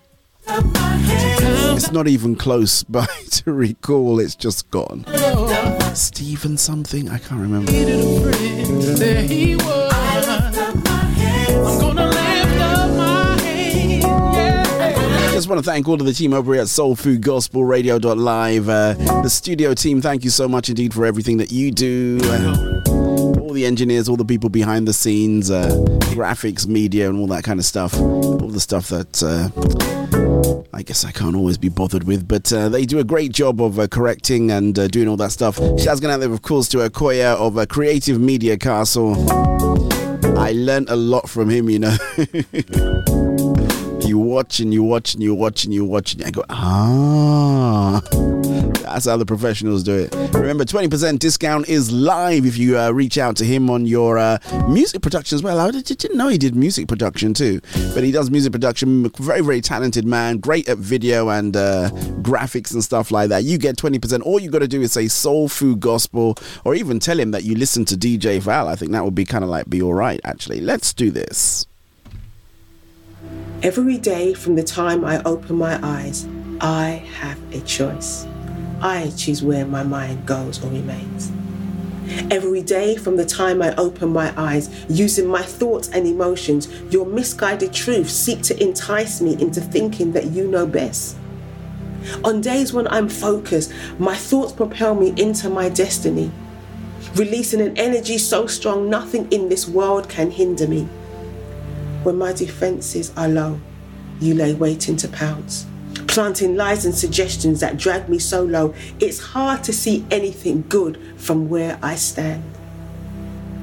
It's 0.48 1.92
not 1.92 2.08
even 2.08 2.36
close 2.36 2.82
by 2.88 3.04
to 3.04 3.52
recall. 3.52 4.18
It's 4.18 4.34
just 4.34 4.70
gone. 4.70 5.04
Stephen 5.94 6.56
something 6.56 7.10
I 7.10 7.18
can't 7.18 7.42
remember. 7.42 7.70
There 7.70 9.22
he 9.22 9.56
was. 9.56 9.92
I'm 10.26 10.52
gonna 11.80 12.06
lift 12.06 12.60
up 12.62 12.96
my 12.96 13.38
hands. 13.42 14.04
Yeah. 14.04 15.32
Just 15.34 15.50
want 15.50 15.62
to 15.62 15.70
thank 15.70 15.86
all 15.86 16.00
of 16.00 16.06
the 16.06 16.14
team 16.14 16.32
over 16.32 16.54
here 16.54 16.62
at 16.62 16.68
Soul 16.68 16.96
Food 16.96 17.20
Gospel 17.20 17.62
Radio.live. 17.62 18.70
Uh, 18.70 18.94
the 19.20 19.28
studio 19.28 19.74
team, 19.74 20.00
thank 20.00 20.24
you 20.24 20.30
so 20.30 20.48
much 20.48 20.70
indeed 20.70 20.94
for 20.94 21.04
everything 21.04 21.36
that 21.36 21.52
you 21.52 21.70
do. 21.70 22.18
Uh, 22.22 22.91
all 23.52 23.54
the 23.54 23.66
engineers, 23.66 24.08
all 24.08 24.16
the 24.16 24.24
people 24.24 24.48
behind 24.48 24.88
the 24.88 24.94
scenes, 24.94 25.50
uh, 25.50 25.68
graphics, 26.14 26.66
media, 26.66 27.10
and 27.10 27.18
all 27.18 27.26
that 27.26 27.44
kind 27.44 27.60
of 27.60 27.66
stuff. 27.66 28.00
All 28.00 28.48
the 28.48 28.60
stuff 28.60 28.88
that 28.88 29.22
uh, 29.22 29.50
I 30.72 30.82
guess 30.82 31.04
I 31.04 31.12
can't 31.12 31.36
always 31.36 31.58
be 31.58 31.68
bothered 31.68 32.04
with, 32.04 32.26
but 32.26 32.50
uh, 32.50 32.70
they 32.70 32.86
do 32.86 32.98
a 32.98 33.04
great 33.04 33.30
job 33.30 33.60
of 33.60 33.78
uh, 33.78 33.88
correcting 33.88 34.50
and 34.50 34.78
uh, 34.78 34.88
doing 34.88 35.06
all 35.06 35.18
that 35.18 35.32
stuff. 35.32 35.56
Shouts 35.78 36.00
going 36.00 36.14
out 36.14 36.20
there, 36.20 36.32
of 36.32 36.40
course, 36.40 36.66
to 36.70 36.78
Akoya 36.78 37.36
of 37.36 37.58
uh, 37.58 37.66
Creative 37.66 38.18
Media 38.18 38.56
Castle. 38.56 39.12
I 40.38 40.52
learnt 40.52 40.88
a 40.88 40.96
lot 40.96 41.28
from 41.28 41.50
him, 41.50 41.68
you 41.68 41.80
know. 41.80 41.96
you 44.32 44.34
watch 44.34 44.60
you 44.60 44.82
watch 44.84 45.14
and 45.14 45.22
you 45.22 45.34
watch 45.34 45.64
and 45.64 45.74
you 45.74 45.84
watch 45.84 46.14
and 46.14 46.24
I 46.24 46.30
go, 46.30 46.44
ah. 46.48 48.00
That's 48.82 49.06
how 49.06 49.16
the 49.16 49.24
professionals 49.24 49.82
do 49.82 49.94
it. 49.94 50.14
Remember, 50.34 50.64
20% 50.64 51.18
discount 51.18 51.68
is 51.68 51.90
live 51.90 52.44
if 52.44 52.58
you 52.58 52.78
uh, 52.78 52.90
reach 52.90 53.16
out 53.16 53.36
to 53.36 53.44
him 53.44 53.70
on 53.70 53.86
your 53.86 54.18
uh, 54.18 54.38
music 54.68 55.00
production 55.00 55.36
as 55.36 55.42
well. 55.42 55.58
I 55.58 55.70
did- 55.70 55.84
didn't 55.86 56.16
know 56.18 56.28
he 56.28 56.36
did 56.36 56.54
music 56.54 56.88
production 56.88 57.32
too, 57.32 57.60
but 57.94 58.04
he 58.04 58.12
does 58.12 58.30
music 58.30 58.52
production. 58.52 59.08
Very, 59.18 59.40
very 59.40 59.60
talented 59.60 60.04
man. 60.04 60.38
Great 60.38 60.68
at 60.68 60.78
video 60.78 61.30
and 61.30 61.56
uh, 61.56 61.90
graphics 62.20 62.72
and 62.74 62.82
stuff 62.84 63.10
like 63.10 63.28
that. 63.30 63.44
You 63.44 63.56
get 63.56 63.76
20%. 63.76 64.22
All 64.22 64.38
you 64.40 64.50
got 64.50 64.58
to 64.60 64.68
do 64.68 64.82
is 64.82 64.92
say 64.92 65.08
Soul 65.08 65.48
Food 65.48 65.80
Gospel 65.80 66.36
or 66.64 66.74
even 66.74 66.98
tell 66.98 67.18
him 67.18 67.30
that 67.30 67.44
you 67.44 67.54
listen 67.54 67.84
to 67.86 67.96
DJ 67.96 68.40
Val. 68.40 68.68
I 68.68 68.76
think 68.76 68.92
that 68.92 69.04
would 69.04 69.14
be 69.14 69.24
kind 69.24 69.44
of 69.44 69.50
like 69.50 69.70
be 69.70 69.80
all 69.80 69.94
right, 69.94 70.20
actually. 70.24 70.60
Let's 70.60 70.92
do 70.92 71.10
this. 71.10 71.66
Every 73.62 73.96
day 73.96 74.34
from 74.34 74.56
the 74.56 74.64
time 74.64 75.04
I 75.04 75.22
open 75.22 75.54
my 75.54 75.78
eyes, 75.84 76.26
I 76.60 77.06
have 77.20 77.38
a 77.54 77.60
choice. 77.60 78.26
I 78.80 79.12
choose 79.16 79.40
where 79.40 79.64
my 79.64 79.84
mind 79.84 80.26
goes 80.26 80.60
or 80.64 80.68
remains. 80.68 81.30
Every 82.28 82.60
day 82.60 82.96
from 82.96 83.16
the 83.16 83.24
time 83.24 83.62
I 83.62 83.72
open 83.76 84.08
my 84.08 84.34
eyes, 84.36 84.68
using 84.88 85.28
my 85.28 85.42
thoughts 85.42 85.88
and 85.90 86.08
emotions, 86.08 86.68
your 86.92 87.06
misguided 87.06 87.72
truths 87.72 88.12
seek 88.12 88.42
to 88.42 88.60
entice 88.60 89.20
me 89.20 89.40
into 89.40 89.60
thinking 89.60 90.10
that 90.10 90.32
you 90.32 90.48
know 90.48 90.66
best. 90.66 91.16
On 92.24 92.40
days 92.40 92.72
when 92.72 92.88
I'm 92.88 93.08
focused, 93.08 93.72
my 93.96 94.16
thoughts 94.16 94.52
propel 94.52 94.96
me 94.96 95.14
into 95.16 95.48
my 95.48 95.68
destiny, 95.68 96.32
releasing 97.14 97.60
an 97.60 97.78
energy 97.78 98.18
so 98.18 98.48
strong 98.48 98.90
nothing 98.90 99.30
in 99.30 99.48
this 99.48 99.68
world 99.68 100.08
can 100.08 100.32
hinder 100.32 100.66
me. 100.66 100.88
When 102.02 102.18
my 102.18 102.32
defenses 102.32 103.12
are 103.16 103.28
low, 103.28 103.60
you 104.20 104.34
lay 104.34 104.54
waiting 104.54 104.96
to 104.96 105.08
pounce, 105.08 105.66
planting 106.08 106.56
lies 106.56 106.84
and 106.84 106.94
suggestions 106.94 107.60
that 107.60 107.76
drag 107.76 108.08
me 108.08 108.18
so 108.18 108.42
low, 108.42 108.74
it's 108.98 109.20
hard 109.20 109.62
to 109.64 109.72
see 109.72 110.04
anything 110.10 110.64
good 110.68 110.98
from 111.16 111.48
where 111.48 111.78
I 111.80 111.94
stand. 111.94 112.42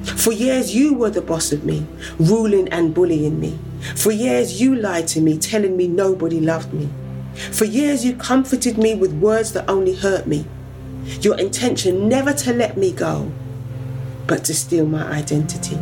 For 0.04 0.32
years, 0.32 0.74
you 0.74 0.94
were 0.94 1.10
the 1.10 1.20
boss 1.20 1.52
of 1.52 1.64
me, 1.64 1.86
ruling 2.18 2.68
and 2.68 2.94
bullying 2.94 3.38
me. 3.38 3.58
For 3.94 4.10
years, 4.10 4.60
you 4.60 4.74
lied 4.74 5.06
to 5.08 5.20
me, 5.20 5.36
telling 5.36 5.76
me 5.76 5.86
nobody 5.86 6.40
loved 6.40 6.72
me. 6.72 6.88
For 7.34 7.66
years, 7.66 8.04
you 8.04 8.16
comforted 8.16 8.78
me 8.78 8.94
with 8.94 9.12
words 9.12 9.52
that 9.52 9.68
only 9.68 9.94
hurt 9.94 10.26
me. 10.26 10.46
Your 11.20 11.38
intention 11.38 12.08
never 12.08 12.32
to 12.32 12.54
let 12.54 12.78
me 12.78 12.92
go, 12.92 13.30
but 14.26 14.44
to 14.44 14.54
steal 14.54 14.86
my 14.86 15.06
identity. 15.10 15.78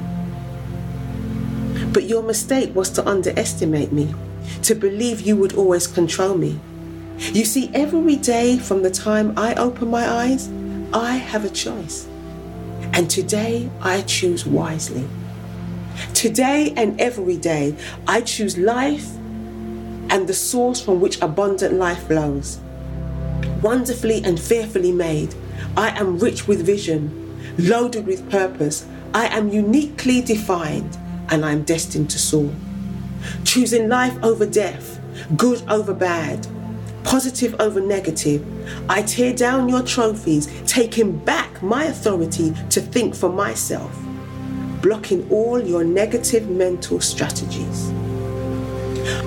But 1.93 2.05
your 2.05 2.23
mistake 2.23 2.75
was 2.75 2.91
to 2.91 3.09
underestimate 3.09 3.93
me, 3.93 4.15
to 4.63 4.75
believe 4.75 5.21
you 5.21 5.37
would 5.37 5.55
always 5.55 5.87
control 5.87 6.37
me. 6.37 6.61
You 7.19 7.45
see, 7.45 7.71
every 7.75 8.17
day 8.17 8.59
from 8.59 8.83
the 8.83 8.91
time 8.91 9.33
I 9.37 9.55
open 9.55 9.91
my 9.91 10.09
eyes, 10.09 10.49
I 10.93 11.17
have 11.17 11.45
a 11.45 11.51
choice. 11.51 12.07
And 12.93 13.11
today 13.11 13.69
I 13.81 14.03
choose 14.03 14.47
wisely. 14.47 15.07
Today 16.15 16.73
and 16.77 17.01
every 17.01 17.37
day, 17.37 17.75
I 18.07 18.21
choose 18.21 18.57
life 18.57 19.09
and 20.11 20.27
the 20.27 20.35
source 20.35 20.81
from 20.81 21.01
which 21.01 21.21
abundant 21.21 21.75
life 21.75 22.07
flows. 22.07 22.61
Wonderfully 23.63 24.23
and 24.25 24.39
fearfully 24.39 24.93
made, 24.93 25.35
I 25.77 25.91
am 25.99 26.19
rich 26.19 26.47
with 26.47 26.65
vision, 26.65 27.55
loaded 27.59 28.07
with 28.07 28.31
purpose. 28.31 28.87
I 29.13 29.27
am 29.27 29.49
uniquely 29.49 30.21
defined, 30.21 30.97
and 31.31 31.45
I'm 31.45 31.63
destined 31.63 32.11
to 32.11 32.19
soar. 32.19 32.53
Choosing 33.45 33.89
life 33.89 34.17
over 34.23 34.47
death, 34.47 35.01
good 35.37 35.63
over 35.69 35.93
bad, 35.93 36.47
positive 37.05 37.55
over 37.61 37.81
negative. 37.81 38.45
I 38.89 39.03
tear 39.03 39.33
down 39.33 39.69
your 39.69 39.83
trophies, 39.83 40.49
taking 40.67 41.17
back 41.19 41.63
my 41.63 41.85
authority 41.85 42.55
to 42.71 42.81
think 42.81 43.15
for 43.15 43.31
myself, 43.31 43.99
blocking 44.83 45.29
all 45.31 45.61
your 45.61 45.85
negative 45.85 46.49
mental 46.49 47.01
strategies. 47.01 47.91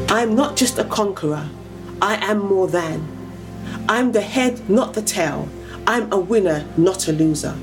I'm 0.09 0.35
not 0.35 0.55
just 0.55 0.77
a 0.77 0.83
conqueror, 0.85 1.49
I 2.01 2.15
am 2.25 2.39
more 2.39 2.67
than. 2.67 3.07
I'm 3.87 4.11
the 4.11 4.21
head, 4.21 4.69
not 4.69 4.93
the 4.93 5.01
tail. 5.01 5.47
I'm 5.87 6.11
a 6.11 6.17
winner, 6.17 6.65
not 6.77 7.07
a 7.07 7.11
loser. 7.11 7.55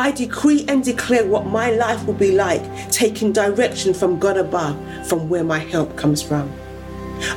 I 0.00 0.12
decree 0.12 0.64
and 0.66 0.82
declare 0.82 1.26
what 1.26 1.44
my 1.44 1.72
life 1.72 2.06
will 2.06 2.14
be 2.14 2.32
like, 2.32 2.62
taking 2.90 3.32
direction 3.32 3.92
from 3.92 4.18
God 4.18 4.38
above, 4.38 4.74
from 5.06 5.28
where 5.28 5.44
my 5.44 5.58
help 5.58 5.94
comes 5.94 6.22
from. 6.22 6.50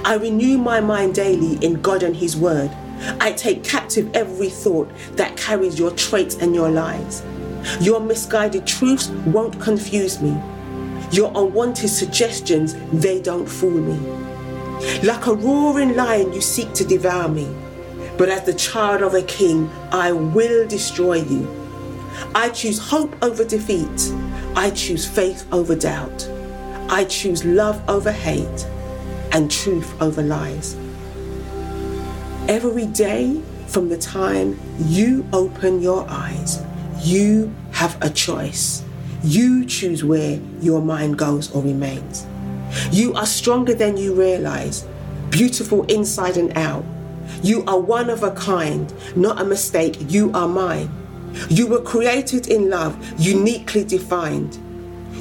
I 0.06 0.14
renew 0.16 0.58
my 0.58 0.80
mind 0.80 1.16
daily 1.16 1.58
in 1.58 1.82
God 1.82 2.04
and 2.04 2.16
His 2.16 2.38
Word. 2.38 2.72
I 3.20 3.34
take 3.34 3.66
captive 3.66 4.10
every 4.16 4.48
thought 4.48 4.90
that 5.18 5.36
carries 5.36 5.78
your 5.78 5.92
traits 5.92 6.36
and 6.36 6.56
your 6.56 6.72
lies. 6.72 7.22
Your 7.82 8.00
misguided 8.00 8.66
truths 8.66 9.10
won't 9.26 9.60
confuse 9.60 10.22
me. 10.22 10.32
Your 11.12 11.34
unwanted 11.36 11.90
suggestions, 11.90 12.76
they 12.94 13.22
don't 13.22 13.46
fool 13.46 13.72
me. 13.72 14.00
Like 15.04 15.28
a 15.28 15.34
roaring 15.34 15.98
lion, 15.98 16.32
you 16.32 16.40
seek 16.40 16.72
to 16.76 16.86
devour 16.86 17.28
me. 17.28 17.54
But 18.18 18.30
as 18.30 18.46
the 18.46 18.54
child 18.54 19.02
of 19.02 19.16
a 19.16 19.22
king, 19.22 19.70
I 19.92 20.14
will 20.14 20.66
destroy 20.66 21.16
you. 21.16 21.63
I 22.36 22.50
choose 22.50 22.80
hope 22.80 23.16
over 23.24 23.44
defeat. 23.44 24.14
I 24.56 24.72
choose 24.72 25.06
faith 25.06 25.46
over 25.52 25.76
doubt. 25.76 26.30
I 26.90 27.06
choose 27.06 27.44
love 27.44 27.82
over 27.90 28.12
hate 28.12 28.68
and 29.32 29.50
truth 29.50 30.00
over 30.02 30.22
lies. 30.22 30.76
Every 32.48 32.86
day 32.86 33.42
from 33.68 33.90
the 33.90 33.98
time 33.98 34.60
you 34.80 35.26
open 35.34 35.82
your 35.82 36.06
eyes, 36.10 36.62
you 37.02 37.54
have 37.72 37.98
a 38.02 38.10
choice. 38.10 38.84
You 39.24 39.66
choose 39.66 40.04
where 40.04 40.40
your 40.62 40.82
mind 40.82 41.18
goes 41.18 41.52
or 41.56 41.64
remains. 41.64 42.28
You 42.92 43.14
are 43.14 43.26
stronger 43.26 43.74
than 43.74 43.98
you 43.98 44.14
realize, 44.14 44.86
beautiful 45.30 45.84
inside 45.86 46.38
and 46.38 46.56
out. 46.58 46.84
You 47.42 47.64
are 47.66 47.80
one 47.80 48.10
of 48.10 48.24
a 48.24 48.32
kind, 48.32 48.94
not 49.16 49.42
a 49.42 49.46
mistake. 49.46 49.98
You 50.12 50.32
are 50.34 50.48
mine. 50.48 50.92
You 51.50 51.68
were 51.68 51.82
created 51.82 52.48
in 52.48 52.70
love, 52.70 52.98
uniquely 53.20 53.84
defined. 53.84 54.58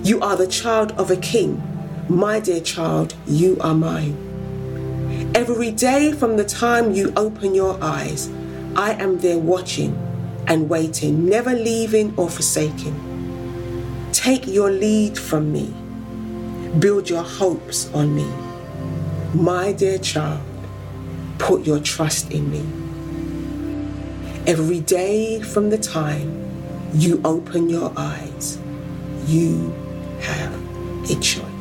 You 0.04 0.20
are 0.20 0.36
the 0.36 0.46
child 0.46 0.92
of 0.92 1.10
a 1.10 1.16
king. 1.16 1.62
My 2.08 2.40
dear 2.40 2.60
child, 2.60 3.14
you 3.26 3.56
are 3.60 3.74
mine. 3.74 5.32
Every 5.34 5.70
day 5.70 6.12
from 6.12 6.36
the 6.36 6.44
time 6.44 6.92
you 6.92 7.12
open 7.16 7.54
your 7.54 7.78
eyes, 7.82 8.28
I 8.76 8.92
am 8.94 9.18
there 9.18 9.38
watching 9.38 9.96
and 10.46 10.68
waiting, 10.68 11.28
never 11.28 11.54
leaving 11.54 12.14
or 12.16 12.28
forsaking. 12.28 14.08
Take 14.12 14.46
your 14.46 14.70
lead 14.70 15.18
from 15.18 15.52
me. 15.52 15.72
Build 16.78 17.08
your 17.08 17.22
hopes 17.22 17.90
on 17.94 18.14
me. 18.14 18.30
My 19.34 19.72
dear 19.72 19.98
child, 19.98 20.42
put 21.38 21.64
your 21.64 21.80
trust 21.80 22.30
in 22.30 22.50
me. 22.50 22.81
Every 24.44 24.80
day 24.80 25.40
from 25.40 25.70
the 25.70 25.78
time 25.78 26.50
you 26.94 27.20
open 27.24 27.70
your 27.70 27.92
eyes, 27.96 28.58
you 29.28 29.72
have 30.20 30.52
a 31.08 31.14
choice. 31.20 31.51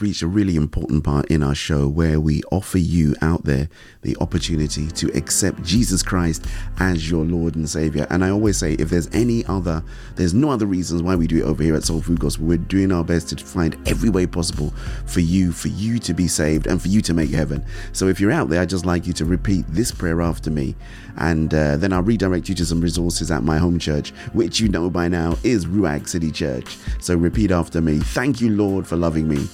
We've 0.00 0.08
reached 0.08 0.22
a 0.22 0.26
really 0.26 0.56
important 0.56 1.04
part 1.04 1.26
in 1.26 1.42
our 1.42 1.54
show 1.54 1.86
where 1.86 2.18
we 2.20 2.42
offer 2.50 2.78
you 2.78 3.14
out 3.20 3.44
there 3.44 3.68
the 4.02 4.16
opportunity 4.20 4.86
to 4.88 5.08
accept 5.16 5.62
Jesus 5.62 6.02
Christ 6.02 6.46
as 6.78 7.10
your 7.10 7.24
Lord 7.24 7.54
and 7.54 7.68
Savior. 7.68 8.06
And 8.08 8.24
I 8.24 8.30
always 8.30 8.56
say, 8.56 8.74
if 8.74 8.88
there's 8.88 9.08
any 9.14 9.44
other, 9.44 9.82
there's 10.16 10.32
no 10.32 10.50
other 10.50 10.64
reasons 10.64 11.02
why 11.02 11.16
we 11.16 11.26
do 11.26 11.38
it 11.38 11.44
over 11.44 11.62
here 11.62 11.74
at 11.74 11.84
Soul 11.84 12.00
Food 12.00 12.18
Gospel. 12.18 12.46
We're 12.46 12.58
doing 12.58 12.92
our 12.92 13.04
best 13.04 13.28
to 13.30 13.44
find 13.44 13.76
every 13.86 14.08
way 14.08 14.26
possible 14.26 14.70
for 15.06 15.20
you, 15.20 15.52
for 15.52 15.68
you 15.68 15.98
to 15.98 16.14
be 16.14 16.28
saved 16.28 16.66
and 16.66 16.80
for 16.80 16.88
you 16.88 17.02
to 17.02 17.12
make 17.12 17.30
heaven. 17.30 17.64
So 17.92 18.08
if 18.08 18.20
you're 18.20 18.32
out 18.32 18.48
there, 18.48 18.62
I'd 18.62 18.70
just 18.70 18.86
like 18.86 19.06
you 19.06 19.12
to 19.14 19.24
repeat 19.26 19.66
this 19.68 19.92
prayer 19.92 20.22
after 20.22 20.50
me. 20.50 20.76
And 21.20 21.52
uh, 21.54 21.76
then 21.76 21.92
I'll 21.92 22.02
redirect 22.02 22.48
you 22.48 22.54
to 22.56 22.66
some 22.66 22.80
resources 22.80 23.30
at 23.30 23.44
my 23.44 23.58
home 23.58 23.78
church, 23.78 24.10
which 24.32 24.58
you 24.58 24.68
know 24.68 24.90
by 24.90 25.06
now 25.06 25.36
is 25.44 25.66
Ruach 25.66 26.08
City 26.08 26.32
Church. 26.32 26.76
So 26.98 27.14
repeat 27.14 27.50
after 27.50 27.80
me. 27.80 27.98
Thank 27.98 28.40
you, 28.40 28.50
Lord, 28.50 28.86
for 28.86 28.96
loving 28.96 29.28
me. 29.28 29.46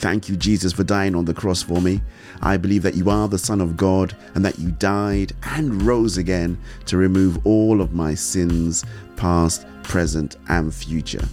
Thank 0.00 0.28
you, 0.28 0.36
Jesus, 0.36 0.72
for 0.72 0.82
dying 0.82 1.14
on 1.14 1.26
the 1.26 1.34
cross 1.34 1.62
for 1.62 1.80
me. 1.80 2.00
I 2.42 2.56
believe 2.56 2.82
that 2.82 2.94
you 2.94 3.08
are 3.10 3.28
the 3.28 3.38
Son 3.38 3.60
of 3.60 3.76
God 3.76 4.16
and 4.34 4.44
that 4.44 4.58
you 4.58 4.70
died 4.72 5.32
and 5.42 5.82
rose 5.82 6.16
again 6.16 6.58
to 6.86 6.96
remove 6.96 7.46
all 7.46 7.80
of 7.80 7.92
my 7.92 8.14
sins, 8.14 8.84
past, 9.16 9.66
present, 9.82 10.38
and 10.48 10.74
future. 10.74 11.24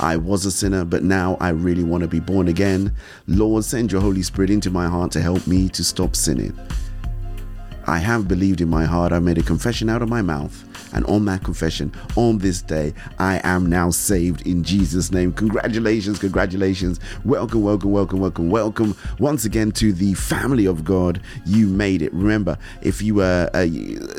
I 0.00 0.16
was 0.16 0.46
a 0.46 0.50
sinner, 0.50 0.84
but 0.84 1.02
now 1.02 1.36
I 1.40 1.50
really 1.50 1.84
want 1.84 2.02
to 2.02 2.08
be 2.08 2.20
born 2.20 2.48
again. 2.48 2.94
Lord, 3.26 3.64
send 3.64 3.92
your 3.92 4.00
Holy 4.00 4.22
Spirit 4.22 4.50
into 4.50 4.70
my 4.70 4.86
heart 4.86 5.12
to 5.12 5.20
help 5.20 5.46
me 5.46 5.68
to 5.70 5.84
stop 5.84 6.16
sinning. 6.16 6.56
I 7.86 7.98
have 7.98 8.28
believed 8.28 8.60
in 8.60 8.68
my 8.68 8.84
heart, 8.84 9.12
I 9.12 9.18
made 9.18 9.38
a 9.38 9.42
confession 9.42 9.88
out 9.88 10.02
of 10.02 10.08
my 10.08 10.22
mouth. 10.22 10.64
And 10.92 11.04
on 11.06 11.24
that 11.26 11.44
confession, 11.44 11.92
on 12.16 12.38
this 12.38 12.62
day, 12.62 12.94
I 13.18 13.40
am 13.44 13.66
now 13.66 13.90
saved 13.90 14.46
in 14.46 14.62
Jesus' 14.62 15.10
name. 15.10 15.32
Congratulations, 15.32 16.18
congratulations. 16.18 17.00
Welcome, 17.24 17.62
welcome, 17.62 17.92
welcome, 17.92 18.20
welcome, 18.20 18.50
welcome 18.50 18.96
once 19.18 19.44
again 19.44 19.72
to 19.72 19.92
the 19.92 20.14
family 20.14 20.66
of 20.66 20.84
God. 20.84 21.20
You 21.46 21.66
made 21.66 22.02
it. 22.02 22.12
Remember, 22.12 22.58
if 22.82 23.02
you 23.02 23.16
were, 23.16 23.50
uh, 23.54 23.66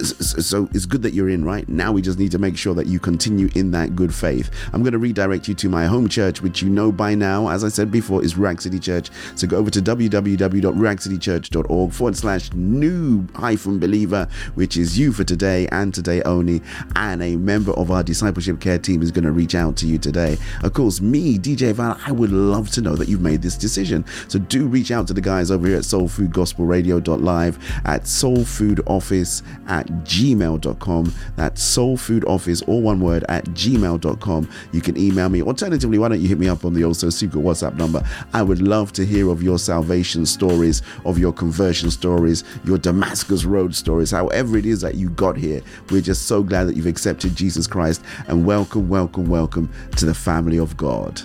so 0.03 0.67
it's 0.73 0.85
good 0.85 1.01
that 1.03 1.13
you're 1.13 1.29
in, 1.29 1.45
right? 1.45 1.69
Now 1.69 1.91
we 1.91 2.01
just 2.01 2.17
need 2.19 2.31
to 2.31 2.39
make 2.39 2.57
sure 2.57 2.73
that 2.73 2.87
you 2.87 2.99
continue 2.99 3.49
in 3.55 3.71
that 3.71 3.95
good 3.95 4.13
faith. 4.13 4.51
I'm 4.73 4.81
going 4.81 4.91
to 4.93 4.99
redirect 4.99 5.47
you 5.47 5.53
to 5.55 5.69
my 5.69 5.85
home 5.85 6.09
church, 6.09 6.41
which 6.41 6.61
you 6.61 6.69
know 6.69 6.91
by 6.91 7.15
now, 7.15 7.47
as 7.49 7.63
I 7.63 7.69
said 7.69 7.91
before, 7.91 8.21
is 8.23 8.33
Ruach 8.33 8.61
City 8.61 8.79
Church. 8.79 9.09
So 9.35 9.47
go 9.47 9.57
over 9.57 9.69
to 9.69 9.81
www.ruachcitychurch.org 9.81 11.93
forward 11.93 12.17
slash 12.17 12.51
new 12.53 13.27
hyphen 13.35 13.79
believer, 13.79 14.27
which 14.55 14.77
is 14.77 14.97
you 14.97 15.13
for 15.13 15.23
today 15.23 15.67
and 15.71 15.93
today 15.93 16.23
only 16.23 16.62
and 16.95 17.21
a 17.21 17.35
member 17.37 17.71
of 17.73 17.91
our 17.91 18.03
discipleship 18.03 18.59
care 18.59 18.77
team 18.77 19.01
is 19.01 19.11
going 19.11 19.23
to 19.23 19.31
reach 19.31 19.55
out 19.55 19.75
to 19.77 19.87
you 19.87 19.97
today. 19.97 20.37
Of 20.63 20.73
course, 20.73 21.01
me, 21.01 21.37
DJ 21.37 21.73
Val, 21.73 21.99
I 22.05 22.11
would 22.11 22.31
love 22.31 22.69
to 22.71 22.81
know 22.81 22.95
that 22.95 23.07
you've 23.07 23.21
made 23.21 23.41
this 23.41 23.57
decision. 23.57 24.05
So 24.27 24.39
do 24.39 24.67
reach 24.67 24.91
out 24.91 25.07
to 25.07 25.13
the 25.13 25.21
guys 25.21 25.51
over 25.51 25.67
here 25.67 25.77
at 25.77 25.83
soulfoodgospelradio.live, 25.83 27.81
at 27.85 28.03
soulfoodoffice 28.03 29.43
at 29.67 29.87
gmail.com. 29.87 31.13
That's 31.35 31.77
soulfoodoffice, 31.77 32.67
all 32.67 32.81
one 32.81 32.99
word, 32.99 33.25
at 33.29 33.45
gmail.com. 33.45 34.49
You 34.71 34.81
can 34.81 34.97
email 34.97 35.29
me. 35.29 35.41
Alternatively, 35.41 35.97
why 35.97 36.09
don't 36.09 36.21
you 36.21 36.27
hit 36.27 36.39
me 36.39 36.49
up 36.49 36.65
on 36.65 36.73
the 36.73 36.83
also 36.83 37.09
secret 37.09 37.41
WhatsApp 37.43 37.75
number? 37.75 38.03
I 38.33 38.41
would 38.43 38.61
love 38.61 38.93
to 38.93 39.05
hear 39.05 39.29
of 39.29 39.43
your 39.43 39.59
salvation 39.59 40.25
stories, 40.25 40.81
of 41.05 41.17
your 41.17 41.33
conversion 41.33 41.91
stories, 41.91 42.43
your 42.63 42.77
Damascus 42.77 43.45
Road 43.45 43.75
stories, 43.75 44.11
however 44.11 44.57
it 44.57 44.65
is 44.65 44.81
that 44.81 44.95
you 44.95 45.09
got 45.09 45.37
here. 45.37 45.61
We're 45.89 46.01
just 46.01 46.27
so 46.27 46.43
glad 46.43 46.52
that 46.53 46.75
you've 46.75 46.85
accepted 46.85 47.35
Jesus 47.35 47.65
Christ 47.65 48.03
and 48.27 48.45
welcome, 48.45 48.87
welcome, 48.87 49.25
welcome 49.25 49.69
to 49.97 50.05
the 50.05 50.13
family 50.13 50.57
of 50.57 50.77
God. 50.77 51.21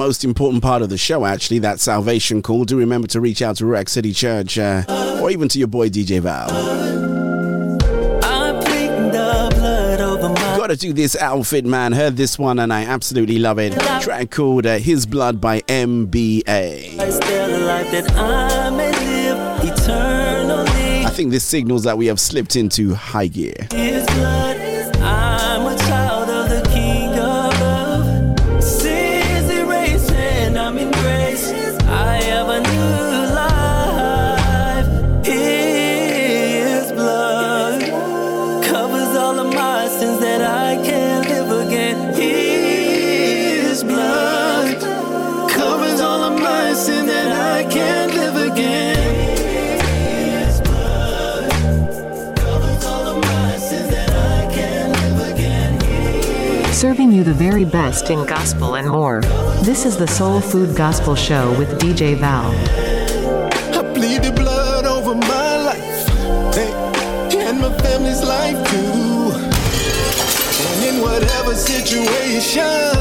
Most 0.00 0.24
important 0.24 0.62
part 0.62 0.80
of 0.80 0.88
the 0.88 0.96
show, 0.96 1.26
actually, 1.26 1.58
that 1.58 1.78
salvation 1.78 2.40
call. 2.40 2.64
Do 2.64 2.78
remember 2.78 3.06
to 3.08 3.20
reach 3.20 3.42
out 3.42 3.56
to 3.56 3.64
Ruach 3.64 3.86
City 3.86 4.14
Church 4.14 4.56
uh, 4.56 4.82
or 5.20 5.30
even 5.30 5.46
to 5.50 5.58
your 5.58 5.68
boy 5.68 5.90
DJ 5.90 6.20
Val. 6.20 6.48
Got 10.30 10.56
Gotta 10.56 10.76
do 10.76 10.94
this 10.94 11.16
outfit, 11.16 11.66
man. 11.66 11.92
Heard 11.92 12.16
this 12.16 12.38
one 12.38 12.58
and 12.60 12.72
I 12.72 12.84
absolutely 12.84 13.38
love 13.38 13.58
it. 13.58 13.78
Track 14.00 14.30
called 14.30 14.64
uh, 14.64 14.78
His 14.78 15.04
Blood 15.04 15.38
by 15.38 15.60
MBA. 15.62 16.98
I 21.04 21.10
think 21.10 21.30
this 21.30 21.44
signals 21.44 21.82
that 21.84 21.98
we 21.98 22.06
have 22.06 22.18
slipped 22.18 22.56
into 22.56 22.94
high 22.94 23.26
gear. 23.26 23.54
You 57.20 57.24
the 57.24 57.34
very 57.34 57.64
best 57.66 58.08
in 58.08 58.24
gospel 58.26 58.76
and 58.76 58.88
more. 58.88 59.20
This 59.62 59.84
is 59.84 59.96
the 59.96 60.06
Soul 60.06 60.40
Food 60.40 60.74
Gospel 60.74 61.14
Show 61.14 61.50
with 61.58 61.68
DJ 61.78 62.16
Val. 62.16 62.50
I 63.78 63.82
the 64.22 64.32
blood 64.32 64.86
over 64.86 65.14
my 65.14 65.56
life 65.70 66.08
and 67.46 67.60
my 67.60 67.72
family's 67.78 68.22
life 68.22 68.56
too. 68.70 69.32
And 70.70 70.80
in 70.88 71.02
whatever 71.02 71.54
situation, 71.54 72.99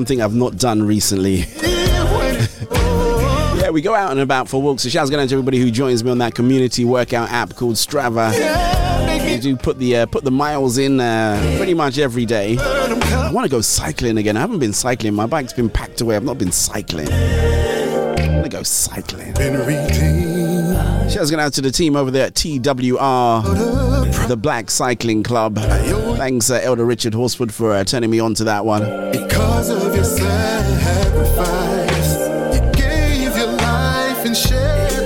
one 0.00 0.06
thing 0.06 0.22
I've 0.22 0.34
not 0.34 0.56
done 0.56 0.82
recently. 0.82 1.36
yeah, 3.60 3.70
we 3.70 3.82
go 3.82 3.94
out 3.94 4.10
and 4.10 4.20
about 4.20 4.48
for 4.48 4.60
walks. 4.60 4.82
So 4.82 4.88
shouts 4.88 5.10
going 5.10 5.22
out 5.22 5.28
to 5.28 5.34
everybody 5.34 5.58
who 5.58 5.70
joins 5.70 6.02
me 6.04 6.10
on 6.10 6.18
that 6.18 6.34
community 6.34 6.84
workout 6.84 7.30
app 7.30 7.54
called 7.54 7.76
Strava. 7.76 8.32
We 9.24 9.38
do 9.38 9.56
put 9.56 9.78
the 9.78 9.96
uh, 9.98 10.06
put 10.06 10.24
the 10.24 10.30
miles 10.30 10.78
in 10.78 11.00
uh, 11.00 11.54
pretty 11.56 11.74
much 11.74 11.98
every 11.98 12.26
day. 12.26 12.56
I 12.58 13.30
want 13.32 13.44
to 13.44 13.50
go 13.50 13.60
cycling 13.60 14.18
again. 14.18 14.36
I 14.36 14.40
haven't 14.40 14.58
been 14.58 14.72
cycling. 14.72 15.14
My 15.14 15.26
bike's 15.26 15.52
been 15.52 15.70
packed 15.70 16.00
away. 16.00 16.16
I've 16.16 16.24
not 16.24 16.38
been 16.38 16.50
cycling. 16.52 17.08
I'm 17.12 18.16
gonna 18.36 18.48
go 18.48 18.62
cycling. 18.64 19.34
Shouts 21.10 21.30
going 21.30 21.40
out 21.40 21.52
to 21.54 21.60
the 21.60 21.70
team 21.70 21.94
over 21.96 22.10
there 22.10 22.26
at 22.26 22.34
TWR, 22.34 23.99
the 24.30 24.36
Black 24.36 24.70
Cycling 24.70 25.24
Club. 25.24 25.58
Thanks, 25.58 26.50
uh, 26.52 26.60
Elder 26.62 26.84
Richard 26.84 27.14
Horsford, 27.14 27.52
for 27.52 27.72
uh, 27.72 27.82
turning 27.82 28.10
me 28.10 28.20
on 28.20 28.34
to 28.34 28.44
that 28.44 28.64
one. 28.64 28.82
Because 29.10 29.70
of 29.70 29.92
your 29.92 30.04
sacrifice, 30.04 31.48
you 32.54 32.60
gave 32.80 33.36
your 33.36 33.48
life 33.48 34.24
and 34.24 34.36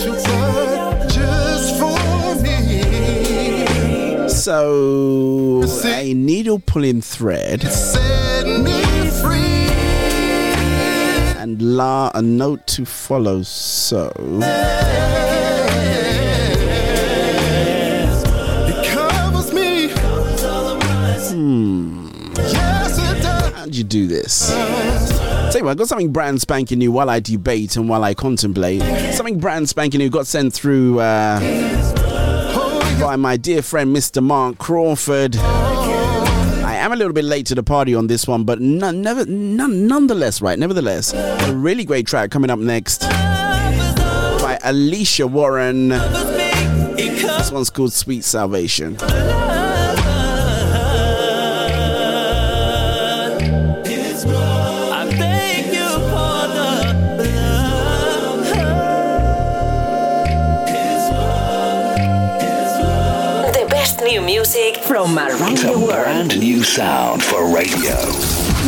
your 0.05 0.17
blood 0.23 1.09
just 1.09 1.79
for 1.79 1.97
me. 2.43 4.29
So, 4.29 5.63
a 5.87 6.13
needle 6.13 6.59
pulling 6.59 7.01
thread 7.01 7.63
Set 7.63 8.47
me 8.47 8.83
free. 9.23 9.71
and 11.41 11.63
la 11.63 12.11
a 12.15 12.21
note 12.21 12.67
to 12.67 12.85
follow. 12.85 13.43
So, 13.43 14.13
you 23.75 23.85
do 23.85 24.07
this? 24.07 24.51
Tell 24.51 25.59
you 25.59 25.65
what, 25.65 25.73
I 25.73 25.75
got 25.75 25.89
something 25.89 26.13
brand 26.13 26.41
spanking 26.41 26.79
new 26.79 26.91
while 26.93 27.11
I 27.11 27.21
debate 27.21 27.77
and 27.77 27.89
while 27.89 28.03
I 28.05 28.15
contemplate. 28.15 28.83
Something 29.15 29.39
brand 29.39 29.69
spanking 29.69 29.99
new 29.99 30.11
got 30.11 30.27
sent 30.27 30.53
through 30.53 31.01
uh, 31.01 31.39
by 33.01 33.17
my 33.17 33.37
dear 33.37 33.63
friend 33.63 33.95
Mr. 33.95 34.23
Mark 34.23 34.59
Crawford. 34.59 35.37
I 35.37 36.75
am 36.77 36.93
a 36.93 36.97
little 36.97 37.13
bit 37.13 37.25
late 37.25 37.47
to 37.47 37.55
the 37.55 37.63
party 37.63 37.95
on 37.95 38.07
this 38.07 38.27
one, 38.27 38.45
but 38.45 38.61
none, 38.61 39.03
never, 39.03 39.25
none, 39.27 39.87
nonetheless, 39.87 40.41
right? 40.43 40.59
Nevertheless, 40.59 41.13
a 41.13 41.55
really 41.55 41.85
great 41.85 42.07
track 42.07 42.31
coming 42.31 42.51
up 42.51 42.59
next 42.59 43.01
by 43.03 44.59
Alicia 44.65 45.27
Warren. 45.27 45.89
This 45.89 47.53
one's 47.53 47.71
called 47.71 47.93
Sweet 47.93 48.25
Salvation. 48.25 48.97
From 64.95 65.19
around 65.19 65.53
It's 65.55 65.63
the 65.63 65.73
a 65.73 65.77
world. 65.77 65.89
brand 66.05 66.39
new 66.39 66.63
sound 66.63 67.21
for 67.21 67.53
radio. 67.53 67.97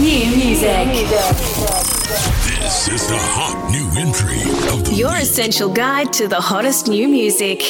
New 0.01 0.27
music. 0.37 1.07
This 2.59 2.89
is 2.89 3.07
the 3.07 3.17
hot 3.17 3.71
new 3.71 3.87
entry 3.97 4.43
of 4.73 4.85
the 4.85 4.95
Your 4.97 5.15
essential 5.15 5.69
guide 5.73 6.13
to 6.15 6.27
the 6.27 6.41
hottest 6.41 6.89
new 6.89 7.07
music. 7.07 7.63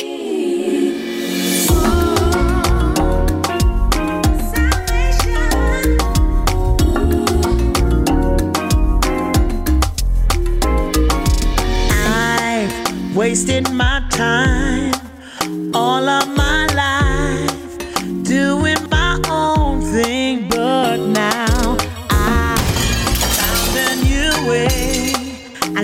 I've 11.90 13.16
wasted 13.16 13.70
my 13.72 14.02
time, 14.10 14.92
all 15.74 16.08
of 16.08 16.35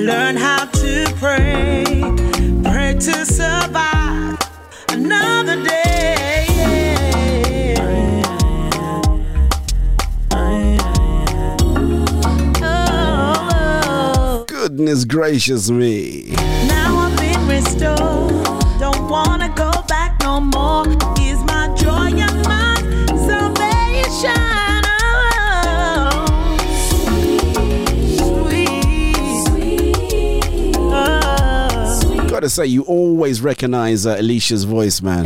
learned 0.02 0.38
how 0.38 0.64
to 0.64 1.04
pray, 1.18 1.84
pray 2.64 2.94
to 2.94 3.24
survive 3.24 4.36
another 4.88 5.62
day. 5.62 6.46
Oh. 12.64 14.44
Goodness 14.48 15.04
gracious 15.04 15.70
me. 15.70 16.34
Now 16.66 16.98
I've 16.98 17.16
been 17.16 17.46
restored. 17.46 17.98
Don't 18.80 19.08
wanna 19.08 19.50
go 19.54 19.70
back 19.86 20.20
no 20.20 20.40
more. 20.40 20.61
Gotta 32.42 32.50
say, 32.50 32.66
you 32.66 32.82
always 32.82 33.40
recognize 33.40 34.04
uh, 34.04 34.16
Alicia's 34.18 34.64
voice, 34.64 35.00
man. 35.00 35.22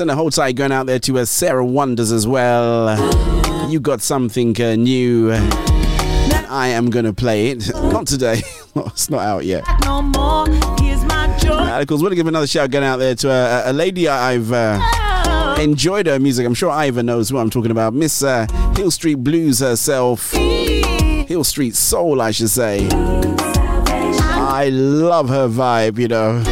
Other 0.00 0.08
way. 0.08 0.16
want 0.16 0.30
to 0.30 0.36
Send 0.36 0.38
a 0.38 0.40
whole 0.40 0.48
tie 0.48 0.52
going 0.52 0.72
out 0.72 0.86
there 0.86 0.98
to 1.00 1.18
uh, 1.18 1.24
Sarah 1.24 1.64
Wonders 1.64 2.12
as 2.12 2.26
well. 2.26 3.70
You 3.70 3.80
got 3.80 4.00
something 4.00 4.60
uh, 4.60 4.76
new. 4.76 5.32
I 5.32 6.68
am 6.68 6.90
gonna 6.90 7.12
play 7.12 7.50
it. 7.50 7.74
Not 7.74 8.06
today. 8.06 8.42
it's 8.76 9.10
not 9.10 9.20
out 9.20 9.44
yet. 9.44 9.64
No 9.84 10.02
more. 10.02 10.48
Here's 10.80 11.04
my 11.04 11.36
joy. 11.38 11.50
Uh, 11.50 11.80
of 11.80 11.86
course, 11.86 12.00
want 12.00 12.12
to 12.12 12.16
give 12.16 12.26
another 12.26 12.46
shout 12.46 12.70
going 12.70 12.84
out 12.84 12.98
there 12.98 13.14
to 13.16 13.30
uh, 13.30 13.62
a 13.66 13.72
lady 13.72 14.08
I've 14.08 14.52
uh, 14.52 15.56
enjoyed 15.58 16.06
her 16.06 16.18
music. 16.18 16.46
I'm 16.46 16.54
sure 16.54 16.70
Ivor 16.70 17.02
knows 17.02 17.30
who 17.30 17.38
I'm 17.38 17.50
talking 17.50 17.70
about. 17.70 17.94
Miss 17.94 18.22
uh, 18.22 18.46
Hill 18.76 18.90
Street 18.90 19.16
Blues 19.16 19.60
herself. 19.60 20.32
Hill 20.32 21.44
Street 21.44 21.74
Soul, 21.74 22.20
I 22.20 22.30
should 22.30 22.50
say. 22.50 22.88
I 22.92 24.68
love 24.70 25.28
her 25.28 25.48
vibe, 25.48 25.98
you 25.98 26.08
know. 26.08 26.42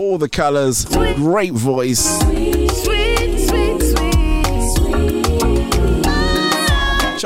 All 0.00 0.18
the 0.18 0.28
colors, 0.28 0.84
great 1.16 1.52
voice. 1.52 2.18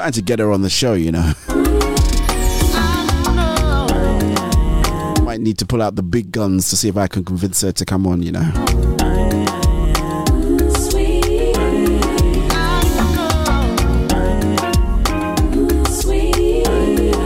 Trying 0.02 0.12
to 0.14 0.22
get 0.22 0.40
her 0.40 0.50
on 0.50 0.62
the 0.62 0.68
show, 0.68 0.94
you 0.94 1.12
know. 1.12 1.32
Might 5.22 5.40
need 5.40 5.58
to 5.58 5.64
pull 5.64 5.80
out 5.80 5.94
the 5.94 6.02
big 6.02 6.32
guns 6.32 6.70
to 6.70 6.76
see 6.76 6.88
if 6.88 6.96
I 6.96 7.06
can 7.06 7.24
convince 7.24 7.60
her 7.60 7.70
to 7.70 7.84
come 7.84 8.04
on, 8.08 8.20
you 8.20 8.32
know. 8.32 8.40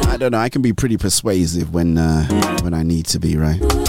I 0.04 0.16
don't 0.18 0.32
know. 0.32 0.38
I 0.38 0.50
can 0.50 0.60
be 0.60 0.74
pretty 0.74 0.98
persuasive 0.98 1.72
when 1.72 1.96
uh, 1.96 2.26
when 2.62 2.74
I 2.74 2.82
need 2.82 3.06
to 3.06 3.18
be, 3.18 3.38
right? 3.38 3.85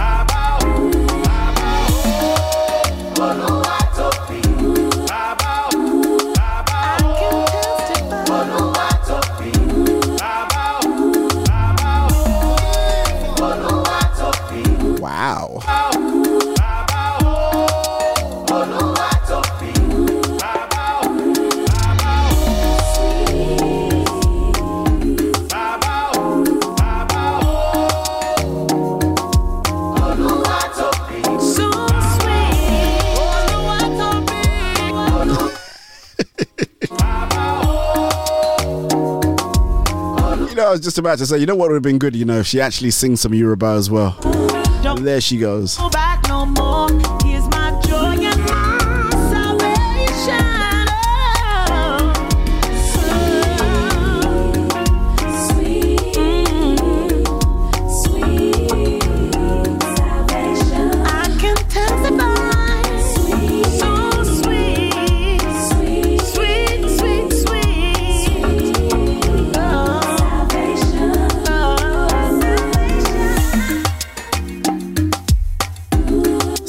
I 40.68 40.72
was 40.72 40.82
just 40.82 40.98
about 40.98 41.18
to 41.20 41.26
say, 41.26 41.38
you 41.38 41.46
know 41.46 41.56
what 41.56 41.70
would 41.70 41.76
have 41.76 41.84
been 41.84 41.98
good, 41.98 42.14
you 42.14 42.26
know, 42.26 42.40
if 42.40 42.48
she 42.48 42.60
actually 42.60 42.92
sings 42.92 43.22
some 43.22 43.34
Yoruba 43.34 43.68
as 43.68 43.90
well. 43.90 44.12
There 45.00 45.22
she 45.22 45.38
goes. 45.38 45.78
Go 45.78 45.88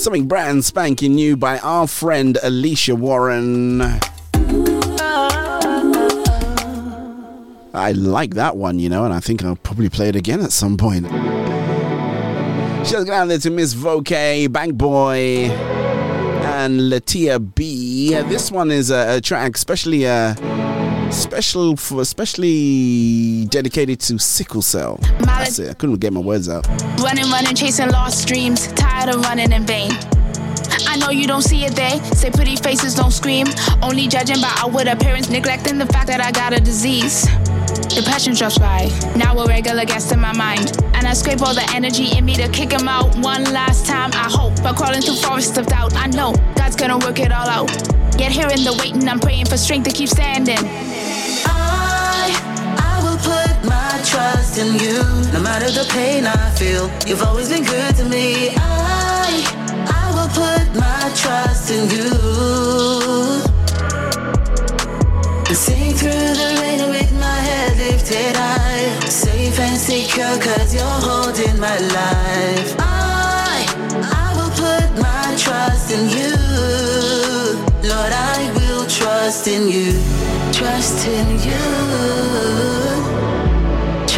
Something 0.09 0.26
brand 0.26 0.64
spanking 0.64 1.14
new 1.16 1.36
by 1.36 1.59
our 1.59 1.86
friend 1.86 2.39
Alicia 2.43 2.97
Warren. 2.97 3.82
I 7.74 7.93
like 7.94 8.32
that 8.32 8.56
one, 8.56 8.78
you 8.78 8.89
know, 8.89 9.05
and 9.05 9.12
I 9.12 9.20
think 9.20 9.44
I'll 9.44 9.56
probably 9.56 9.90
play 9.90 10.09
it 10.09 10.16
again 10.16 10.40
at 10.40 10.51
some 10.51 10.78
point. 10.78 11.09
Shout 12.89 13.06
out 13.10 13.28
there 13.28 13.36
to 13.36 13.51
Miss 13.51 13.74
Voke, 13.74 14.51
Bank 14.51 14.76
Boy, 14.76 15.51
and 15.51 16.80
Latia 16.80 17.39
B. 17.55 18.14
This 18.14 18.51
one 18.51 18.70
is 18.70 18.90
a, 18.90 19.16
a 19.16 19.20
track, 19.20 19.56
especially 19.56 20.06
uh, 20.06 20.32
special 21.10 21.76
for 21.76 22.01
especially 22.01 23.47
dedicated 23.47 24.01
to 24.01 24.18
sickle 24.18 24.62
cell. 24.62 24.98
That's 25.20 25.59
it. 25.59 25.70
I 25.70 25.74
couldn't 25.74 25.97
get 25.97 26.12
my 26.12 26.20
words 26.20 26.48
out. 26.48 26.66
Running, 27.01 27.30
running, 27.30 27.55
chasing 27.55 27.90
lost 27.90 28.26
dreams. 28.28 28.66
Tired 28.72 29.14
of 29.14 29.22
running 29.22 29.52
in 29.52 29.64
vain. 29.64 29.90
I 30.86 30.97
know 30.97 31.10
you 31.10 31.26
don't 31.26 31.43
see 31.43 31.64
it, 31.64 31.74
they 31.74 31.98
say 32.14 32.30
pretty 32.30 32.56
faces 32.56 32.94
don't 32.94 33.10
scream. 33.10 33.47
Only 33.82 34.06
judging 34.06 34.40
by 34.40 34.52
outward 34.59 34.86
appearance, 34.86 35.28
neglecting 35.28 35.78
the 35.78 35.86
fact 35.86 36.06
that 36.09 36.20
I 36.20 36.30
got 36.30 36.52
a 36.52 36.60
disease. 36.60 37.26
Depression 37.94 38.35
drops 38.35 38.59
by, 38.59 38.90
now 39.16 39.39
a 39.39 39.47
regular 39.47 39.85
guest 39.85 40.12
in 40.12 40.20
my 40.20 40.32
mind. 40.36 40.76
And 40.94 41.06
I 41.06 41.14
scrape 41.14 41.43
all 41.43 41.55
the 41.55 41.68
energy 41.74 42.16
in 42.16 42.24
me 42.24 42.35
to 42.36 42.48
kick 42.48 42.72
him 42.72 42.89
out 42.89 43.14
one 43.16 43.44
last 43.44 43.86
time. 43.86 44.10
I 44.12 44.30
hope, 44.30 44.55
but 44.62 44.76
crawling 44.76 45.02
through 45.02 45.16
forests 45.16 45.56
of 45.59 45.66
doubt, 45.66 45.94
I 45.94 46.06
know 46.06 46.32
God's 46.56 46.76
gonna 46.76 46.98
work 46.98 47.18
it 47.18 47.32
all 47.32 47.48
out. 47.48 47.70
Yet 48.18 48.32
here 48.32 48.48
in 48.48 48.64
the 48.64 48.76
waiting, 48.78 49.09
I'm 49.09 49.20
praying 49.20 49.47
for 49.47 49.56
strength 49.56 49.89
to 49.89 49.94
keep 49.94 50.09
standing. 50.09 50.59
My 53.64 54.01
trust 54.05 54.59
in 54.59 54.74
you. 54.78 55.02
No 55.32 55.40
matter 55.40 55.70
the 55.70 55.86
pain 55.90 56.26
I 56.26 56.51
feel, 56.59 56.90
you've 57.06 57.22
always 57.22 57.48
been 57.48 57.64
good 57.64 57.94
to 57.97 58.05
me. 58.05 58.51
I, 58.56 59.44
I 60.01 60.05
will 60.14 60.30
put 60.43 60.66
my 60.78 61.05
trust 61.14 61.70
in 61.70 61.89
you. 61.90 62.10
And 65.48 65.56
sing 65.56 65.94
through 65.94 66.32
the 66.40 66.59
rain 66.60 66.80
with 66.90 67.12
my 67.18 67.39
head 67.48 67.76
lifted 67.78 68.36
high. 68.36 69.09
Safe 69.09 69.59
and 69.59 69.78
secure, 69.78 70.36
cause 70.40 70.74
you're 70.74 71.01
holding 71.09 71.59
my 71.59 71.78
life. 71.78 72.74
I, 72.78 73.66
I 74.22 74.26
will 74.36 74.52
put 74.64 74.89
my 75.01 75.35
trust 75.36 75.90
in 75.90 76.09
you. 76.16 76.35
Lord, 77.89 78.12
I 78.12 78.52
will 78.56 78.86
trust 78.86 79.48
in 79.48 79.68
you. 79.68 79.93
Trust 80.52 81.06
in 81.06 81.28
you. 81.48 82.88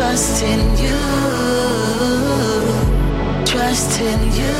Trust 0.01 0.43
in 0.43 0.61
you. 0.83 0.97
Trust 3.45 4.01
in 4.01 4.33
you. 4.33 4.55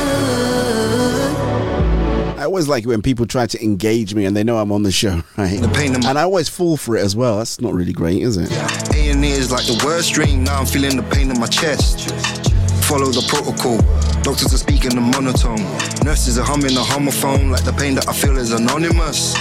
I 2.37 2.43
always 2.45 2.67
like 2.67 2.83
it 2.83 2.87
when 2.87 3.01
people 3.01 3.25
try 3.25 3.47
to 3.47 3.63
engage 3.63 4.13
me 4.13 4.25
and 4.25 4.37
they 4.37 4.43
know 4.43 4.59
I'm 4.59 4.71
on 4.71 4.83
the 4.83 4.91
show, 4.91 5.23
right? 5.37 5.59
and 5.59 6.19
I 6.19 6.21
always 6.21 6.47
fall 6.47 6.77
for 6.77 6.95
it 6.95 7.03
as 7.03 7.15
well. 7.15 7.39
That's 7.39 7.59
not 7.59 7.73
really 7.73 7.91
great, 7.91 8.21
is 8.21 8.37
it? 8.37 8.51
A&E 8.95 9.31
is 9.31 9.51
like 9.51 9.65
the 9.65 9.81
worst 9.83 10.13
dream. 10.13 10.43
Now 10.43 10.59
I'm 10.59 10.67
feeling 10.67 10.95
the 10.95 11.03
pain 11.09 11.31
in 11.31 11.39
my 11.39 11.47
chest. 11.47 12.11
Follow 12.85 13.07
the 13.07 13.25
protocol. 13.27 13.77
Doctors 14.21 14.53
are 14.53 14.57
speaking 14.57 14.91
the 14.91 15.01
monotone. 15.01 15.63
Nurses 16.05 16.37
are 16.37 16.45
humming 16.45 16.75
the 16.75 16.83
homophone. 16.83 17.49
Like 17.49 17.63
the 17.63 17.73
pain 17.73 17.95
that 17.95 18.07
I 18.07 18.13
feel 18.13 18.37
is 18.37 18.51
anonymous. 18.51 19.33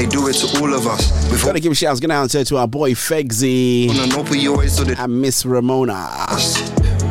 They 0.00 0.06
do 0.06 0.28
it 0.28 0.32
to 0.36 0.62
all 0.62 0.72
of 0.72 0.86
us. 0.86 1.30
With 1.30 1.44
Gotta 1.44 1.60
give 1.60 1.72
a 1.72 1.74
shout 1.74 2.02
out 2.02 2.30
to 2.30 2.56
our 2.56 2.66
boy 2.66 2.92
Fegsy 2.92 3.90
an 3.90 4.08
opioid, 4.12 4.70
so 4.70 4.82
they 4.82 4.94
and 4.94 5.20
Miss 5.20 5.44
Ramona. 5.44 6.08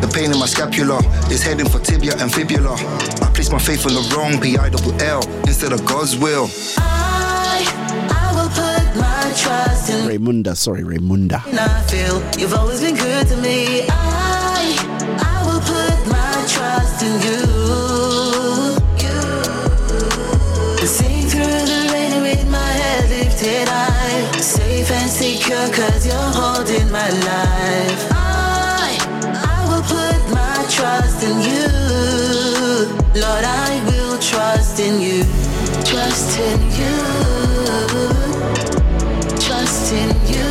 The 0.02 0.10
pain 0.12 0.32
in 0.32 0.40
my 0.40 0.48
scapula 0.48 0.98
is 1.30 1.44
heading 1.44 1.70
for 1.70 1.78
tibia 1.78 2.14
and 2.18 2.34
fibula. 2.34 2.74
I 2.74 3.30
place 3.32 3.52
my 3.52 3.60
faith 3.60 3.86
on 3.86 3.94
the 3.94 4.16
wrong 4.16 4.42
P 4.42 4.58
I 4.58 4.70
double 4.70 5.00
L 5.04 5.22
instead 5.42 5.72
of 5.72 5.86
God's 5.86 6.18
will. 6.18 6.50
I, 6.80 7.62
I 8.10 8.34
will 8.34 8.50
put 8.50 9.00
my 9.00 9.34
trust 9.38 9.92
in 9.92 10.10
Raymunda, 10.10 10.58
sorry, 10.58 10.82
Raymunda. 10.82 11.44
I 11.46 11.84
feel 11.84 12.42
you've 12.42 12.56
always 12.56 12.82
been 12.82 12.96
good 12.96 13.28
to 13.28 13.38
me. 13.38 13.86
I, 13.88 14.66
I 15.22 15.46
will 15.46 15.62
put 15.62 16.08
my 16.12 16.44
trust 16.50 17.04
in 17.04 17.22
you. 17.22 17.99
Head 23.42 23.70
I. 23.70 24.40
Safe 24.40 24.92
and 24.92 25.10
secure, 25.10 25.68
cause 25.74 26.06
you're 26.06 26.32
holding 26.40 26.92
my 26.92 27.10
life. 27.10 28.08
I, 28.12 28.98
I 29.24 29.60
will 29.70 29.84
put 29.84 30.22
my 30.34 30.66
trust 30.70 31.24
in 31.24 31.40
you. 31.42 31.68
Lord, 33.16 33.46
I 33.46 33.82
will 33.88 34.18
trust 34.20 34.80
in 34.80 35.02
you. 35.02 35.24
Trust 35.86 36.40
in 36.40 36.60
you. 36.80 36.98
Trust 39.40 39.94
in 39.94 40.10
you. 40.34 40.50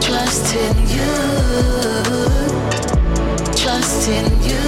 Trust 0.00 0.54
in 0.54 0.76
you. 0.94 1.12
Trust 3.56 4.08
in 4.08 4.26
you. 4.48 4.64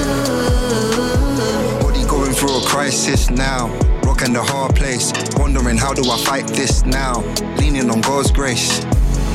Body 1.82 2.04
going 2.06 2.32
through 2.32 2.56
a 2.58 2.64
crisis 2.66 3.30
now. 3.30 3.95
Rock 4.16 4.28
and 4.28 4.36
a 4.36 4.42
hard 4.42 4.74
place. 4.74 5.12
Wondering 5.36 5.76
how 5.76 5.92
do 5.92 6.02
I 6.10 6.16
fight 6.18 6.46
this 6.48 6.84
now? 6.86 7.20
Leaning 7.58 7.90
on 7.90 8.00
God's 8.00 8.30
grace. 8.30 8.80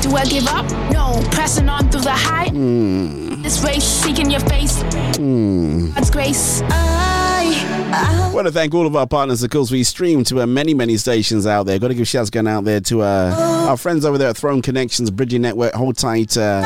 Do 0.00 0.16
I 0.16 0.24
give 0.24 0.48
up? 0.48 0.68
No. 0.92 1.22
Pressing 1.30 1.68
on 1.68 1.88
through 1.90 2.00
the 2.00 2.10
high. 2.10 2.48
Hmm. 2.48 3.42
This 3.42 3.62
race, 3.62 3.84
seeking 3.84 4.28
your 4.30 4.40
face. 4.40 4.82
Hmm. 5.16 5.92
God's 5.92 6.10
grace. 6.10 6.62
I, 6.64 8.30
I 8.30 8.34
want 8.34 8.48
to 8.48 8.52
thank 8.52 8.74
all 8.74 8.86
of 8.86 8.96
our 8.96 9.06
partners. 9.06 9.44
Of 9.44 9.50
course, 9.50 9.70
we 9.70 9.84
stream 9.84 10.24
to 10.24 10.42
uh, 10.42 10.46
many, 10.46 10.74
many 10.74 10.96
stations 10.96 11.46
out 11.46 11.66
there. 11.66 11.78
Got 11.78 11.88
to 11.88 11.94
give 11.94 12.08
shouts 12.08 12.30
going 12.30 12.48
out 12.48 12.64
there 12.64 12.80
to 12.80 13.02
uh, 13.02 13.66
our 13.68 13.76
friends 13.76 14.04
over 14.04 14.18
there 14.18 14.30
at 14.30 14.36
Throne 14.36 14.62
Connections, 14.62 15.12
Bridging 15.12 15.42
Network. 15.42 15.74
Hold 15.74 15.96
tight. 15.96 16.36
Uh, 16.36 16.62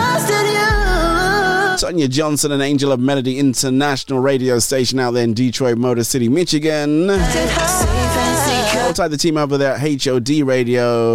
Sonia 1.76 2.08
Johnson 2.08 2.52
and 2.52 2.62
Angel 2.62 2.92
of 2.92 2.98
Melody 2.98 3.38
International 3.38 4.20
radio 4.20 4.58
station 4.58 4.98
out 4.98 5.10
there 5.10 5.24
in 5.24 5.34
Detroit, 5.34 5.76
Motor 5.76 6.04
City, 6.04 6.30
Michigan. 6.30 7.10
Hold 8.86 8.94
tight 8.94 9.08
the 9.08 9.16
team 9.16 9.36
over 9.36 9.58
there 9.58 9.72
at 9.74 9.80
HOD 9.80 10.28
Radio. 10.46 11.14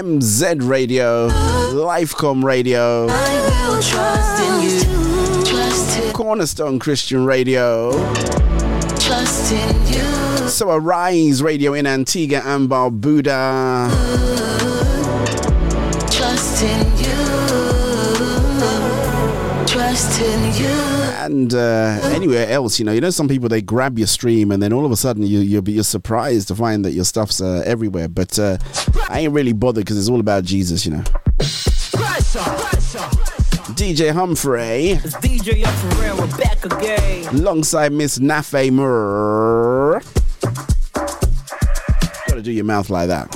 MZ 0.00 0.66
Radio, 0.66 1.28
Lifecom 1.28 2.42
Radio, 2.42 3.06
Cornerstone 6.14 6.78
Christian 6.78 7.26
Radio, 7.26 7.92
So 10.48 10.70
Arise 10.70 11.42
Radio 11.42 11.74
in 11.74 11.86
Antigua 11.86 12.40
and 12.42 12.70
Barbuda. 12.70 14.29
And 21.30 21.54
uh, 21.54 21.98
anywhere 22.12 22.48
else. 22.48 22.78
You 22.78 22.84
know, 22.84 22.92
you 22.92 23.00
know, 23.00 23.10
some 23.10 23.28
people 23.28 23.48
they 23.48 23.62
grab 23.62 23.98
your 23.98 24.06
stream 24.06 24.50
and 24.50 24.62
then 24.62 24.72
all 24.72 24.84
of 24.84 24.92
a 24.92 24.96
sudden 24.96 25.22
you 25.22 25.40
you'll 25.40 25.62
be 25.62 25.72
you're 25.72 25.84
surprised 25.84 26.48
to 26.48 26.54
find 26.54 26.84
that 26.84 26.92
your 26.92 27.04
stuff's 27.04 27.40
uh, 27.40 27.62
everywhere. 27.64 28.08
But 28.08 28.38
uh, 28.38 28.58
I 29.08 29.20
ain't 29.20 29.32
really 29.32 29.52
bothered 29.52 29.84
because 29.84 29.98
it's 29.98 30.08
all 30.08 30.20
about 30.20 30.44
Jesus. 30.44 30.84
You 30.84 30.92
know. 30.92 31.04
DJ 33.80 34.12
Humphrey. 34.12 34.90
It's 34.90 35.16
DJ 35.16 35.64
Humphrey, 35.64 36.10
we're 36.20 36.36
back 36.36 36.64
again. 36.64 37.34
Alongside 37.34 37.92
Miss 37.92 38.18
Nafe 38.18 38.70
Murr. 38.72 40.00
Gotta 42.26 42.42
do 42.42 42.52
your 42.52 42.64
mouth 42.64 42.90
like 42.90 43.08
that. 43.08 43.28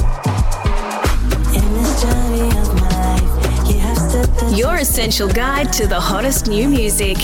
Your 4.54 4.76
essential 4.76 5.28
guide 5.28 5.72
to 5.72 5.86
the 5.86 5.98
hottest 5.98 6.46
new 6.46 6.68
music. 6.68 7.16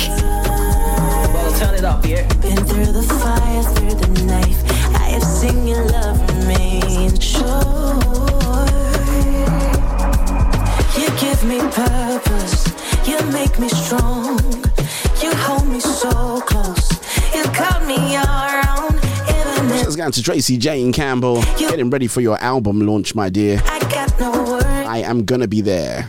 Well, 1.61 1.69
turn 1.69 1.79
it 1.79 1.85
up, 1.85 2.07
yeah. 2.07 2.27
Been 2.41 2.57
through 2.57 2.93
the 2.93 3.03
fire, 3.03 3.63
through 3.63 3.95
the 3.95 4.25
knife. 4.25 4.65
I 4.95 5.11
have 5.11 5.23
seen 5.23 5.67
your 5.67 5.85
love 5.89 6.19
remain 6.39 7.19
sure. 7.19 7.45
You 10.99 11.09
give 11.19 11.45
me 11.45 11.59
purpose. 11.71 12.67
You 13.07 13.21
make 13.31 13.59
me 13.59 13.69
strong. 13.69 14.39
You 15.23 15.35
hold 15.35 15.69
me 15.69 15.81
so 15.81 16.41
close. 16.41 16.93
You 17.35 17.43
cut 17.53 17.85
me 17.87 18.17
around. 18.17 18.95
Even 19.29 19.71
if 19.71 19.85
Let's 19.85 19.97
go 19.97 20.11
to 20.11 20.23
Tracy 20.23 20.57
Jane 20.57 20.93
Campbell. 20.93 21.43
You 21.59 21.69
Getting 21.69 21.91
ready 21.91 22.07
for 22.07 22.23
your 22.23 22.39
album 22.43 22.81
launch, 22.87 23.15
my 23.15 23.29
dear. 23.29 23.61
I 23.67 23.81
got 23.81 24.19
no 24.19 24.31
words. 24.45 24.65
I 24.65 24.99
am 24.99 25.25
gonna 25.25 25.49
be 25.49 25.61
there. 25.61 26.07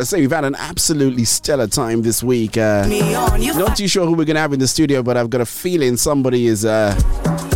Gotta 0.00 0.08
say, 0.08 0.20
we've 0.22 0.30
had 0.30 0.46
an 0.46 0.54
absolutely 0.54 1.26
stellar 1.26 1.66
time 1.66 2.00
this 2.00 2.22
week. 2.22 2.56
Uh, 2.56 2.86
not 3.58 3.76
too 3.76 3.86
sure 3.86 4.06
who 4.06 4.14
we're 4.14 4.24
gonna 4.24 4.40
have 4.40 4.54
in 4.54 4.58
the 4.58 4.66
studio, 4.66 5.02
but 5.02 5.18
I've 5.18 5.28
got 5.28 5.42
a 5.42 5.44
feeling 5.44 5.98
somebody 5.98 6.46
is 6.46 6.64
uh, 6.64 6.98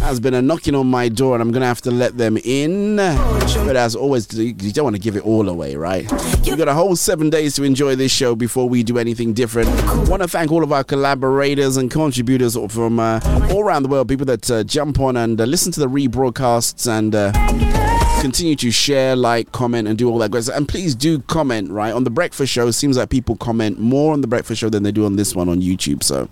has 0.02 0.20
been 0.20 0.34
a 0.34 0.42
knocking 0.42 0.74
on 0.74 0.86
my 0.86 1.08
door, 1.08 1.34
and 1.36 1.40
I'm 1.40 1.52
gonna 1.52 1.64
have 1.64 1.80
to 1.80 1.90
let 1.90 2.18
them 2.18 2.36
in. 2.44 2.96
But 2.96 3.76
as 3.76 3.96
always, 3.96 4.30
you 4.34 4.52
don't 4.52 4.84
want 4.84 4.94
to 4.94 5.00
give 5.00 5.16
it 5.16 5.24
all 5.24 5.48
away, 5.48 5.74
right? 5.76 6.02
We've 6.44 6.58
got 6.58 6.68
a 6.68 6.74
whole 6.74 6.96
seven 6.96 7.30
days 7.30 7.54
to 7.54 7.62
enjoy 7.62 7.96
this 7.96 8.12
show 8.12 8.34
before 8.34 8.68
we 8.68 8.82
do 8.82 8.98
anything 8.98 9.32
different. 9.32 9.70
Want 10.10 10.20
to 10.20 10.28
thank 10.28 10.52
all 10.52 10.62
of 10.62 10.70
our 10.70 10.84
collaborators 10.84 11.78
and 11.78 11.90
contributors 11.90 12.58
from 12.68 13.00
uh, 13.00 13.20
all 13.54 13.62
around 13.62 13.84
the 13.84 13.88
world, 13.88 14.06
people 14.10 14.26
that 14.26 14.50
uh, 14.50 14.64
jump 14.64 15.00
on 15.00 15.16
and 15.16 15.40
uh, 15.40 15.44
listen 15.44 15.72
to 15.72 15.80
the 15.80 15.88
rebroadcasts 15.88 16.86
and. 16.86 17.93
Continue 18.24 18.56
to 18.56 18.70
share, 18.70 19.14
like, 19.14 19.52
comment, 19.52 19.86
and 19.86 19.98
do 19.98 20.08
all 20.08 20.16
that 20.16 20.30
great 20.30 20.44
stuff. 20.44 20.56
And 20.56 20.66
please 20.66 20.94
do 20.94 21.18
comment, 21.18 21.70
right? 21.70 21.92
On 21.92 22.04
the 22.04 22.10
breakfast 22.10 22.50
show, 22.50 22.66
it 22.66 22.72
seems 22.72 22.96
like 22.96 23.10
people 23.10 23.36
comment 23.36 23.78
more 23.78 24.14
on 24.14 24.22
the 24.22 24.26
breakfast 24.26 24.62
show 24.62 24.70
than 24.70 24.82
they 24.82 24.92
do 24.92 25.04
on 25.04 25.16
this 25.16 25.36
one 25.36 25.50
on 25.50 25.60
YouTube. 25.60 26.02
So. 26.02 26.30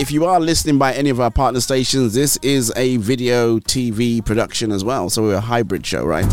If 0.00 0.10
you 0.10 0.24
are 0.24 0.40
listening 0.40 0.78
by 0.78 0.94
any 0.94 1.10
of 1.10 1.20
our 1.20 1.30
partner 1.30 1.60
stations, 1.60 2.14
this 2.14 2.38
is 2.38 2.72
a 2.76 2.96
video 2.96 3.58
TV 3.58 4.24
production 4.24 4.72
as 4.72 4.84
well. 4.84 5.10
So 5.10 5.24
we're 5.24 5.34
a 5.34 5.40
hybrid 5.40 5.84
show, 5.84 6.02
right? 6.06 6.24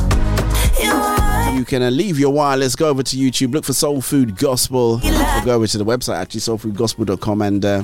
You 1.58 1.66
can 1.66 1.82
uh, 1.82 1.90
leave 1.90 2.18
your 2.18 2.32
wireless, 2.32 2.78
go 2.78 2.88
over 2.88 3.04
to 3.04 3.18
YouTube, 3.18 3.52
look 3.52 3.66
for 3.66 3.74
Soul 3.74 4.00
Food 4.02 4.38
Gospel, 4.38 5.02
or 5.04 5.44
go 5.44 5.56
over 5.56 5.68
to 5.68 5.78
the 5.78 5.84
website 5.84 6.16
actually, 6.16 6.40
soulfoodgospel.com, 6.40 7.42
and 7.42 7.66
uh, 7.66 7.82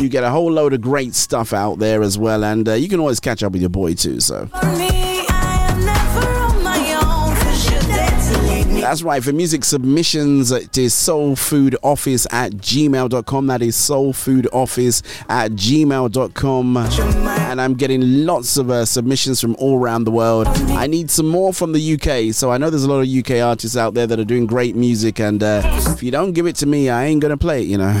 you 0.00 0.08
get 0.08 0.24
a 0.24 0.30
whole 0.30 0.50
load 0.50 0.72
of 0.72 0.80
great 0.80 1.14
stuff 1.14 1.52
out 1.52 1.78
there 1.78 2.02
as 2.02 2.18
well. 2.18 2.42
And 2.44 2.68
uh, 2.68 2.74
you 2.74 2.88
can 2.88 3.00
always 3.00 3.20
catch 3.20 3.42
up 3.42 3.52
with 3.52 3.60
your 3.60 3.70
boy 3.70 3.94
too. 3.94 4.20
So. 4.20 4.46
For 4.46 4.66
me, 4.72 4.88
I 5.28 5.68
am 5.70 5.84
never 5.84 6.28
on 6.40 6.62
my 6.62 6.94
own. 6.94 7.36
Cause 7.36 7.70
you're 7.70 7.80
there 7.82 8.08
to 8.08 8.42
lead 8.42 8.66
me. 8.68 8.80
That's 8.80 9.02
right. 9.02 9.22
For 9.22 9.32
music 9.32 9.64
submissions, 9.64 10.52
it 10.52 10.78
is 10.78 10.94
soulfoodoffice 10.94 12.26
at 12.32 12.52
gmail.com. 12.52 13.46
That 13.46 13.62
is 13.62 13.76
soulfoodoffice 13.76 15.02
at 15.28 15.52
gmail.com. 15.52 16.76
And 16.76 17.60
I'm 17.60 17.74
getting 17.74 18.24
lots 18.24 18.56
of 18.56 18.70
uh, 18.70 18.86
submissions 18.86 19.40
from 19.40 19.54
all 19.56 19.78
around 19.78 20.04
the 20.04 20.12
world. 20.12 20.46
I 20.48 20.86
need 20.86 21.10
some 21.10 21.26
more 21.28 21.52
from 21.52 21.72
the 21.72 21.94
UK. 21.94 22.34
So 22.34 22.50
I 22.50 22.58
know 22.58 22.70
there's 22.70 22.84
a 22.84 22.90
lot 22.90 23.00
of 23.00 23.08
UK 23.08 23.42
artists 23.42 23.76
out 23.76 23.94
there 23.94 24.06
that 24.06 24.18
are 24.18 24.24
doing 24.24 24.46
great 24.46 24.76
music. 24.76 25.20
And 25.20 25.42
uh, 25.42 25.62
if 25.88 26.02
you 26.02 26.10
don't 26.10 26.32
give 26.32 26.46
it 26.46 26.56
to 26.56 26.66
me, 26.66 26.88
I 26.88 27.04
ain't 27.04 27.20
going 27.20 27.30
to 27.30 27.36
play 27.36 27.62
it, 27.62 27.66
you 27.66 27.76
know. 27.76 28.00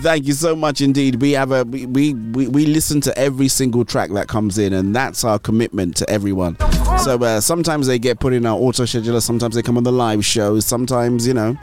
Thank 0.00 0.26
you 0.26 0.32
so 0.32 0.54
much 0.54 0.80
indeed. 0.80 1.20
We 1.20 1.32
have 1.32 1.50
a 1.50 1.64
we, 1.64 1.86
we, 1.86 2.14
we, 2.46 2.66
listen 2.66 3.00
to 3.02 3.18
every 3.18 3.48
single 3.48 3.84
track 3.84 4.10
that 4.10 4.28
comes 4.28 4.56
in, 4.56 4.72
and 4.72 4.94
that's 4.94 5.24
our 5.24 5.38
commitment 5.40 5.96
to 5.96 6.08
everyone. 6.08 6.56
So 7.02 7.18
uh, 7.22 7.40
sometimes 7.40 7.88
they 7.88 7.98
get 7.98 8.20
put 8.20 8.32
in 8.32 8.46
our 8.46 8.56
auto 8.56 8.84
scheduler, 8.84 9.20
sometimes 9.20 9.56
they 9.56 9.62
come 9.62 9.76
on 9.76 9.82
the 9.82 9.92
live 9.92 10.24
shows, 10.24 10.64
sometimes 10.64 11.26
you 11.26 11.34
know. 11.34 11.56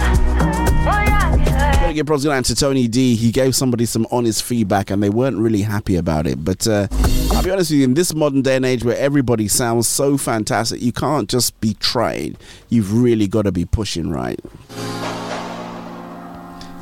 Give 1.93 2.05
going 2.05 2.27
out 2.27 2.43
to 2.45 2.55
Tony 2.55 2.89
D. 2.89 3.15
He 3.15 3.31
gave 3.31 3.55
somebody 3.55 3.85
some 3.85 4.05
honest 4.11 4.43
feedback, 4.43 4.89
and 4.89 5.01
they 5.01 5.09
weren't 5.09 5.37
really 5.37 5.61
happy 5.61 5.95
about 5.95 6.27
it. 6.27 6.43
But 6.43 6.67
uh, 6.67 6.89
I'll 7.31 7.41
be 7.41 7.51
honest 7.51 7.71
with 7.71 7.79
you, 7.79 7.85
in 7.85 7.93
this 7.93 8.13
modern 8.13 8.41
day 8.41 8.57
and 8.57 8.65
age 8.65 8.83
where 8.83 8.97
everybody 8.97 9.47
sounds 9.47 9.87
so 9.87 10.17
fantastic, 10.17 10.81
you 10.81 10.91
can't 10.91 11.29
just 11.29 11.57
be 11.61 11.73
trying. 11.75 12.35
You've 12.67 13.01
really 13.01 13.29
got 13.29 13.43
to 13.43 13.53
be 13.53 13.63
pushing 13.63 14.09
right. 14.09 14.41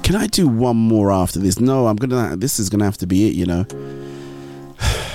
Can 0.04 0.16
I 0.18 0.28
do 0.28 0.48
one 0.48 0.76
more 0.76 1.12
after 1.12 1.40
this? 1.40 1.60
No, 1.60 1.88
I'm 1.88 1.96
gonna. 1.96 2.36
This 2.36 2.60
is 2.60 2.70
gonna 2.70 2.84
have 2.84 2.98
to 2.98 3.08
be 3.08 3.30
it. 3.30 3.36
You 3.36 3.46
know. 3.46 3.66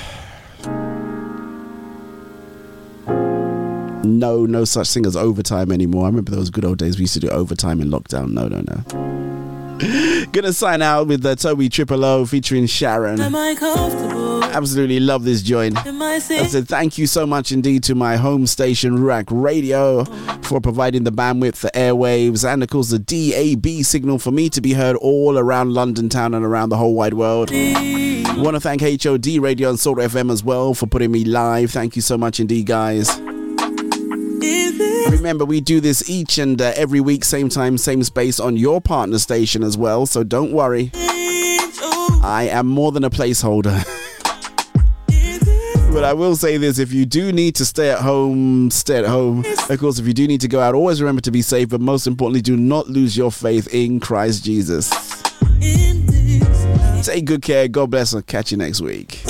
No, 4.04 4.46
no 4.46 4.64
such 4.64 4.90
thing 4.90 5.04
as 5.04 5.16
overtime 5.16 5.70
anymore. 5.70 6.04
I 6.04 6.06
remember 6.06 6.30
those 6.30 6.48
good 6.50 6.64
old 6.64 6.78
days 6.78 6.96
we 6.96 7.02
used 7.02 7.14
to 7.14 7.20
do 7.20 7.28
overtime 7.28 7.80
in 7.80 7.90
lockdown. 7.90 8.30
No, 8.30 8.48
no, 8.48 8.62
no. 8.62 9.47
Gonna 10.32 10.52
sign 10.52 10.82
out 10.82 11.06
with 11.06 11.22
the 11.22 11.36
Toby 11.36 11.68
Triple 11.68 12.04
O 12.04 12.26
featuring 12.26 12.66
Sharon. 12.66 13.20
Am 13.20 13.34
I 13.36 13.54
comfortable? 13.54 14.42
Absolutely 14.42 14.98
love 14.98 15.22
this 15.24 15.40
joint. 15.40 15.78
I 15.86 16.18
said 16.18 16.66
thank 16.66 16.98
you 16.98 17.06
so 17.06 17.26
much 17.26 17.52
indeed 17.52 17.84
to 17.84 17.94
my 17.94 18.16
home 18.16 18.48
station 18.48 18.98
Ruach 18.98 19.26
Radio 19.30 20.04
for 20.42 20.60
providing 20.60 21.04
the 21.04 21.12
bandwidth, 21.12 21.60
the 21.60 21.70
airwaves, 21.74 22.50
and 22.50 22.62
of 22.62 22.70
course 22.70 22.90
the 22.90 22.98
DAB 22.98 23.84
signal 23.84 24.18
for 24.18 24.32
me 24.32 24.48
to 24.50 24.60
be 24.60 24.72
heard 24.72 24.96
all 24.96 25.38
around 25.38 25.72
London 25.74 26.08
town 26.08 26.34
and 26.34 26.44
around 26.44 26.70
the 26.70 26.76
whole 26.76 26.94
wide 26.94 27.14
world. 27.14 27.50
Want 27.52 28.54
to 28.54 28.60
thank 28.60 28.82
HOD 28.82 29.26
Radio 29.38 29.68
and 29.68 29.78
Salt 29.78 29.98
FM 29.98 30.32
as 30.32 30.42
well 30.42 30.74
for 30.74 30.86
putting 30.86 31.12
me 31.12 31.24
live. 31.24 31.70
Thank 31.70 31.94
you 31.94 32.02
so 32.02 32.18
much 32.18 32.40
indeed, 32.40 32.66
guys. 32.66 33.08
Remember, 35.10 35.44
we 35.44 35.60
do 35.60 35.80
this 35.80 36.08
each 36.08 36.38
and 36.38 36.60
uh, 36.60 36.72
every 36.76 37.00
week, 37.00 37.24
same 37.24 37.48
time, 37.48 37.78
same 37.78 38.02
space 38.02 38.38
on 38.38 38.56
your 38.56 38.80
partner 38.80 39.18
station 39.18 39.62
as 39.62 39.76
well, 39.76 40.06
so 40.06 40.22
don't 40.22 40.52
worry. 40.52 40.90
I 40.94 42.48
am 42.50 42.66
more 42.66 42.92
than 42.92 43.04
a 43.04 43.10
placeholder. 43.10 43.84
But 45.90 46.04
I 46.04 46.12
will 46.12 46.36
say 46.36 46.58
this 46.58 46.78
if 46.78 46.92
you 46.92 47.06
do 47.06 47.32
need 47.32 47.56
to 47.56 47.64
stay 47.64 47.90
at 47.90 47.98
home, 48.00 48.70
stay 48.70 48.98
at 48.98 49.06
home. 49.06 49.44
Of 49.68 49.80
course, 49.80 49.98
if 49.98 50.06
you 50.06 50.12
do 50.12 50.28
need 50.28 50.40
to 50.42 50.48
go 50.48 50.60
out, 50.60 50.74
always 50.74 51.00
remember 51.00 51.22
to 51.22 51.30
be 51.30 51.42
safe, 51.42 51.70
but 51.70 51.80
most 51.80 52.06
importantly, 52.06 52.42
do 52.42 52.56
not 52.56 52.88
lose 52.88 53.16
your 53.16 53.32
faith 53.32 53.66
in 53.72 53.98
Christ 53.98 54.44
Jesus. 54.44 54.90
Take 57.02 57.24
good 57.24 57.42
care. 57.42 57.68
God 57.68 57.90
bless, 57.90 58.12
and 58.12 58.24
catch 58.26 58.52
you 58.52 58.58
next 58.58 58.80
week. 58.82 59.22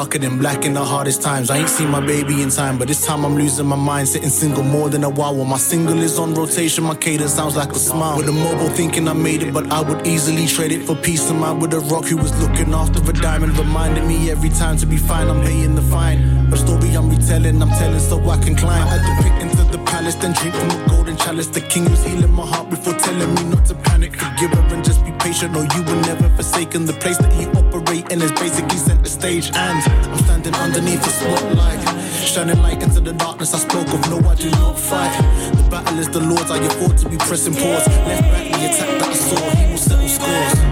Darker 0.00 0.18
than 0.18 0.38
black 0.38 0.64
in 0.64 0.72
the 0.72 0.82
hardest 0.82 1.20
times. 1.20 1.50
I 1.50 1.58
ain't 1.58 1.68
seen 1.68 1.90
my 1.90 2.00
baby 2.00 2.40
in 2.40 2.48
time, 2.48 2.78
but 2.78 2.88
this 2.88 3.04
time 3.04 3.22
I'm 3.22 3.34
losing 3.34 3.66
my 3.66 3.76
mind. 3.76 4.08
Sitting 4.08 4.30
single 4.30 4.62
more 4.62 4.88
than 4.88 5.04
a 5.04 5.10
while. 5.10 5.34
While 5.34 5.50
my 5.56 5.58
single 5.58 6.00
is 6.00 6.18
on 6.18 6.32
rotation, 6.32 6.84
my 6.84 6.94
cadence 6.94 7.34
sounds 7.34 7.54
like 7.54 7.70
a 7.72 7.78
smile. 7.78 8.16
With 8.16 8.28
a 8.28 8.32
mobile 8.32 8.70
thinking 8.70 9.06
I 9.08 9.12
made 9.12 9.42
it, 9.42 9.52
but 9.52 9.70
I 9.70 9.82
would 9.82 10.06
easily 10.06 10.46
trade 10.46 10.72
it 10.72 10.82
for 10.86 10.96
peace 10.96 11.28
of 11.28 11.36
mind. 11.36 11.60
With 11.60 11.74
a 11.74 11.80
rock 11.92 12.06
who 12.06 12.16
was 12.16 12.32
looking 12.42 12.72
after 12.72 12.98
a 13.10 13.12
diamond, 13.12 13.58
reminding 13.58 14.08
me 14.08 14.30
every 14.30 14.48
time 14.48 14.78
to 14.78 14.86
be 14.86 14.96
fine. 14.96 15.28
I'm 15.28 15.42
paying 15.42 15.74
the 15.74 15.82
fine. 15.82 16.18
A 16.50 16.56
story 16.56 16.96
I'm 16.98 17.10
retelling, 17.10 17.60
I'm 17.60 17.68
telling 17.80 18.00
so 18.00 18.16
I 18.30 18.38
can 18.38 18.56
climb. 18.56 18.82
I 18.82 18.96
had 18.96 19.02
to 19.08 19.14
pick 19.22 19.36
into 19.42 19.62
the 19.76 19.84
palace, 19.84 20.14
then 20.14 20.32
drink 20.32 20.54
from 20.54 20.68
the 20.68 20.80
golden 20.88 21.16
chalice. 21.18 21.48
The 21.48 21.60
king 21.60 21.84
was 21.90 22.02
healing 22.02 22.32
my 22.32 22.46
heart 22.46 22.70
before 22.70 22.94
telling 22.94 23.34
me 23.34 23.42
not 23.52 23.66
to 23.66 23.74
panic. 23.74 24.16
Forgive 24.16 24.52
her 24.52 24.74
and 24.74 24.82
just 24.82 25.04
be 25.04 25.09
patient, 25.20 25.56
or 25.56 25.64
you 25.76 25.82
were 25.84 26.00
never 26.02 26.28
forsaken. 26.30 26.86
The 26.86 26.92
place 26.94 27.18
that 27.18 27.32
you 27.40 27.48
operate 27.52 28.10
in 28.12 28.20
is 28.22 28.32
basically 28.32 28.76
center 28.76 29.08
stage, 29.08 29.50
and 29.54 29.78
I'm 30.10 30.18
standing 30.24 30.54
underneath 30.54 31.02
the 31.02 31.10
spotlight, 31.10 31.80
shining 32.24 32.60
light 32.62 32.82
into 32.82 33.00
the 33.00 33.12
darkness. 33.12 33.54
I 33.54 33.58
spoke 33.58 33.88
of 33.88 34.00
no, 34.10 34.18
I 34.28 34.34
do 34.34 34.50
not 34.50 34.78
fight. 34.78 35.14
The 35.54 35.68
battle 35.70 35.98
is 35.98 36.08
the 36.08 36.20
Lord's. 36.20 36.50
I 36.50 36.58
afford 36.58 36.98
to 36.98 37.08
be 37.08 37.16
pressing 37.16 37.54
pause. 37.54 37.86
Left 37.86 38.22
back, 38.32 38.46
the 38.52 38.66
attack 38.66 38.98
that 39.00 39.08
I 39.08 40.69